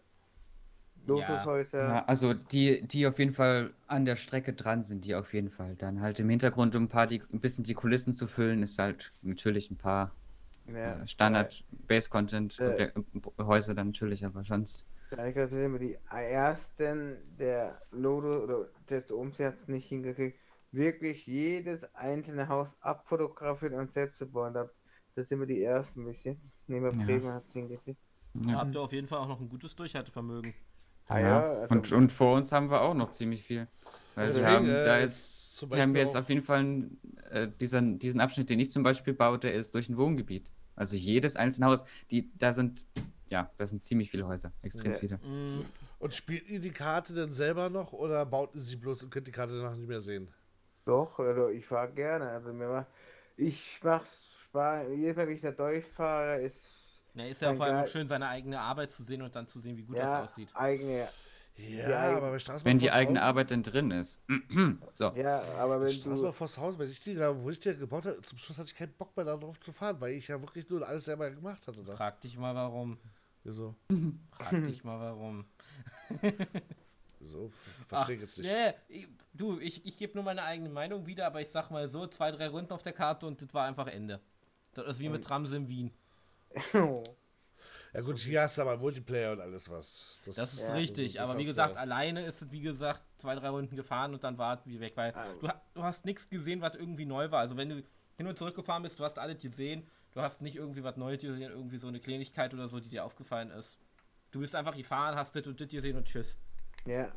Lotushäuser. 1.06 1.88
Ja, 1.88 2.06
also 2.06 2.34
die, 2.34 2.82
die 2.88 3.08
auf 3.08 3.20
jeden 3.20 3.34
Fall 3.34 3.74
an 3.88 4.06
der 4.06 4.16
Strecke 4.16 4.54
dran 4.54 4.84
sind, 4.84 5.06
die 5.06 5.16
auf 5.16 5.34
jeden 5.34 5.50
Fall. 5.50 5.76
Dann 5.76 6.02
halt 6.02 6.20
im 6.20 6.30
Hintergrund, 6.30 6.76
um 6.76 6.84
ein 6.84 6.90
paar 6.90 7.08
die, 7.08 7.22
ein 7.34 7.42
bisschen 7.42 7.64
die 7.64 7.74
Kulissen 7.74 8.14
zu 8.14 8.28
füllen, 8.28 8.64
ist 8.64 8.80
halt 8.80 9.12
natürlich 9.22 9.70
ein 9.72 9.78
paar 9.78 10.16
Ja, 10.68 11.02
äh, 11.02 11.08
Standard 11.08 11.66
Base 11.88 12.10
Content 12.10 12.58
Äh. 12.60 12.92
Häuser 13.40 13.74
dann 13.74 13.88
natürlich, 13.88 14.26
aber 14.26 14.44
sonst. 14.44 14.86
Ja, 15.16 15.28
ich 15.28 15.34
glaube, 15.34 15.42
das 15.42 15.50
sind 15.52 15.66
immer 15.66 15.80
die 15.80 15.98
ersten, 16.10 17.18
der 17.38 17.82
Lodo 17.92 18.44
oder 18.44 18.70
der 18.90 19.10
Umsatz 19.12 19.68
nicht 19.68 19.88
hingekriegt, 19.88 20.40
wirklich 20.72 21.28
jedes 21.28 21.84
einzelne 21.94 22.48
Haus 22.48 22.76
abfotografieren 22.82 23.76
und 23.76 23.92
selbst 23.92 24.18
zu 24.18 24.26
bauen. 24.26 24.54
Da, 24.54 24.70
das 25.16 25.30
sind 25.30 25.40
wir 25.40 25.46
die 25.46 25.62
ersten 25.64 26.04
bis 26.06 26.24
jetzt. 26.24 26.68
Nehmen 26.68 26.92
wir 26.92 27.00
Ja. 27.00 27.06
Bremen 27.06 27.32
hat 27.34 27.46
es 27.46 27.54
hingekriegt. 27.54 28.00
Da 28.34 28.52
Ja. 28.52 28.58
habt 28.60 28.74
ihr 28.76 28.82
auf 28.82 28.92
jeden 28.92 29.08
Fall 29.08 29.20
auch 29.20 29.28
noch 29.28 29.40
ein 29.40 29.50
gutes 29.50 29.76
Durchhaltevermögen. 29.76 30.54
Ah 31.08 31.20
Ja. 31.20 31.28
ja, 31.28 31.54
also- 31.62 31.76
und, 31.76 31.92
und 31.92 32.12
vor 32.12 32.36
uns 32.38 32.52
haben 32.52 32.72
wir 32.72 32.82
auch 32.82 32.96
noch 32.96 33.12
ziemlich 33.12 33.44
viel. 33.44 33.68
Weil 34.16 34.36
wir 34.36 34.48
haben, 34.48 34.66
äh, 34.68 34.86
da 34.86 34.98
ist 34.98 35.62
wir 35.70 35.82
haben 35.82 35.94
Beispiel 35.94 36.02
jetzt 36.08 36.18
auf 36.18 36.30
jeden 36.30 36.42
Fall 36.42 36.60
einen, 36.60 37.00
äh, 37.30 37.48
diesen, 37.62 38.00
diesen 38.00 38.20
Abschnitt, 38.20 38.50
den 38.50 38.60
ich 38.60 38.72
zum 38.72 38.82
Beispiel 38.84 39.14
baue, 39.14 39.38
der 39.38 39.54
ist 39.54 39.76
durch 39.76 39.90
ein 39.90 39.98
Wohngebiet. 39.98 40.50
Also 40.76 40.96
jedes 40.96 41.36
einzelne 41.36 41.68
Haus, 41.68 41.86
die, 42.10 42.32
da 42.38 42.52
sind, 42.52 42.88
ja, 43.28 43.50
da 43.58 43.66
sind 43.68 43.82
ziemlich 43.82 44.10
viele 44.12 44.28
Häuser, 44.28 44.52
extrem 44.62 44.92
Ja. 44.92 44.98
viele. 45.00 45.20
Mhm. 45.20 45.66
Und 46.00 46.14
spielt 46.14 46.48
ihr 46.48 46.60
die 46.60 46.72
Karte 46.72 47.14
denn 47.14 47.32
selber 47.32 47.70
noch 47.70 47.94
oder 47.94 48.26
baut 48.26 48.56
ihr 48.56 48.62
sie 48.62 48.76
bloß 48.76 49.04
und 49.04 49.10
könnt 49.10 49.28
die 49.28 49.32
Karte 49.32 49.56
danach 49.58 49.76
nicht 49.76 49.88
mehr 49.88 50.02
sehen? 50.02 50.34
Doch, 50.86 51.20
also 51.20 51.50
ich 51.50 51.66
fahre 51.66 51.92
gerne. 51.94 52.30
Also 52.30 52.54
mir 52.54 52.68
macht, 52.68 52.88
ich 53.38 53.82
mache 53.84 54.06
Spaß. 54.50 54.88
Jedes 54.90 55.16
Mal, 55.16 55.28
wenn 55.28 55.36
ich 55.36 55.42
da 55.42 55.52
durchfahre, 55.52 56.42
ist 56.42 56.62
Ja, 57.16 57.26
ist 57.26 57.42
ja 57.42 57.54
vor 57.54 57.66
allem 57.68 57.88
schön, 57.88 58.08
seine 58.08 58.28
eigene 58.28 58.60
Arbeit 58.60 58.92
zu 58.92 59.04
sehen 59.04 59.22
und 59.22 59.36
dann 59.36 59.48
zu 59.48 59.60
sehen, 59.60 59.78
wie 59.78 59.84
gut 59.84 59.98
ja 59.98 60.04
das 60.20 60.32
aussieht. 60.32 60.50
eigene. 60.56 61.08
Ja, 61.56 61.88
Ja, 61.88 62.18
aber 62.18 62.32
bei 62.32 62.40
Straßenbahn 62.40 62.74
Wenn 62.74 62.80
die 62.80 62.92
eigene 62.92 63.20
Haus, 63.20 63.28
Arbeit 63.28 63.52
denn 63.52 63.62
drin 63.64 63.92
ist. 63.92 64.20
so. 64.94 65.12
Ja, 65.16 65.42
aber 65.60 65.80
wenn 65.82 65.92
Straßenbahn 65.92 66.34
du. 66.34 66.38
vors 66.38 66.58
Haus, 66.58 66.80
wenn 66.80 66.90
ich 66.90 67.00
die 67.04 67.14
da, 67.14 67.40
wo 67.40 67.50
ich 67.52 67.60
die 67.60 67.78
gebaut 67.78 68.06
habe, 68.08 68.22
zum 68.24 68.38
Schluss 68.40 68.58
hatte 68.58 68.70
ich 68.70 68.76
keinen 68.76 68.94
Bock 68.94 69.16
mehr 69.16 69.26
darauf 69.26 69.60
zu 69.60 69.72
fahren, 69.72 70.02
weil 70.02 70.14
ich 70.14 70.28
ja 70.28 70.42
wirklich 70.42 70.68
nur 70.70 70.88
alles 70.88 71.06
selber 71.06 71.30
gemacht 71.30 71.68
hatte 71.68 71.84
da. 71.84 71.96
Frag 71.96 72.20
dich 72.22 72.38
mal 72.38 72.56
warum. 72.56 72.98
Wieso? 73.44 73.76
Frag 74.32 74.52
dich 74.66 74.84
mal 74.84 75.00
warum. 75.00 75.46
Ver- 77.24 77.50
Verstehe 77.88 78.16
ich 78.16 78.22
jetzt 78.22 78.38
nicht. 78.38 78.52
Nee, 78.52 78.74
ich- 78.90 79.08
du, 79.34 79.60
ich, 79.60 79.86
ich 79.86 79.98
gebe 79.98 80.14
nur 80.16 80.24
meine 80.24 80.44
eigene 80.44 80.70
Meinung 80.70 81.06
wieder, 81.06 81.26
aber 81.28 81.42
ich 81.42 81.50
sag 81.50 81.70
mal 81.72 81.88
so, 81.88 82.06
zwei, 82.08 82.32
drei 82.32 82.48
Runden 82.50 82.72
auf 82.74 82.84
der 82.84 82.92
Karte 82.94 83.26
und 83.28 83.42
das 83.42 83.54
war 83.54 83.66
einfach 83.66 83.88
Ende. 83.88 84.20
Das 84.74 84.86
ist 84.88 85.00
wie 85.00 85.08
mit 85.10 85.24
Trams 85.24 85.52
in 85.52 85.68
Wien. 85.68 85.92
Ja 87.94 88.02
gut, 88.02 88.18
hier 88.20 88.42
hast 88.42 88.58
du 88.58 88.64
aber 88.64 88.76
Multiplayer 88.78 89.34
und 89.34 89.40
alles 89.42 89.70
was. 89.70 90.20
Das 90.26 90.38
ist 90.38 90.60
Ja, 90.60 90.74
richtig, 90.74 91.14
das 91.14 91.30
aber 91.30 91.40
wie 91.40 91.46
gesagt, 91.46 91.76
ja. 91.76 91.80
alleine 91.82 92.26
ist 92.26 92.42
es, 92.42 92.52
wie 92.52 92.62
gesagt, 92.62 93.04
zwei, 93.18 93.36
drei 93.36 93.50
Runden 93.50 93.76
gefahren 93.76 94.14
und 94.14 94.24
dann 94.24 94.38
war 94.38 94.56
es 94.60 94.66
wie 94.66 94.80
weg, 94.80 94.94
weil 94.96 95.14
Ah. 95.14 95.26
du, 95.40 95.48
du 95.76 95.84
hast 95.84 96.04
nichts 96.06 96.28
gesehen, 96.30 96.60
was 96.62 96.76
irgendwie 96.76 97.06
neu 97.06 97.30
war. 97.32 97.40
Also 97.42 97.56
wenn 97.56 97.70
du 97.70 97.84
hin 98.18 98.28
und 98.28 98.38
zurück 98.38 98.56
gefahren 98.56 98.82
bist, 98.84 99.00
du 99.00 99.04
hast 99.04 99.20
alles 99.20 99.40
gesehen, 99.40 99.88
du 100.14 100.22
hast 100.22 100.42
nicht 100.42 100.56
irgendwie 100.56 100.84
was 100.84 100.98
Neues 100.98 101.22
gesehen, 101.22 101.52
irgendwie 101.52 101.78
so 101.78 101.88
eine 101.88 102.00
Kleinigkeit 102.00 102.54
oder 102.54 102.68
so, 102.68 102.80
die 102.80 102.90
dir 102.90 103.04
aufgefallen 103.04 103.52
ist. 103.52 103.78
Du 104.32 104.40
bist 104.40 104.56
einfach 104.56 104.76
gefahren, 104.76 105.16
hast 105.16 105.36
das 105.36 105.46
und 105.48 105.60
das 105.60 105.68
gesehen 105.68 105.98
und 105.98 106.06
tschüss. 106.06 106.40
Ja. 106.86 107.12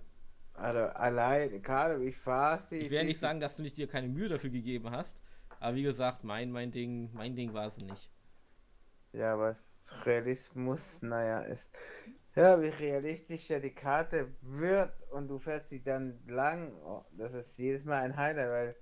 Also 0.55 0.81
allein, 0.81 1.61
gerade 1.63 2.03
ich 2.03 2.17
fahre 2.17 2.63
sie. 2.69 2.79
Ich 2.79 2.91
werde 2.91 3.07
nicht 3.07 3.21
sagen, 3.21 3.41
dass 3.41 3.57
du 3.57 3.63
nicht 3.63 3.77
dir 3.77 3.87
keine 3.87 4.09
Mühe 4.09 4.29
dafür 4.29 4.51
gegeben 4.51 4.91
hast, 4.91 5.21
aber 5.61 5.77
wie 5.77 5.83
gesagt, 5.83 6.25
mein, 6.25 6.51
mein 6.51 6.71
Ding, 6.71 7.11
mein 7.13 7.37
Ding 7.37 7.53
war 7.53 7.67
es 7.67 7.77
nicht. 7.79 8.11
Ja, 9.13 9.39
was 9.39 9.89
Realismus, 10.05 11.03
naja, 11.03 11.41
ist. 11.41 11.71
Ja, 12.35 12.61
wie 12.61 12.69
realistischer 12.69 13.61
die 13.61 13.75
Karte 13.75 14.35
wird 14.43 14.93
und 15.11 15.29
du 15.29 15.39
fährst 15.39 15.71
sie 15.71 15.83
dann 15.83 16.21
lang, 16.27 16.75
oh, 16.85 17.05
das 17.13 17.33
ist 17.33 17.57
jedes 17.59 17.85
Mal 17.85 18.03
ein 18.03 18.17
Highlight, 18.17 18.51
weil 18.51 18.77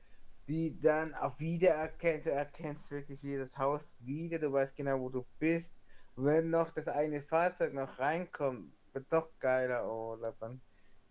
die 0.49 0.79
dann 0.81 1.15
auch 1.15 1.39
wiedererkennt, 1.39 2.27
du 2.27 2.31
erkennst 2.31 2.91
wirklich 2.91 3.23
jedes 3.23 3.57
Haus 3.57 3.89
wieder, 4.01 4.39
du 4.39 4.53
weißt 4.53 4.77
genau, 4.77 5.01
wo 5.01 5.09
du 5.09 5.25
bist. 5.39 5.73
Wenn 6.17 6.51
noch 6.51 6.71
das 6.71 6.87
eine 6.87 7.23
Fahrzeug 7.23 7.75
noch 7.75 7.99
reinkommt, 7.99 8.73
wird 8.93 9.07
doch 9.11 9.29
geiler, 9.41 9.91
oh, 9.91 10.17
dann 10.41 10.61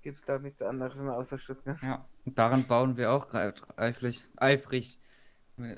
gibt's 0.02 0.24
doch 0.24 0.40
nichts 0.40 0.62
anderes 0.62 1.02
mehr 1.02 1.16
außer 1.16 1.38
Stuttgart. 1.38 1.78
Ja, 1.82 2.06
daran 2.26 2.66
bauen 2.68 2.96
wir 2.96 3.12
auch 3.12 3.34
eifrig. 3.76 4.24
eifrig. 4.38 5.00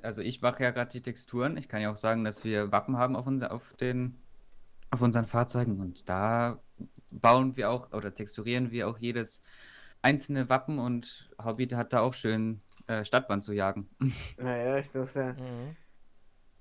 Also 0.02 0.22
ich 0.22 0.42
mache 0.42 0.64
ja 0.64 0.72
gerade 0.72 0.92
die 0.92 1.02
Texturen. 1.02 1.58
Ich 1.58 1.68
kann 1.68 1.82
ja 1.82 1.92
auch 1.92 1.98
sagen, 1.98 2.24
dass 2.24 2.44
wir 2.44 2.72
Wappen 2.72 2.98
haben 2.98 3.16
auf, 3.16 3.28
unser, 3.28 3.52
auf, 3.52 3.74
den, 3.76 4.18
auf 4.92 5.02
unseren 5.02 5.26
Fahrzeugen 5.26 5.80
und 5.80 6.10
da 6.10 6.60
bauen 7.10 7.56
wir 7.56 7.70
auch 7.70 7.92
oder 7.94 8.14
texturieren 8.14 8.72
wir 8.72 8.88
auch 8.88 8.98
jedes 8.98 9.42
einzelne 10.02 10.50
Wappen 10.50 10.80
und 10.80 11.32
Hobby 11.44 11.68
hat 11.68 11.94
da 11.94 12.02
auch 12.02 12.14
schön 12.14 12.62
äh, 12.88 13.04
Stadtbahn 13.04 13.42
zu 13.42 13.54
jagen. 13.54 13.90
Naja, 14.38 14.78
ich 14.80 14.94
muss 14.94 15.14
sagen, 15.14 15.76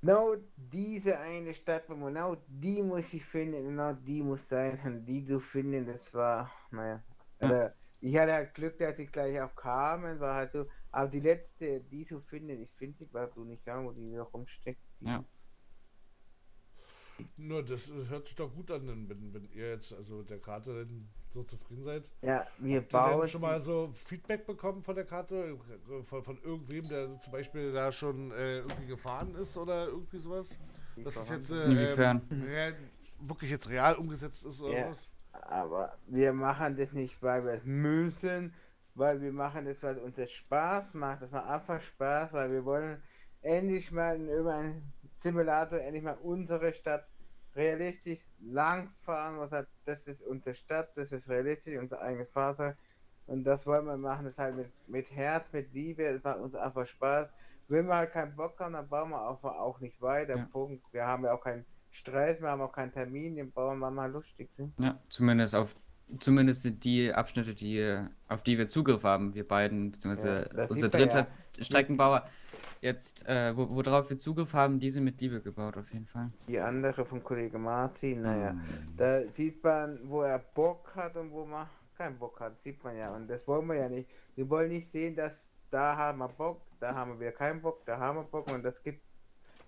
Genau 0.05 0.37
diese 0.55 1.18
eine 1.18 1.55
Stadt, 1.55 1.87
genau 1.87 2.37
die 2.47 2.83
muss 2.83 3.14
ich 3.14 3.25
finden, 3.25 3.64
genau 3.68 3.95
die 3.95 4.22
muss 4.22 4.47
sein, 4.47 4.79
und 4.85 5.07
die 5.07 5.25
zu 5.25 5.41
finden, 5.41 5.87
das 5.87 6.12
war, 6.12 6.51
naja. 6.70 7.03
Ja. 7.41 7.72
Ich 8.03 8.14
hatte 8.18 8.35
halt 8.35 8.53
Glück, 8.53 8.79
dass 8.79 8.99
sie 8.99 9.07
gleich 9.07 9.41
auch 9.41 9.57
kamen, 9.57 10.20
war 10.20 10.35
halt 10.35 10.53
so, 10.53 10.66
aber 10.91 11.09
die 11.09 11.20
letzte, 11.20 11.81
die 11.81 12.05
so 12.05 12.20
finden, 12.20 12.61
ich 12.61 12.70
finde 12.72 12.99
sie 12.99 13.05
überhaupt 13.05 13.35
so 13.35 13.45
nicht 13.45 13.66
an, 13.66 13.87
wo 13.87 13.93
die 13.93 14.11
noch 14.11 14.35
rumsteckt. 14.35 14.83
Die, 15.01 15.07
Ja. 15.07 15.25
Nur, 17.39 17.64
das 17.64 17.91
hört 18.11 18.27
sich 18.27 18.37
doch 18.37 18.53
gut 18.53 18.70
an, 18.72 18.87
wenn, 19.09 19.33
wenn 19.33 19.49
ihr 19.53 19.70
jetzt 19.70 19.95
also 19.95 20.16
mit 20.16 20.29
der 20.29 20.41
Karte 20.41 20.87
so 21.35 21.43
zufrieden 21.43 21.82
seid. 21.82 22.11
ja 22.22 22.47
wir 22.59 22.76
Habt 22.80 22.93
ihr 22.93 22.99
denn 23.01 23.18
bauen 23.18 23.28
schon 23.28 23.41
mal 23.41 23.61
so 23.61 23.91
Feedback 23.93 24.47
bekommen 24.47 24.82
von 24.82 24.95
der 24.95 25.05
Karte? 25.05 25.59
Von, 26.05 26.22
von 26.22 26.39
irgendwem, 26.43 26.89
der 26.89 27.20
zum 27.20 27.32
Beispiel 27.32 27.72
da 27.72 27.91
schon 27.93 28.30
äh, 28.30 28.59
irgendwie 28.59 28.87
gefahren 28.87 29.35
ist 29.35 29.59
oder 29.59 29.87
irgendwie 29.89 30.18
sowas? 30.18 30.57
es 31.05 31.14
voran- 31.14 31.37
jetzt 31.37 31.51
äh, 31.51 31.64
Inwiefern? 31.64 32.22
wirklich 33.20 33.51
jetzt 33.51 33.68
real 33.68 33.97
umgesetzt 33.97 34.47
ist 34.47 34.62
oder 34.62 34.78
Ja. 34.78 34.89
was? 34.91 35.09
Aber 35.32 35.99
wir 36.07 36.32
machen 36.32 36.76
das 36.76 36.93
nicht, 36.93 37.20
weil 37.20 37.45
wir 37.45 37.55
es 37.55 37.64
müssen, 37.64 38.55
weil 38.95 39.20
wir 39.20 39.32
machen 39.32 39.64
das, 39.64 39.82
weil 39.82 39.99
uns 39.99 40.14
das 40.14 40.30
Spaß 40.30 40.95
macht. 40.95 41.22
Das 41.22 41.32
macht 41.32 41.47
einfach 41.47 41.80
Spaß, 41.82 42.32
weil 42.32 42.53
wir 42.53 42.64
wollen 42.64 43.03
endlich 43.43 43.91
mal 43.91 44.14
in 44.14 44.28
irgendeinem 44.28 44.82
Simulator 45.18 45.80
endlich 45.80 46.05
mal 46.05 46.16
unsere 46.22 46.72
Stadt 46.72 47.05
realistisch 47.57 48.20
langfahren. 48.40 49.38
Was 49.38 49.52
hat, 49.52 49.68
das 49.84 50.07
ist 50.07 50.22
unsere 50.22 50.55
Stadt, 50.55 50.96
das 50.96 51.12
ist 51.12 51.28
realistisch, 51.28 51.78
unser 51.78 52.00
eigenes 52.00 52.30
Fahrzeug. 52.30 52.76
Und 53.26 53.44
das 53.44 53.66
wollen 53.66 53.86
wir 53.86 53.96
machen, 53.96 54.26
das 54.26 54.36
halt 54.36 54.57
mit, 54.57 54.70
mit 54.88 55.11
Herz, 55.11 55.52
mit 55.52 55.72
Liebe, 55.72 56.05
es 56.05 56.22
macht 56.22 56.38
uns 56.38 56.55
einfach 56.55 56.86
Spaß. 56.86 57.28
Wenn 57.68 57.86
wir 57.86 57.96
halt 57.96 58.12
keinen 58.12 58.36
Bock 58.36 58.61
haben, 58.61 58.74
dann 58.74 58.88
bauen 58.88 59.11
wir 59.11 59.26
auch, 59.26 59.42
auch 59.42 59.80
nicht 59.80 60.00
weiter. 60.02 60.36
Ja. 60.36 60.44
Punkt. 60.52 60.84
Wir 60.92 61.07
haben 61.07 61.24
ja 61.24 61.32
auch 61.32 61.40
keinen 61.42 61.64
Stress, 61.90 62.42
wir 62.42 62.50
haben 62.50 62.61
auch 62.61 62.72
keinen 62.72 62.92
Termin, 62.92 63.36
den 63.36 63.52
bauen 63.52 63.78
wir 63.78 63.90
mal 63.90 64.11
lustig 64.11 64.52
sind. 64.52 64.74
Ja, 64.78 65.00
zumindest 65.09 65.55
auf 65.55 65.74
zumindest 66.18 66.68
die 66.84 67.12
Abschnitte, 67.12 67.55
die, 67.55 68.00
auf 68.28 68.42
die 68.42 68.59
wir 68.59 68.68
Zugriff 68.68 69.02
haben, 69.05 69.34
wir 69.34 69.46
beiden, 69.46 69.92
beziehungsweise 69.92 70.48
Ja, 70.57 70.66
unser 70.66 70.88
dritter 70.88 71.26
Streckenbauer, 71.61 72.26
jetzt, 72.80 73.26
äh, 73.26 73.57
wo, 73.57 73.68
worauf 73.70 74.11
wir 74.11 74.18
Zugriff 74.18 74.52
haben, 74.52 74.78
die 74.80 74.90
sind 74.90 75.05
mit 75.05 75.20
Liebe 75.20 75.40
gebaut, 75.40 75.76
auf 75.76 75.90
jeden 75.92 76.07
Fall. 76.07 76.30
Die 76.48 76.59
andere 76.59 77.05
vom 77.05 77.22
Kollege 77.22 77.59
Martin, 77.59 78.22
naja, 78.22 78.50
Hm. 78.50 78.61
da 78.96 79.22
sieht 79.30 79.62
man, 79.64 79.98
wo 80.05 80.22
er 80.22 80.38
Bock 80.38 80.94
hat 80.94 81.16
und 81.16 81.30
wo 81.32 81.44
man 81.44 81.66
keinen 81.96 82.18
Bock 82.18 82.40
hat, 82.40 82.61
sieht 82.61 82.82
man 82.84 82.96
ja. 82.96 83.14
Und 83.14 83.28
das 83.28 83.46
wollen 83.46 83.66
wir 83.68 83.76
ja 83.76 83.88
nicht. 83.88 84.09
Wir 84.34 84.48
wollen 84.50 84.68
nicht 84.68 84.90
sehen, 84.90 85.14
dass 85.16 85.48
da 85.70 85.96
haben 85.96 86.18
wir 86.18 86.28
Bock, 86.28 86.61
da 86.80 86.94
haben 86.94 87.18
wir 87.18 87.32
keinen 87.32 87.62
Bock, 87.62 87.84
da 87.86 87.98
haben 87.98 88.18
wir 88.18 88.24
Bock 88.24 88.50
und 88.52 88.62
das 88.64 88.82
gibt 88.82 89.00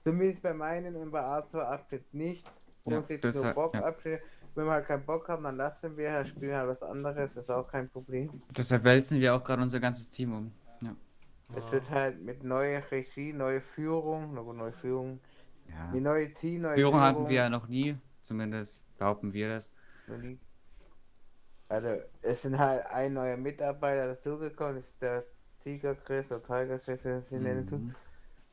zumindest 0.04 0.42
bei 0.42 0.52
meinen 0.52 0.94
und 0.96 1.10
bei 1.10 1.20
Arthur 1.20 1.66
Update 1.68 2.12
nicht. 2.12 2.44
Ja, 2.84 3.02
jetzt 3.08 3.24
das 3.24 3.34
nur 3.34 3.46
hat- 3.46 3.54
Bock 3.56 3.74
ja. 3.74 3.82
Update. 3.84 4.20
Wenn 4.56 4.64
wir 4.64 4.72
halt 4.72 4.86
keinen 4.86 5.04
Bock 5.04 5.28
haben, 5.28 5.44
dann 5.44 5.56
lassen 5.56 5.96
wir, 5.98 6.12
halt 6.12 6.28
spielen 6.28 6.56
halt 6.56 6.68
was 6.68 6.82
anderes, 6.82 7.36
ist 7.36 7.50
auch 7.50 7.68
kein 7.68 7.90
Problem. 7.90 8.40
Deshalb 8.56 8.84
wälzen 8.84 9.20
wir 9.20 9.34
auch 9.34 9.44
gerade 9.44 9.60
unser 9.60 9.78
ganzes 9.80 10.08
Team 10.08 10.32
um. 10.32 10.52
Ja. 10.80 10.96
Es 11.54 11.70
wird 11.70 11.90
halt 11.90 12.22
mit 12.22 12.42
neuer 12.42 12.82
Regie, 12.90 13.34
neue 13.34 13.60
Führung, 13.60 14.32
na 14.32 14.40
gut, 14.40 14.56
neue 14.56 14.72
Führung, 14.72 15.20
ja. 15.68 15.92
die 15.92 16.00
neue 16.00 16.32
Team, 16.32 16.62
neue 16.62 16.74
Führung 16.74 17.00
hatten 17.00 17.28
wir 17.28 17.36
ja 17.36 17.50
noch 17.50 17.68
nie, 17.68 17.96
zumindest 18.22 18.86
behaupten 18.96 19.34
wir 19.34 19.50
das. 19.50 19.74
Also, 21.68 21.88
es 22.22 22.42
sind 22.42 22.58
halt 22.58 22.86
ein 22.86 23.12
neuer 23.12 23.36
Mitarbeiter 23.36 24.08
dazugekommen, 24.08 24.76
das 24.76 24.86
ist 24.86 25.02
der 25.02 25.24
Tiger 25.62 25.94
Chris 25.96 26.32
oder 26.32 26.42
Tiger 26.42 26.78
Chris, 26.78 27.04
wie 27.04 27.08
man 27.08 27.22
sie 27.22 27.38
nennen 27.38 27.66
tut. 27.66 27.82
Mhm. 27.82 27.94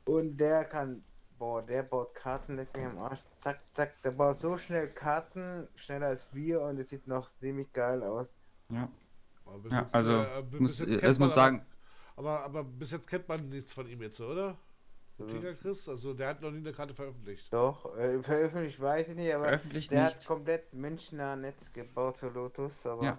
Und 0.05 0.37
der 0.37 0.65
kann, 0.65 1.01
boah, 1.43 1.61
der 1.61 1.83
baut 1.83 2.15
Karten, 2.15 2.55
leck 2.55 2.73
mich 2.73 2.85
am 2.85 2.97
Arsch, 2.99 3.19
zack, 3.41 3.59
zack, 3.73 4.01
der 4.01 4.11
baut 4.11 4.39
so 4.39 4.57
schnell 4.57 4.87
Karten, 4.87 5.67
schneller 5.75 6.07
als 6.07 6.25
wir 6.31 6.61
und 6.61 6.79
es 6.79 6.89
sieht 6.89 7.05
noch 7.05 7.29
ziemlich 7.41 7.73
geil 7.73 8.01
aus. 8.01 8.33
Ja, 8.69 8.87
Aber 9.45 9.57
bis 9.57 9.71
ja 9.73 9.81
jetzt, 9.81 9.93
also 9.93 10.13
äh, 10.13 10.41
muss, 10.57 10.79
es 10.79 10.87
kennt 10.87 11.03
muss 11.03 11.19
man 11.19 11.29
sagen, 11.29 11.65
Aber, 12.15 12.45
aber, 12.45 12.59
aber 12.59 12.63
bis 12.63 12.91
jetzt 12.91 13.09
kennt 13.09 13.27
man 13.27 13.49
nichts 13.49 13.73
von 13.73 13.87
ihm 13.87 14.01
jetzt, 14.01 14.21
oder? 14.21 14.57
Tiger 15.17 15.53
Chris, 15.53 15.87
also 15.89 16.13
der 16.13 16.29
hat 16.29 16.41
noch 16.41 16.49
nie 16.49 16.59
eine 16.59 16.71
Karte 16.71 16.93
veröffentlicht. 16.93 17.53
Doch, 17.53 17.95
äh, 17.97 18.23
veröffentlicht 18.23 18.79
weiß 18.79 19.09
ich 19.09 19.15
nicht, 19.15 19.33
aber 19.33 19.57
der 19.57 19.65
nicht. 19.65 19.91
hat 19.91 20.25
komplett 20.25 20.73
Münchner 20.73 21.35
Netz 21.35 21.71
gebaut 21.73 22.17
für 22.17 22.29
Lotus, 22.29 22.85
aber. 22.85 23.03
Ja. 23.03 23.17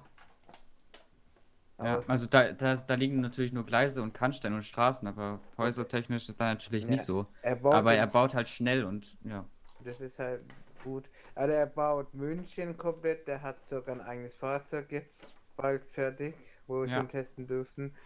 Ja, 1.79 2.03
also 2.07 2.27
da, 2.27 2.53
da, 2.53 2.75
da 2.77 2.95
liegen 2.95 3.21
natürlich 3.21 3.53
nur 3.53 3.67
Gleise 3.67 4.01
und 4.03 4.13
Kannsteine 4.13 4.55
und 4.57 4.63
Straßen, 4.65 5.09
aber 5.09 5.41
häusertechnisch 5.59 6.29
ist 6.29 6.41
da 6.41 6.45
natürlich 6.47 6.85
Ja. 6.85 6.91
nicht 6.91 7.05
so. 7.05 7.27
er 7.43 7.61
Aber 7.65 7.95
er 7.95 8.07
baut 8.07 8.35
halt 8.35 8.49
schnell 8.49 8.85
und 8.85 9.19
ja. 9.25 9.45
Das 9.85 10.01
ist 10.01 10.19
halt 10.19 10.43
gut. 10.83 11.09
Also 11.35 11.53
er 11.53 11.67
baut 11.67 12.13
München 12.15 12.77
komplett, 12.77 13.27
der 13.29 13.43
hat 13.43 13.67
sogar 13.67 13.95
ein 13.97 14.01
eigenes 14.01 14.35
Fahrzeug 14.37 14.91
jetzt 14.93 15.35
bald 15.57 15.85
fertig, 15.93 16.35
wo 16.67 16.81
wir 16.83 16.89
Ja. 16.89 17.01
schon 17.01 17.09
testen 17.09 17.47
dürfen. 17.47 17.97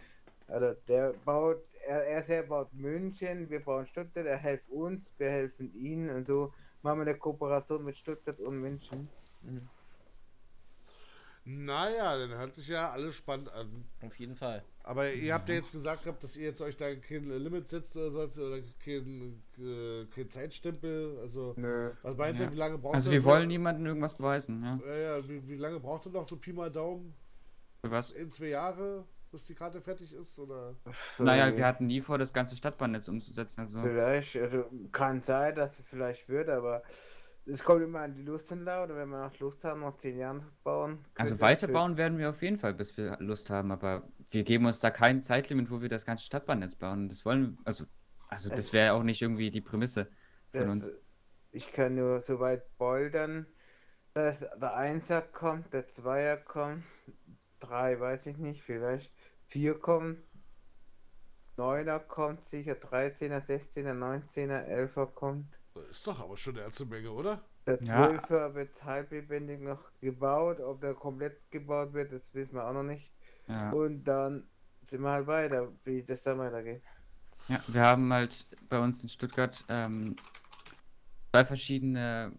Also 0.47 0.73
der 0.87 1.13
baut, 1.13 1.63
er, 1.85 2.05
er 2.05 2.23
selber 2.23 2.65
baut 2.65 2.73
München, 2.73 3.49
wir 3.49 3.63
bauen 3.63 3.85
Stuttgart, 3.87 4.25
er 4.25 4.37
hilft 4.39 4.67
uns, 4.69 5.11
wir 5.17 5.29
helfen 5.29 5.73
ihnen 5.73 6.09
und 6.09 6.27
so 6.27 6.53
machen 6.81 6.99
wir 6.99 7.03
eine 7.07 7.17
Kooperation 7.17 7.83
mit 7.83 7.97
Stuttgart 7.97 8.39
und 8.39 8.57
München. 8.59 9.13
Naja, 11.51 12.15
dann 12.15 12.29
hört 12.37 12.53
sich 12.53 12.67
ja 12.67 12.91
alles 12.91 13.15
spannend 13.15 13.51
an. 13.51 13.83
Auf 14.05 14.15
jeden 14.19 14.35
Fall. 14.35 14.63
Aber 14.83 15.11
ihr 15.11 15.33
habt 15.33 15.49
ja 15.49 15.55
jetzt 15.55 15.71
gesagt 15.71 16.03
gehabt, 16.03 16.23
dass 16.23 16.35
ihr 16.35 16.43
jetzt 16.43 16.61
euch 16.61 16.77
da 16.77 16.93
kein 16.95 17.27
Limit 17.29 17.67
setzt 17.67 17.97
oder 17.97 18.27
so, 18.27 18.41
oder 18.43 18.59
kein, 18.83 19.41
äh, 19.57 20.05
kein 20.13 20.29
Zeitstempel. 20.29 21.17
Also, 21.21 21.53
Nö. 21.57 21.91
was 22.03 22.15
meint 22.17 22.37
Ja. 22.37 22.45
ihr, 22.45 22.51
wie 22.51 22.55
lange 22.55 22.77
braucht 22.77 22.93
Also 22.95 23.09
ihr 23.09 23.13
wir 23.15 23.21
so? 23.21 23.29
wollen 23.29 23.47
niemandem 23.47 23.85
irgendwas 23.87 24.15
beweisen, 24.15 24.61
ja. 24.63 24.79
Ja, 24.85 24.95
ja, 25.17 25.27
wie, 25.27 25.47
wie 25.47 25.55
lange 25.57 25.79
braucht 25.79 26.05
ihr 26.05 26.11
noch 26.11 26.27
so 26.27 26.37
Pi 26.37 26.53
mal 26.53 26.69
Daumen? 26.71 27.15
Für 27.81 27.89
was? 27.91 28.11
In 28.11 28.29
zwei 28.29 28.47
Jahre, 28.49 29.05
bis 29.31 29.47
die 29.47 29.55
Karte 29.55 29.81
fertig 29.81 30.13
ist? 30.13 30.37
Oder? 30.37 30.75
Naja, 31.17 31.55
wir 31.55 31.65
hatten 31.65 31.87
nie 31.87 32.01
vor, 32.01 32.17
das 32.19 32.31
ganze 32.33 32.55
Stadtbahnnetz 32.55 33.07
umzusetzen, 33.07 33.61
also. 33.61 33.81
Vielleicht, 33.81 34.35
also 34.35 34.65
kann 34.91 35.21
sein, 35.21 35.55
dass 35.55 35.71
es 35.79 35.85
vielleicht 35.87 36.27
wird, 36.29 36.49
aber 36.49 36.83
es 37.51 37.63
kommt 37.63 37.81
immer 37.81 38.01
an 38.01 38.13
die 38.13 38.21
Lust 38.21 38.51
und 38.51 38.63
Laune. 38.63 38.95
Wenn 38.95 39.09
wir 39.09 39.25
noch 39.25 39.39
Lust 39.39 39.63
haben, 39.63 39.81
noch 39.81 39.97
zehn 39.97 40.17
Jahre 40.17 40.39
zu 40.39 40.51
bauen. 40.63 40.99
Also 41.15 41.39
weiterbauen 41.39 41.97
werden 41.97 42.17
wir 42.17 42.29
auf 42.29 42.41
jeden 42.41 42.57
Fall, 42.57 42.73
bis 42.73 42.95
wir 42.97 43.17
Lust 43.19 43.49
haben, 43.49 43.71
aber 43.71 44.03
wir 44.31 44.43
geben 44.43 44.65
uns 44.65 44.79
da 44.79 44.91
kein 44.91 45.21
Zeitlimit, 45.21 45.69
wo 45.71 45.81
wir 45.81 45.89
das 45.89 46.05
ganze 46.05 46.25
Stadtbahnnetz 46.25 46.75
bauen. 46.75 47.09
Das 47.09 47.25
wollen 47.25 47.57
wir, 47.57 47.57
also, 47.65 47.85
also 48.27 48.49
das 48.49 48.73
wäre 48.73 48.93
auch 48.93 49.03
nicht 49.03 49.21
irgendwie 49.21 49.51
die 49.51 49.61
Prämisse 49.61 50.05
von 50.51 50.61
Das, 50.61 50.69
uns. 50.69 50.91
Ich 51.51 51.71
kann 51.71 51.95
nur 51.95 52.21
so 52.21 52.39
weit 52.39 52.77
bouldern, 52.77 53.47
dass 54.13 54.39
der 54.39 54.75
Einser 54.75 55.21
kommt, 55.21 55.73
der 55.73 55.87
Zweier 55.87 56.37
kommt, 56.37 56.83
drei 57.59 57.99
weiß 57.99 58.27
ich 58.27 58.37
nicht, 58.37 58.61
vielleicht 58.61 59.11
vier 59.47 59.79
kommen, 59.79 60.23
Neuner 61.57 61.99
kommt 61.99 62.47
sicher, 62.47 62.73
13er, 62.73 63.45
16er, 63.45 63.93
19er, 63.93 64.65
11er 64.65 65.07
kommt. 65.07 65.58
Ist 65.89 66.05
doch 66.07 66.19
aber 66.19 66.37
schon 66.37 66.53
eine 66.55 66.63
ganze 66.63 66.85
Menge, 66.85 67.11
oder? 67.11 67.41
Der 67.67 67.81
Ja. 67.83 68.07
12er 68.07 68.53
wird 68.55 68.83
halblebendig 68.83 69.61
noch 69.61 69.79
gebaut, 70.01 70.59
ob 70.59 70.81
der 70.81 70.93
komplett 70.93 71.49
gebaut 71.51 71.93
wird, 71.93 72.11
das 72.11 72.21
wissen 72.33 72.55
wir 72.55 72.67
auch 72.67 72.73
noch 72.73 72.83
nicht. 72.83 73.11
Ja. 73.47 73.71
Und 73.71 74.03
dann 74.03 74.47
sind 74.89 75.01
wir 75.01 75.11
halt 75.11 75.27
weiter, 75.27 75.71
wie 75.83 76.03
das 76.03 76.23
dann 76.23 76.39
weitergeht. 76.39 76.81
ja, 77.47 77.61
wir 77.67 77.81
haben 77.81 78.11
halt 78.13 78.45
bei 78.69 78.79
uns 78.79 79.03
in 79.03 79.09
Stuttgart 79.09 79.63
ähm, 79.69 80.15
zwei 81.31 81.45
verschiedene 81.45 82.31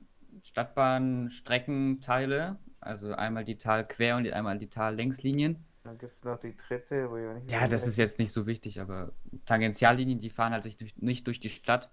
Stadtbahnstreckenteile, 0.42 2.58
also 2.80 3.12
einmal 3.14 3.44
die 3.44 3.56
Talquer- 3.56 4.16
und 4.16 4.30
einmal 4.32 4.58
die 4.58 4.68
Tallängslinien. 4.68 5.64
Dann 5.82 5.98
gibt 5.98 6.16
es 6.16 6.24
noch 6.24 6.38
die 6.38 6.56
dritte, 6.56 7.10
wo 7.10 7.16
ich 7.16 7.26
auch 7.26 7.34
nicht 7.34 7.50
Ja, 7.50 7.66
das 7.66 7.86
ist 7.86 7.96
jetzt 7.96 8.18
nicht 8.18 8.32
so 8.32 8.46
wichtig, 8.46 8.80
aber 8.80 9.12
Tangentiallinien, 9.46 10.20
die 10.20 10.30
fahren 10.30 10.52
halt 10.52 10.80
durch, 10.80 10.96
nicht 10.96 11.26
durch 11.26 11.40
die 11.40 11.50
Stadt. 11.50 11.90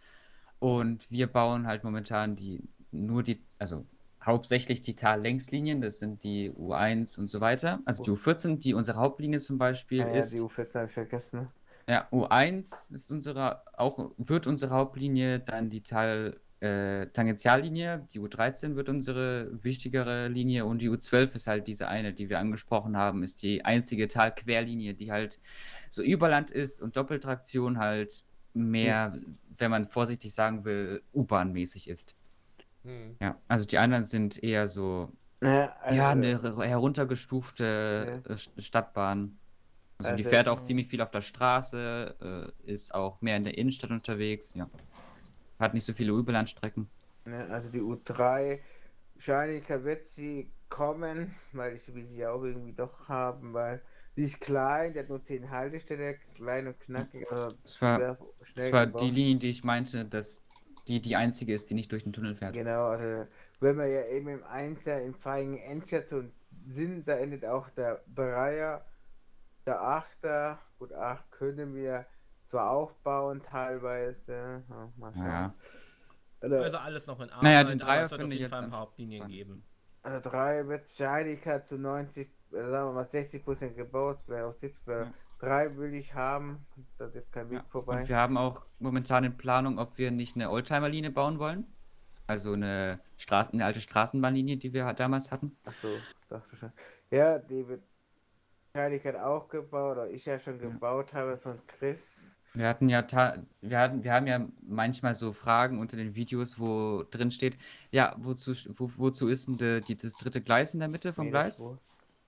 Und 0.60 1.10
wir 1.12 1.28
bauen 1.28 1.68
halt 1.68 1.84
momentan 1.84 2.36
die, 2.36 2.62
nur 2.92 3.24
die, 3.24 3.44
also 3.60 3.86
hauptsächlich 4.24 4.82
die 4.82 4.96
Tallängslinien, 4.96 5.82
das 5.82 6.00
sind 6.00 6.24
die 6.24 6.52
U1 6.52 7.18
und 7.20 7.28
so 7.28 7.40
weiter. 7.42 7.80
Also 7.86 8.04
die 8.04 8.12
U14, 8.12 8.58
die 8.58 8.74
unsere 8.74 8.98
Hauptlinie 9.00 9.40
zum 9.40 9.58
Beispiel 9.58 10.02
Ah, 10.02 10.08
ja, 10.08 10.20
ist. 10.20 10.34
die 10.34 10.40
U14 10.42 10.74
habe 10.76 10.86
ich 10.88 10.94
vergessen. 10.94 11.40
ne? 11.42 11.52
Ja, 11.90 12.08
U1 12.12 12.94
ist 12.94 13.12
unsere, 13.12 13.62
auch 13.78 14.12
wird 14.18 14.46
unsere 14.48 14.74
Hauptlinie, 14.74 15.40
dann 15.40 15.70
die 15.70 15.82
Tal, 15.82 16.38
äh, 16.60 17.08
Tangentiallinie, 17.08 18.06
die 18.12 18.20
U13 18.20 18.76
wird 18.76 18.90
unsere 18.90 19.64
wichtigere 19.64 20.28
Linie 20.28 20.66
und 20.66 20.80
die 20.82 20.90
U12 20.90 21.36
ist 21.36 21.48
halt 21.48 21.68
diese 21.68 21.88
eine, 21.88 22.12
die 22.14 22.30
wir 22.30 22.40
angesprochen 22.40 22.98
haben, 22.98 23.24
ist 23.24 23.42
die 23.44 23.64
einzige 23.64 24.10
Talquerlinie, 24.10 24.96
die 24.96 25.12
halt 25.12 25.40
so 25.90 26.04
Überland 26.04 26.52
ist 26.52 26.82
und 26.82 26.98
Doppeltraktion 26.98 27.78
halt 27.78 28.26
mehr, 28.58 29.18
wenn 29.58 29.72
man 29.72 29.86
vorsichtig 29.86 30.34
sagen 30.34 30.66
will, 30.66 31.02
U-Bahn-mäßig 31.14 31.90
ist. 31.90 32.16
Hm. 32.84 33.16
Ja, 33.22 33.38
also 33.48 33.66
die 33.66 33.78
anderen 33.78 34.06
sind 34.06 34.42
eher 34.44 34.68
so, 34.68 35.12
Ja, 35.42 35.50
ja, 35.50 35.76
also- 35.82 36.02
eine 36.04 36.28
her- 36.42 36.68
heruntergestufte 36.70 38.22
äh, 38.28 38.34
St- 38.34 38.62
Stadtbahn. 38.62 39.38
Also 40.00 40.16
die 40.16 40.24
Also- 40.24 40.30
fährt 40.30 40.48
auch 40.48 40.62
ziemlich 40.62 40.88
viel 40.88 41.02
auf 41.02 41.12
der 41.12 41.22
Straße, 41.22 42.54
äh, 42.66 42.72
ist 42.72 42.94
auch 42.94 43.20
mehr 43.22 43.38
in 43.38 43.44
der 43.44 43.58
Innenstadt 43.58 43.90
unterwegs, 43.92 44.54
ja. 44.54 44.70
Hat 45.60 45.74
nicht 45.74 45.86
so 45.86 45.94
viele 45.94 46.12
Überlandstrecken. 46.14 46.88
Also 47.50 47.70
die 47.70 47.82
U3, 47.82 48.60
wahrscheinlich 49.16 49.68
wird 49.70 50.06
sie 50.08 50.52
kommen, 50.70 51.34
weil 51.52 51.76
ich 51.78 51.94
will 51.94 52.06
sie 52.06 52.26
auch 52.26 52.44
irgendwie 52.44 52.74
doch 52.74 53.08
haben, 53.10 53.54
weil 53.54 53.82
Die 54.18 54.24
ist 54.24 54.42
klein, 54.42 54.94
der 54.94 55.04
hat 55.04 55.10
nur 55.10 55.24
10 55.24 55.50
Haltestellen, 55.52 56.18
klein 56.36 56.68
und 56.68 56.80
knackig. 56.80 57.32
Also 57.32 57.56
Das 57.64 57.82
war, 57.82 58.18
das 58.56 58.72
war 58.72 58.88
die 58.88 59.12
Linie, 59.12 59.38
die 59.38 59.50
ich 59.50 59.64
meinte, 59.64 60.06
dass 60.06 60.42
die 60.88 61.02
die 61.02 61.16
einzige 61.16 61.54
ist, 61.54 61.70
die 61.70 61.76
nicht 61.76 61.92
durch 61.92 62.04
den 62.04 62.14
Tunnel 62.14 62.36
fährt. 62.36 62.54
Genau, 62.54 62.88
also 62.88 63.28
wenn 63.60 63.78
wir 63.78 63.88
ja 63.88 64.06
eben 64.08 64.30
im 64.30 64.44
Einser 64.44 65.02
in 65.02 65.14
Feigen 65.14 65.58
Endstation 65.58 66.32
sind, 66.68 67.08
da 67.08 67.18
endet 67.18 67.46
auch 67.46 67.70
der 67.72 68.04
Dreier, 68.08 68.86
der 69.66 69.82
Achter, 69.82 70.60
gut, 70.80 70.94
acht 70.94 71.30
können 71.32 71.76
wir 71.76 72.06
zwar 72.50 72.72
aufbauen 72.72 73.44
teilweise, 73.44 74.64
schauen. 74.68 75.14
Ja. 75.16 75.54
Also, 76.40 76.56
Also 76.58 76.78
alles 76.78 77.08
noch 77.08 77.20
in 77.20 77.30
Arbeit, 77.30 77.44
Naja, 77.44 77.64
den 77.64 77.80
Dreier 77.80 78.04
es 78.06 78.12
wird 78.12 78.22
auf 78.24 78.30
finde 78.30 78.36
ich 78.36 78.42
jeden 78.42 78.52
jetzt 78.52 78.58
Fall 78.58 78.64
ein 78.64 78.70
paar 78.70 78.88
spannendsten. 78.88 79.28
geben. 79.28 79.64
also 80.04 80.30
drei 80.30 80.68
wird 80.68 80.82
Wahrscheinlichkeit 80.88 81.68
zu 81.68 81.78
90, 81.78 82.28
also 82.28 82.37
sagen 82.52 82.90
wir 82.90 82.94
mal 82.94 83.08
60 83.08 83.44
Prozent 83.44 83.76
gebaut, 83.76 84.20
wäre 84.28 84.48
auch 84.48 84.54
70, 84.54 84.88
Ja. 84.88 85.14
drei 85.40 85.76
will 85.78 85.94
ich 85.94 86.14
haben, 86.14 86.66
da 86.98 87.06
ist 87.06 87.32
kein 87.32 87.50
Weg 87.50 87.60
Ja. 87.60 87.66
vorbei. 87.70 88.02
Und 88.02 88.10
wir 88.10 88.18
haben 88.18 88.38
auch 88.38 88.62
momentan 88.80 89.24
in 89.24 89.38
Planung, 89.38 89.80
ob 89.80 89.98
wir 89.98 90.12
nicht 90.12 90.36
eine 90.36 90.50
Oldtimer-Linie 90.50 91.12
bauen 91.12 91.40
wollen. 91.40 91.66
Also 92.28 92.54
eine, 92.54 93.00
Straßen, 93.18 93.54
eine 93.54 93.66
alte 93.66 93.80
Straßenbahnlinie, 93.80 94.58
die 94.58 94.74
wir 94.74 94.92
damals 94.94 95.32
hatten. 95.32 95.56
Achso, 95.66 95.88
dachte 96.30 96.56
schon. 96.58 96.72
Ja, 97.10 97.40
die 97.40 97.66
wird 97.68 97.82
Wahrscheinlichkeit 98.74 99.16
auch 99.16 99.48
gebaut, 99.48 99.94
oder 99.94 100.10
ich 100.10 100.26
ja 100.26 100.38
schon 100.38 100.60
gebaut 100.60 101.14
habe 101.14 101.38
von 101.38 101.58
Chris. 101.68 102.36
Wir 102.54 102.68
hatten 102.68 102.90
ja, 102.90 103.06
wir 103.62 103.80
hatten, 103.80 104.04
wir 104.04 104.14
haben 104.14 104.28
ja 104.28 104.48
manchmal 104.62 105.14
so 105.16 105.32
Fragen 105.32 105.80
unter 105.80 105.96
den 105.96 106.16
Videos, 106.16 106.60
wo 106.60 107.04
drin 107.10 107.32
steht, 107.32 107.58
ja, 107.92 108.16
wozu, 108.18 108.52
wo, 108.78 108.90
wozu 108.98 109.28
ist 109.28 109.48
denn 109.48 109.58
de, 109.58 109.82
dieses 109.82 110.16
dritte 110.16 110.42
Gleis 110.42 110.74
in 110.74 110.80
der 110.80 110.90
Mitte 110.90 111.14
vom 111.14 111.30
Gleis? 111.30 111.60
Meterspur. 111.60 111.80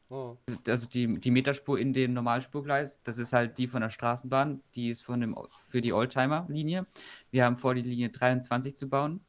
Oh. 0.10 0.38
Also 0.68 0.88
die, 0.88 1.20
die 1.20 1.32
Meterspur 1.32 1.78
in 1.80 1.94
dem 1.94 2.14
Normalspurgleis, 2.14 3.02
das 3.04 3.20
ist 3.20 3.34
halt 3.34 3.58
die 3.58 3.68
von 3.68 3.82
der 3.82 3.92
Straßenbahn, 3.92 4.62
die 4.74 4.90
ist 4.90 5.02
von 5.04 5.22
dem, 5.22 5.38
für 5.68 5.82
die 5.82 5.94
Oldtimer-Linie. 5.94 6.88
Wir 7.32 7.46
haben 7.46 7.58
vor, 7.58 7.76
die 7.76 7.82
Linie 7.82 8.10
23 8.10 8.76
zu 8.76 8.90
bauen. 8.90 9.22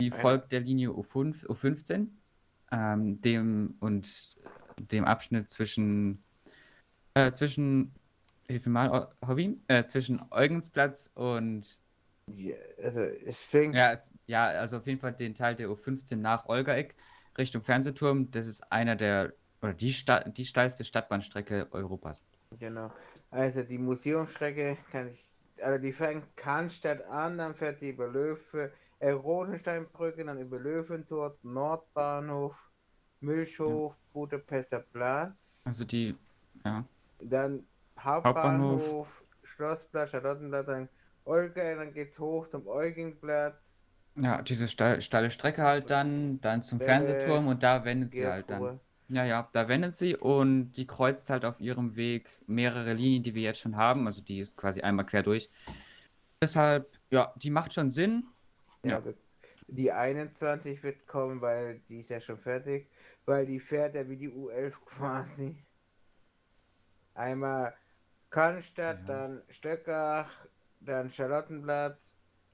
Die 0.00 0.08
Ja. 0.08 0.16
folgt 0.16 0.50
der 0.52 0.60
Linie 0.60 0.90
U5, 0.90 1.46
U15 1.46 2.08
ähm, 2.72 3.20
dem, 3.20 3.74
und 3.80 4.36
dem 4.90 5.04
Abschnitt 5.04 5.50
zwischen, 5.50 6.24
äh, 7.14 7.30
zwischen, 7.32 7.92
hilf 8.48 8.66
mir 8.66 8.72
mal, 8.72 9.08
Hobby, 9.26 9.60
äh, 9.68 9.84
zwischen 9.84 10.20
Eugensplatz 10.30 11.10
und, 11.14 11.78
Ja, 12.36 12.54
also 12.82 13.00
es 13.00 13.40
fängt 13.40 13.74
ja, 13.74 14.00
ja, 14.26 14.46
also 14.46 14.78
auf 14.78 14.86
jeden 14.86 15.00
Fall 15.00 15.12
den 15.12 15.34
Teil 15.34 15.54
der 15.54 15.68
U15 15.68 16.16
nach 16.16 16.46
Olgaeck 16.46 16.94
Richtung 17.36 17.62
Fernsehturm. 17.62 18.30
Das 18.30 18.46
ist 18.46 18.72
einer 18.72 18.96
der, 18.96 19.32
oder 19.62 19.74
die, 19.74 19.92
Sta 19.92 20.20
die 20.24 20.44
steilste 20.46 20.84
Stadtbahnstrecke 20.84 21.68
Europas. 21.72 22.24
Genau. 22.58 22.92
Also 23.30 23.62
die 23.62 23.78
Museumsstrecke 23.78 24.76
kann 24.90 25.08
ich, 25.10 25.28
also 25.60 25.80
die 25.82 25.92
fängt 25.92 26.36
Cannstatt 26.36 27.02
an, 27.02 27.38
dann 27.38 27.54
fährt 27.54 27.80
die 27.80 27.90
über 27.90 28.08
Löwe, 28.08 28.72
äh, 28.98 29.10
Rosensteinbrücke, 29.10 30.24
dann 30.24 30.38
über 30.40 30.58
Löwentor, 30.58 31.38
Nordbahnhof, 31.42 32.56
Milchhof, 33.20 33.96
Budapester 34.12 34.80
Platz, 34.80 35.64
Also 35.64 35.84
die, 35.84 36.16
ja. 36.64 36.84
dann 37.20 37.66
Hauptbahnhof. 38.24 38.96
Hauptbahnhof, 39.04 39.24
Schlossplatz, 39.44 40.10
Charlottenplatz, 40.10 40.66
dann 40.66 40.88
Olga, 41.24 41.74
dann 41.76 41.92
geht's 41.92 42.18
hoch 42.18 42.48
zum 42.48 42.66
Eugenplatz, 42.66 43.78
Ja, 44.16 44.42
diese 44.42 44.68
steil, 44.68 45.00
steile 45.02 45.30
Strecke 45.32 45.62
halt 45.62 45.90
dann, 45.90 46.40
dann 46.40 46.62
zum 46.62 46.80
Äh, 46.80 46.84
Fernsehturm 46.84 47.46
und 47.48 47.62
da 47.64 47.84
wendet 47.84 48.12
sie 48.12 48.26
halt 48.28 48.48
dann. 48.50 48.72
Ja, 49.12 49.24
ja, 49.24 49.48
da 49.52 49.66
wendet 49.68 49.94
sie 49.94 50.16
und 50.16 50.72
die 50.72 50.86
kreuzt 50.86 51.30
halt 51.30 51.44
auf 51.44 51.60
ihrem 51.60 51.96
Weg 51.96 52.30
mehrere 52.46 52.92
Linien, 52.94 53.22
die 53.24 53.34
wir 53.34 53.42
jetzt 53.42 53.58
schon 53.60 53.76
haben. 53.76 54.06
Also 54.06 54.22
die 54.22 54.38
ist 54.38 54.56
quasi 54.56 54.82
einmal 54.82 55.04
quer 55.06 55.22
durch. 55.24 55.50
Deshalb, 56.42 56.98
ja, 57.10 57.32
die 57.36 57.50
macht 57.50 57.74
schon 57.74 57.90
Sinn. 57.90 58.24
Ja, 58.84 59.02
Ja. 59.04 59.14
die 59.68 59.92
21 59.92 60.82
wird 60.82 61.06
kommen, 61.06 61.40
weil 61.40 61.80
die 61.88 62.00
ist 62.00 62.10
ja 62.10 62.20
schon 62.20 62.38
fertig, 62.38 62.90
weil 63.24 63.46
die 63.46 63.60
fährt 63.60 63.94
ja 63.94 64.08
wie 64.08 64.16
die 64.18 64.30
U11 64.30 64.80
quasi. 64.84 65.66
Einmal 67.14 67.74
Cannstatt, 68.30 69.00
Ja. 69.00 69.04
dann 69.06 69.42
Stöckach, 69.48 70.30
dann 70.80 71.10
Charlottenplatz, 71.10 72.10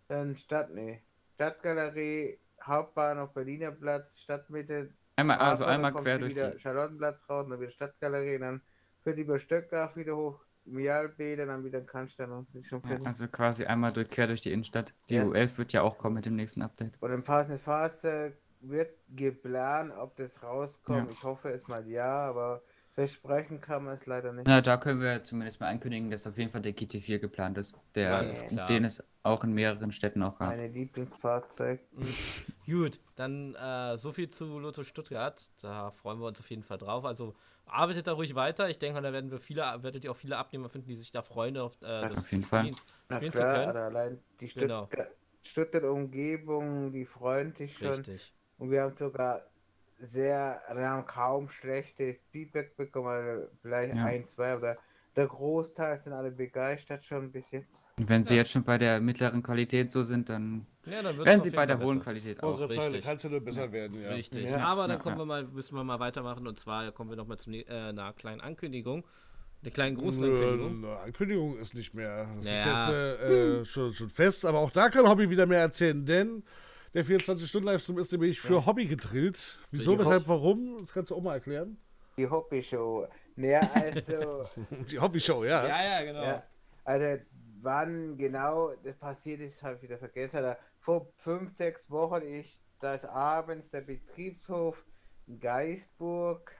dann 0.08 0.34
Stadt, 0.34 0.70
nee, 0.74 1.02
Stadtgalerie, 1.34 2.38
Hauptbahnhof 2.62 3.32
Berliner 3.34 3.72
Platz, 3.72 4.20
Stadtmitte, 4.20 4.94
Einmal, 5.16 5.38
also 5.38 5.64
einmal 5.64 5.92
quer 5.94 6.18
durch 6.18 6.32
wieder 6.32 6.52
die. 6.52 6.58
Charlottenplatz 6.58 7.28
raus, 7.28 7.46
dann 7.48 7.60
wieder 7.60 7.70
Stadtgalerie, 7.70 8.38
dann 8.38 8.62
fährt 9.02 9.18
die 9.18 9.22
über 9.22 9.38
Stöckach 9.38 9.96
wieder 9.96 10.16
hoch, 10.16 10.44
Mialbäder, 10.64 11.46
dann 11.46 11.64
wieder 11.64 11.80
Cannstatt 11.82 12.28
und 12.30 12.54
ist 12.54 12.68
schon 12.68 12.82
Ja, 12.84 13.00
also 13.04 13.28
quasi 13.28 13.64
einmal 13.66 13.92
durch, 13.92 14.10
quer 14.10 14.26
durch 14.26 14.40
die 14.40 14.52
Innenstadt. 14.52 14.94
Die 15.10 15.14
Ja. 15.14 15.22
U11 15.22 15.58
wird 15.58 15.72
ja 15.72 15.82
auch 15.82 15.98
kommen 15.98 16.14
mit 16.16 16.26
dem 16.26 16.36
nächsten 16.36 16.62
Update. 16.62 16.98
Und 17.00 17.10
im 17.12 17.22
passende 17.24 17.58
Fahrzeug 17.58 18.36
wird 18.60 18.90
geplant, 19.08 19.92
ob 19.96 20.16
das 20.16 20.42
rauskommt. 20.42 21.10
Ja. 21.10 21.12
Ich 21.12 21.22
hoffe 21.22 21.48
es 21.50 21.68
mal 21.68 21.86
ja, 21.88 22.26
aber 22.28 22.62
versprechen 22.96 23.60
kann 23.60 23.84
man 23.84 23.94
es 23.94 24.06
leider 24.06 24.32
nicht. 24.32 24.46
Na, 24.46 24.62
da 24.62 24.78
können 24.78 25.02
wir 25.02 25.22
zumindest 25.22 25.60
mal 25.60 25.68
ankündigen, 25.68 26.10
dass 26.10 26.26
auf 26.26 26.38
jeden 26.38 26.50
Fall 26.50 26.62
der 26.62 26.72
GT4 26.72 27.18
geplant 27.18 27.58
ist. 27.58 27.74
Der, 27.94 28.32
klar. 28.48 28.66
den 28.68 28.86
es 28.86 29.04
auch 29.22 29.44
in 29.44 29.52
mehreren 29.52 29.92
Städten 29.92 30.22
auch 30.22 30.38
gab. 30.38 30.48
Meine 30.48 30.68
Lieblingsfahrzeug. 30.68 31.80
Gut, 32.66 32.98
dann 33.14 33.54
äh, 33.54 33.98
so 33.98 34.12
viel 34.12 34.30
zu 34.30 34.58
Lotto 34.58 34.82
Stuttgart. 34.82 35.38
Da 35.60 35.90
freuen 35.90 36.18
wir 36.20 36.26
uns 36.26 36.40
auf 36.40 36.48
jeden 36.48 36.62
Fall 36.62 36.78
drauf. 36.78 37.04
Also 37.04 37.34
arbeitet 37.66 38.06
da 38.06 38.14
ruhig 38.14 38.34
weiter. 38.34 38.70
Ich 38.70 38.78
denke, 38.78 39.02
da 39.02 39.12
werden 39.12 39.30
wir 39.30 39.40
viele, 39.40 39.60
werdet 39.82 40.04
ihr 40.04 40.10
auch 40.10 40.16
viele 40.16 40.38
Abnehmer 40.38 40.70
finden, 40.70 40.88
die 40.88 40.96
sich 40.96 41.10
da 41.10 41.20
freuen, 41.20 41.58
auf, 41.58 41.76
äh, 41.82 42.08
das 42.08 42.18
auf 42.18 42.32
jeden 42.32 42.44
Fall. 42.44 42.72
spielen, 43.12 43.32
zu 43.32 43.38
können. 43.38 43.68
also 43.68 43.78
allein 43.78 44.18
die 44.40 44.48
Genau. 44.48 44.86
Stuttgart, 44.86 45.10
Stuttgarter 45.42 45.92
Umgebung, 45.92 46.92
die 46.92 47.04
freuen 47.04 47.52
sich 47.52 47.76
schon. 47.76 47.88
Richtig. 47.88 48.32
Und 48.56 48.70
wir 48.70 48.80
haben 48.82 48.96
sogar 48.96 49.42
sehr, 49.98 50.60
wir 50.74 50.88
haben 50.88 51.06
kaum 51.06 51.48
schlechtes 51.48 52.16
Feedback 52.30 52.76
bekommen, 52.76 53.08
also 53.08 53.46
vielleicht 53.62 53.94
Ja. 53.94 54.04
ein, 54.04 54.26
zwei, 54.26 54.52
aber 54.52 54.76
der 55.16 55.26
Großteil 55.26 55.98
sind 55.98 56.12
alle 56.12 56.30
begeistert 56.30 57.02
schon 57.02 57.32
bis 57.32 57.50
jetzt. 57.50 57.82
Wenn 57.96 58.24
sie 58.24 58.34
Ja. 58.34 58.42
jetzt 58.42 58.50
schon 58.50 58.62
bei 58.64 58.76
der 58.76 59.00
mittleren 59.00 59.42
Qualität 59.42 59.90
so 59.90 60.02
sind, 60.02 60.28
dann 60.28 60.66
Ja, 60.84 61.02
dann 61.02 61.18
werden 61.24 61.40
sie 61.42 61.50
bei 61.50 61.64
der 61.64 61.80
hohen. 61.80 62.00
Qualität 62.02 62.42
auch. 62.42 62.60
richtig. 62.60 63.02
kannst 63.02 63.24
du 63.24 63.30
nur 63.30 63.40
besser 63.40 63.72
werden, 63.72 64.00
ja. 64.02 64.10
Richtig. 64.10 64.50
Ja. 64.50 64.58
Aber 64.58 64.82
dann 64.86 64.98
Ja, 64.98 65.02
kommen 65.02 65.16
ja. 65.16 65.22
wir 65.22 65.26
mal, 65.26 65.44
müssen 65.44 65.74
wir 65.74 65.82
mal 65.82 65.98
weitermachen 65.98 66.46
und 66.46 66.58
zwar 66.58 66.92
kommen 66.92 67.08
wir 67.10 67.16
nochmal 67.16 67.38
zu 67.38 67.50
äh, 67.50 67.64
einer 67.68 68.12
kleinen 68.12 68.40
Ankündigung. 68.42 69.04
Eine 69.62 69.70
kleine 69.70 69.96
Grußankündigung. 69.96 70.84
Eine 70.84 70.98
Ankündigung 70.98 71.58
ist 71.58 71.74
nicht 71.74 71.94
mehr. 71.94 72.28
Das 72.36 72.44
Naja. 72.44 72.58
ist 72.58 72.66
jetzt 72.66 73.22
äh, 73.22 73.60
äh, 73.60 73.64
schon, 73.64 73.92
schon 73.94 74.10
fest, 74.10 74.44
aber 74.44 74.58
auch 74.58 74.70
da 74.70 74.90
kann 74.90 75.08
Hobby 75.08 75.28
wieder 75.30 75.46
mehr 75.46 75.60
erzählen, 75.60 76.04
denn 76.04 76.44
der 76.94 77.04
24-Stunden-Livestream 77.04 77.98
ist 77.98 78.12
nämlich 78.12 78.40
für 78.40 78.64
Hobby 78.64 78.86
gedrillt. 78.86 79.58
Wieso, 79.70 79.98
weshalb, 79.98 80.26
warum? 80.28 80.78
Das 80.80 80.92
kannst 80.92 81.10
du 81.10 81.16
auch 81.16 81.22
mal 81.22 81.34
erklären. 81.34 81.76
Die 82.16 82.28
Hobby-Show. 82.28 83.06
Naja, 83.36 83.70
also. 83.74 84.48
Die 84.90 84.98
Hobby-Show, 84.98 85.44
ja. 85.44 85.66
Ja, 85.66 85.84
ja, 85.84 86.04
genau. 86.04 86.22
Ja, 86.22 86.42
also 86.84 87.22
wann 87.60 88.16
genau 88.16 88.72
das 88.82 88.96
passiert 88.96 89.40
ist, 89.40 89.62
habe 89.62 89.76
ich 89.76 89.82
wieder 89.82 89.98
vergessen. 89.98 90.38
Aber 90.38 90.58
vor 90.80 91.06
fünf, 91.18 91.54
sechs 91.56 91.90
Wochen 91.90 92.22
ist 92.22 92.60
das 92.80 93.04
abends 93.04 93.68
der 93.70 93.82
Betriebshof 93.82 94.84
in 95.26 95.40
Geisburg 95.40 96.52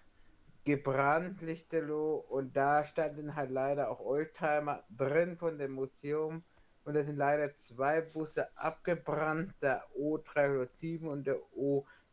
gebrannt, 0.64 1.40
Lichterloh, 1.42 2.16
und 2.28 2.56
da 2.56 2.84
standen 2.84 3.36
halt 3.36 3.50
leider 3.50 3.88
auch 3.88 4.00
Oldtimer 4.00 4.82
drin 4.90 5.36
von 5.36 5.58
dem 5.58 5.72
Museum. 5.72 6.42
Und 6.86 6.94
da 6.94 7.02
sind 7.02 7.16
leider 7.16 7.54
zwei 7.56 8.00
Busse 8.00 8.48
abgebrannt, 8.56 9.52
der 9.60 9.84
O307 9.98 11.04
und 11.06 11.26
der 11.26 11.36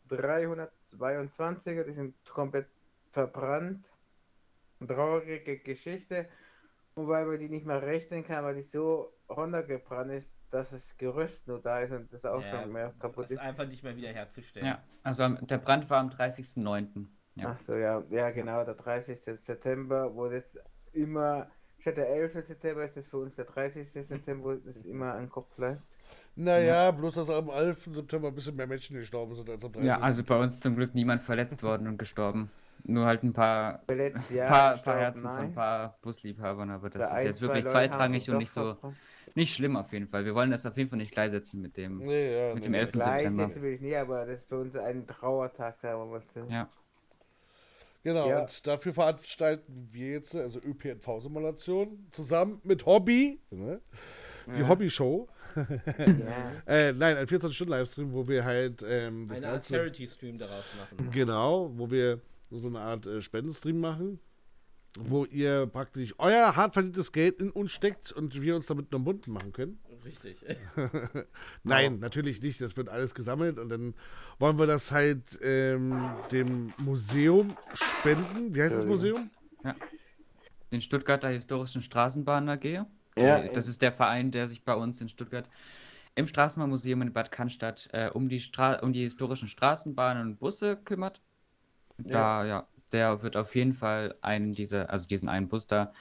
O322, 0.10 1.84
die 1.84 1.94
sind 1.94 2.16
komplett 2.26 2.68
verbrannt. 3.12 3.86
Traurige 4.86 5.60
Geschichte. 5.60 6.28
Und 6.96 7.08
weil 7.08 7.26
man 7.26 7.40
die 7.40 7.50
nicht 7.50 7.66
mehr 7.66 7.82
rechnen 7.82 8.24
kann, 8.24 8.44
weil 8.44 8.56
die 8.56 8.64
so 8.64 9.14
runtergebrannt 9.30 10.12
ist, 10.12 10.36
dass 10.52 10.72
das 10.72 10.98
Gerüst 10.98 11.48
nur 11.48 11.62
da 11.62 11.80
ist 11.80 11.92
und 11.92 12.12
das 12.12 12.26
auch 12.26 12.42
Ja, 12.42 12.62
schon 12.64 12.72
mehr 12.72 12.94
kaputt 13.00 13.26
Das 13.26 13.32
ist. 13.32 13.38
ist 13.38 13.44
einfach 13.44 13.68
nicht 13.68 13.84
mehr 13.84 13.96
wiederherzustellen. 13.96 14.68
Ja, 14.68 14.84
also 15.04 15.28
der 15.30 15.58
Brand 15.60 15.90
war 15.90 16.00
am 16.00 16.10
30.09. 16.10 17.08
Ja. 17.36 17.52
Ach 17.52 17.60
so, 17.60 17.74
ja, 17.76 18.04
ja 18.10 18.30
genau, 18.32 18.64
der 18.64 18.76
30. 18.76 19.20
September, 19.40 20.14
wo 20.16 20.30
das 20.30 20.44
immer, 20.92 21.50
statt 21.84 21.98
der 21.98 22.10
11. 22.10 22.46
September 22.48 22.86
ist 22.86 22.96
das 22.96 23.08
für 23.08 23.18
uns 23.18 23.36
der 23.36 23.44
30. 23.44 23.90
September, 23.90 24.46
wo 24.46 24.54
das 24.54 24.86
immer 24.86 25.16
ein 25.16 25.30
Kopf 25.30 25.54
bleibt. 25.56 25.82
Naja, 26.36 26.90
bloß, 26.92 27.16
dass 27.16 27.30
am 27.30 27.50
11. 27.50 27.90
September 27.92 28.30
ein 28.30 28.36
bisschen 28.36 28.56
mehr 28.56 28.68
Menschen 28.68 28.96
gestorben 28.96 29.36
sind 29.36 29.50
als 29.50 29.66
am 29.66 29.74
30. 29.74 29.88
ja, 29.88 30.00
also 30.00 30.24
bei 30.24 30.40
uns 30.40 30.62
zum 30.62 30.78
Glück 30.78 30.96
niemand 30.96 31.22
verletzt 31.22 31.62
worden 31.62 31.88
und 31.88 31.98
gestorben. 31.98 32.50
Nur 32.86 33.06
halt 33.06 33.24
ein 33.24 33.34
paar, 33.34 33.82
Letztes 33.88 34.30
Jahr 34.30 34.50
paar, 34.50 34.78
paar 34.78 35.00
Herzen 35.00 35.22
von 35.24 35.32
nein. 35.32 35.46
ein 35.46 35.54
paar 35.54 35.98
Busliebhabern, 36.02 36.70
aber 36.70 36.90
das 36.90 37.02
Bei 37.02 37.08
ist 37.08 37.14
ein, 37.14 37.26
jetzt 37.28 37.42
wirklich 37.42 37.64
Leute 37.64 37.74
zweitrangig 37.74 38.30
und 38.30 38.38
nicht 38.38 38.52
so, 38.52 38.78
nicht 39.36 39.54
schlimm 39.54 39.76
auf 39.76 39.92
jeden 39.94 40.08
Fall. 40.08 40.26
Wir 40.26 40.36
wollen 40.36 40.52
das 40.52 40.66
auf 40.66 40.76
jeden 40.78 40.90
Fall 40.90 40.98
nicht 40.98 41.12
gleichsetzen 41.12 41.62
mit 41.62 41.78
dem. 41.78 41.98
Nee, 42.00 42.50
ja, 42.50 42.54
Mit 42.54 42.56
nee, 42.56 42.62
dem 42.62 42.72
nee. 42.72 42.80
11. 42.80 42.92
Gleich 42.94 43.22
September. 43.22 43.44
jetzt 43.44 43.62
will 43.62 43.74
ich 43.74 43.82
nie, 43.82 43.96
aber 43.96 44.26
das 44.26 44.40
ist 44.40 44.48
für 44.48 44.60
uns 44.60 44.76
ein 44.76 45.06
Trauertag, 45.06 45.80
sagen 45.80 46.00
wir 46.00 46.06
mal 46.06 46.22
so. 46.34 46.46
Ja. 46.50 46.70
Genau, 48.04 48.28
Ja. 48.30 48.42
und 48.42 48.68
dafür 48.68 48.94
veranstalten 48.94 49.88
wir 49.92 50.12
jetzt, 50.12 50.36
also 50.36 50.60
ÖPNV-Simulation, 50.60 52.08
zusammen 52.12 52.60
mit 52.64 52.86
Hobby, 52.86 53.40
ne? 53.50 53.80
die 54.48 54.60
Ja. 54.62 54.68
Hobby-Show. 54.68 55.28
Ja. 55.56 56.52
Äh, 56.66 56.94
nein, 56.94 57.16
ein 57.18 57.28
24-Stunden-Livestream, 57.28 58.12
wo 58.12 58.28
wir 58.28 58.44
halt 58.44 58.84
ähm, 58.88 59.28
das 59.30 59.38
Eine 59.38 59.50
Art. 59.50 59.66
Charity-Stream 59.66 60.38
daraus 60.40 60.66
machen. 60.78 61.12
Genau, 61.12 61.72
wo 61.76 61.90
wir 61.92 62.20
so 62.50 62.68
eine 62.68 62.80
Art 62.80 63.06
äh, 63.06 63.22
Spendenstream 63.22 63.80
machen, 63.80 64.20
wo 65.00 65.26
ihr 65.26 65.68
praktisch 65.68 66.14
euer 66.18 66.56
hart 66.56 66.74
verdientes 66.74 67.12
Geld 67.12 67.40
in 67.40 67.52
uns 67.52 67.72
steckt 67.72 68.12
und 68.12 68.42
wir 68.42 68.56
uns 68.56 68.66
damit 68.68 68.92
noch 68.92 69.00
bunten 69.00 69.32
machen 69.32 69.54
können. 69.54 69.80
Richtig. 70.06 70.38
Nein, 71.64 72.00
natürlich 72.00 72.42
nicht. 72.42 72.62
Das 72.62 72.76
wird 72.78 72.90
alles 72.90 73.14
gesammelt 73.16 73.58
und 73.60 73.70
dann 73.70 73.94
wollen 74.40 74.60
wir 74.60 74.68
das 74.68 74.92
halt 74.92 75.40
ähm, 75.42 76.10
dem 76.32 76.74
Museum 76.84 77.56
spenden. 77.74 78.54
Wie 78.54 78.62
heißt 78.62 78.76
das 78.76 78.84
Ja. 78.84 78.90
Museum? 78.90 79.30
Den 80.72 80.82
Stuttgarter 80.82 81.30
Historischen 81.30 81.82
Straßenbahn 81.82 82.50
AG. 82.50 82.64
Ja, 82.66 82.86
Äh, 83.16 83.54
das 83.54 83.68
ist 83.68 83.82
der 83.82 83.92
Verein, 83.92 84.32
der 84.32 84.48
sich 84.48 84.64
bei 84.66 84.74
uns 84.74 85.00
in 85.02 85.10
Stuttgart 85.10 85.48
im 86.16 86.28
Straßenbahnmuseum 86.28 87.02
in 87.02 87.14
Bad 87.14 87.32
Cannstatt 87.32 87.90
äh, 87.92 88.10
um, 88.10 88.30
die 88.30 88.40
Stra 88.40 88.80
um 88.80 88.94
die 88.94 89.02
historischen 89.02 89.48
Straßenbahnen 89.48 90.24
und 90.24 90.40
Busse 90.40 90.78
kümmert. 90.78 91.22
Da, 91.98 92.46
ja, 92.46 92.68
der 92.92 93.22
wird 93.24 93.36
auf 93.36 93.56
jeden 93.56 93.74
Fall 93.74 94.16
einen 94.22 94.54
dieser, 94.54 94.90
also 94.90 95.08
diesen 95.08 95.30
einen 95.30 95.48
Bus 95.48 95.68
da 95.68 95.94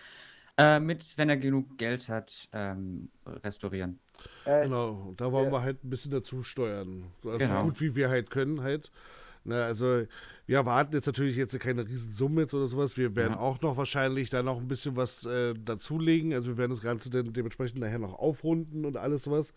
äh, 0.59 0.80
mit, 0.80 1.16
wenn 1.18 1.28
er 1.28 1.36
genug 1.36 1.78
Geld 1.78 2.09
hat, 2.09 2.48
ähm, 2.53 3.11
restaurieren. 3.26 3.98
äh, 4.44 4.64
Genau, 4.64 5.09
und 5.09 5.20
da 5.20 5.32
wollen 5.32 5.46
Ja. 5.46 5.53
wir 5.53 5.62
halt 5.62 5.82
ein 5.84 5.90
bisschen 5.90 6.11
dazu 6.12 6.42
steuern. 6.42 7.05
So, 7.22 7.30
also 7.30 7.38
Genau. 7.44 7.61
so 7.61 7.66
gut 7.68 7.80
wie 7.80 7.94
wir 7.94 8.09
halt 8.09 8.30
können 8.30 8.62
halt. 8.62 8.92
Na, 9.44 9.64
also 9.64 10.05
wir 10.46 10.57
erwarten 10.57 10.94
jetzt 10.94 11.07
natürlich 11.07 11.34
jetzt 11.34 11.59
keine 11.59 11.84
Riesensumme 11.88 12.42
jetzt 12.42 12.55
oder 12.55 12.66
sowas. 12.66 12.96
Wir 12.96 13.16
werden 13.16 13.32
Ja. 13.32 13.40
auch 13.40 13.61
noch 13.61 13.76
wahrscheinlich 13.76 14.30
da 14.30 14.44
noch 14.44 14.59
ein 14.61 14.68
bisschen 14.68 14.94
was 14.94 15.26
äh, 15.26 15.55
dazulegen. 15.55 16.32
Also 16.32 16.50
wir 16.50 16.59
werden 16.59 16.70
das 16.70 16.80
Ganze 16.82 17.11
dann 17.11 17.32
dementsprechend 17.32 17.80
nachher 17.80 17.98
noch 17.98 18.14
aufrunden 18.20 18.84
und 18.84 18.96
alles 18.96 19.24
sowas. 19.24 19.53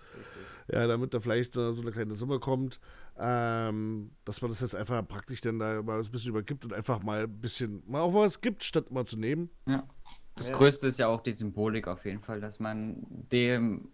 Ja, 0.71 0.87
damit 0.87 1.13
da 1.13 1.19
vielleicht 1.19 1.55
äh, 1.55 1.71
so 1.71 1.83
eine 1.83 1.91
kleine 1.91 2.15
Summe 2.15 2.39
kommt. 2.39 2.79
Ähm, 3.19 4.09
dass 4.25 4.41
man 4.41 4.49
das 4.49 4.61
jetzt 4.61 4.75
einfach 4.75 5.07
praktisch 5.07 5.41
dann 5.41 5.59
da 5.59 5.83
mal 5.83 5.99
ein 6.01 6.11
bisschen 6.11 6.31
übergibt 6.31 6.65
und 6.65 6.73
einfach 6.73 7.03
mal 7.03 7.23
ein 7.25 7.39
bisschen 7.39 7.83
mal 7.85 8.01
auch 8.01 8.13
was 8.13 8.41
gibt, 8.41 8.63
statt 8.63 8.87
immer 8.89 9.05
zu 9.05 9.17
nehmen. 9.17 9.49
Ja. 9.67 9.87
Das 10.35 10.49
Ja. 10.49 10.55
Größte 10.57 10.87
ist 10.87 10.99
ja 10.99 11.07
auch 11.07 11.21
die 11.21 11.31
Symbolik 11.31 11.87
auf 11.87 12.05
jeden 12.05 12.21
Fall, 12.21 12.41
dass 12.41 12.59
man 12.59 12.97
dem, 13.31 13.89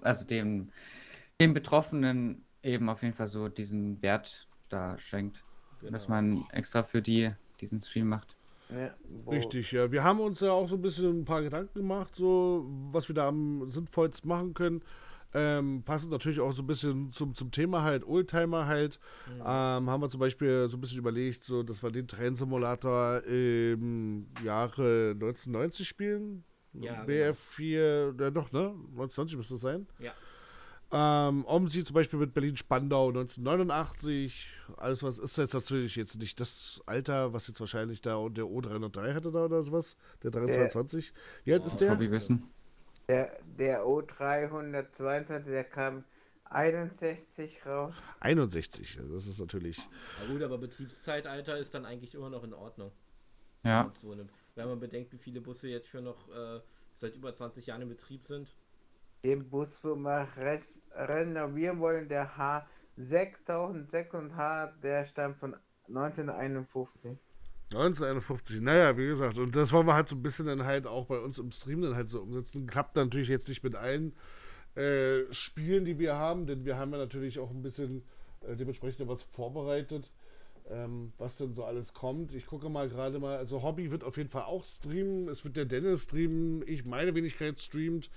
also 0.00 0.24
dem, 0.24 0.70
dem 1.40 1.54
Betroffenen 1.54 2.44
eben 2.62 2.88
auf 2.88 3.02
jeden 3.02 3.14
Fall 3.14 3.26
so 3.26 3.48
diesen 3.48 4.00
Wert 4.02 4.46
da 4.68 4.96
schenkt. 4.98 5.44
Dass 5.90 6.06
Genau. 6.06 6.14
man 6.16 6.44
extra 6.52 6.84
für 6.84 7.02
die 7.02 7.32
diesen 7.60 7.80
Stream 7.80 8.08
macht. 8.08 8.36
ja, 8.70 8.94
Richtig, 9.28 9.72
ja. 9.72 9.90
Wir 9.90 10.02
haben 10.04 10.20
uns 10.20 10.40
ja 10.40 10.52
auch 10.52 10.68
so 10.68 10.76
ein 10.76 10.82
bisschen 10.82 11.20
ein 11.20 11.24
paar 11.24 11.42
Gedanken 11.42 11.74
gemacht, 11.78 12.14
so 12.14 12.64
was 12.92 13.08
wir 13.08 13.14
da 13.14 13.28
am 13.28 13.68
sinnvollsten 13.68 14.28
machen 14.28 14.54
können. 14.54 14.82
Ähm, 15.34 15.82
passend 15.84 16.12
natürlich 16.12 16.40
auch 16.40 16.52
so 16.52 16.62
ein 16.62 16.66
bisschen 16.66 17.10
zum, 17.10 17.34
zum 17.34 17.50
Thema 17.50 17.82
halt, 17.82 18.06
Oldtimer 18.06 18.66
halt. 18.66 18.98
Ähm, 19.38 19.44
haben 19.44 20.02
wir 20.02 20.08
zum 20.10 20.20
Beispiel 20.20 20.68
so 20.68 20.76
ein 20.76 20.80
bisschen 20.80 20.98
überlegt, 20.98 21.44
so, 21.44 21.62
dass 21.62 21.82
wir 21.82 21.90
den 21.90 22.06
Train-Simulator 22.06 23.22
im 23.24 24.26
Jahre 24.44 25.12
1990 25.14 25.88
spielen. 25.88 26.44
Ja, 26.74 27.04
BF4, 27.04 28.20
ja 28.20 28.30
doch, 28.30 28.52
ne? 28.52 28.74
1990 28.92 29.36
müsste 29.36 29.54
es 29.54 29.60
sein. 29.60 29.86
Ja. 29.98 30.12
Ähm, 30.94 31.46
Omsi 31.46 31.84
zum 31.84 31.94
Beispiel 31.94 32.18
mit 32.18 32.34
Berlin-Spandau 32.34 33.08
1989. 33.08 34.48
Alles 34.76 35.02
was 35.02 35.18
ist 35.18 35.38
jetzt 35.38 35.54
natürlich 35.54 35.96
jetzt 35.96 36.18
nicht 36.18 36.38
das 36.38 36.82
Alter, 36.84 37.32
was 37.32 37.48
jetzt 37.48 37.60
wahrscheinlich 37.60 38.02
da 38.02 38.16
und 38.16 38.36
der 38.36 38.44
O303 38.44 39.14
hatte 39.14 39.32
da 39.32 39.46
oder 39.46 39.64
sowas. 39.64 39.96
Der 40.22 40.30
322. 40.30 41.14
Wie 41.44 41.54
alt 41.54 41.64
ist 41.64 41.72
Das 41.72 41.78
der? 41.80 41.88
Der, 43.08 43.38
der 43.44 43.84
O322, 43.84 45.40
der 45.40 45.64
kam 45.64 46.04
61 46.44 47.66
raus. 47.66 47.94
61. 48.20 48.94
Ja, 48.96 49.02
Das 49.02 49.26
ist 49.26 49.40
natürlich. 49.40 49.88
Na 50.20 50.32
gut, 50.32 50.42
aber 50.42 50.58
Betriebszeitalter 50.58 51.58
ist 51.58 51.74
dann 51.74 51.84
eigentlich 51.84 52.14
immer 52.14 52.30
noch 52.30 52.44
in 52.44 52.54
Ordnung. 52.54 52.92
Ja. 53.64 53.82
Und 53.82 53.96
so 53.98 54.12
eine, 54.12 54.28
wenn 54.54 54.68
man 54.68 54.78
bedenkt, 54.80 55.12
wie 55.12 55.18
viele 55.18 55.40
Busse 55.40 55.68
jetzt 55.68 55.88
schon 55.88 56.04
noch 56.04 56.28
äh, 56.28 56.60
seit 56.98 57.16
über 57.16 57.34
20 57.34 57.66
Jahren 57.66 57.82
in 57.82 57.88
Betrieb 57.88 58.26
sind. 58.26 58.54
Den 59.24 59.48
Bus, 59.48 59.78
wo 59.82 59.94
wir 59.96 60.28
res 60.36 60.82
renovieren 60.94 61.80
wollen, 61.80 62.08
der 62.08 62.36
H6006H, 62.98 64.80
der 64.80 65.04
stammt 65.04 65.38
von 65.38 65.56
1951. 65.88 67.18
1951. 67.74 68.60
Naja, 68.60 68.96
wie 68.96 69.06
gesagt, 69.06 69.38
und 69.38 69.56
das 69.56 69.72
wollen 69.72 69.86
wir 69.86 69.94
halt 69.94 70.08
so 70.08 70.16
ein 70.16 70.22
bisschen 70.22 70.46
dann 70.46 70.64
halt 70.64 70.86
auch 70.86 71.06
bei 71.06 71.18
uns 71.18 71.38
im 71.38 71.50
Stream 71.50 71.82
dann 71.82 71.96
halt 71.96 72.10
so 72.10 72.20
umsetzen. 72.20 72.66
Klappt 72.66 72.96
natürlich 72.96 73.28
jetzt 73.28 73.48
nicht 73.48 73.62
mit 73.62 73.74
allen 73.74 74.14
äh, 74.74 75.32
Spielen, 75.32 75.84
die 75.84 75.98
wir 75.98 76.14
haben, 76.14 76.46
denn 76.46 76.64
wir 76.64 76.76
haben 76.76 76.92
ja 76.92 76.98
natürlich 76.98 77.38
auch 77.38 77.50
ein 77.50 77.62
bisschen 77.62 78.02
äh, 78.40 78.56
dementsprechend 78.56 79.08
was 79.08 79.22
vorbereitet, 79.22 80.10
ähm, 80.70 81.12
was 81.18 81.38
denn 81.38 81.54
so 81.54 81.64
alles 81.64 81.94
kommt. 81.94 82.34
Ich 82.34 82.46
gucke 82.46 82.68
mal 82.68 82.88
gerade 82.88 83.18
mal, 83.18 83.36
also 83.36 83.62
Hobby 83.62 83.90
wird 83.90 84.04
auf 84.04 84.16
jeden 84.16 84.30
Fall 84.30 84.44
auch 84.44 84.64
streamen, 84.64 85.28
es 85.28 85.44
wird 85.44 85.56
der 85.56 85.64
Dennis 85.64 86.04
streamen, 86.04 86.62
ich 86.66 86.84
meine 86.84 87.14
Wenigkeit 87.14 87.60
streamt. 87.60 88.10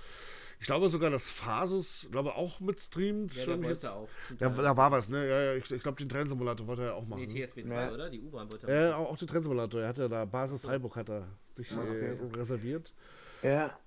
Ich 0.60 0.66
glaube 0.68 0.90
sogar, 0.90 1.10
dass 1.10 1.28
Phases, 1.30 2.08
glaube 2.12 2.36
auch 2.36 2.60
mit 2.60 2.80
streamt. 2.82 3.36
Ja, 3.36 3.44
schon 3.44 3.62
der 3.62 3.72
jetzt. 3.72 3.84
wollte 3.84 3.96
auch. 3.96 4.10
Da, 4.38 4.50
da 4.50 4.78
war 4.78 4.92
was, 4.92 5.10
ne? 5.10 5.28
Ja, 5.28 5.42
ja, 5.42 5.54
ich, 5.56 5.70
ich 5.70 5.82
glaube, 5.84 5.98
den 5.98 6.10
Trennsimulator 6.10 6.66
wollte 6.68 6.84
er 6.84 6.96
auch 6.96 7.06
machen. 7.06 7.26
Nee, 7.26 7.40
ne? 7.42 7.48
TSW 7.48 7.66
2, 7.66 7.74
Ja. 7.74 7.92
oder? 7.94 8.10
Die 8.10 8.22
U-Bahn 8.22 8.52
wollte 8.52 8.68
er. 8.68 8.98
auch, 8.98 9.10
auch 9.12 9.18
den 9.18 9.28
Trendsimulator. 9.28 9.82
Er 9.82 9.90
hat 9.90 9.98
ja 9.98 10.08
da 10.08 10.26
Basis 10.26 10.62
Freiburg 10.62 10.96
hat 10.96 11.10
er 11.10 11.28
sich 11.54 11.72
Okay. 11.76 12.16
äh, 12.16 12.38
reserviert. 12.38 12.94
Ja, 13.44 13.78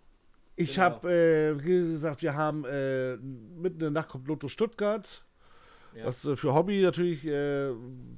Ich 0.57 0.75
Genau. 0.75 0.85
habe, 0.87 1.11
äh, 1.13 1.65
wie 1.65 1.69
gesagt, 1.91 2.21
wir 2.23 2.35
haben 2.35 2.65
äh, 2.65 3.17
mitten 3.17 3.75
in 3.77 3.79
der 3.81 3.91
Nacht 3.91 4.09
kommt 4.09 4.27
Lotto 4.29 4.49
Stuttgart. 4.49 5.25
Ja. 5.95 6.05
Was 6.07 6.25
äh, 6.25 6.37
für 6.37 6.55
Hobby 6.55 6.83
natürlich, 6.83 7.25
äh, 7.27 7.71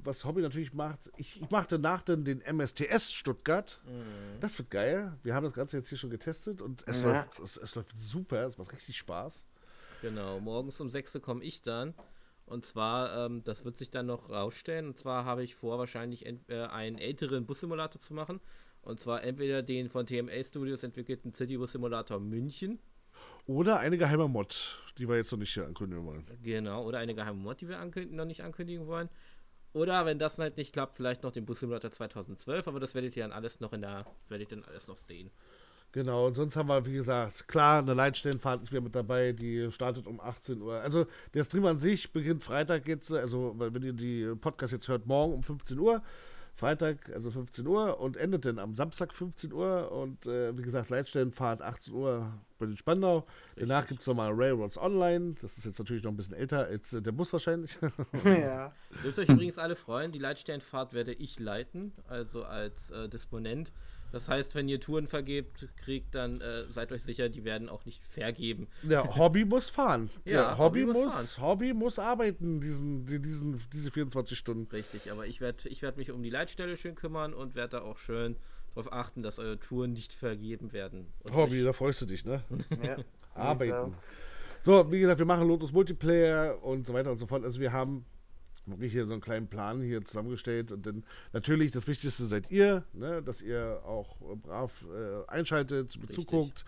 was 0.03 0.25
Hobby 0.25 0.41
natürlich 0.41 0.73
macht. 0.73 1.09
Ich, 1.17 1.41
ich 1.41 1.49
mache 1.49 1.67
danach 1.69 2.01
dann 2.03 2.23
den 2.23 2.41
MSTS 2.41 3.11
Stuttgart. 3.13 3.79
Mhm. 3.85 4.39
Das 4.39 4.57
wird 4.57 4.69
geil. 4.69 5.17
Wir 5.23 5.33
haben 5.33 5.43
das 5.43 5.53
Ganze 5.53 5.77
jetzt 5.77 5.89
hier 5.89 5.97
schon 5.97 6.09
getestet 6.09 6.61
und 6.61 6.83
es, 6.87 7.01
Ja. 7.01 7.07
läuft, 7.21 7.39
es, 7.39 7.57
es 7.57 7.75
läuft 7.75 7.97
super. 7.99 8.45
Es 8.45 8.57
macht 8.57 8.73
richtig 8.73 8.97
Spaß. 8.97 9.47
Genau, 10.01 10.39
morgens 10.39 10.79
um 10.81 10.89
6 10.89 11.15
Uhr 11.15 11.21
komme 11.21 11.43
ich 11.43 11.61
dann. 11.61 11.93
Und 12.45 12.65
zwar, 12.65 13.25
ähm, 13.25 13.43
das 13.45 13.63
wird 13.63 13.77
sich 13.77 13.89
dann 13.91 14.07
noch 14.07 14.29
rausstellen. 14.29 14.87
Und 14.87 14.97
zwar 14.97 15.23
habe 15.25 15.43
ich 15.43 15.55
vor, 15.55 15.79
wahrscheinlich 15.79 16.25
äh, 16.25 16.33
einen 16.49 16.97
älteren 16.97 17.45
Bussimulator 17.45 18.01
zu 18.01 18.13
machen. 18.13 18.41
Und 18.81 18.99
zwar 18.99 19.23
entweder 19.23 19.61
den 19.61 19.89
von 19.89 20.05
TMA 20.05 20.43
Studios 20.43 20.83
entwickelten 20.83 21.33
City 21.33 21.57
Bus 21.57 21.71
Simulator 21.71 22.19
München. 22.19 22.79
Oder 23.47 23.79
eine 23.79 23.97
geheime 23.97 24.27
Mod, 24.27 24.79
die 24.97 25.07
wir 25.07 25.15
jetzt 25.15 25.31
noch 25.31 25.39
nicht 25.39 25.57
ankündigen 25.57 26.05
wollen. 26.05 26.25
Genau, 26.43 26.83
oder 26.85 26.99
eine 26.99 27.15
geheime 27.15 27.39
Mod, 27.39 27.61
die 27.61 27.67
wir 27.67 27.77
noch 28.11 28.25
nicht 28.25 28.43
ankündigen 28.43 28.87
wollen. 28.87 29.09
Oder 29.73 30.05
wenn 30.05 30.19
das 30.19 30.37
halt 30.37 30.57
nicht 30.57 30.73
klappt, 30.73 30.95
vielleicht 30.95 31.23
noch 31.23 31.31
den 31.31 31.45
Bus 31.45 31.61
Simulator 31.61 31.91
2012, 31.91 32.67
aber 32.67 32.79
das 32.79 32.93
werdet 32.93 33.15
ihr 33.15 33.23
dann 33.23 33.31
alles 33.31 33.59
noch 33.61 33.71
in 33.73 33.81
der, 33.81 34.05
werdet 34.27 34.51
ihr 34.51 34.57
dann 34.57 34.69
alles 34.69 34.87
noch 34.87 34.97
sehen. 34.97 35.31
Genau, 35.93 36.27
und 36.27 36.35
sonst 36.35 36.55
haben 36.55 36.69
wir, 36.69 36.85
wie 36.85 36.93
gesagt, 36.93 37.47
klar, 37.49 37.79
eine 37.79 37.93
Leitstellenfahrt 37.93 38.61
ist 38.61 38.71
wieder 38.71 38.81
mit 38.81 38.95
dabei, 38.95 39.33
die 39.33 39.69
startet 39.71 40.07
um 40.07 40.21
18 40.21 40.61
Uhr. 40.61 40.79
Also 40.79 41.05
der 41.33 41.43
Stream 41.43 41.65
an 41.65 41.77
sich 41.77 42.13
beginnt 42.13 42.43
Freitag 42.43 42.87
jetzt, 42.87 43.11
also 43.13 43.53
wenn 43.57 43.83
ihr 43.83 43.93
die 43.93 44.33
Podcast 44.39 44.71
jetzt 44.71 44.87
hört, 44.87 45.05
morgen 45.05 45.33
um 45.33 45.43
15 45.43 45.77
Uhr. 45.79 46.01
Freitag, 46.55 47.09
also 47.11 47.31
15 47.31 47.65
Uhr 47.65 47.99
und 47.99 48.17
endet 48.17 48.45
dann 48.45 48.59
am 48.59 48.75
Samstag 48.75 49.13
15 49.13 49.51
Uhr 49.51 49.91
und 49.91 50.27
äh, 50.27 50.55
wie 50.57 50.61
gesagt, 50.61 50.89
Leitstellenfahrt 50.89 51.61
18 51.61 51.93
Uhr 51.93 52.31
bei 52.59 52.65
den 52.67 52.77
Spandau. 52.77 53.25
Danach 53.55 53.87
gibt 53.87 54.01
es 54.01 54.07
nochmal 54.07 54.31
Railroads 54.33 54.77
Online. 54.77 55.35
Das 55.41 55.57
ist 55.57 55.65
jetzt 55.65 55.79
natürlich 55.79 56.03
noch 56.03 56.11
ein 56.11 56.17
bisschen 56.17 56.35
älter 56.35 56.65
als 56.65 56.93
äh, 56.93 57.01
der 57.01 57.11
Bus 57.13 57.33
wahrscheinlich. 57.33 57.77
ja. 58.25 58.73
Dürft 59.03 59.19
euch 59.19 59.29
übrigens 59.29 59.57
alle 59.57 59.75
freuen, 59.75 60.11
die 60.11 60.19
Leitsternfahrt 60.19 60.93
werde 60.93 61.13
ich 61.13 61.39
leiten, 61.39 61.93
also 62.07 62.43
als 62.43 62.91
äh, 62.91 63.09
Disponent. 63.09 63.71
Das 64.11 64.27
heißt, 64.29 64.55
wenn 64.55 64.67
ihr 64.67 64.79
Touren 64.79 65.07
vergebt, 65.07 65.67
kriegt, 65.77 66.13
dann 66.15 66.41
äh, 66.41 66.65
seid 66.69 66.91
euch 66.91 67.03
sicher, 67.03 67.29
die 67.29 67.43
werden 67.45 67.69
auch 67.69 67.85
nicht 67.85 68.03
vergeben. 68.05 68.67
Der 68.83 69.15
Hobby 69.15 69.45
muss 69.45 69.69
fahren. 69.69 70.09
Ja, 70.25 70.31
Der 70.49 70.57
Hobby, 70.57 70.81
Hobby 70.81 70.93
muss 70.93 71.13
muss, 71.15 71.39
Hobby 71.39 71.73
muss 71.73 71.99
arbeiten, 71.99 72.59
diesen, 72.61 73.05
die- 73.05 73.19
diesen, 73.21 73.61
diese 73.71 73.89
24 73.91 74.37
Stunden. 74.37 74.69
Richtig, 74.71 75.11
aber 75.11 75.25
ich 75.27 75.39
werde 75.41 75.69
ich 75.69 75.81
werd 75.81 75.97
mich 75.97 76.11
um 76.11 76.21
die 76.23 76.29
Leitstelle 76.29 76.75
schön 76.77 76.95
kümmern 76.95 77.33
und 77.33 77.55
werde 77.55 77.77
da 77.77 77.81
auch 77.83 77.97
schön 77.97 78.35
darauf 78.75 78.91
achten, 78.93 79.23
dass 79.23 79.39
eure 79.39 79.59
Touren 79.59 79.93
nicht 79.93 80.13
vergeben 80.13 80.71
werden. 80.73 81.07
Und 81.23 81.33
Hobby, 81.33 81.63
da 81.63 81.73
freust 81.73 82.01
du 82.01 82.05
dich, 82.05 82.25
ne? 82.25 82.41
ja. 82.83 82.97
Arbeiten. 83.33 83.93
So, 84.61 84.91
wie 84.91 84.99
gesagt, 84.99 85.19
wir 85.19 85.25
machen 85.25 85.47
Lotus 85.47 85.71
Multiplayer 85.71 86.61
und 86.63 86.85
so 86.85 86.93
weiter 86.93 87.11
und 87.11 87.17
so 87.17 87.25
fort. 87.27 87.43
Also 87.43 87.59
wir 87.59 87.71
haben 87.71 88.05
wirklich 88.65 88.91
hier 88.91 89.05
so 89.05 89.13
einen 89.13 89.21
kleinen 89.21 89.47
Plan 89.47 89.81
hier 89.81 90.03
zusammengestellt 90.03 90.71
und 90.71 90.85
dann 90.85 91.03
natürlich 91.33 91.71
das 91.71 91.87
Wichtigste 91.87 92.25
seid 92.25 92.51
ihr, 92.51 92.83
ne, 92.93 93.21
dass 93.21 93.41
ihr 93.41 93.81
auch 93.85 94.21
äh, 94.21 94.35
brav 94.35 94.85
äh, 94.85 95.29
einschaltet, 95.29 95.91
zuguckt. 96.09 96.65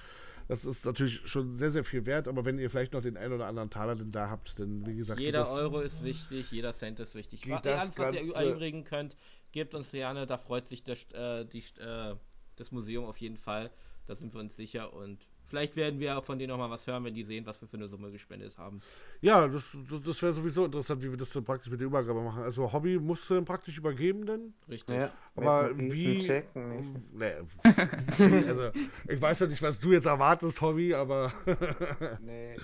Das 0.47 0.65
ist 0.65 0.85
natürlich 0.85 1.21
schon 1.25 1.53
sehr, 1.53 1.71
sehr 1.71 1.83
viel 1.83 2.05
wert, 2.05 2.27
aber 2.27 2.43
wenn 2.43 2.59
ihr 2.59 2.69
vielleicht 2.69 2.93
noch 2.93 3.01
den 3.01 3.15
einen 3.15 3.33
oder 3.33 3.47
anderen 3.47 3.69
Taler 3.69 3.95
denn 3.95 4.11
da 4.11 4.29
habt, 4.29 4.59
dann 4.59 4.85
wie 4.85 4.95
gesagt, 4.95 5.19
Jeder 5.19 5.39
das, 5.39 5.53
Euro 5.53 5.79
ist 5.79 6.03
wichtig, 6.03 6.51
jeder 6.51 6.73
Cent 6.73 6.99
ist 6.99 7.15
wichtig. 7.15 7.41
das 7.61 7.81
Alles, 7.81 7.97
was 7.97 8.27
ihr 8.27 8.35
einbringen 8.37 8.83
könnt, 8.83 9.15
gebt 9.51 9.73
uns 9.73 9.91
gerne, 9.91 10.25
da 10.25 10.37
freut 10.37 10.67
sich 10.67 10.83
das, 10.83 11.09
äh, 11.13 11.45
die, 11.45 11.63
äh, 11.79 12.15
das 12.57 12.71
Museum 12.71 13.05
auf 13.05 13.17
jeden 13.17 13.37
Fall. 13.37 13.71
Da 14.05 14.15
sind 14.15 14.33
wir 14.33 14.41
uns 14.41 14.55
sicher 14.57 14.93
und 14.93 15.25
vielleicht 15.53 15.75
werden 15.75 15.99
wir 15.99 16.19
von 16.23 16.39
denen 16.39 16.49
nochmal 16.49 16.71
was 16.71 16.87
hören, 16.87 17.03
wenn 17.03 17.13
die 17.13 17.23
sehen, 17.23 17.45
was 17.45 17.61
wir 17.61 17.67
für 17.67 17.77
eine 17.77 17.87
Summe 17.87 18.09
gespendet 18.09 18.57
haben. 18.57 18.81
Ja, 19.21 19.47
das, 19.47 19.77
das, 19.87 20.01
das 20.01 20.21
wäre 20.23 20.33
sowieso 20.33 20.65
interessant, 20.65 21.03
wie 21.03 21.11
wir 21.11 21.17
das 21.17 21.29
dann 21.31 21.43
praktisch 21.43 21.69
mit 21.69 21.79
der 21.79 21.85
Übergabe 21.85 22.19
machen. 22.23 22.41
Also 22.41 22.73
Hobby 22.73 22.97
musst 22.97 23.29
du 23.29 23.35
dann 23.35 23.45
praktisch 23.45 23.77
übergeben 23.77 24.25
denn? 24.25 24.55
Richtig. 24.67 24.95
Ja, 24.95 25.11
Aber 25.35 25.69
wie. 25.77 26.17
Checken 26.17 26.69
nicht. 26.69 27.13
Nee, 27.13 27.33
also, 28.47 28.71
ich 29.07 29.21
weiß 29.21 29.41
ja 29.41 29.45
nicht, 29.45 29.61
was 29.61 29.79
du 29.79 29.91
jetzt 29.91 30.05
erwartest, 30.07 30.59
Hobby, 30.59 30.95
aber 30.95 31.31
Nee. 32.21 32.57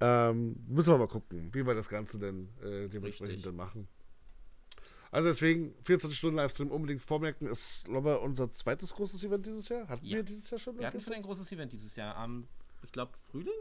ähm, 0.00 0.56
müssen 0.66 0.92
wir 0.92 0.98
mal 0.98 1.06
gucken, 1.06 1.48
wie 1.52 1.64
wir 1.64 1.74
das 1.74 1.88
Ganze 1.88 2.18
denn 2.18 2.48
äh, 2.60 2.88
dementsprechend 2.88 3.36
Richtig. 3.36 3.42
dann 3.44 3.54
machen. 3.54 3.88
Also 5.10 5.28
deswegen, 5.28 5.74
24 5.84 6.18
Stunden 6.18 6.36
Livestream 6.36 6.70
unbedingt 6.70 7.00
vormerken, 7.02 7.46
ist, 7.46 7.84
glaube 7.86 8.14
ich, 8.14 8.20
unser 8.22 8.50
zweites 8.52 8.94
großes 8.94 9.24
Event 9.24 9.46
dieses 9.46 9.68
Jahr. 9.68 9.88
Hatten 9.88 10.04
Ja. 10.04 10.16
wir 10.16 10.22
dieses 10.22 10.50
Jahr 10.50 10.58
schon? 10.58 10.78
Wir 10.78 10.86
hatten 10.86 11.00
schon 11.00 11.14
ein 11.14 11.22
großes 11.22 11.50
Event 11.52 11.72
dieses 11.72 11.96
Jahr. 11.96 12.14
Am, 12.16 12.46
ich 12.84 12.92
glaube, 12.92 13.12
Frühling? 13.30 13.54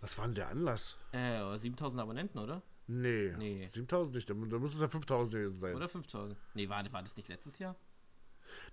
Was 0.00 0.16
war 0.16 0.24
denn 0.26 0.34
der 0.34 0.48
Anlass? 0.48 0.96
Äh, 1.12 1.58
7000 1.58 2.00
Abonnenten, 2.00 2.38
oder? 2.38 2.62
Nee, 2.86 3.34
Nee. 3.36 3.64
7000 3.66 4.16
nicht, 4.16 4.30
da, 4.30 4.34
da 4.34 4.58
müsste 4.58 4.76
es 4.76 4.80
ja 4.80 4.88
5000 4.88 5.34
gewesen 5.34 5.58
sein. 5.58 5.76
Oder 5.76 5.88
5000? 5.88 6.36
Nee, 6.54 6.68
war, 6.68 6.90
war 6.92 7.02
das 7.02 7.16
nicht 7.16 7.28
letztes 7.28 7.58
Jahr? 7.58 7.76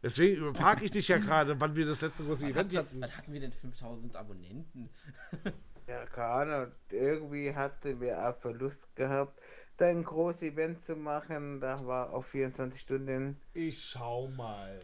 Deswegen 0.01 0.55
frage 0.55 0.85
ich 0.85 0.91
dich 0.91 1.07
ja 1.07 1.17
gerade, 1.19 1.59
wann 1.59 1.75
wir 1.75 1.85
das 1.85 2.01
letzte 2.01 2.23
große 2.23 2.43
Wann, 2.45 2.51
Event 2.51 2.57
hatten 2.59 2.71
wir, 2.73 2.79
hatten. 2.79 3.01
wann 3.01 3.17
hatten 3.17 3.33
wir 3.33 3.39
denn 3.41 3.51
5000 3.51 4.15
Abonnenten? 4.15 4.89
Ja, 5.87 6.05
keine 6.05 6.55
Ahnung. 6.55 6.71
Irgendwie 6.91 7.55
hatten 7.55 8.01
wir 8.01 8.27
auch 8.27 8.35
Verlust 8.41 8.93
gehabt, 8.97 9.41
da 9.77 9.87
ein 9.87 10.03
großes 10.03 10.43
Event 10.43 10.81
zu 10.81 10.95
machen. 10.95 11.59
Da 11.59 11.85
war 11.85 12.13
auf 12.13 12.27
24 12.27 12.81
Stunden. 12.81 13.39
Ich 13.53 13.83
schau 13.83 14.27
mal. 14.29 14.81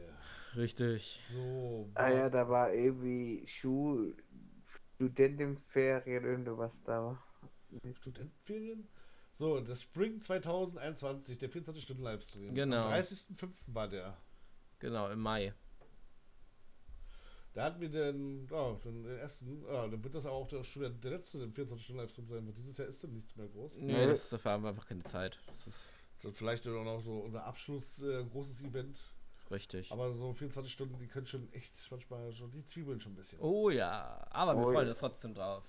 Richtig. 0.56 1.20
So. 1.32 1.90
Ah 1.96 2.10
ja, 2.10 2.30
da 2.30 2.48
war 2.48 2.72
irgendwie 2.72 3.44
Schul, 3.48 4.16
Studentenferien, 4.96 6.24
irgendwas 6.24 6.84
da 6.84 7.04
war. 7.04 7.24
Studentenferien? 8.00 8.88
So, 9.32 9.60
das 9.60 9.82
Spring 9.82 10.22
2021, 10.22 11.40
der 11.40 11.50
24-Stunden-Livestream. 11.50 12.54
Genau. 12.54 12.86
Am 12.86 12.94
30.05. 12.94 13.50
war 13.68 13.88
der. 13.88 14.16
Genau, 14.78 15.10
im 15.10 15.20
Mai. 15.20 15.54
Da 17.54 17.66
hatten 17.66 17.80
wir 17.82 17.90
den, 17.90 18.48
oh, 18.52 18.78
den 18.84 19.06
ersten, 19.20 19.64
ah, 19.70 19.88
dann 19.88 20.04
wird 20.04 20.16
das 20.16 20.26
auch 20.26 20.48
der, 20.48 20.64
schon 20.64 20.82
der, 20.82 20.90
der 20.92 21.12
letzte 21.12 21.38
im 21.38 21.54
24-Stunden-Livestream 21.54 22.28
sein, 22.28 22.46
weil 22.48 22.54
dieses 22.54 22.78
Jahr 22.78 22.88
ist 22.88 23.04
dann 23.04 23.14
nichts 23.14 23.36
mehr 23.36 23.48
groß. 23.48 23.78
Nee, 23.78 23.94
Nee. 23.94 24.08
das, 24.08 24.30
dafür 24.30 24.52
haben 24.54 24.64
wir 24.64 24.70
einfach 24.70 24.88
keine 24.88 25.04
Zeit. 25.04 25.38
Das 25.46 25.68
ist 25.68 25.68
Das 25.68 26.18
ist 26.18 26.26
dann 26.26 26.34
vielleicht 26.34 26.68
auch 26.68 26.84
noch 26.84 27.00
so 27.02 27.20
unser 27.20 27.44
Abschluss, 27.44 28.02
äh, 28.02 28.24
großes 28.24 28.64
Event. 28.64 29.14
richtig. 29.52 29.92
Aber 29.92 30.12
so 30.14 30.34
24 30.34 30.72
Stunden, 30.74 30.98
die 30.98 31.08
können 31.08 31.28
schon 31.28 31.52
echt 31.54 31.74
manchmal 31.92 32.32
schon, 32.34 32.52
die 32.52 32.66
zwiebeln 32.66 33.00
schon 33.00 33.12
ein 33.12 33.16
bisschen. 33.18 33.40
Oh 33.40 33.70
ja, 33.70 34.26
aber 34.32 34.56
wir 34.56 34.62
Oh 34.68 34.72
freuen 34.72 34.88
ja. 34.88 34.90
uns 34.92 35.00
trotzdem 35.00 35.36
drauf. 35.36 35.64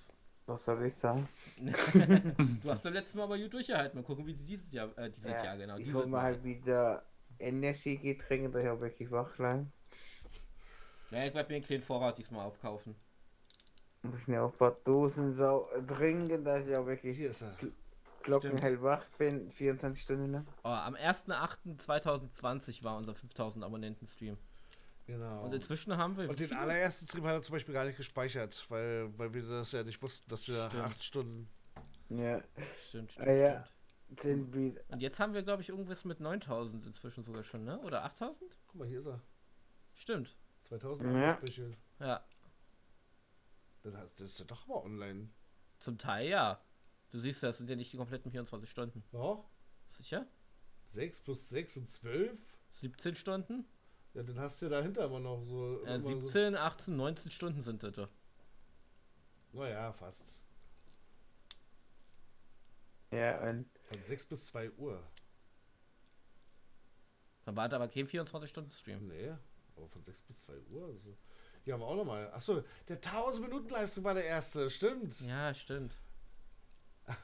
Was 0.47 0.65
soll 0.65 0.83
ich 0.85 0.95
sagen? 0.95 1.27
Du 2.63 2.69
hast 2.69 2.81
beim 2.83 2.93
letzten 2.93 3.17
Mal 3.19 3.23
aber 3.25 3.37
gut 3.37 3.53
durchgehalten. 3.53 3.99
Mal 3.99 4.05
gucken, 4.05 4.25
wie 4.25 4.33
die 4.33 4.45
dieses 4.45 4.71
Jahr, 4.71 4.95
äh, 4.97 5.09
dieses 5.09 5.29
Jahr 5.29 5.57
genau. 5.57 5.77
ich 5.77 5.87
mir 5.87 6.05
Mal. 6.07 6.21
halt 6.21 6.43
wieder 6.43 7.03
Energiegetränke, 7.39 8.49
da 8.49 8.59
ich 8.59 8.69
auch 8.69 8.79
wirklich 8.79 9.09
wach 9.11 9.37
lang. 9.37 9.71
Ja, 11.15 11.25
ich 11.25 11.33
werde 11.33 11.49
mir 11.49 11.55
einen 11.55 11.63
kleinen 11.65 11.83
Vorrat 11.83 12.17
diesmal 12.17 12.45
aufkaufen. 12.45 12.95
Muss 14.03 14.19
ich 14.19 14.27
mir 14.27 14.43
auch 14.43 14.51
ein 14.51 14.57
paar 14.57 14.71
Dosen 14.83 15.33
sau 15.33 15.67
trinken, 15.87 16.43
dass 16.43 16.67
ich 16.67 16.75
auch 16.75 16.85
wirklich 16.85 17.17
Hier 17.17 17.31
ist 17.31 17.41
er. 17.41 17.55
glockenhell 18.21 18.81
wach 18.81 19.05
bin, 19.17 19.51
24 19.51 20.01
Stunden 20.03 20.31
lang. 20.31 20.45
Oh, 20.63 20.67
am 20.69 20.95
1.8.2020 20.95 22.83
war 22.83 22.97
unser 22.97 23.15
5000 23.15 23.63
Abonnenten-Stream. 23.63 24.37
Genau. 25.07 25.43
Und 25.45 25.53
inzwischen 25.53 25.95
haben 25.97 26.17
wir. 26.17 26.29
Und 26.29 26.39
den 26.39 26.51
allerersten 26.53 27.07
Stream 27.07 27.25
hat 27.25 27.33
er 27.33 27.41
zum 27.43 27.53
Beispiel 27.53 27.73
gar 27.73 27.85
nicht 27.85 27.97
gespeichert, 27.97 28.65
weil, 28.69 29.07
weil 29.17 29.33
wir 29.33 29.43
das 29.43 29.71
ja 29.71 29.83
nicht 29.83 30.01
wussten, 30.01 30.29
dass 30.29 30.47
wir 30.47 30.67
Stimmt. 30.69 30.83
acht 30.83 31.03
Stunden. 31.03 31.47
Ja, 32.09 32.41
Stimmt, 32.87 33.11
stimmt, 33.13 33.27
Ah, 33.27 33.31
ja. 33.31 33.67
stimmt. 34.17 34.55
Und 34.89 35.01
jetzt 35.01 35.19
haben 35.19 35.33
wir, 35.33 35.43
glaube 35.43 35.61
ich, 35.61 35.69
irgendwas 35.69 36.05
mit 36.05 36.19
9000 36.19 36.85
inzwischen 36.85 37.23
sogar 37.23 37.43
schon, 37.43 37.63
ne? 37.63 37.79
Oder 37.79 38.03
8000? 38.03 38.57
Guck 38.67 38.75
mal, 38.75 38.87
hier 38.87 38.99
ist 38.99 39.07
er. 39.07 39.21
Stimmt. 39.93 40.35
2000 40.65 41.13
Ja. 41.13 41.37
Special. 41.45 41.77
Ja, 41.99 42.25
Dann 43.83 43.97
hast- 43.97 44.19
Das 44.19 44.31
ist 44.31 44.39
ja 44.39 44.45
doch 44.45 44.65
mal 44.67 44.77
online. 44.77 45.29
zum 45.79 45.97
Teil 45.97 46.27
ja. 46.27 46.59
Du 47.11 47.19
siehst, 47.19 47.43
das 47.43 47.57
sind 47.59 47.69
ja 47.69 47.75
nicht 47.75 47.93
die 47.93 47.97
kompletten 47.97 48.31
24 48.31 48.69
Stunden. 48.69 49.03
Doch? 49.11 49.47
Sicher? 49.89 50.25
6 50.85 51.21
plus 51.21 51.49
6 51.49 51.75
sind 51.75 51.89
12? 51.89 52.41
17 52.71 53.15
Stunden? 53.15 53.65
Ja, 54.13 54.23
dann 54.23 54.39
hast 54.39 54.61
du 54.61 54.65
ja 54.65 54.71
dahinter 54.71 55.05
immer 55.05 55.19
noch 55.19 55.43
so. 55.45 55.83
Äh, 55.85 55.95
immer 55.95 55.99
so 56.01 56.07
17, 56.27 56.55
18, 56.55 56.95
19 56.95 57.31
Stunden 57.31 57.61
sind 57.61 57.83
das. 57.83 57.93
doch. 57.93 58.09
naja, 59.53 59.93
fast. 59.93 60.39
Ja, 63.11 63.47
und 63.49 63.69
Von 63.83 64.03
6 64.03 64.25
bis 64.25 64.47
2 64.47 64.71
Uhr. 64.71 65.01
Dann 67.45 67.55
war 67.55 67.71
aber 67.71 67.87
kein 67.87 68.07
24-Stunden-Stream. 68.07 69.07
Nee, 69.07 69.35
aber 69.77 69.87
von 69.87 70.03
6 70.03 70.21
bis 70.23 70.41
2 70.43 70.53
Uhr. 70.71 70.85
Also, 70.87 71.15
hier 71.63 71.73
haben 71.73 71.81
wir 71.81 71.87
auch 71.87 71.95
nochmal. 71.95 72.31
Achso, 72.31 72.63
der 72.87 72.97
1000 72.97 73.47
Minuten 73.47 73.69
Livestream 73.69 74.03
war 74.03 74.13
der 74.13 74.25
erste, 74.25 74.69
stimmt. 74.69 75.19
Ja, 75.21 75.53
stimmt. 75.53 75.95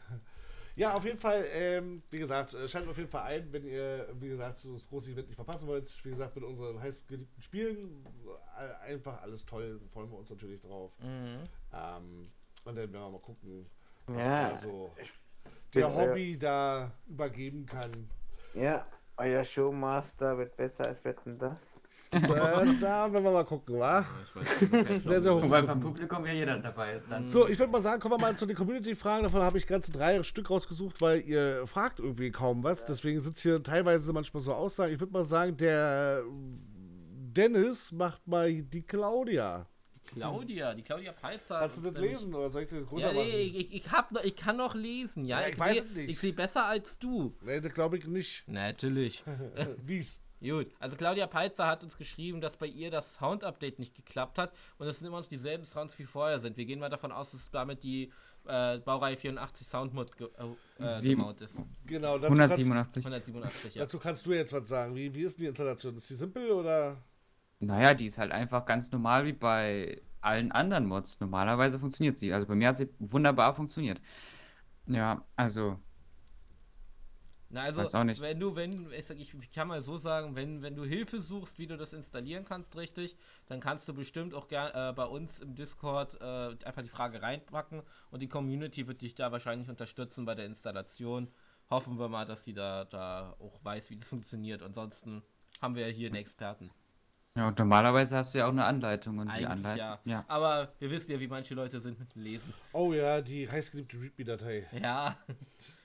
Ja, 0.73 0.93
auf 0.93 1.03
jeden 1.03 1.17
Fall, 1.17 1.45
ähm, 1.51 2.01
wie 2.11 2.19
gesagt, 2.19 2.53
äh, 2.53 2.65
schaltet 2.67 2.89
auf 2.89 2.97
jeden 2.97 3.09
Fall 3.09 3.23
ein, 3.23 3.51
wenn 3.51 3.65
ihr, 3.65 4.07
wie 4.21 4.29
gesagt, 4.29 4.57
so 4.57 4.73
das 4.73 4.87
große 4.87 5.11
Event 5.11 5.27
nicht 5.27 5.35
verpassen 5.35 5.67
wollt. 5.67 5.91
Wie 6.05 6.09
gesagt, 6.09 6.33
mit 6.33 6.45
unseren 6.45 6.79
heiß 6.79 7.05
geliebten 7.07 7.41
Spielen. 7.41 8.05
äh, 8.57 8.85
Einfach 8.93 9.21
alles 9.21 9.45
toll, 9.45 9.81
freuen 9.91 10.09
wir 10.09 10.17
uns 10.17 10.29
natürlich 10.29 10.61
drauf. 10.61 10.93
Mhm. 10.99 11.43
Ähm, 11.73 12.31
und 12.63 12.65
dann 12.65 12.75
werden 12.77 12.91
wir 12.93 13.09
mal 13.09 13.19
gucken, 13.19 13.65
was 14.07 14.17
Ja. 14.17 14.49
da 14.51 14.57
so 14.57 14.91
der 15.73 15.87
äh, 15.87 15.93
Hobby 15.93 16.39
da 16.39 16.89
übergeben 17.05 17.65
kann. 17.65 17.91
ja, 18.53 18.87
euer 19.17 19.43
Showmaster 19.43 20.37
wird 20.37 20.55
besser 20.55 20.85
als 20.85 21.03
Wetten 21.03 21.37
das. 21.37 21.75
Da, 22.12 22.66
da 22.80 23.14
werden 23.14 23.24
wir 23.24 23.32
mal 23.32 23.45
gucken, 23.45 23.80
wa? 23.80 24.05
Ich 24.26 24.36
weiß, 24.36 24.62
nicht, 24.72 25.01
Sehr, 25.01 25.22
sehr 25.22 25.34
hoch. 25.36 25.43
Wobei 25.43 25.62
beim 25.62 25.80
Publikum 25.80 26.26
ja 26.26 26.34
jeder 26.34 26.57
dabei 26.59 26.93
ist. 26.95 27.07
Dann. 27.09 27.24
So, 27.24 27.47
ich 27.47 27.57
würde 27.57 27.72
mal 27.72 27.82
sagen, 27.82 28.01
kommen 28.01 28.16
wir 28.16 28.20
mal 28.20 28.36
zu 28.36 28.45
den 28.45 28.55
Community-Fragen. 28.55 29.24
Davon 29.24 29.41
habe 29.41 29.57
ich 29.57 29.66
ganze 29.66 29.91
drei 29.91 30.22
Stück 30.24 30.49
rausgesucht, 30.49 31.01
weil 31.01 31.22
ihr 31.22 31.66
fragt 31.68 31.99
irgendwie 31.99 32.32
kaum 32.32 32.64
was. 32.64 32.86
Deswegen 32.86 33.20
sind 33.20 33.38
hier 33.38 33.64
teilweise 33.64 34.12
manchmal 34.14 34.43
so 34.43 34.53
Aussagen. 34.53 34.93
Ich 34.93 34.99
würde 34.99 35.14
mal 35.14 35.24
sagen, 35.24 35.55
der 35.57 36.24
Dennis 37.34 37.91
macht 37.91 38.28
mal 38.28 38.51
die 38.62 38.82
Claudia. 38.82 39.68
Claudia, 40.05 40.74
die 40.74 40.82
Claudia 40.82 41.14
hat 41.22 41.41
Kannst 41.47 41.78
du 41.86 41.89
das 41.91 42.01
lesen 42.01 42.34
oder 42.34 42.49
soll 42.49 42.64
ich 42.64 42.70
das 42.70 42.86
größer 42.86 43.07
Ja, 43.07 43.14
machen? 43.14 43.28
nee, 43.28 43.41
ich, 43.43 43.74
ich, 43.74 43.91
hab 43.91 44.12
noch, 44.12 44.24
ich 44.24 44.36
kann 44.36 44.57
noch 44.57 44.76
lesen, 44.76 45.24
ja. 45.24 45.39
Ja, 45.39 45.47
ich 45.47 45.53
ich 45.53 45.59
weiß 45.59 45.76
seh- 45.76 45.88
es 45.88 45.95
nicht. 45.95 46.09
Ich 46.09 46.20
sehe 46.20 46.34
besser 46.34 46.66
als 46.66 46.99
du. 46.99 47.34
Nee, 47.41 47.62
das 47.62 47.74
glaube 47.74 47.97
ich 47.97 48.05
nicht. 48.07 48.43
Natürlich. 48.47 49.24
Lies. 49.88 50.20
Gut, 50.41 50.67
also 50.79 50.95
Claudia 50.95 51.27
Peitzer 51.27 51.67
hat 51.67 51.83
uns 51.83 51.97
geschrieben, 51.97 52.41
dass 52.41 52.57
bei 52.57 52.65
ihr 52.65 52.89
das 52.89 53.15
Sound-Update 53.15 53.77
nicht 53.77 53.93
geklappt 53.93 54.39
hat 54.39 54.51
und 54.79 54.87
es 54.87 54.97
sind 54.97 55.07
immer 55.07 55.19
noch 55.19 55.27
dieselben 55.27 55.65
Sounds 55.65 55.97
wie 55.99 56.05
vorher 56.05 56.39
sind. 56.39 56.57
Wir 56.57 56.65
gehen 56.65 56.79
mal 56.79 56.89
davon 56.89 57.11
aus, 57.11 57.31
dass 57.31 57.51
damit 57.51 57.83
die 57.83 58.11
äh, 58.47 58.79
Baureihe 58.79 59.17
84 59.17 59.67
Soundmod 59.67 60.17
ge 60.17 60.29
äh, 60.79 60.83
äh, 60.83 61.01
gemountet 61.01 61.51
ist. 61.51 61.61
Genau, 61.85 62.17
dazu 62.17 62.33
kannst, 62.35 62.59
187. 62.59 63.05
187, 63.05 63.75
ja. 63.75 63.83
dazu 63.83 63.99
kannst 63.99 64.25
du 64.25 64.33
jetzt 64.33 64.51
was 64.51 64.67
sagen. 64.67 64.95
Wie, 64.95 65.13
wie 65.13 65.21
ist 65.21 65.37
denn 65.37 65.43
die 65.43 65.49
Installation? 65.49 65.95
Ist 65.95 66.09
die 66.09 66.15
simpel 66.15 66.49
oder? 66.49 66.97
Naja, 67.59 67.93
die 67.93 68.07
ist 68.07 68.17
halt 68.17 68.31
einfach 68.31 68.65
ganz 68.65 68.91
normal 68.91 69.25
wie 69.25 69.33
bei 69.33 70.01
allen 70.21 70.51
anderen 70.51 70.87
Mods. 70.87 71.19
Normalerweise 71.19 71.79
funktioniert 71.79 72.17
sie. 72.17 72.33
Also 72.33 72.47
bei 72.47 72.55
mir 72.55 72.69
hat 72.69 72.77
sie 72.77 72.89
wunderbar 72.97 73.53
funktioniert. 73.53 74.01
Ja, 74.87 75.23
also 75.35 75.79
Na, 77.53 77.63
also, 77.63 77.81
Weiß 77.81 77.95
auch 77.95 78.05
nicht. 78.05 78.21
wenn 78.21 78.39
du, 78.39 78.55
wenn, 78.55 78.91
ich, 78.93 79.05
sag, 79.05 79.19
ich, 79.19 79.51
kann 79.51 79.67
mal 79.67 79.81
so 79.81 79.97
sagen, 79.97 80.35
wenn, 80.35 80.61
wenn 80.61 80.75
du 80.75 80.85
Hilfe 80.85 81.19
suchst, 81.21 81.59
wie 81.59 81.67
du 81.67 81.75
das 81.75 81.91
installieren 81.91 82.45
kannst, 82.45 82.77
richtig, 82.77 83.17
dann 83.47 83.59
kannst 83.59 83.87
du 83.89 83.93
bestimmt 83.93 84.33
auch 84.33 84.47
gern 84.47 84.71
äh, 84.73 84.93
bei 84.93 85.03
uns 85.03 85.39
im 85.39 85.53
Discord 85.55 86.19
äh, 86.21 86.55
einfach 86.65 86.81
die 86.81 86.89
Frage 86.89 87.21
reinpacken 87.21 87.81
und 88.09 88.21
die 88.21 88.29
Community 88.29 88.87
wird 88.87 89.01
dich 89.01 89.15
da 89.15 89.33
wahrscheinlich 89.33 89.69
unterstützen 89.69 90.23
bei 90.23 90.33
der 90.33 90.45
Installation. 90.45 91.27
Hoffen 91.69 91.99
wir 91.99 92.07
mal, 92.07 92.25
dass 92.25 92.45
die 92.45 92.53
da, 92.53 92.85
da 92.85 93.35
auch 93.39 93.59
weiß, 93.63 93.89
wie 93.89 93.97
das 93.97 94.07
funktioniert. 94.07 94.63
Ansonsten 94.63 95.21
haben 95.61 95.75
wir 95.75 95.87
ja 95.87 95.93
hier 95.93 96.07
einen 96.07 96.15
Experten. 96.17 96.71
ja, 97.35 97.49
und 97.49 97.59
normalerweise 97.59 98.15
hast 98.15 98.33
du 98.33 98.37
ja 98.37 98.45
auch 98.45 98.51
eine 98.51 98.63
Anleitung 98.63 99.19
und 99.19 99.27
die 99.27 99.31
Eigentlich 99.45 99.49
Anleitung. 99.49 99.77
ja. 99.77 99.99
ja. 100.05 100.25
Aber 100.29 100.71
wir 100.79 100.89
wissen 100.89 101.11
ja, 101.11 101.19
wie 101.19 101.27
manche 101.27 101.53
Leute 101.53 101.81
sind 101.81 101.99
mit 101.99 102.15
dem 102.15 102.21
Lesen. 102.21 102.53
Oh 102.71 102.93
ja, 102.93 103.19
die 103.19 103.49
heißgeliebte 103.49 103.99
README-Datei. 103.99 104.67
Ja, 104.81 105.17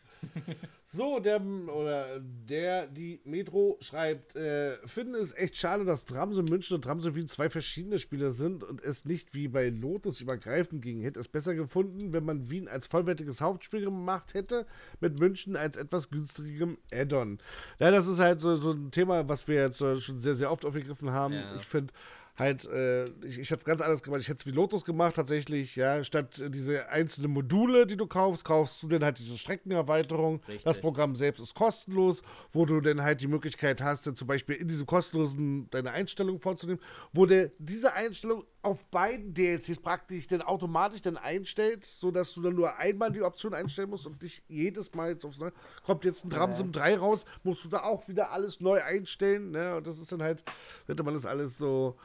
So, 0.84 1.18
der 1.18 1.40
oder 1.44 2.20
der, 2.20 2.86
die 2.86 3.20
Metro 3.24 3.76
schreibt, 3.80 4.36
äh, 4.36 4.76
finden 4.86 5.14
es 5.16 5.34
echt 5.34 5.56
schade, 5.56 5.84
dass 5.84 6.04
Tramse 6.04 6.42
München 6.42 6.76
und 6.76 6.82
Tramse 6.82 7.14
Wien 7.14 7.26
zwei 7.26 7.50
verschiedene 7.50 7.98
Spieler 7.98 8.30
sind 8.30 8.62
und 8.62 8.82
es 8.82 9.04
nicht 9.04 9.34
wie 9.34 9.48
bei 9.48 9.68
Lotus 9.68 10.20
übergreifend 10.20 10.82
ging. 10.82 11.00
Hätte 11.00 11.18
es 11.18 11.28
besser 11.28 11.54
gefunden, 11.54 12.12
wenn 12.12 12.24
man 12.24 12.50
Wien 12.50 12.68
als 12.68 12.86
vollwertiges 12.86 13.40
Hauptspiel 13.40 13.80
gemacht 13.80 14.34
hätte, 14.34 14.66
mit 15.00 15.18
München 15.18 15.56
als 15.56 15.76
etwas 15.76 16.08
günstigem 16.08 16.78
Add-on. 16.92 17.38
Ja, 17.80 17.90
das 17.90 18.06
ist 18.06 18.20
halt 18.20 18.40
so, 18.40 18.54
so 18.54 18.70
ein 18.70 18.90
Thema, 18.90 19.28
was 19.28 19.48
wir 19.48 19.56
jetzt 19.56 19.80
äh, 19.80 19.96
schon 19.96 20.20
sehr, 20.20 20.36
sehr 20.36 20.52
oft 20.52 20.64
aufgegriffen 20.64 21.10
haben. 21.10 21.34
Ja. 21.34 21.56
Ich 21.56 21.66
finde, 21.66 21.92
halt, 22.38 22.66
äh, 22.66 23.04
ich, 23.24 23.38
ich 23.38 23.50
hätte 23.50 23.60
es 23.60 23.64
ganz 23.64 23.80
anders 23.80 24.02
gemacht. 24.02 24.20
Ich 24.20 24.28
hätte 24.28 24.38
es 24.40 24.46
wie 24.46 24.50
Lotus 24.50 24.84
gemacht, 24.84 25.16
tatsächlich, 25.16 25.76
ja. 25.76 26.04
Statt 26.04 26.38
äh, 26.38 26.50
diese 26.50 26.88
einzelnen 26.88 27.30
Module, 27.30 27.86
die 27.86 27.96
du 27.96 28.06
kaufst, 28.06 28.44
kaufst 28.44 28.82
du 28.82 28.88
dann 28.88 29.04
halt 29.04 29.18
diese 29.18 29.38
Streckenerweiterung. 29.38 30.40
Richtig. 30.46 30.64
Das 30.64 30.80
Programm 30.80 31.16
selbst 31.16 31.40
ist 31.40 31.54
kostenlos, 31.54 32.22
wo 32.52 32.66
du 32.66 32.80
dann 32.80 33.02
halt 33.02 33.20
die 33.20 33.26
Möglichkeit 33.26 33.82
hast, 33.82 34.06
dann 34.06 34.16
zum 34.16 34.28
Beispiel 34.28 34.56
in 34.56 34.68
diesem 34.68 34.86
kostenlosen 34.86 35.68
deine 35.70 35.92
Einstellung 35.92 36.40
vorzunehmen, 36.40 36.80
wo 37.12 37.26
der 37.26 37.50
diese 37.58 37.92
Einstellung 37.92 38.44
auf 38.62 38.84
beiden 38.86 39.32
DLCs 39.32 39.78
praktisch 39.78 40.26
dann 40.26 40.42
automatisch 40.42 41.00
dann 41.00 41.16
einstellt, 41.16 41.84
sodass 41.84 42.34
du 42.34 42.42
dann 42.42 42.54
nur 42.54 42.76
einmal 42.78 43.12
die 43.12 43.22
Option 43.22 43.54
einstellen 43.54 43.90
musst 43.90 44.06
und 44.06 44.20
nicht 44.20 44.42
jedes 44.48 44.92
Mal 44.92 45.10
jetzt 45.10 45.24
aufs 45.24 45.38
Neue. 45.38 45.52
Kommt 45.84 46.04
jetzt 46.04 46.24
ein 46.24 46.30
Tramsim 46.30 46.72
3 46.72 46.98
raus, 46.98 47.24
musst 47.44 47.64
du 47.64 47.68
da 47.68 47.84
auch 47.84 48.08
wieder 48.08 48.32
alles 48.32 48.60
neu 48.60 48.82
einstellen, 48.82 49.52
ne? 49.52 49.76
Und 49.76 49.86
das 49.86 49.98
ist 49.98 50.10
dann 50.10 50.20
halt, 50.20 50.42
hätte 50.86 51.04
man 51.04 51.14
das 51.14 51.26
alles 51.26 51.56
so 51.56 51.96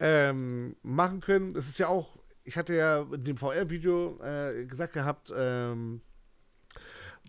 ähm, 0.00 0.76
machen 0.82 1.20
können. 1.20 1.56
Es 1.56 1.68
ist 1.68 1.78
ja 1.78 1.88
auch, 1.88 2.18
ich 2.44 2.56
hatte 2.56 2.74
ja 2.74 3.02
in 3.12 3.24
dem 3.24 3.36
VR-Video 3.36 4.18
äh, 4.22 4.64
gesagt 4.66 4.92
gehabt, 4.92 5.32
ähm, 5.36 6.00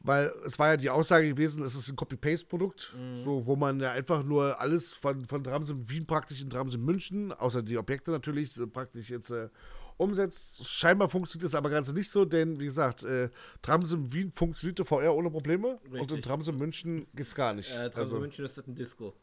weil 0.04 0.32
es 0.46 0.58
war 0.58 0.70
ja 0.70 0.78
die 0.78 0.90
Aussage 0.90 1.28
gewesen, 1.28 1.62
es 1.64 1.76
ist 1.76 1.90
ein 1.90 1.96
Copy-Paste-Produkt, 1.96 2.96
so, 3.18 3.46
wo 3.46 3.56
man 3.58 3.82
ja 3.82 3.92
einfach 3.92 4.24
nur 4.24 4.60
alles 4.62 4.94
von, 4.94 5.26
von 5.26 5.44
Tramsim 5.44 5.90
Wien 5.90 6.06
praktisch 6.06 6.42
in 6.42 6.50
Tramsim 6.50 6.86
München, 6.86 7.34
außer 7.34 7.62
die 7.62 7.78
Objekte 7.78 8.12
natürlich, 8.12 8.52
praktisch 8.72 9.10
jetzt 9.10 9.32
äh, 9.32 9.50
umsetzt. 9.98 10.66
Scheinbar 10.66 11.10
funktioniert 11.10 11.46
das 11.46 11.56
aber 11.56 11.70
ganz 11.70 11.92
nicht 11.94 12.10
so, 12.10 12.24
denn 12.24 12.60
wie 12.60 12.66
gesagt, 12.66 13.04
äh, 13.04 13.30
Tramsim 13.62 14.12
Wien 14.14 14.32
funktionierte 14.32 14.86
VR 14.86 15.14
ohne 15.14 15.30
Probleme 15.30 15.80
und 15.84 15.94
in 15.94 16.00
Richtig. 16.00 16.22
Tramsim 16.22 16.58
München 16.58 17.08
geht's 17.14 17.36
gar 17.36 17.54
nicht. 17.54 17.70
Äh, 17.70 17.90
Tramse 17.90 18.00
also, 18.00 18.20
München 18.20 18.46
ist 18.46 18.58
das 18.58 18.66
ein 18.68 18.76
Disco. 18.76 19.14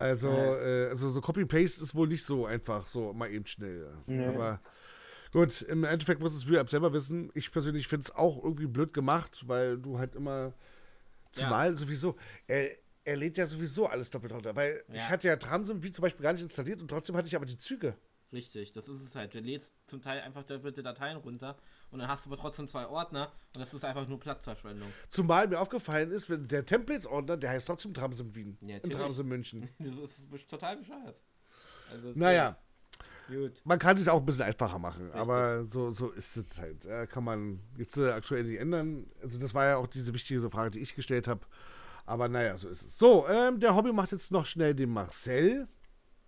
Also, 0.00 0.28
äh, 0.28 0.88
also 0.88 1.08
so 1.08 1.20
Copy-Paste 1.20 1.82
ist 1.82 1.94
wohl 1.94 2.08
nicht 2.08 2.24
so 2.24 2.46
einfach, 2.46 2.88
so 2.88 3.12
mal 3.12 3.30
eben 3.30 3.46
schnell. 3.46 3.92
Nee. 4.06 4.24
Aber 4.24 4.60
gut, 5.32 5.62
im 5.62 5.84
Endeffekt 5.84 6.20
muss 6.20 6.34
es 6.34 6.50
App 6.50 6.70
selber 6.70 6.92
wissen. 6.92 7.30
Ich 7.34 7.52
persönlich 7.52 7.86
finde 7.86 8.04
es 8.04 8.14
auch 8.16 8.42
irgendwie 8.42 8.66
blöd 8.66 8.92
gemacht, 8.94 9.46
weil 9.46 9.78
du 9.78 9.98
halt 9.98 10.14
immer, 10.14 10.54
zumal 11.32 11.76
sowieso, 11.76 12.16
er, 12.46 12.70
er 13.04 13.16
lädt 13.16 13.36
ja 13.38 13.46
sowieso 13.46 13.86
alles 13.86 14.10
doppelt 14.10 14.32
runter. 14.32 14.56
Weil 14.56 14.82
ich 14.88 14.96
Ja. 14.96 15.08
hatte 15.10 15.28
ja 15.28 15.36
Tramsim 15.36 15.82
wie 15.82 15.90
zum 15.92 16.02
Beispiel 16.02 16.22
gar 16.22 16.32
nicht 16.32 16.42
installiert 16.42 16.80
und 16.80 16.88
trotzdem 16.88 17.16
hatte 17.16 17.28
ich 17.28 17.36
aber 17.36 17.46
die 17.46 17.58
Züge. 17.58 17.94
Richtig, 18.32 18.72
das 18.72 18.88
ist 18.88 19.02
es 19.02 19.14
halt. 19.16 19.34
Du 19.34 19.40
lädst 19.40 19.74
zum 19.88 20.00
Teil 20.00 20.20
einfach 20.20 20.44
doppelte 20.44 20.82
Dateien 20.82 21.16
runter 21.16 21.58
und 21.90 21.98
dann 21.98 22.08
hast 22.08 22.26
du 22.26 22.30
aber 22.30 22.38
trotzdem 22.38 22.66
zwei 22.66 22.86
Ordner 22.86 23.32
und 23.54 23.60
das 23.60 23.74
ist 23.74 23.84
einfach 23.84 24.06
nur 24.06 24.20
Platzverschwendung. 24.20 24.88
Zumal 25.08 25.48
mir 25.48 25.60
aufgefallen 25.60 26.10
ist, 26.10 26.30
wenn 26.30 26.46
der 26.48 26.64
Templates-Ordner, 26.64 27.36
der 27.36 27.50
heißt 27.50 27.66
trotzdem 27.66 27.94
Tramsim 27.94 28.34
Wien. 28.34 28.56
Ja, 28.60 28.68
in 28.68 28.74
natürlich. 28.76 28.96
Tramsim 28.96 29.28
München. 29.28 29.68
Das 29.78 29.98
ist 29.98 30.48
total 30.48 30.76
bescheuert. 30.76 31.20
Also 31.90 32.12
Naja. 32.14 32.56
Gut. 33.28 33.60
Man 33.64 33.78
kann 33.78 33.96
es 33.96 34.08
auch 34.08 34.18
ein 34.18 34.26
bisschen 34.26 34.42
einfacher 34.42 34.78
machen, 34.80 35.12
aber 35.12 35.62
so, 35.64 35.90
so 35.90 36.10
ist 36.10 36.36
es 36.36 36.60
halt. 36.60 36.84
Ja, 36.84 37.06
kann 37.06 37.22
man 37.22 37.60
jetzt 37.76 37.96
äh, 37.96 38.10
aktuell 38.10 38.42
nicht 38.42 38.58
ändern. 38.58 39.06
Also 39.22 39.38
das 39.38 39.54
war 39.54 39.66
ja 39.66 39.76
auch 39.76 39.86
diese 39.86 40.12
wichtige 40.12 40.40
Frage, 40.50 40.72
die 40.72 40.80
ich 40.80 40.96
gestellt 40.96 41.28
habe. 41.28 41.46
Aber 42.06 42.28
naja, 42.28 42.56
so 42.56 42.68
ist 42.68 42.82
es. 42.82 42.98
So, 42.98 43.28
ähm, 43.28 43.60
der 43.60 43.76
Hobby 43.76 43.92
macht 43.92 44.10
jetzt 44.10 44.32
noch 44.32 44.46
schnell 44.46 44.74
den 44.74 44.90
Marcel. 44.90 45.68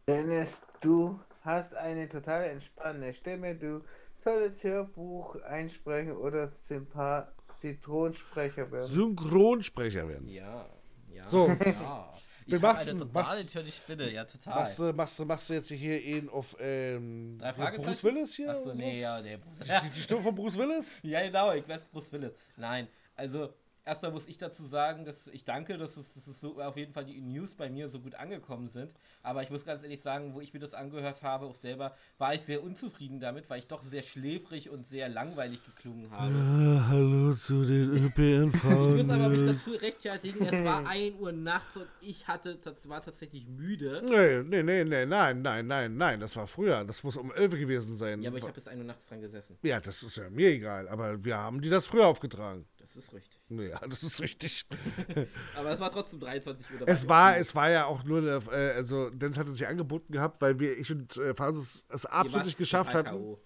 Dennis, 0.07 0.63
du 0.81 1.19
hast 1.41 1.75
eine 1.75 2.09
total 2.09 2.45
entspannende 2.45 3.13
Stimme. 3.13 3.57
Du 3.57 3.83
solltest 4.23 4.63
Hörbuch 4.65 5.37
einsprechen 5.43 6.17
oder 6.17 6.49
Sympa 6.51 7.33
Zitronsprecher 7.57 8.71
werden. 8.71 8.87
Synchronsprecher 8.87 10.09
werden. 10.09 10.29
Ja, 10.29 10.67
ja. 11.13 11.29
So. 11.29 11.47
Ja. 11.49 12.09
Wir 12.45 12.57
Ich 12.59 12.63
habe 12.65 12.77
eine 12.91 12.99
du- 12.99 13.05
total 13.05 13.23
machst- 13.23 13.45
natürlich 13.45 13.77
Spinne, 13.77 14.11
ja 14.13 14.25
total. 14.25 14.55
Machst 14.57 14.79
du, 14.81 14.93
machst, 14.93 15.19
du, 15.19 15.25
machst 15.25 15.49
du 15.49 15.55
jetzt 15.55 15.69
hier 15.69 16.03
ihn 16.03 16.29
auf 16.29 16.57
ähm? 16.59 17.39
Bruce 17.77 18.03
Willis 18.03 18.35
hier? 18.35 18.51
Achso, 18.51 18.75
nee, 18.75 19.01
ja, 19.01 19.21
nee, 19.21 19.37
Bruce 19.37 19.61
Die, 19.61 19.91
die 19.95 20.01
Stimme 20.01 20.23
von 20.23 20.35
Bruce 20.35 20.59
Willis? 20.59 20.99
Ja, 21.05 21.23
genau, 21.23 21.53
ich 21.53 21.67
werde 21.69 21.85
Bruce 21.93 22.11
Willis. 22.11 22.33
Nein, 22.57 22.89
also 23.15 23.55
erstmal 23.85 24.13
muss 24.13 24.27
ich 24.29 24.39
dazu 24.39 24.65
sagen, 24.65 25.05
dass 25.05 25.29
ich 25.29 25.45
danke, 25.45 25.79
dass 25.79 25.97
es, 25.97 26.15
dass 26.15 26.27
es 26.27 26.41
so 26.41 26.61
auf 26.61 26.77
jeden 26.77 26.93
Fall 26.93 27.05
die 27.05 27.21
News 27.21 27.55
bei 27.55 27.69
mir 27.69 27.89
so 27.89 28.01
gut 28.01 28.15
angekommen 28.15 28.69
sind. 28.69 28.93
Aber 29.23 29.43
ich 29.43 29.51
muss 29.51 29.65
ganz 29.65 29.83
ehrlich 29.83 30.01
sagen, 30.01 30.35
wo 30.35 30.41
ich 30.41 30.53
mir 30.55 30.61
das 30.61 30.75
angehört 30.75 31.23
habe, 31.23 31.47
auch 31.47 31.55
selber, 31.55 31.95
war 32.19 32.35
ich 32.35 32.43
sehr 32.43 32.63
unzufrieden 32.63 33.21
damit, 33.21 33.51
weil 33.51 33.59
ich 33.59 33.67
doch 33.67 33.83
sehr 33.83 34.03
schläfrig 34.03 34.71
und 34.71 34.87
sehr 34.87 35.09
langweilig 35.09 35.65
geklungen 35.65 36.11
habe. 36.11 36.33
Ah, 36.33 36.89
hallo 36.89 37.35
zu 37.35 37.65
den 37.65 37.91
ÖPNV. 38.07 38.65
Ich 38.65 39.07
muss 39.07 39.09
aber 39.09 39.29
mich 39.29 39.45
dazu 39.45 39.71
rechtfertigen, 39.73 40.47
es 40.47 40.65
war 40.65 40.87
1 40.93 41.21
Uhr 41.21 41.33
nachts 41.33 41.77
und 41.77 41.87
ich 42.01 42.29
hatte, 42.29 42.57
das 42.57 42.89
war 42.89 43.03
tatsächlich 43.03 43.47
müde. 43.47 44.03
Nee, 44.05 44.43
nee, 44.43 44.63
nee, 44.63 44.85
nee, 44.85 45.07
nein, 45.07 45.43
nein, 45.43 45.67
nein, 45.67 45.97
nein, 45.97 46.21
das 46.21 46.37
war 46.37 46.47
früher. 46.47 46.85
Das 46.85 47.03
muss 47.03 47.17
um 47.17 47.33
11 47.33 47.53
gewesen 47.53 47.95
sein. 47.95 48.23
Ja, 48.23 48.31
aber 48.31 48.39
ich 48.39 48.45
habe 48.45 48.55
bis 48.55 48.69
1 48.69 48.79
Uhr 48.79 48.85
nachts 48.85 49.09
dran 49.09 49.21
gesessen. 49.21 49.59
Ja, 49.63 49.81
das 49.81 50.03
ist 50.03 50.17
ja 50.17 50.31
mir 50.31 50.51
egal, 50.51 50.89
aber 50.89 51.25
wir 51.25 51.37
haben 51.37 51.61
die 51.61 51.71
das 51.71 51.87
früher 51.87 52.07
aufgetragen. 52.07 52.67
Das 52.95 53.05
ist 53.05 53.13
richtig. 53.13 53.39
Ja, 53.53 53.81
das 53.87 54.03
ist 54.03 54.21
richtig. 54.23 54.65
Aber 55.57 55.71
es 55.71 55.81
war 55.81 55.91
trotzdem 55.91 56.21
23 56.21 56.71
Uhr. 56.71 56.79
da 56.81 56.85
Es 56.91 57.07
war, 57.09 57.37
es 57.37 57.55
war 57.55 57.71
ja 57.71 57.85
auch 57.85 58.03
nur, 58.05 58.23
äh, 58.51 58.73
also 58.73 59.11
Dennis 59.11 59.37
hatte 59.37 59.51
sich 59.51 59.67
angeboten 59.67 60.13
gehabt, 60.13 60.41
weil 60.41 60.59
wir, 60.59 60.79
ich 60.79 60.91
und 60.91 61.17
äh, 61.19 61.35
Fasus 61.35 61.85
es 61.91 62.07
absolut 62.07 62.47
nicht 62.47 62.57
geschafft 62.57 62.95
hatten. 62.95 63.37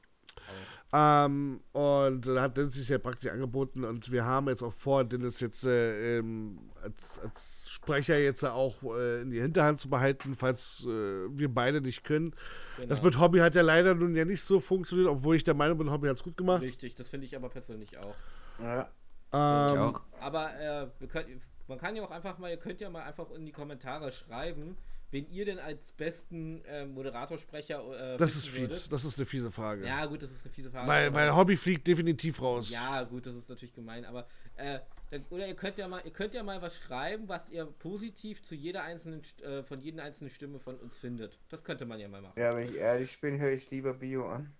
Ähm, 0.93 1.61
und 1.73 2.27
da 2.29 2.43
hat 2.43 2.57
Dennis 2.57 2.75
sich 2.75 2.89
ja 2.89 2.99
praktisch 2.99 3.31
angeboten 3.31 3.83
und 3.83 4.13
wir 4.13 4.25
haben 4.25 4.49
jetzt 4.49 4.63
auch 4.63 4.73
vor, 4.73 5.05
Dennis 5.05 5.41
jetzt 5.41 5.65
äh, 5.65 6.19
ähm, 6.19 6.71
als, 6.81 7.19
als 7.19 7.67
Sprecher 7.69 8.17
jetzt 8.19 8.45
auch 8.45 8.81
äh, 8.95 9.23
in 9.23 9.31
die 9.31 9.41
Hinterhand 9.41 9.81
zu 9.81 9.91
behalten, 9.91 10.35
falls 10.35 10.87
äh, 10.89 10.89
wir 10.89 11.53
beide 11.53 11.81
nicht 11.81 12.05
können. 12.05 12.35
Das 12.77 12.99
Genau. 12.99 13.03
mit 13.03 13.19
Hobby 13.19 13.41
hat 13.41 13.57
ja 13.57 13.63
leider 13.63 13.95
nun 13.95 14.15
ja 14.15 14.25
nicht 14.25 14.43
so 14.43 14.61
funktioniert, 14.61 15.09
obwohl 15.09 15.35
ich 15.35 15.43
der 15.43 15.55
Meinung 15.55 15.77
bin, 15.79 15.91
Hobby 15.91 16.07
hat 16.07 16.19
es 16.19 16.23
gut 16.23 16.37
gemacht. 16.37 16.63
Richtig, 16.63 16.95
das 16.95 17.11
finde 17.11 17.27
ich 17.27 17.35
aber 17.35 17.49
persönlich 17.49 17.99
auch. 17.99 18.15
Ja. 18.61 18.89
Ich 19.33 19.39
Ähm, 19.39 19.79
auch. 19.79 20.01
Aber 20.21 20.59
äh, 20.59 20.89
wir 20.99 21.09
könnt, 21.09 21.29
man 21.69 21.79
kann 21.79 21.97
ja 21.97 22.03
auch 22.05 22.11
einfach 22.11 22.39
mal, 22.39 22.51
ihr 22.51 22.57
könnt 22.59 22.81
ja 22.81 22.89
mal 22.91 23.03
einfach 23.03 23.31
in 23.33 23.45
die 23.45 23.53
Kommentare 23.53 24.13
schreiben, 24.13 24.77
wen 25.11 25.29
ihr 25.31 25.45
denn 25.45 25.59
als 25.59 25.93
besten 25.93 26.65
äh, 26.65 26.87
Moderatorsprecher 26.87 28.15
äh, 28.15 28.17
das 28.17 28.37
ist 28.37 28.49
fies, 28.49 28.89
das 28.89 29.05
ist 29.05 29.19
eine 29.19 29.27
fiese 29.27 29.51
Frage. 29.51 29.87
Ja, 29.87 30.07
gut, 30.07 30.23
das 30.23 30.31
ist 30.31 30.45
eine 30.45 30.53
fiese 30.55 30.71
Frage. 30.71 30.89
weil, 30.89 31.13
weil 31.15 31.35
Hobby 31.35 31.57
fliegt 31.57 31.87
definitiv 31.87 32.41
raus. 32.41 32.71
ja, 32.71 33.03
gut, 33.05 33.27
das 33.27 33.35
ist 33.35 33.49
natürlich 33.49 33.75
gemein, 33.75 34.05
aber 34.05 34.27
äh, 34.57 34.81
dann, 35.11 35.25
oder 35.31 35.47
ihr 35.47 35.55
könnt 35.55 35.79
ja 35.79 35.87
mal, 35.87 36.03
ihr 36.05 36.11
könnt 36.13 36.35
ja 36.35 36.43
mal 36.43 36.61
was 36.63 36.77
schreiben, 36.77 37.29
was 37.29 37.49
ihr 37.49 37.65
positiv 37.67 38.43
zu 38.43 38.55
jeder 38.57 38.83
einzelnen 38.83 39.23
äh, 39.45 39.63
von 39.63 39.81
jeder 39.81 40.03
einzelnen 40.03 40.31
Stimme 40.31 40.59
von 40.59 40.77
uns 40.77 40.97
findet. 40.99 41.39
Das 41.49 41.63
könnte 41.63 41.85
man 41.87 42.01
ja 42.01 42.09
mal 42.09 42.21
machen. 42.23 42.35
ja, 42.37 42.53
wenn 42.55 42.69
ich 42.69 42.75
ehrlich 42.77 43.21
bin, 43.21 43.39
höre 43.39 43.53
ich 43.53 43.71
lieber 43.71 43.95
Bio 43.95 44.29
an. 44.29 44.53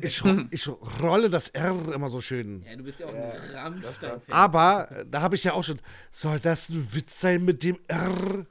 Ich, 0.00 0.22
ich 0.50 0.68
rolle 1.02 1.28
das 1.30 1.48
R 1.48 1.74
immer 1.92 2.08
so 2.08 2.20
schön. 2.20 2.62
Ja, 2.62 2.76
du 2.76 2.84
bist 2.84 3.00
ja 3.00 3.06
auch 3.06 3.14
Ja, 3.14 3.32
ein 3.32 3.54
Rammstein-Fan. 3.54 4.34
Aber 4.34 4.90
äh, 4.90 5.04
da 5.10 5.22
habe 5.22 5.34
ich 5.34 5.44
ja 5.44 5.52
auch 5.52 5.64
schon. 5.64 5.80
Soll 6.10 6.40
das 6.40 6.68
ein 6.68 6.88
Witz 6.92 7.20
sein 7.20 7.44
mit 7.44 7.62
dem 7.64 7.78
R? 7.88 8.46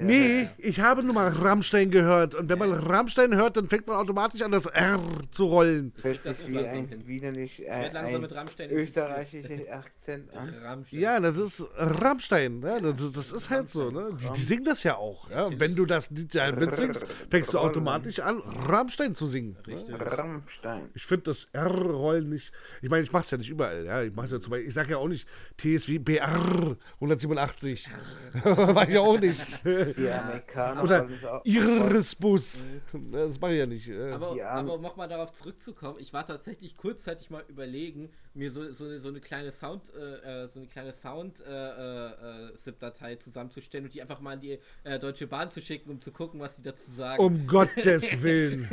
Nee, 0.00 0.48
ich 0.58 0.80
habe 0.80 1.02
nur 1.02 1.14
mal 1.14 1.28
Rammstein 1.28 1.90
gehört. 1.90 2.34
Und 2.34 2.48
wenn 2.48 2.58
man 2.58 2.72
Rammstein 2.72 3.34
hört, 3.34 3.56
dann 3.56 3.68
fängt 3.68 3.86
man 3.86 3.96
automatisch 3.96 4.42
an, 4.42 4.50
das 4.50 4.66
R 4.66 4.98
zu 5.30 5.46
rollen. 5.46 5.92
Hört 6.02 6.24
das 6.24 6.38
sich 6.38 6.48
wie 6.48 6.58
ein 6.58 7.06
widerlich 7.06 7.66
äh, 7.66 7.70
ein 7.70 8.20
mit 8.20 8.34
Rammstein 8.34 8.70
österreichischer 8.70 9.72
Akzent 9.72 10.36
an. 10.36 10.54
Rammstein. 10.62 11.00
Ja, 11.00 11.20
das 11.20 11.38
ist 11.38 11.66
Rammstein. 11.76 12.62
Ja, 12.62 12.80
das, 12.80 13.12
das 13.12 13.32
ist 13.32 13.50
halt 13.50 13.70
so. 13.70 13.90
Ne? 13.90 14.16
Die, 14.20 14.32
die 14.32 14.42
singen 14.42 14.64
das 14.64 14.82
ja 14.82 14.96
auch. 14.96 15.30
Ja? 15.30 15.48
Wenn 15.58 15.74
du 15.74 15.86
das 15.86 16.10
Lied 16.10 16.34
ja 16.34 16.52
mitsingst, 16.52 17.06
fängst 17.30 17.54
du 17.54 17.58
automatisch 17.58 18.20
an, 18.20 18.38
Rammstein 18.68 19.14
zu 19.14 19.26
singen. 19.26 19.56
Ne? 19.66 19.74
Richtig. 19.74 19.94
Rammstein. 19.98 20.90
Ich 20.94 21.06
finde 21.06 21.24
das 21.24 21.48
R-Rollen 21.52 22.28
nicht. 22.28 22.52
Ich 22.82 22.90
meine, 22.90 23.02
ich 23.02 23.12
mache 23.12 23.22
es 23.22 23.30
ja 23.30 23.38
nicht 23.38 23.50
überall. 23.50 23.84
Ja? 23.84 24.02
Ich, 24.02 24.14
ja 24.14 24.40
zum 24.40 24.50
Beispiel, 24.50 24.68
ich 24.68 24.74
sage 24.74 24.90
ja 24.90 24.96
auch 24.98 25.08
nicht 25.08 25.26
TSW 25.56 25.98
BR 25.98 26.76
187. 26.96 27.88
Ich 28.90 28.94
ja 28.94 29.00
auch 29.00 29.18
nicht. 29.18 29.64
Die 29.64 30.08
Amerikaner 30.08 30.82
Oder 30.82 31.00
wollen 31.02 31.14
es 31.14 31.24
auch- 31.24 31.44
Irisbus. 31.44 32.62
Das 33.12 33.40
mache 33.40 33.52
ich 33.52 33.58
ja 33.58 33.66
nicht. 33.66 33.88
äh. 33.88 34.10
Aber, 34.10 34.34
Ja. 34.36 34.50
aber 34.50 34.74
um 34.74 34.82
nochmal 34.82 35.08
darauf 35.08 35.32
zurückzukommen, 35.32 35.98
ich 36.00 36.12
war 36.12 36.26
tatsächlich 36.26 36.76
kurzzeitig 36.76 37.30
mal 37.30 37.44
überlegen, 37.48 38.10
mir 38.34 38.50
so, 38.50 38.70
so, 38.70 38.98
so 38.98 39.08
eine 39.08 39.20
kleine 39.20 39.50
Sound, 39.50 39.92
äh, 39.94 40.44
äh 40.44 40.48
so 40.48 40.60
eine 40.60 40.68
kleine 40.68 40.92
Sound 40.92 41.40
äh, 41.40 42.50
äh, 42.50 42.54
ZIP-Datei 42.56 43.16
zusammenzustellen 43.16 43.86
und 43.86 43.94
die 43.94 44.02
einfach 44.02 44.20
mal 44.20 44.34
an 44.34 44.40
die 44.40 44.58
äh, 44.84 44.98
Deutsche 44.98 45.26
Bahn 45.26 45.50
zu 45.50 45.60
schicken, 45.60 45.90
um 45.90 46.00
zu 46.00 46.12
gucken, 46.12 46.40
was 46.40 46.56
die 46.56 46.62
dazu 46.62 46.90
sagen. 46.90 47.22
Um 47.22 47.46
Gottes 47.46 48.22
Willen. 48.22 48.68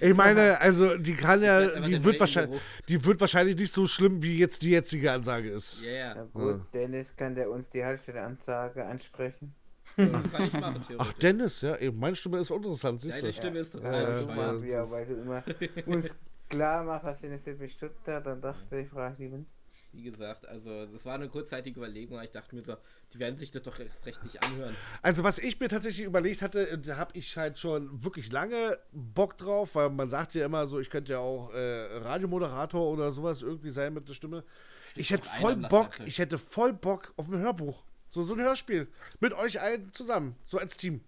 Ich 0.00 0.14
meine, 0.14 0.60
also 0.60 0.96
die 0.96 1.14
kann 1.14 1.42
ja, 1.42 1.80
die 1.80 2.02
wird 2.02 2.20
wahrscheinlich, 2.20 2.60
die 2.88 3.04
wird 3.04 3.20
wahrscheinlich 3.20 3.56
nicht 3.56 3.72
so 3.72 3.86
schlimm, 3.86 4.22
wie 4.22 4.38
jetzt 4.38 4.62
die 4.62 4.70
jetzige 4.70 5.12
Ansage 5.12 5.50
ist. 5.50 5.82
Yeah. 5.82 6.16
Ja, 6.16 6.24
gut, 6.32 6.56
ja. 6.56 6.66
Dennis 6.72 7.14
kann 7.14 7.34
der 7.34 7.50
uns 7.50 7.68
die 7.68 7.84
Halbstelle-Ansage 7.84 8.84
ansprechen. 8.84 9.54
Das 9.96 10.32
kann 10.32 10.44
ich 10.44 10.52
machen, 10.52 10.84
Ach, 10.98 11.12
Dennis, 11.14 11.60
ja, 11.60 11.76
eben, 11.76 11.98
meine 11.98 12.16
Stimme 12.16 12.38
ist 12.38 12.50
interessant, 12.50 13.00
siehst 13.00 13.18
du? 13.18 13.22
Deine 13.22 13.32
Stimme 13.32 13.58
ist 13.58 13.72
total 13.72 14.26
ja, 14.26 14.82
ja, 14.82 14.90
weil 14.90 15.06
du 15.06 15.14
immer 15.14 15.44
uns 15.86 16.14
klar 16.48 16.84
machst, 16.84 17.04
was 17.04 17.22
in 17.22 17.30
der 17.30 17.68
Stuttgart, 17.68 18.26
dann 18.26 18.40
dachte 18.40 18.80
ich, 18.80 18.88
frage 18.88 19.22
lieber 19.22 19.44
wie 19.92 20.02
gesagt, 20.02 20.48
also 20.48 20.86
das 20.86 21.04
war 21.04 21.14
eine 21.14 21.28
kurzzeitige 21.28 21.78
Überlegung, 21.78 22.16
aber 22.16 22.24
ich 22.24 22.30
dachte 22.30 22.56
mir 22.56 22.62
so, 22.62 22.76
die 23.12 23.18
werden 23.18 23.38
sich 23.38 23.50
das 23.50 23.62
doch 23.62 23.78
erst 23.78 24.06
recht 24.06 24.22
nicht 24.24 24.42
anhören. 24.42 24.74
Also 25.02 25.22
was 25.22 25.38
ich 25.38 25.60
mir 25.60 25.68
tatsächlich 25.68 26.06
überlegt 26.06 26.40
hatte, 26.40 26.78
da 26.78 26.96
habe 26.96 27.16
ich 27.16 27.36
halt 27.36 27.58
schon 27.58 28.02
wirklich 28.02 28.32
lange 28.32 28.78
Bock 28.92 29.36
drauf, 29.36 29.74
weil 29.74 29.90
man 29.90 30.08
sagt 30.08 30.34
ja 30.34 30.46
immer 30.46 30.66
so, 30.66 30.80
ich 30.80 30.88
könnte 30.88 31.12
ja 31.12 31.18
auch 31.18 31.52
äh, 31.52 31.98
Radiomoderator 31.98 32.90
oder 32.90 33.12
sowas 33.12 33.42
irgendwie 33.42 33.70
sein 33.70 33.92
mit 33.92 34.08
der 34.08 34.14
Stimme. 34.14 34.44
Steht 34.90 35.02
ich 35.02 35.10
hätte 35.10 35.28
voll 35.28 35.56
Bock, 35.56 35.90
ich 36.06 36.18
hätte 36.18 36.38
voll 36.38 36.72
Bock 36.72 37.12
auf 37.16 37.28
ein 37.28 37.38
Hörbuch. 37.38 37.84
So, 38.12 38.24
so 38.24 38.34
ein 38.34 38.40
Hörspiel. 38.42 38.88
Mit 39.20 39.32
euch 39.32 39.58
allen 39.58 39.90
zusammen, 39.94 40.36
so 40.44 40.58
als 40.58 40.76
Team. 40.76 41.00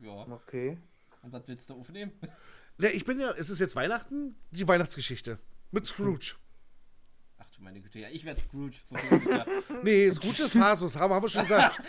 Ja. 0.00 0.28
Okay. 0.30 0.78
Und 1.22 1.32
was 1.32 1.42
willst 1.48 1.68
du 1.68 1.74
aufnehmen? 1.74 2.12
Ja, 2.78 2.88
ich 2.94 3.04
bin 3.04 3.18
ja, 3.18 3.32
es 3.32 3.50
ist 3.50 3.58
jetzt 3.58 3.74
Weihnachten, 3.74 4.36
die 4.52 4.66
Weihnachtsgeschichte. 4.68 5.40
Mit 5.72 5.86
Scrooge 5.86 6.36
du 7.56 7.62
meine 7.64 7.80
Güte, 7.80 7.98
ja, 7.98 8.08
ich 8.12 8.24
werde 8.24 8.40
Scrooge. 8.40 8.76
So 8.88 8.96
nee, 9.82 10.08
Scrooge 10.08 10.44
ist 10.44 10.52
Fasus, 10.52 10.94
haben, 10.94 11.12
haben 11.12 11.24
wir 11.24 11.28
schon 11.28 11.42
gesagt. 11.42 11.80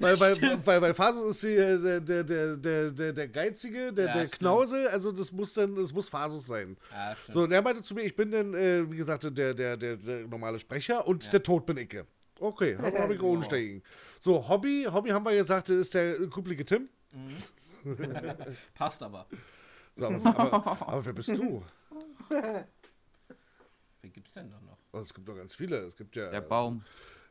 weil, 0.00 0.18
weil, 0.18 0.66
weil, 0.66 0.80
weil 0.80 0.94
Fasus 0.94 1.36
ist 1.36 1.40
hier 1.42 1.78
der, 1.78 2.00
der, 2.00 2.24
der, 2.24 2.90
der, 2.90 3.12
der 3.12 3.28
Geizige, 3.28 3.92
der, 3.92 4.06
ja, 4.06 4.12
der 4.14 4.28
Knausel, 4.28 4.88
also 4.88 5.12
das 5.12 5.30
muss 5.30 5.52
dann, 5.52 5.74
das 5.76 5.92
muss 5.92 6.08
Fasus 6.08 6.46
sein. 6.46 6.78
Ja, 6.90 7.16
so, 7.28 7.42
und 7.42 7.52
er 7.52 7.60
meinte 7.60 7.82
zu 7.82 7.94
mir, 7.94 8.02
ich 8.02 8.16
bin 8.16 8.30
dann, 8.30 8.54
äh, 8.54 8.90
wie 8.90 8.96
gesagt, 8.96 9.24
der, 9.24 9.52
der, 9.52 9.76
der, 9.76 9.96
der 9.98 10.26
normale 10.26 10.58
Sprecher 10.58 11.06
und 11.06 11.24
ja. 11.24 11.30
der 11.32 11.42
Tod 11.42 11.66
bin 11.66 11.76
ich. 11.76 11.94
Okay, 12.40 12.76
habe 12.76 12.98
hab 12.98 13.10
ich 13.10 13.22
ohne 13.22 13.44
steigen. 13.44 13.82
So, 14.20 14.48
Hobby, 14.48 14.86
Hobby 14.90 15.10
haben 15.10 15.24
wir 15.24 15.34
gesagt, 15.34 15.68
ist 15.68 15.94
der 15.94 16.16
krüppelige 16.28 16.64
Tim. 16.64 16.88
Mhm. 17.12 17.36
Passt 18.74 19.02
aber. 19.02 19.26
So, 19.94 20.06
aber, 20.06 20.38
aber, 20.38 20.82
aber 20.88 21.06
wer 21.06 21.12
bist 21.12 21.28
du? 21.28 21.62
Gibt 24.02 24.28
es 24.28 24.34
denn 24.34 24.50
da 24.50 24.60
noch? 24.60 24.78
Oh, 24.92 25.00
es 25.00 25.12
gibt 25.12 25.28
doch 25.28 25.36
ganz 25.36 25.54
viele. 25.54 25.78
Es 25.78 25.96
gibt 25.96 26.16
ja. 26.16 26.30
Der 26.30 26.40
Baum. 26.40 26.84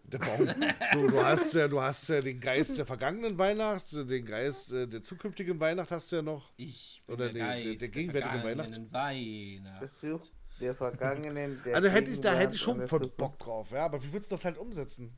Der 0.04 0.20
Baum. 0.20 0.48
Du, 0.94 1.08
du, 1.08 1.24
hast 1.24 1.54
ja, 1.54 1.68
du 1.68 1.82
hast 1.82 2.08
ja 2.10 2.20
den 2.20 2.40
Geist 2.40 2.78
der 2.78 2.86
vergangenen 2.86 3.38
Weihnacht, 3.38 3.92
den 3.94 4.26
Geist 4.26 4.74
äh, 4.74 4.88
der 4.88 5.02
zukünftigen 5.02 5.60
Weihnacht 5.60 5.92
hast 5.92 6.12
du 6.12 6.18
ja 6.18 6.22
noch. 6.22 6.52
Ich 6.58 7.02
bin 7.08 7.16
Oder 7.16 7.30
der, 7.30 7.48
Geist 7.48 7.66
der, 7.66 7.76
der 7.76 7.88
gegenwärtigen 7.88 8.44
Weihnacht. 8.44 8.94
Weihnacht. 8.94 10.34
Der 10.64 10.76
vergangenen. 10.76 11.62
Der 11.64 11.76
also 11.76 11.90
hätte 11.90 12.12
ich, 12.12 12.22
da 12.22 12.34
hätte 12.34 12.56
ich 12.56 12.62
schon 12.62 12.88
voll 12.88 13.08
Bock 13.18 13.38
drauf, 13.38 13.72
ja. 13.72 13.86
Aber 13.86 14.04
wie 14.04 14.12
würdest 14.12 14.32
du 14.32 14.36
das 14.36 14.46
halt 14.46 14.58
umsetzen? 14.58 15.18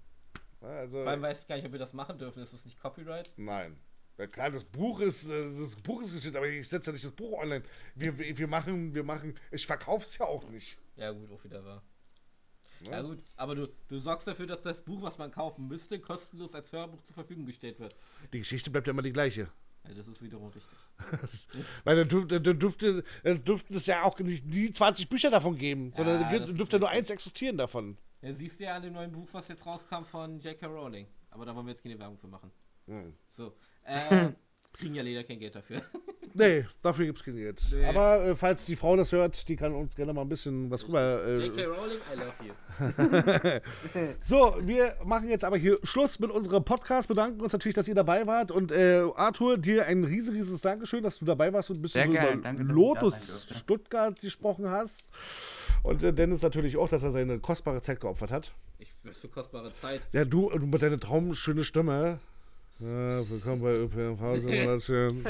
also, 0.61 1.03
Vor 1.03 1.07
allem 1.07 1.21
weiß 1.21 1.41
ich 1.41 1.47
gar 1.47 1.55
nicht, 1.55 1.65
ob 1.65 1.71
wir 1.71 1.79
das 1.79 1.93
machen 1.93 2.17
dürfen. 2.17 2.41
Ist 2.41 2.53
das 2.53 2.65
nicht 2.65 2.79
Copyright? 2.79 3.31
Nein. 3.37 3.77
Ja, 4.17 4.27
klar, 4.27 4.49
das 4.49 4.63
Buch 4.63 5.01
ist, 5.01 5.29
äh, 5.29 5.53
das 5.53 5.75
Buch 5.75 6.01
ist 6.01 6.13
geschnitten, 6.13 6.37
aber 6.37 6.47
ich 6.47 6.67
setze 6.67 6.89
ja 6.89 6.93
nicht 6.93 7.03
das 7.03 7.11
Buch 7.11 7.37
online. 7.37 7.63
Wir, 7.95 8.17
wir, 8.17 8.37
wir 8.37 8.47
machen, 8.47 8.95
wir 8.95 9.03
machen, 9.03 9.37
ich 9.51 9.67
verkaufe 9.67 10.05
es 10.05 10.17
ja 10.17 10.25
auch 10.25 10.49
nicht. 10.49 10.77
Ja, 10.95 11.11
gut, 11.11 11.29
auch 11.31 11.43
wieder 11.43 11.63
wahr. 11.65 11.83
Ja. 12.81 12.91
ja, 12.91 13.01
gut, 13.01 13.23
aber 13.35 13.55
du, 13.55 13.67
du 13.87 13.99
sorgst 13.99 14.27
dafür, 14.27 14.47
dass 14.47 14.61
das 14.61 14.83
Buch, 14.83 15.01
was 15.01 15.17
man 15.17 15.31
kaufen 15.31 15.67
müsste, 15.67 15.99
kostenlos 15.99 16.55
als 16.55 16.71
Hörbuch 16.71 17.01
zur 17.01 17.13
Verfügung 17.13 17.45
gestellt 17.45 17.79
wird. 17.79 17.95
Die 18.31 18.39
Geschichte 18.39 18.69
bleibt 18.69 18.87
ja 18.87 18.91
immer 18.91 19.01
die 19.01 19.13
gleiche. 19.13 19.49
Ja, 19.87 19.93
das 19.93 20.07
ist 20.07 20.21
wiederum 20.21 20.49
richtig. 20.49 20.77
Weil 21.83 21.97
dann, 21.97 22.07
dürfte, 22.07 22.41
dann, 22.41 22.59
dürfte, 22.59 23.03
dann 23.23 23.43
dürften 23.43 23.75
es 23.75 23.85
ja 23.85 24.03
auch 24.03 24.17
nicht 24.19 24.45
nie 24.45 24.71
20 24.71 25.09
Bücher 25.09 25.29
davon 25.29 25.57
geben, 25.57 25.91
sondern 25.93 26.21
ja, 26.21 26.39
dann 26.39 26.57
dürfte 26.57 26.79
nur 26.79 26.89
eins 26.89 27.09
existieren 27.09 27.57
davon. 27.57 27.97
Ja, 28.21 28.33
siehst 28.33 28.59
du 28.59 28.63
ja 28.63 28.75
an 28.75 28.81
dem 28.81 28.93
neuen 28.93 29.11
Buch, 29.11 29.27
was 29.33 29.47
jetzt 29.47 29.65
rauskam 29.65 30.03
von 30.03 30.39
J.K. 30.39 30.65
Rowling. 30.65 31.07
Aber 31.29 31.45
da 31.45 31.55
wollen 31.55 31.65
wir 31.65 31.71
jetzt 31.71 31.83
keine 31.83 31.99
Werbung 31.99 32.17
für 32.17 32.27
machen. 32.27 32.51
Hm. 32.87 33.13
So. 33.29 33.55
Äh, 33.83 34.31
kriegen 34.77 34.95
ja 34.95 35.03
leider 35.03 35.23
kein 35.23 35.39
Geld 35.39 35.55
dafür. 35.55 35.81
Nee, 36.37 36.65
dafür 36.81 37.05
gibt 37.05 37.17
es 37.17 37.23
kein 37.23 37.37
Geld. 37.37 37.63
Nee. 37.71 37.85
Aber 37.85 38.21
äh, 38.25 38.35
falls 38.35 38.65
die 38.65 38.75
Frau 38.75 38.97
das 38.97 39.13
hört, 39.13 39.47
die 39.47 39.55
kann 39.55 39.73
uns 39.73 39.95
gerne 39.95 40.11
mal 40.11 40.23
ein 40.23 40.27
bisschen 40.27 40.69
was 40.69 40.85
rüber. 40.85 41.23
Äh, 41.25 41.45
J.K. 41.45 41.63
Rowling, 41.63 41.97
I 42.13 42.19
love 42.19 42.33
you. 42.43 43.61
so, 44.19 44.57
wir 44.59 44.97
machen 45.05 45.29
jetzt 45.29 45.45
aber 45.45 45.55
hier 45.55 45.79
Schluss 45.83 46.19
mit 46.19 46.31
unserem 46.31 46.65
Podcast. 46.65 47.07
Bedanken 47.07 47.39
uns 47.39 47.53
natürlich, 47.53 47.75
dass 47.75 47.87
ihr 47.87 47.95
dabei 47.95 48.27
wart. 48.27 48.51
Und 48.51 48.73
äh, 48.73 49.03
Arthur, 49.15 49.57
dir 49.57 49.85
ein 49.85 50.03
riesiges 50.03 50.59
Dankeschön, 50.59 51.03
dass 51.03 51.19
du 51.19 51.25
dabei 51.25 51.53
warst 51.53 51.69
und 51.69 51.77
ein 51.77 51.81
bisschen 51.81 52.05
so 52.07 52.11
über 52.11 52.35
Danke, 52.35 52.63
Lotus 52.63 53.47
Stuttgart 53.55 54.19
gesprochen 54.19 54.69
hast. 54.69 55.13
Und 55.83 56.03
äh, 56.03 56.11
Dennis 56.11 56.41
natürlich 56.41 56.75
auch, 56.75 56.89
dass 56.89 57.03
er 57.03 57.11
seine 57.11 57.39
kostbare 57.39 57.81
Zeit 57.81 58.01
geopfert 58.01 58.33
hat. 58.33 58.53
Ich, 58.79 58.93
was 59.03 59.19
für 59.19 59.29
kostbare 59.29 59.73
Zeit? 59.73 60.01
Ja, 60.11 60.25
du, 60.25 60.49
du 60.49 60.65
mit 60.65 60.81
deiner 60.81 60.99
traumschöne 60.99 61.63
Stimme. 61.63 62.19
Ja, 62.77 63.29
willkommen 63.29 63.61
bei 63.61 63.73
ÖPNV-Simulation. 63.73 65.23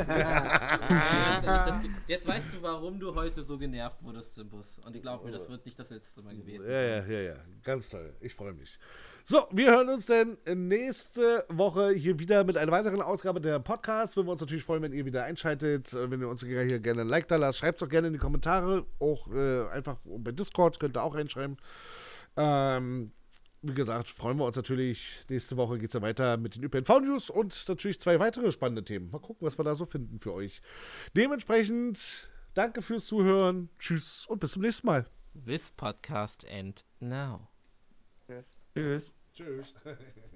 jetzt 2.07 2.27
weißt 2.27 2.53
du, 2.53 2.61
warum 2.63 2.99
du 2.99 3.13
heute 3.13 3.43
so 3.43 3.55
genervt 3.55 4.01
wurdest 4.01 4.35
im 4.39 4.49
Bus. 4.49 4.79
Und 4.83 4.95
ich 4.95 5.03
glaube 5.03 5.25
mir, 5.25 5.31
das 5.31 5.47
wird 5.47 5.63
nicht 5.63 5.77
das 5.77 5.91
letzte 5.91 6.23
Mal 6.23 6.35
gewesen 6.35 6.63
sein. 6.63 6.71
Ja, 6.71 6.81
ja, 6.81 7.05
ja, 7.05 7.19
ja. 7.19 7.35
Ganz 7.61 7.89
toll. 7.89 8.15
Ich 8.19 8.33
freue 8.33 8.53
mich. 8.53 8.79
So, 9.25 9.45
wir 9.51 9.69
hören 9.69 9.89
uns 9.89 10.07
dann 10.07 10.39
nächste 10.55 11.45
Woche 11.49 11.91
hier 11.91 12.17
wieder 12.17 12.43
mit 12.45 12.57
einer 12.57 12.71
weiteren 12.71 13.03
Ausgabe 13.03 13.39
der 13.39 13.59
Podcast. 13.59 14.15
Würden 14.15 14.25
wir 14.25 14.31
uns 14.31 14.41
natürlich 14.41 14.63
freuen, 14.63 14.81
wenn 14.81 14.93
ihr 14.93 15.05
wieder 15.05 15.25
einschaltet. 15.25 15.93
Wenn 15.93 16.21
ihr 16.21 16.29
uns 16.29 16.43
hier 16.43 16.79
gerne 16.79 17.01
ein 17.01 17.07
Like 17.07 17.27
da 17.27 17.35
lasst, 17.35 17.59
schreibt 17.59 17.75
es 17.75 17.81
doch 17.81 17.89
gerne 17.89 18.07
in 18.07 18.13
die 18.13 18.19
Kommentare. 18.19 18.87
Auch 18.97 19.31
äh, 19.31 19.67
einfach 19.67 19.97
bei 20.03 20.31
Discord 20.31 20.79
könnt 20.79 20.97
ihr 20.97 21.03
auch 21.03 21.13
reinschreiben. 21.13 21.57
Ähm, 22.37 23.11
wie 23.67 23.73
gesagt, 23.73 24.07
freuen 24.07 24.37
wir 24.37 24.45
uns 24.45 24.55
natürlich. 24.55 25.25
Nächste 25.29 25.57
Woche 25.57 25.77
geht 25.77 25.87
es 25.87 25.93
ja 25.93 26.01
weiter 26.01 26.37
mit 26.37 26.55
den 26.55 26.63
ÖPNV-News 26.63 27.29
und 27.29 27.67
natürlich 27.67 27.99
zwei 27.99 28.19
weitere 28.19 28.51
spannende 28.51 28.83
Themen. 28.83 29.09
Mal 29.09 29.19
gucken, 29.19 29.45
was 29.45 29.57
wir 29.57 29.63
da 29.63 29.75
so 29.75 29.85
finden 29.85 30.19
für 30.19 30.33
euch. 30.33 30.61
Dementsprechend, 31.15 32.29
danke 32.53 32.81
fürs 32.81 33.05
Zuhören. 33.05 33.69
Tschüss 33.79 34.25
und 34.27 34.39
bis 34.39 34.51
zum 34.51 34.61
nächsten 34.61 34.87
Mal. 34.87 35.05
This 35.45 35.71
podcast 35.71 36.43
end 36.45 36.85
now. 36.99 37.47
Tschüss. 38.73 39.15
Tschüss. 39.33 39.73